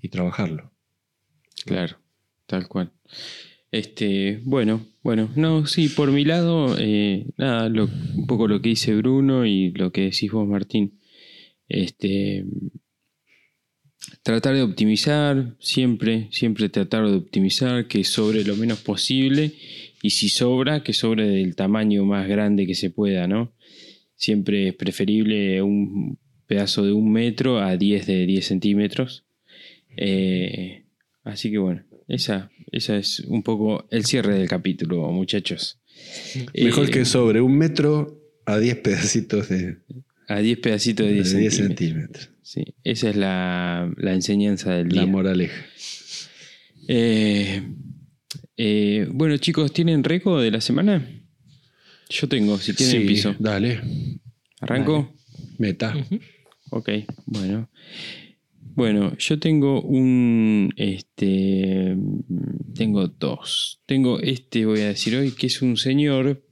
y 0.00 0.08
trabajarlo. 0.08 0.72
Claro, 1.64 1.98
tal 2.46 2.68
cual. 2.68 2.92
Este, 3.72 4.40
bueno, 4.44 4.86
bueno, 5.06 5.30
no, 5.36 5.66
sí, 5.66 5.88
por 5.88 6.10
mi 6.10 6.24
lado, 6.24 6.74
eh, 6.80 7.26
nada, 7.36 7.68
lo- 7.68 7.84
un 8.16 8.26
poco 8.26 8.48
lo 8.48 8.60
que 8.60 8.70
dice 8.70 8.92
Bruno 8.96 9.46
y 9.46 9.70
lo 9.70 9.92
que 9.92 10.00
decís 10.00 10.32
vos, 10.32 10.48
Martín. 10.48 10.98
Este, 11.68 12.44
tratar 14.24 14.56
de 14.56 14.62
optimizar, 14.62 15.54
siempre, 15.60 16.26
siempre 16.32 16.68
tratar 16.70 17.06
de 17.06 17.14
optimizar, 17.14 17.86
que 17.86 18.02
sobre 18.02 18.42
lo 18.42 18.56
menos 18.56 18.80
posible, 18.80 19.52
y 20.02 20.10
si 20.10 20.28
sobra, 20.28 20.82
que 20.82 20.92
sobre 20.92 21.28
del 21.28 21.54
tamaño 21.54 22.04
más 22.04 22.26
grande 22.26 22.66
que 22.66 22.74
se 22.74 22.90
pueda, 22.90 23.28
¿no? 23.28 23.52
Siempre 24.16 24.66
es 24.68 24.74
preferible 24.74 25.62
un 25.62 26.18
pedazo 26.48 26.84
de 26.84 26.90
un 26.92 27.12
metro 27.12 27.60
a 27.60 27.76
10 27.76 28.06
de 28.08 28.26
10 28.26 28.44
centímetros. 28.44 29.24
Eh, 29.96 30.82
así 31.22 31.52
que 31.52 31.58
bueno, 31.58 31.84
esa, 32.08 32.50
esa 32.72 32.96
es 32.96 33.20
un 33.20 33.42
poco 33.42 33.86
el 33.90 34.04
cierre 34.04 34.38
del 34.38 34.48
capítulo, 34.48 35.10
muchachos. 35.12 35.80
Mejor 36.54 36.88
Eh, 36.88 36.90
que 36.90 37.04
sobre 37.04 37.40
un 37.40 37.56
metro 37.56 38.20
a 38.44 38.58
10 38.58 38.76
pedacitos 38.76 39.48
de, 39.48 39.78
A 40.28 40.38
10 40.40 40.58
pedacitos 40.58 41.06
de 41.06 41.12
de 41.12 41.22
10, 41.22 41.36
10 41.36 41.54
centímetros. 41.56 42.22
centímetros. 42.24 42.30
Sí, 42.42 42.64
esa 42.84 43.10
es 43.10 43.16
la, 43.16 43.92
la 43.96 44.12
enseñanza 44.14 44.72
del 44.74 44.88
La 44.88 45.02
día. 45.02 45.06
moraleja. 45.10 45.64
Eh, 46.88 47.62
eh, 48.56 49.08
bueno, 49.12 49.36
chicos, 49.38 49.72
¿tienen 49.72 50.04
récord 50.04 50.42
de 50.42 50.50
la 50.50 50.60
semana? 50.60 51.06
Yo 52.08 52.28
tengo, 52.28 52.58
si 52.58 52.72
quieren 52.74 52.90
Sí, 52.92 52.96
empiezo. 53.02 53.34
dale, 53.38 53.80
¿Arranco? 54.60 55.12
meta. 55.58 55.96
Ujú. 55.96 56.20
Ok, 56.70 56.90
bueno. 57.26 57.68
Bueno, 58.76 59.16
yo 59.16 59.38
tengo 59.38 59.80
un. 59.80 60.70
Este. 60.76 61.96
Tengo 62.74 63.08
dos. 63.08 63.80
Tengo 63.86 64.20
este, 64.20 64.66
voy 64.66 64.80
a 64.80 64.88
decir 64.88 65.16
hoy, 65.16 65.30
que 65.30 65.46
es 65.46 65.62
un 65.62 65.78
señor 65.78 66.44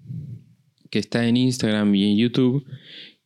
que 0.90 1.00
está 1.00 1.28
en 1.28 1.36
Instagram 1.36 1.94
y 1.94 2.10
en 2.10 2.16
YouTube 2.16 2.64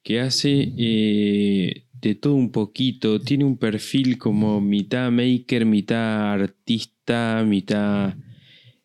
que 0.03 0.21
hace 0.21 0.73
eh, 0.77 1.85
de 1.93 2.15
todo 2.17 2.35
un 2.35 2.51
poquito. 2.51 3.21
Tiene 3.21 3.45
un 3.45 3.57
perfil 3.57 4.19
como 4.19 4.61
mitad 4.61 5.13
maker, 5.13 5.65
mitad 5.65 6.33
artista, 6.33 7.45
mitad 7.47 8.17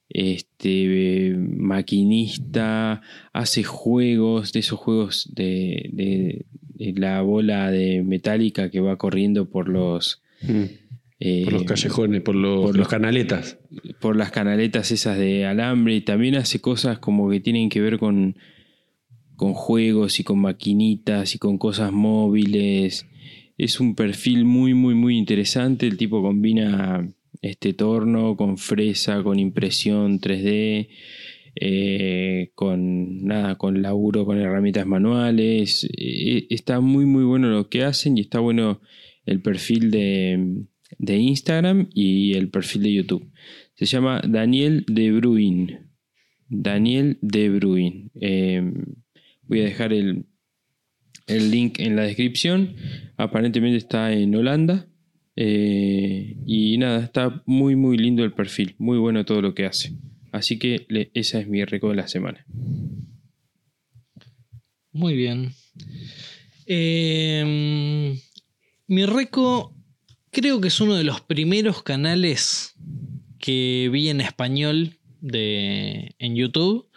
este 0.10 1.36
maquinista, 1.38 3.02
hace 3.34 3.64
juegos, 3.64 4.54
de 4.54 4.60
esos 4.60 4.78
juegos 4.78 5.28
de 5.34 6.46
la 6.78 7.22
bola 7.22 7.70
de 7.72 8.04
metálica 8.04 8.70
que 8.70 8.80
va 8.80 8.98
corriendo 8.98 9.50
por 9.50 9.70
los 9.70 10.22
Mm. 10.42 10.64
eh, 11.20 11.42
Por 11.46 11.54
los 11.54 11.64
callejones, 11.64 12.22
por 12.22 12.36
los, 12.36 12.58
por 12.58 12.68
los 12.70 12.78
los- 12.78 12.88
canaletas. 12.90 13.58
por 14.02 14.16
las 14.18 14.32
canaletas 14.32 14.92
esas 14.92 15.18
de 15.18 15.46
alambre 15.46 15.96
y 15.96 16.02
también 16.02 16.36
hace 16.36 16.60
cosas 16.60 17.00
como 17.00 17.30
que 17.30 17.40
tienen 17.40 17.70
que 17.70 17.80
ver 17.80 17.98
con, 17.98 18.36
con 19.38 19.54
juegos 19.54 20.20
y 20.20 20.24
con 20.24 20.40
maquinitas 20.40 21.34
y 21.36 21.38
con 21.40 21.58
cosas 21.58 21.92
móviles. 21.94 23.06
Es 23.58 23.80
un 23.80 23.96
perfil 23.96 24.44
muy, 24.46 24.74
muy, 24.74 24.96
muy 24.96 25.18
interesante. 25.18 25.88
El 25.88 25.96
tipo 25.98 26.22
combina 26.22 27.08
este 27.42 27.74
torno 27.74 28.36
con 28.36 28.58
fresa, 28.58 29.24
con 29.24 29.40
impresión 29.40 30.20
3D, 30.20 30.90
eh, 31.56 32.52
con 32.56 33.24
nada, 33.24 33.58
con 33.58 33.82
laburo, 33.82 34.26
con 34.26 34.40
herramientas 34.40 34.86
manuales. 34.86 35.88
Eh, 35.98 36.48
está 36.50 36.80
muy, 36.80 37.06
muy 37.06 37.24
bueno 37.24 37.50
lo 37.50 37.70
que 37.70 37.84
hacen 37.84 38.18
y 38.18 38.22
está 38.22 38.40
bueno 38.40 38.82
el 39.26 39.42
perfil 39.42 39.92
de, 39.92 40.66
de 40.98 41.18
Instagram 41.18 41.90
y 41.94 42.34
el 42.34 42.50
perfil 42.50 42.84
de 42.84 42.94
YouTube. 42.94 43.32
Se 43.76 43.86
llama 43.86 44.22
Daniel 44.28 44.86
De 44.88 45.12
Bruin. 45.12 45.92
Daniel 46.50 47.18
De 47.22 47.50
Bruin. 47.50 48.12
Eh, 48.20 48.74
voy 49.44 49.62
a 49.62 49.66
dejar 49.66 49.94
el, 49.94 50.26
el 51.28 51.52
link 51.52 51.80
en 51.80 51.96
la 51.96 52.04
descripción. 52.04 52.76
Aparentemente 53.18 53.78
está 53.78 54.12
en 54.14 54.36
Holanda. 54.36 54.88
Y 55.36 56.78
nada, 56.78 57.04
está 57.04 57.42
muy 57.48 57.76
muy 57.76 57.98
lindo 57.98 58.24
el 58.24 58.34
perfil. 58.34 58.76
Muy 58.78 59.00
bueno 59.00 59.26
todo 59.26 59.42
lo 59.42 59.56
que 59.56 59.66
hace. 59.66 59.98
Así 60.34 60.58
que 60.58 60.88
esa 61.14 61.40
es 61.40 61.48
mi 61.48 61.64
récord 61.64 61.92
de 61.92 61.98
la 61.98 62.08
semana. 62.08 62.44
Muy 64.92 65.16
bien. 65.16 65.54
Eh, 66.66 68.18
mi 68.88 69.06
Reco 69.06 69.76
creo 70.32 70.60
que 70.60 70.70
es 70.70 70.82
uno 70.82 70.96
de 70.96 71.04
los 71.04 71.22
primeros 71.22 71.84
canales 71.84 72.74
que 73.38 73.90
vi 73.94 74.10
en 74.10 74.22
español 74.22 74.98
de, 75.22 76.16
en 76.18 76.36
YouTube. 76.36 76.90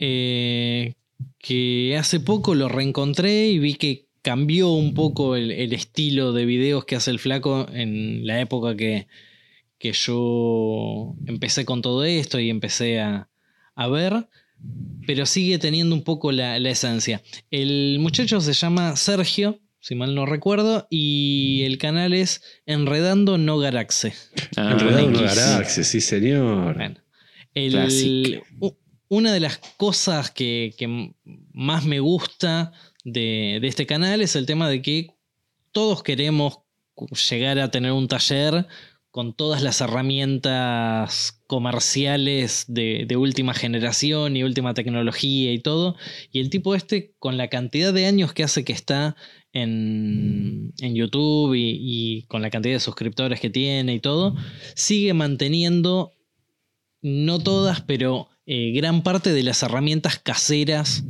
eh, 0.00 0.94
que 1.38 1.96
hace 1.96 2.18
poco 2.18 2.54
lo 2.56 2.68
reencontré 2.68 3.48
y 3.48 3.58
vi 3.60 3.74
que 3.74 4.08
cambió 4.22 4.70
un 4.70 4.94
poco 4.94 5.36
el 5.36 5.72
estilo 5.72 6.32
de 6.32 6.46
videos 6.46 6.86
que 6.86 6.96
hace 6.96 7.10
el 7.12 7.18
flaco 7.20 7.66
en 7.72 8.26
la 8.26 8.40
época 8.40 8.74
que, 8.76 9.06
que 9.84 9.92
yo 9.92 11.14
empecé 11.26 11.66
con 11.66 11.82
todo 11.82 12.04
esto 12.04 12.40
y 12.40 12.48
empecé 12.48 13.00
a, 13.00 13.28
a 13.74 13.88
ver 13.88 14.26
pero 15.06 15.26
sigue 15.26 15.58
teniendo 15.58 15.94
un 15.94 16.02
poco 16.04 16.32
la, 16.32 16.58
la 16.58 16.70
esencia. 16.70 17.20
El 17.50 17.98
muchacho 18.00 18.40
se 18.40 18.54
llama 18.54 18.96
Sergio, 18.96 19.60
si 19.78 19.94
mal 19.94 20.14
no 20.14 20.24
recuerdo, 20.24 20.86
y 20.88 21.64
el 21.64 21.76
canal 21.76 22.14
es 22.14 22.40
Enredando 22.64 23.36
No 23.36 23.58
Garaxe. 23.58 24.14
Ah, 24.56 24.70
Enredado 24.72 25.08
en 25.10 25.16
X. 25.16 25.20
Garaxe, 25.36 25.84
sí, 25.84 26.00
señor. 26.00 26.76
Bueno, 26.76 26.96
el- 27.52 28.40
una 29.08 29.34
de 29.34 29.40
las 29.40 29.58
cosas 29.76 30.30
que, 30.30 30.72
que 30.78 31.12
más 31.52 31.84
me 31.84 32.00
gusta 32.00 32.72
de, 33.04 33.58
de 33.60 33.68
este 33.68 33.84
canal 33.84 34.22
es 34.22 34.34
el 34.34 34.46
tema 34.46 34.70
de 34.70 34.80
que 34.80 35.08
todos 35.72 36.02
queremos 36.02 36.60
llegar 37.28 37.58
a 37.58 37.70
tener 37.70 37.92
un 37.92 38.08
taller 38.08 38.66
con 39.14 39.32
todas 39.32 39.62
las 39.62 39.80
herramientas 39.80 41.40
comerciales 41.46 42.64
de, 42.66 43.06
última 43.16 43.54
generación 43.54 44.36
y 44.36 44.42
última 44.42 44.74
tecnología 44.74 45.52
y 45.52 45.60
todo. 45.60 45.94
Y 46.32 46.40
el 46.40 46.50
tipo 46.50 46.74
este, 46.74 47.14
con 47.20 47.36
la 47.36 47.46
cantidad 47.46 47.92
de 47.92 48.06
años 48.06 48.32
que 48.32 48.42
hace 48.42 48.64
que 48.64 48.72
está 48.72 49.14
en, 49.52 50.72
YouTube 50.80 51.54
y, 51.54 52.24
con 52.26 52.42
la 52.42 52.50
cantidad 52.50 52.74
de 52.74 52.80
suscriptores 52.80 53.38
que 53.38 53.50
tiene 53.50 53.94
y 53.94 54.00
todo, 54.00 54.34
sigue 54.74 55.14
manteniendo, 55.14 56.12
no 57.00 57.38
todas, 57.38 57.82
pero 57.82 58.30
eh, 58.46 58.72
gran 58.72 59.04
parte 59.04 59.32
de 59.32 59.44
las 59.44 59.62
herramientas 59.62 60.18
caseras 60.18 61.04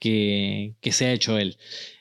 que, 0.00 0.76
que 0.80 0.92
se 0.92 1.04
ha 1.04 1.12
hecho 1.12 1.36
él. 1.36 1.58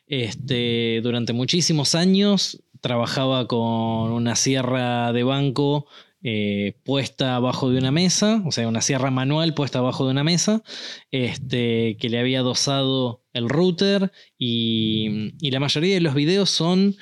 Este, 0.07 1.02
durante 1.03 1.34
muchísimos 1.34 1.94
años 1.94 2.64
trabajaba 2.82 3.48
con 3.48 4.12
una 4.12 4.36
sierra 4.36 5.14
de 5.14 5.24
banco 5.24 5.88
eh, 6.24 6.76
puesta 6.84 7.36
abajo 7.36 7.72
de 7.72 7.80
una 7.80 7.91
mesa, 7.91 8.44
o 8.45 8.52
sea, 8.52 8.68
una 8.68 8.82
sierra 8.82 9.10
manual 9.10 9.56
puesta 9.56 9.80
abajo 9.80 10.06
de 10.06 10.12
una 10.12 10.24
mesa, 10.24 10.62
este, 11.10 11.98
que 11.99 12.10
le 12.10 12.20
había 12.20 12.41
dosado 12.41 13.24
el 13.34 13.49
router 13.49 14.12
y, 14.38 15.32
la 15.49 15.60
mayoría 15.60 15.95
de 15.95 16.02
los 16.02 16.14
videos 16.14 16.52
son, 16.52 16.95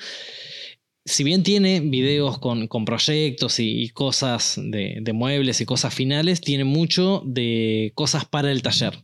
si 1.04 1.22
bien 1.22 1.42
tiene 1.42 1.80
videos 1.80 2.38
con, 2.38 2.66
proyectos 2.86 3.60
y, 3.60 3.90
cosas 3.90 4.58
de, 4.62 4.98
de, 5.02 5.12
muebles 5.12 5.60
y 5.60 5.66
cosas 5.66 5.94
finales, 5.94 6.40
tiene 6.40 6.64
mucho 6.64 7.22
de 7.26 7.92
cosas 7.94 8.24
para 8.24 8.50
el 8.50 8.62
taller. 8.62 9.02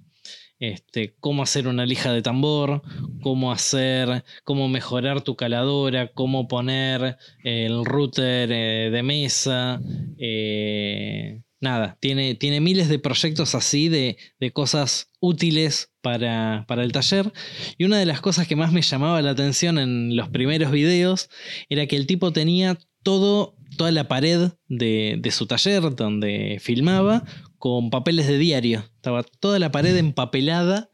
Este, 0.58 1.14
cómo 1.20 1.42
hacer 1.42 1.68
una 1.68 1.84
lija 1.84 2.12
de 2.12 2.22
tambor, 2.22 2.82
cómo 3.22 3.52
hacer, 3.52 4.24
cómo 4.44 4.68
mejorar 4.68 5.20
tu 5.20 5.36
caladora, 5.36 6.12
cómo 6.12 6.48
poner 6.48 7.18
el 7.44 7.84
router 7.84 8.50
eh, 8.50 8.90
de 8.90 9.02
mesa. 9.02 9.80
Eh, 10.18 11.42
nada, 11.60 11.98
tiene, 12.00 12.34
tiene, 12.36 12.60
miles 12.60 12.88
de 12.88 12.98
proyectos 12.98 13.54
así 13.54 13.90
de, 13.90 14.16
cosas 14.54 15.10
útiles 15.20 15.92
para, 16.00 16.64
el 16.68 16.92
taller. 16.92 17.32
Y 17.76 17.84
una 17.84 17.98
de 17.98 18.06
las 18.06 18.22
cosas 18.22 18.48
que 18.48 18.56
más 18.56 18.72
me 18.72 18.80
llamaba 18.80 19.20
la 19.20 19.32
atención 19.32 19.78
en 19.78 20.16
los 20.16 20.30
primeros 20.30 20.70
videos 20.70 21.28
era 21.68 21.86
que 21.86 21.96
el 21.96 22.06
tipo 22.06 22.32
tenía 22.32 22.78
todo, 23.02 23.56
toda 23.76 23.90
la 23.90 24.08
pared 24.08 24.52
de, 24.68 25.16
de 25.18 25.30
su 25.32 25.46
taller 25.46 25.94
donde 25.94 26.58
filmaba 26.60 27.24
con 27.66 27.90
papeles 27.90 28.28
de 28.28 28.38
diario. 28.38 28.84
Estaba 28.94 29.24
toda 29.24 29.58
la 29.58 29.72
pared 29.72 29.96
empapelada 29.96 30.88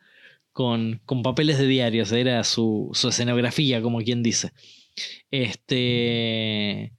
con, 0.53 1.03
con 1.05 1.23
papeles 1.23 1.59
de 1.59 1.67
diario. 1.67 2.03
era 2.05 2.43
su, 2.45 2.91
escenografía, 2.95 3.83
como 3.83 3.99
quien 3.99 4.23
dice. 4.23 4.53
Este. 5.31 6.95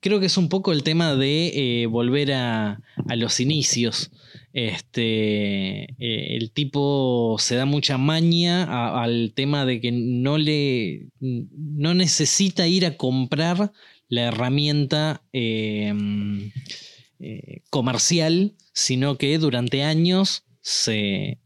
Creo 0.00 0.18
que 0.18 0.26
es 0.26 0.38
un 0.38 0.48
poco 0.48 0.72
el 0.72 0.82
tema 0.82 1.14
de 1.14 1.82
eh, 1.82 1.86
volver 1.88 2.32
a, 2.32 2.80
los 3.16 3.38
inicios. 3.38 4.12
Este, 4.54 5.82
eh, 5.98 6.36
el 6.36 6.50
tipo 6.50 7.36
se 7.38 7.54
da 7.54 7.66
mucha 7.66 7.98
maña 7.98 9.02
al 9.02 9.34
tema 9.34 9.66
de 9.66 9.82
que 9.82 9.92
no 9.92 10.38
le 10.38 11.08
no 11.20 11.92
necesita 11.92 12.66
ir 12.66 12.86
a 12.86 12.96
comprar 12.96 13.72
la 14.08 14.22
herramienta 14.22 15.22
eh, 15.34 15.92
comercial 17.70 18.54
sino 18.78 19.18
que 19.18 19.38
durante 19.38 19.82
años 19.82 20.44
se, 20.60 21.40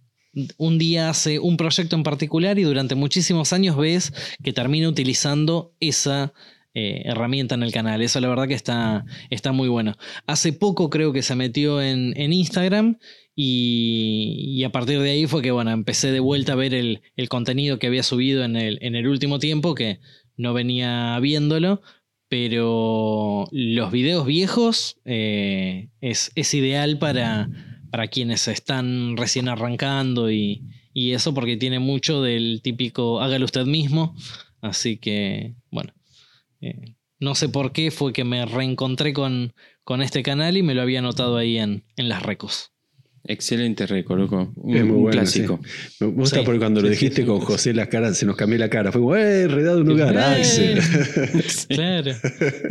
un 0.59 0.79
día 0.79 1.09
hace 1.09 1.39
un 1.39 1.57
proyecto 1.57 1.97
en 1.97 2.03
particular 2.03 2.59
y 2.59 2.63
durante 2.63 2.95
muchísimos 2.95 3.55
años 3.55 3.77
ves 3.77 4.13
que 4.45 4.53
termina 4.53 4.87
utilizando 4.87 5.75
esa 5.81 6.35
eh, 6.75 7.03
herramienta 7.07 7.55
en 7.55 7.63
el 7.63 7.73
canal. 7.73 8.03
Eso 8.03 8.21
la 8.21 8.29
verdad 8.29 8.49
que 8.49 8.55
está, 8.55 9.07
está 9.31 9.53
muy 9.53 9.69
bueno. 9.69 9.97
Hace 10.27 10.53
poco 10.53 10.91
creo 10.91 11.15
que 11.15 11.23
se 11.23 11.37
metió 11.37 11.81
en, 11.81 12.15
Instagram 12.17 12.99
y, 13.35 14.63
a 14.65 14.73
partir 14.73 15.01
de 15.01 15.11
ahí 15.11 15.27
fue 15.27 15.41
que 15.41 15.53
bueno, 15.53 15.71
empecé 15.71 16.13
de 16.13 16.21
vuelta 16.21 16.53
a 16.53 16.57
ver 16.57 16.75
el, 16.75 17.01
contenido 17.31 17.79
que 17.79 17.87
había 17.87 18.03
subido 18.03 18.45
en 18.45 18.57
el, 18.57 18.79
en 18.83 18.95
el 18.95 19.09
último 19.09 19.39
tiempo, 19.39 19.75
que 19.75 20.01
no 20.37 20.53
venía 20.53 21.19
viéndolo, 21.21 21.81
pero 22.33 23.47
los 23.53 23.93
videos 23.93 24.25
viejos 24.25 24.97
eh, 25.05 25.91
es, 26.01 26.33
ideal 26.55 26.99
para, 26.99 27.51
para, 27.91 28.09
quienes 28.09 28.49
están 28.49 29.19
recién 29.19 29.51
arrancando 29.51 30.31
y, 30.31 30.63
eso 30.95 31.35
porque 31.35 31.59
tiene 31.59 31.79
mucho 31.79 32.23
del 32.23 32.63
típico 32.63 33.21
hágalo 33.21 33.45
usted 33.45 33.67
mismo. 33.67 34.17
Así 34.63 34.97
que, 34.97 35.57
bueno, 35.71 35.93
eh, 36.63 36.95
no 37.21 37.35
sé 37.35 37.51
por 37.51 37.73
qué 37.73 37.91
fue 37.91 38.15
que 38.15 38.25
me 38.25 38.47
reencontré 38.47 39.13
con, 39.13 39.53
con, 39.85 40.01
este 40.01 40.23
canal 40.23 40.57
y 40.57 40.63
me 40.63 40.73
lo 40.73 40.81
había 40.81 41.03
notado 41.03 41.37
ahí 41.37 41.59
en, 41.59 41.85
en 41.97 42.09
las 42.09 42.23
recos. 42.23 42.72
Excelente 43.25 43.87
récord, 43.87 44.19
loco. 44.19 44.53
Un, 44.57 45.11
clásico. 45.11 45.61
Me 46.01 46.09
gusta 46.09 46.43
porque 46.43 46.59
cuando 46.59 46.81
lo 46.81 46.89
dijiste 46.89 47.25
con 47.25 47.39
José 47.41 47.73
la 47.73 47.89
cara, 47.89 48.13
se 48.15 48.27
nos 48.27 48.35
cambió 48.35 48.59
la 48.59 48.69
cara. 48.69 48.91
Fue 48.91 49.01
como, 49.01 49.15
¡eh! 49.15 49.47
Redado 49.47 49.81
un 49.81 49.89
lugar, 49.89 50.13
claro. 51.69 52.13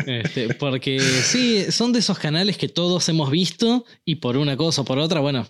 Este, 0.05 0.53
porque 0.55 0.99
sí, 0.99 1.65
son 1.69 1.93
de 1.93 1.99
esos 1.99 2.19
canales 2.19 2.57
que 2.57 2.67
todos 2.67 3.07
hemos 3.07 3.31
visto 3.31 3.85
y 4.03 4.15
por 4.15 4.35
una 4.35 4.57
cosa 4.57 4.81
o 4.81 4.85
por 4.85 4.99
otra, 4.99 5.21
bueno, 5.21 5.47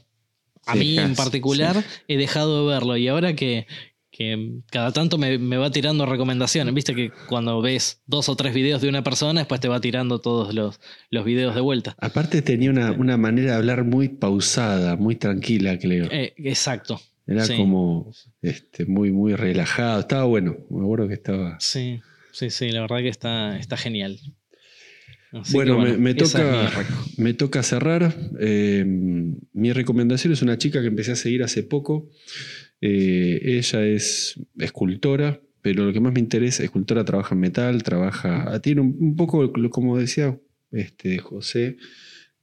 a 0.68 0.76
mí 0.76 1.00
en 1.00 1.16
particular 1.16 1.84
he 2.08 2.18
dejado 2.18 2.68
de 2.68 2.74
verlo. 2.74 2.96
Y 2.96 3.08
ahora 3.08 3.36
que, 3.36 3.66
que 4.22 4.62
cada 4.70 4.92
tanto 4.92 5.18
me, 5.18 5.38
va 5.38 5.72
tirando 5.72 6.06
recomendaciones. 6.06 6.74
Viste 6.74 6.94
que 6.94 7.12
cuando 7.28 7.62
ves 7.62 8.02
dos 8.06 8.30
o 8.30 8.36
tres 8.36 8.54
videos 8.54 8.82
de 8.82 8.90
una 8.90 9.04
persona, 9.04 9.42
después 9.42 9.60
te 9.60 9.68
va 9.68 9.82
tirando 9.82 10.20
todos 10.20 10.54
los, 10.54 10.80
los 11.10 11.26
videos 11.26 11.56
de 11.56 11.62
vuelta. 11.62 11.96
Aparte 12.00 12.42
tenía 12.42 12.70
una, 12.70 13.18
manera 13.18 13.52
de 13.52 13.58
hablar 13.58 13.84
muy 13.84 14.10
pausada, 14.10 14.96
muy 14.96 15.16
tranquila, 15.16 15.78
creo. 15.80 16.08
Eh, 16.12 16.34
exacto. 16.38 17.02
Era 17.26 17.48
como 17.56 18.12
este, 18.42 18.86
muy, 18.86 19.12
muy 19.12 19.36
relajado. 19.36 20.02
Estaba 20.02 20.26
bueno. 20.26 20.58
Me 20.70 20.84
acuerdo 20.84 21.08
que 21.08 21.14
estaba. 21.14 21.58
Sí, 21.60 22.02
sí, 22.32 22.50
sí, 22.50 22.70
la 22.72 22.82
verdad 22.82 22.98
que 22.98 23.10
está, 23.10 23.58
está 23.58 23.78
genial. 23.78 24.20
bueno, 25.52 25.80
me, 25.80 26.14
toca, 26.14 26.70
me 27.18 27.34
toca 27.34 27.64
cerrar. 27.64 28.14
Eh, 28.40 28.84
mi 28.86 29.72
recomendación 29.72 30.34
es 30.34 30.42
una 30.42 30.58
chica 30.58 30.82
que 30.82 30.88
empecé 30.88 31.14
a 31.14 31.16
seguir 31.16 31.44
hace 31.44 31.64
poco. 31.64 32.10
Eh, 32.82 33.40
ella 33.44 33.86
es 33.86 34.40
escultora, 34.58 35.40
pero 35.62 35.86
lo 35.86 35.94
que 35.94 36.00
más 36.00 36.14
me 36.14 36.20
interesa, 36.20 36.64
escultora 36.64 37.06
trabaja 37.06 37.36
en 37.36 37.42
metal, 37.42 37.84
trabaja, 37.84 38.60
tiene 38.62 38.82
un, 38.82 39.16
poco, 39.16 39.52
como 39.70 39.98
decía 40.00 40.38
este, 40.72 41.20
José 41.20 41.78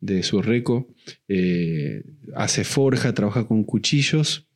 de 0.00 0.22
Surreco, 0.22 0.94
eh, 1.26 2.04
hace 2.36 2.62
forja, 2.62 3.12
trabaja 3.14 3.48
con 3.48 3.64
cuchillos, 3.64 4.46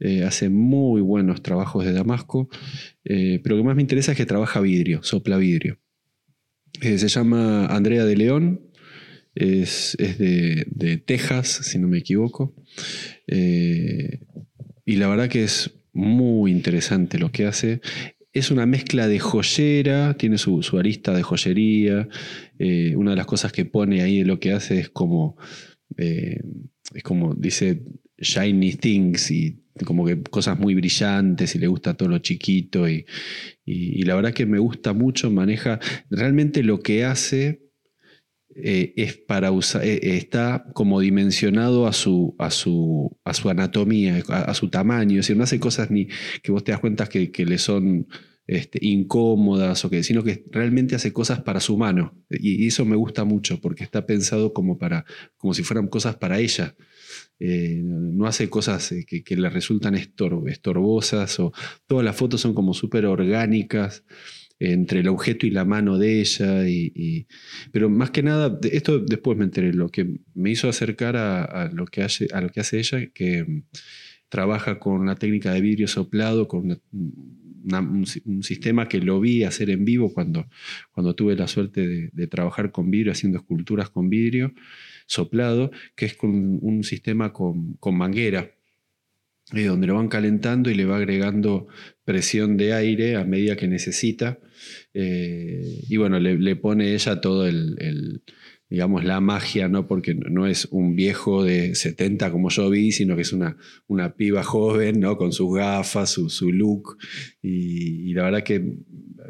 eh, 0.00 0.24
hace 0.24 0.48
muy 0.48 1.02
buenos 1.02 1.42
trabajos 1.42 1.84
de 1.84 1.92
Damasco, 1.92 2.48
pero 3.04 3.56
lo 3.56 3.62
que 3.62 3.66
más 3.66 3.76
me 3.76 3.82
interesa 3.82 4.12
es 4.12 4.16
que 4.16 4.24
trabaja 4.24 4.60
vidrio, 4.60 5.02
sopla 5.02 5.36
vidrio. 5.36 5.78
se 6.80 7.08
llama 7.08 7.66
Andrea 7.66 8.06
de 8.06 8.16
León, 8.16 8.62
es, 9.34 9.94
de, 9.98 10.66
de, 10.70 10.96
Texas, 10.96 11.48
si 11.48 11.78
no 11.78 11.86
me 11.86 11.98
equivoco. 11.98 12.54
Y 14.88 14.96
la 14.96 15.06
verdad 15.06 15.28
que 15.28 15.44
es 15.44 15.70
muy 15.92 16.50
interesante 16.50 17.18
lo 17.18 17.30
que 17.30 17.44
hace. 17.44 17.82
Es 18.32 18.50
una 18.50 18.64
mezcla 18.64 19.06
de 19.06 19.18
joyera, 19.18 20.14
tiene 20.14 20.38
su, 20.38 20.62
arista 20.78 21.12
de 21.12 21.22
joyería. 21.22 22.08
Eh, 22.58 22.96
una 22.96 23.10
de 23.10 23.18
las 23.18 23.26
cosas 23.26 23.52
que 23.52 23.66
pone 23.66 24.00
ahí 24.00 24.20
de 24.20 24.24
lo 24.24 24.40
que 24.40 24.54
hace 24.54 24.78
es 24.78 24.88
como, 24.88 25.36
eh, 25.98 26.40
es 26.94 27.02
como 27.02 27.34
dice 27.34 27.82
shiny 28.16 28.76
things 28.76 29.30
y 29.30 29.58
como 29.84 30.06
que 30.06 30.22
cosas 30.22 30.58
muy 30.58 30.74
brillantes 30.74 31.54
y 31.54 31.58
le 31.58 31.66
gusta 31.66 31.92
todo 31.92 32.08
lo 32.08 32.20
chiquito 32.20 32.88
y, 32.88 33.04
y 33.66 34.02
la 34.04 34.14
verdad 34.14 34.32
que 34.32 34.46
me 34.46 34.58
gusta 34.58 34.94
mucho, 34.94 35.30
maneja 35.30 35.80
realmente 36.08 36.62
lo 36.62 36.80
que 36.80 37.04
hace 37.04 37.67
eh, 38.62 38.92
es 38.96 39.16
para 39.16 39.52
usar, 39.52 39.84
eh, 39.84 39.94
eh, 40.02 40.16
está 40.16 40.64
como 40.74 41.00
dimensionado 41.00 41.86
a 41.86 41.92
su, 41.92 42.34
a 42.38 42.50
su, 42.50 43.16
a 43.24 43.32
su 43.32 43.48
anatomía, 43.48 44.22
a, 44.28 44.54
su 44.54 44.68
tamaño. 44.68 45.20
Es 45.20 45.34
no 45.36 45.44
hace 45.44 45.60
cosas 45.60 45.90
ni 45.90 46.08
que 46.42 46.50
vos 46.50 46.64
te 46.64 46.72
das 46.72 46.80
cuenta 46.80 47.06
que, 47.06 47.30
le 47.46 47.58
son 47.58 48.08
este, 48.46 48.78
incómodas 48.82 49.84
o 49.84 49.90
que, 49.90 50.02
sino 50.02 50.24
que 50.24 50.44
realmente 50.50 50.96
hace 50.96 51.12
cosas 51.12 51.42
para 51.42 51.60
su 51.60 51.76
mano. 51.76 52.16
Y, 52.30 52.66
eso 52.66 52.84
me 52.84 52.96
gusta 52.96 53.24
mucho 53.24 53.60
porque 53.60 53.84
está 53.84 54.06
pensado 54.06 54.52
como, 54.52 54.76
para, 54.76 55.04
como 55.36 55.54
si 55.54 55.62
fueran 55.62 55.86
cosas 55.88 56.16
para 56.16 56.40
ella. 56.40 56.74
no 57.38 58.26
hace 58.26 58.50
cosas 58.50 58.92
que, 59.06 59.36
le 59.36 59.50
resultan 59.50 59.94
estorbosas 59.94 61.38
o 61.38 61.52
todas 61.86 62.04
las 62.04 62.16
fotos 62.16 62.40
son 62.40 62.54
como 62.54 62.74
súper 62.74 63.06
orgánicas 63.06 64.02
entre 64.60 65.00
el 65.00 65.08
objeto 65.08 65.46
y 65.46 65.50
la 65.50 65.64
mano 65.64 65.98
de 65.98 66.20
ella. 66.20 66.68
Y, 66.68 67.26
pero 67.72 67.88
más 67.88 68.10
que 68.10 68.22
nada, 68.22 68.58
esto 68.70 68.98
después 68.98 69.38
me 69.38 69.44
enteré, 69.44 69.72
lo 69.72 69.88
que 69.88 70.20
me 70.34 70.50
hizo 70.50 70.68
acercar 70.68 71.16
a, 71.16 71.70
lo, 71.72 71.86
que 71.86 72.02
hace, 72.02 72.28
a 72.32 72.40
lo 72.40 72.48
que 72.50 72.60
hace 72.60 72.78
ella, 72.78 73.06
que 73.12 73.62
trabaja 74.28 74.78
con 74.78 75.00
una 75.00 75.14
técnica 75.14 75.52
de 75.52 75.60
vidrio 75.60 75.88
soplado, 75.88 76.48
con 76.48 76.80
un, 77.70 78.42
sistema 78.42 78.88
que 78.88 79.00
lo 79.00 79.20
vi 79.20 79.44
hacer 79.44 79.70
en 79.70 79.84
vivo 79.84 80.12
cuando, 80.12 80.48
cuando 80.92 81.14
tuve 81.14 81.36
la 81.36 81.48
suerte 81.48 82.10
de, 82.12 82.26
trabajar 82.26 82.70
con 82.70 82.90
vidrio, 82.90 83.12
haciendo 83.12 83.38
esculturas 83.38 83.90
con 83.90 84.08
vidrio 84.08 84.54
soplado, 85.06 85.70
que 85.96 86.06
es 86.06 86.14
con 86.14 86.58
un 86.62 86.84
sistema 86.84 87.32
con, 87.32 87.78
manguera, 87.92 88.50
donde 89.52 89.86
lo 89.86 89.94
van 89.94 90.08
calentando 90.08 90.70
y 90.70 90.74
le 90.74 90.84
va 90.84 90.96
agregando 90.96 91.68
presión 92.04 92.56
de 92.56 92.74
aire 92.74 93.16
a 93.16 93.24
medida 93.24 93.56
que 93.56 93.68
necesita. 93.68 94.38
Eh, 94.94 95.84
y 95.88 95.96
bueno, 95.96 96.18
le, 96.18 96.56
pone 96.56 96.94
ella 96.94 97.20
todo 97.20 97.46
el 97.46 98.22
digamos, 98.70 99.04
la 99.04 99.20
magia, 99.20 99.68
¿no? 99.68 99.86
Porque 99.86 100.14
no 100.14 100.46
es 100.46 100.66
un 100.70 100.94
viejo 100.94 101.42
de 101.42 101.74
70 101.74 102.30
como 102.30 102.50
yo 102.50 102.68
vi, 102.68 102.92
sino 102.92 103.16
que 103.16 103.22
es 103.22 103.32
una, 103.32 103.56
una 103.86 104.14
piba 104.14 104.42
joven, 104.42 105.00
¿no? 105.00 105.16
Con 105.16 105.32
sus 105.32 105.54
gafas, 105.54 106.10
su, 106.10 106.52
look. 106.52 106.98
Y, 107.40 108.12
la 108.12 108.24
verdad 108.24 108.42
que, 108.42 108.76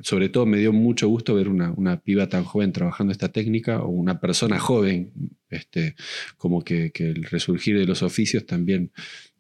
sobre 0.03 0.29
todo, 0.29 0.45
me 0.45 0.59
dio 0.59 0.73
mucho 0.73 1.09
gusto 1.09 1.35
ver 1.35 1.49
una, 1.49 1.73
una, 1.73 2.01
piba 2.01 2.29
tan 2.29 2.43
joven 2.43 2.73
trabajando 2.73 3.13
esta 3.13 3.31
técnica, 3.31 3.83
o 3.83 3.91
una 3.91 4.21
persona 4.21 4.59
joven, 4.59 5.13
este, 5.51 5.95
como 6.37 6.65
que, 6.65 6.91
que 6.91 7.09
el 7.11 7.23
resurgir 7.25 7.79
de 7.79 7.87
los 7.87 8.03
oficios 8.03 8.45
también 8.45 8.91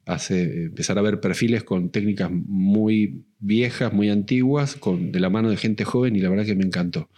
hace 0.08 0.64
empezar 0.64 0.98
a 0.98 1.02
ver 1.02 1.20
perfiles 1.20 1.64
con 1.64 1.90
técnicas 1.90 2.30
muy 2.32 3.24
viejas, 3.38 3.92
muy 3.92 4.08
antiguas, 4.08 4.78
de 5.12 5.20
la 5.20 5.28
mano 5.28 5.50
de 5.50 5.58
gente 5.58 5.84
joven 5.84 6.16
y 6.16 6.20
la 6.20 6.30
verdad 6.30 6.46
que 6.46 6.54
me 6.54 6.64
encantó. 6.64 7.10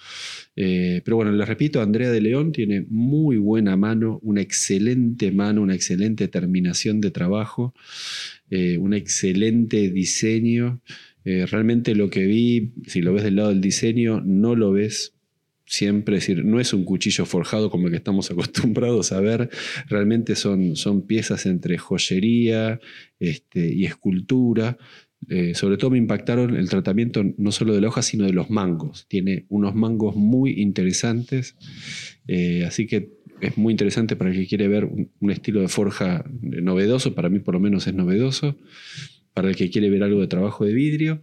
Eh, 0.57 1.01
pero 1.05 1.17
bueno, 1.17 1.31
les 1.31 1.49
repito, 1.49 1.81
Andrea 1.81 2.11
de 2.11 2.21
León 2.21 2.51
tiene 2.51 2.85
muy 2.89 3.37
buena 3.37 3.77
mano, 3.77 4.19
una 4.23 4.41
excelente 4.41 5.31
mano, 5.31 5.63
una 5.63 5.77
excelente 5.77 6.27
terminación 6.27 7.01
de 7.01 7.13
trabajo, 7.13 7.75
eh, 8.51 8.77
un 8.77 8.93
excelente 8.93 9.91
diseño. 9.91 10.81
Eh, 11.25 11.47
realmente 11.47 11.95
lo 11.95 12.11
que 12.11 12.25
vi, 12.27 12.73
si 12.89 13.03
lo 13.03 13.13
ves 13.13 13.23
del 13.23 13.37
lado 13.37 13.51
del 13.51 13.61
diseño, 13.61 14.21
no 14.21 14.57
lo 14.57 14.73
ves 14.73 15.15
siempre, 15.71 16.17
decir, 16.17 16.45
no 16.45 16.59
es 16.59 16.73
un 16.73 16.85
cuchillo 16.85 17.25
forjado 17.25 17.71
como 17.71 17.87
el 17.87 17.93
que 17.93 17.99
estamos 17.99 18.31
acostumbrados 18.31 19.13
a 19.13 19.21
ver, 19.21 19.51
realmente 19.89 20.35
son, 20.35 20.75
son 20.77 21.07
piezas 21.07 21.47
entre 21.47 21.79
joyería 21.79 22.81
este, 23.21 23.73
y 23.73 23.87
escultura. 23.87 24.77
Eh, 25.29 25.55
sobre 25.55 25.77
todo 25.77 25.91
me 25.91 25.99
impactaron 25.99 26.57
el 26.57 26.69
tratamiento 26.69 27.23
no 27.37 27.53
solo 27.53 27.75
de 27.75 27.81
la 27.83 27.89
hoja, 27.89 28.03
sino 28.03 28.25
de 28.25 28.33
los 28.33 28.51
mangos. 28.51 29.07
Tiene 29.07 29.47
unos 29.49 29.75
mangos 29.75 30.17
muy 30.17 30.61
interesantes, 30.61 31.57
eh, 32.27 32.65
así 32.67 32.87
que 32.87 33.21
es 33.41 33.57
muy 33.57 33.73
interesante 33.73 34.17
para 34.17 34.31
el 34.31 34.37
que 34.37 34.47
quiere 34.47 34.67
ver 34.67 34.87
un, 34.87 35.31
estilo 35.31 35.61
de 35.61 35.69
forja 35.69 36.25
novedoso, 36.43 37.15
para 37.15 37.29
mí 37.29 37.39
por 37.39 37.55
lo 37.55 37.61
menos 37.61 37.87
es 37.87 37.95
novedoso, 37.95 38.57
para 39.35 39.49
el 39.49 39.57
que 39.57 39.71
quiere 39.71 39.89
ver 39.89 40.03
algo 40.03 40.21
de 40.21 40.27
trabajo 40.27 40.65
de 40.65 40.75
vidrio. 40.75 41.23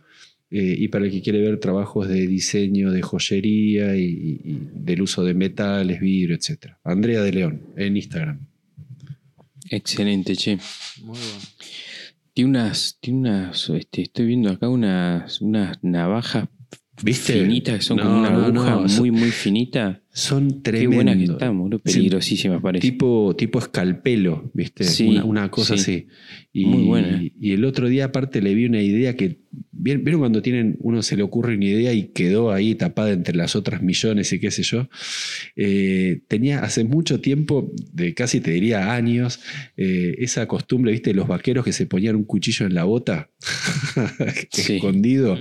Eh, 0.50 0.76
y 0.78 0.88
para 0.88 1.06
el 1.06 1.12
que 1.12 1.22
quiere 1.22 1.42
ver 1.42 1.60
trabajos 1.60 2.08
de 2.08 2.26
diseño, 2.26 2.92
de 2.92 3.02
joyería 3.02 3.98
y, 3.98 4.70
del 4.74 5.02
uso 5.02 5.24
de 5.24 5.34
metales, 5.34 6.00
vidrio, 6.00 6.36
etc. 6.36 6.74
Andrea 6.84 7.22
de 7.22 7.32
León, 7.34 7.62
en 7.76 7.98
Instagram. 7.98 8.48
Excelente, 9.70 10.36
che. 10.36 10.58
Muy 11.04 11.18
bueno. 11.18 11.46
Tiene 12.34 12.50
unas, 12.50 12.98
tiene 13.02 13.20
unas, 13.20 13.70
este, 13.72 14.04
estoy 14.04 14.28
viendo 14.28 14.50
acá 14.50 14.70
unas, 14.70 15.42
unas 15.42 15.84
navajas 15.84 16.48
¿Viste? 17.04 17.34
finitas 17.34 17.76
que 17.78 17.82
son 17.82 18.00
como 18.00 18.20
una 18.20 18.30
aguja 18.30 18.78
muy, 19.00 19.12
muy 19.12 19.30
finita. 19.30 20.02
Son 20.12 20.64
tremendas. 20.64 20.90
Qué 20.90 20.96
buenas 20.96 21.18
que 21.18 21.24
están, 21.24 21.70
peligrosísimas 21.84 22.62
parece. 22.62 22.82
Tipo, 22.82 23.36
tipo 23.38 23.60
escalpelo, 23.60 24.50
¿viste? 24.54 24.86
una, 25.24 25.52
cosa 25.52 25.76
así. 25.76 26.08
Y, 26.52 26.66
muy 26.66 26.84
buena. 26.84 27.22
Y 27.40 27.52
el 27.52 27.66
otro 27.66 27.88
día, 27.88 28.06
aparte, 28.06 28.42
le 28.42 28.56
vi 28.56 28.66
una 28.66 28.82
idea 28.82 29.16
que. 29.16 29.42
¿Vieron 29.72 30.20
cuando 30.20 30.42
tienen, 30.42 30.78
uno 30.80 31.02
se 31.02 31.16
le 31.16 31.24
ocurre 31.24 31.56
una 31.56 31.66
idea 31.66 31.94
y 31.94 32.10
quedó 32.10 32.52
ahí 32.52 32.76
tapada 32.76 33.12
entre 33.12 33.36
las 33.36 33.56
otras 33.56 33.82
millones 33.82 34.34
y 34.34 34.40
qué 34.40 34.52
sé 34.52 34.64
yo? 34.64 34.90
Eh, 35.56 36.22
tenía 36.28 36.60
hace 36.60 36.84
mucho 36.84 37.22
tiempo, 37.22 37.72
de 37.94 38.14
casi 38.14 38.42
te 38.42 38.52
diría 38.52 38.94
años, 38.94 39.40
eh, 39.78 40.16
esa 40.20 40.48
costumbre, 40.48 40.92
¿viste? 40.92 41.14
Los 41.14 41.28
vaqueros 41.28 41.64
que 41.64 41.74
se 41.74 41.86
ponían 41.86 42.16
un 42.16 42.24
cuchillo 42.24 42.66
en 42.66 42.74
la 42.74 42.84
bota, 42.84 43.30
escondido. 44.58 45.40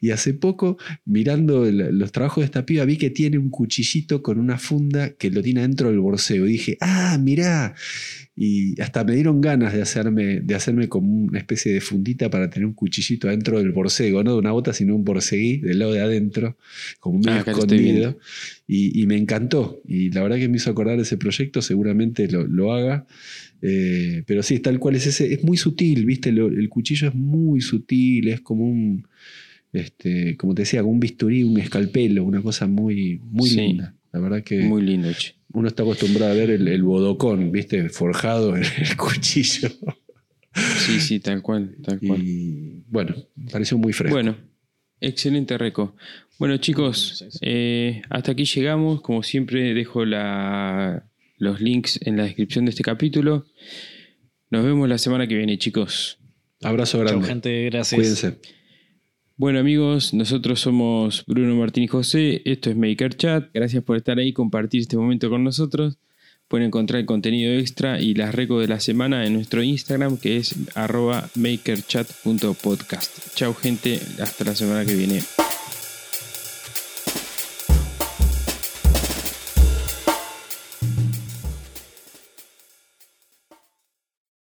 Y 0.00 0.10
hace 0.10 0.34
poco, 0.34 0.78
mirando 1.04 1.64
los 1.70 2.12
trabajos 2.12 2.42
de 2.42 2.46
esta 2.46 2.66
piba, 2.66 2.84
vi 2.84 2.96
que 2.96 3.10
tiene 3.10 3.38
un 3.38 3.50
cuchillito 3.50 4.22
con 4.22 4.38
una 4.38 4.58
funda 4.58 5.14
que 5.14 5.30
lo 5.30 5.42
tiene 5.42 5.62
dentro 5.62 5.88
del 5.88 6.00
borseo. 6.00 6.46
Y 6.46 6.52
dije, 6.52 6.78
ah, 6.80 7.18
mirá. 7.20 7.74
Y 8.40 8.80
hasta 8.80 9.02
me 9.02 9.16
dieron 9.16 9.40
ganas 9.40 9.72
de 9.72 9.82
hacerme, 9.82 10.38
de 10.38 10.54
hacerme 10.54 10.88
como 10.88 11.12
una 11.12 11.40
especie 11.40 11.72
de 11.72 11.80
fundita 11.80 12.30
para 12.30 12.48
tener 12.48 12.66
un 12.66 12.72
cuchillito 12.72 13.26
adentro 13.26 13.58
del 13.58 13.72
borsego, 13.72 14.22
no 14.22 14.34
de 14.34 14.38
una 14.38 14.52
bota, 14.52 14.72
sino 14.72 14.94
un 14.94 15.02
borseguí 15.04 15.56
del 15.56 15.80
lado 15.80 15.92
de 15.92 16.02
adentro, 16.02 16.56
como 17.00 17.18
medio 17.18 17.42
ah, 17.44 17.50
escondido. 17.50 18.16
Y, 18.68 19.04
me 19.08 19.16
encantó. 19.16 19.82
Y 19.88 20.12
la 20.12 20.22
verdad 20.22 20.36
que 20.36 20.48
me 20.48 20.58
hizo 20.58 20.70
acordar 20.70 21.00
ese 21.00 21.16
proyecto, 21.16 21.60
seguramente 21.62 22.28
lo, 22.30 22.72
haga. 22.72 23.06
Eh, 23.60 24.22
pero 24.24 24.44
sí, 24.44 24.60
tal 24.60 24.78
cual 24.78 24.94
es 24.94 25.08
ese. 25.08 25.34
Es 25.34 25.42
muy 25.42 25.56
sutil, 25.56 26.06
¿viste? 26.06 26.28
el 26.28 26.68
cuchillo 26.68 27.08
es 27.08 27.16
muy 27.16 27.60
sutil, 27.60 28.28
es 28.28 28.40
como 28.40 28.68
un. 28.70 29.08
Este, 29.72 30.36
como 30.36 30.54
te 30.54 30.62
decía, 30.62 30.82
como 30.82 30.92
un 30.92 31.00
bisturí, 31.00 31.42
un 31.42 31.58
escalpelo, 31.58 32.22
una 32.22 32.40
cosa 32.40 32.68
muy, 32.68 33.20
muy 33.24 33.50
linda. 33.50 33.96
La 34.12 34.20
verdad 34.20 34.44
que. 34.44 34.60
Muy 34.60 34.82
lindo, 34.82 35.08
Uno 35.52 35.68
está 35.68 35.82
acostumbrado 35.82 36.32
a 36.32 36.34
ver 36.34 36.50
el, 36.50 36.82
bodocón, 36.82 37.50
¿viste? 37.50 37.88
Forjado 37.88 38.56
en 38.56 38.64
el 38.64 38.96
cuchillo. 38.96 39.68
Sí, 40.54 41.00
sí, 41.00 41.20
tal 41.20 41.42
cual, 41.42 41.76
tal 41.82 42.00
cual. 42.00 42.20
Y 42.22 42.84
bueno, 42.88 43.14
pareció 43.50 43.78
muy 43.78 43.92
fresco. 43.92 44.14
Bueno, 44.14 44.36
excelente 45.00 45.56
reco. 45.56 45.96
Bueno, 46.38 46.56
chicos, 46.58 47.24
eh, 47.40 48.02
hasta 48.10 48.32
aquí 48.32 48.44
llegamos. 48.44 49.00
Como 49.00 49.22
siempre, 49.22 49.74
dejo 49.74 50.04
los 50.04 51.60
links 51.60 51.98
en 52.02 52.16
la 52.16 52.24
descripción 52.24 52.64
de 52.64 52.70
este 52.70 52.82
capítulo. 52.82 53.46
Nos 54.50 54.64
vemos 54.64 54.88
la 54.88 54.98
semana 54.98 55.26
que 55.26 55.36
viene, 55.36 55.58
chicos. 55.58 56.18
Abrazo 56.62 56.98
grande. 56.98 57.20
Chau, 57.20 57.28
gente, 57.28 57.64
gracias. 57.64 57.98
Cuídense. 57.98 58.57
Bueno 59.38 59.60
amigos, 59.60 60.14
nosotros 60.14 60.58
somos 60.58 61.24
Bruno 61.28 61.54
Martín 61.54 61.84
y 61.84 61.86
José, 61.86 62.42
esto 62.44 62.70
es 62.70 62.76
Maker 62.76 63.16
Chat, 63.16 63.50
gracias 63.54 63.84
por 63.84 63.96
estar 63.96 64.18
ahí, 64.18 64.32
compartir 64.32 64.80
este 64.80 64.96
momento 64.96 65.30
con 65.30 65.44
nosotros. 65.44 65.96
Pueden 66.48 66.66
encontrar 66.66 66.98
el 66.98 67.06
contenido 67.06 67.52
extra 67.52 68.00
y 68.00 68.14
las 68.14 68.34
recos 68.34 68.60
de 68.60 68.66
la 68.66 68.80
semana 68.80 69.26
en 69.26 69.34
nuestro 69.34 69.62
Instagram 69.62 70.16
que 70.16 70.38
es 70.38 70.56
arroba 70.74 71.30
makerchat.podcast. 71.36 73.36
Chao 73.36 73.54
gente, 73.54 74.00
hasta 74.20 74.42
la 74.42 74.56
semana 74.56 74.84
que 74.84 74.96
viene. 74.96 75.22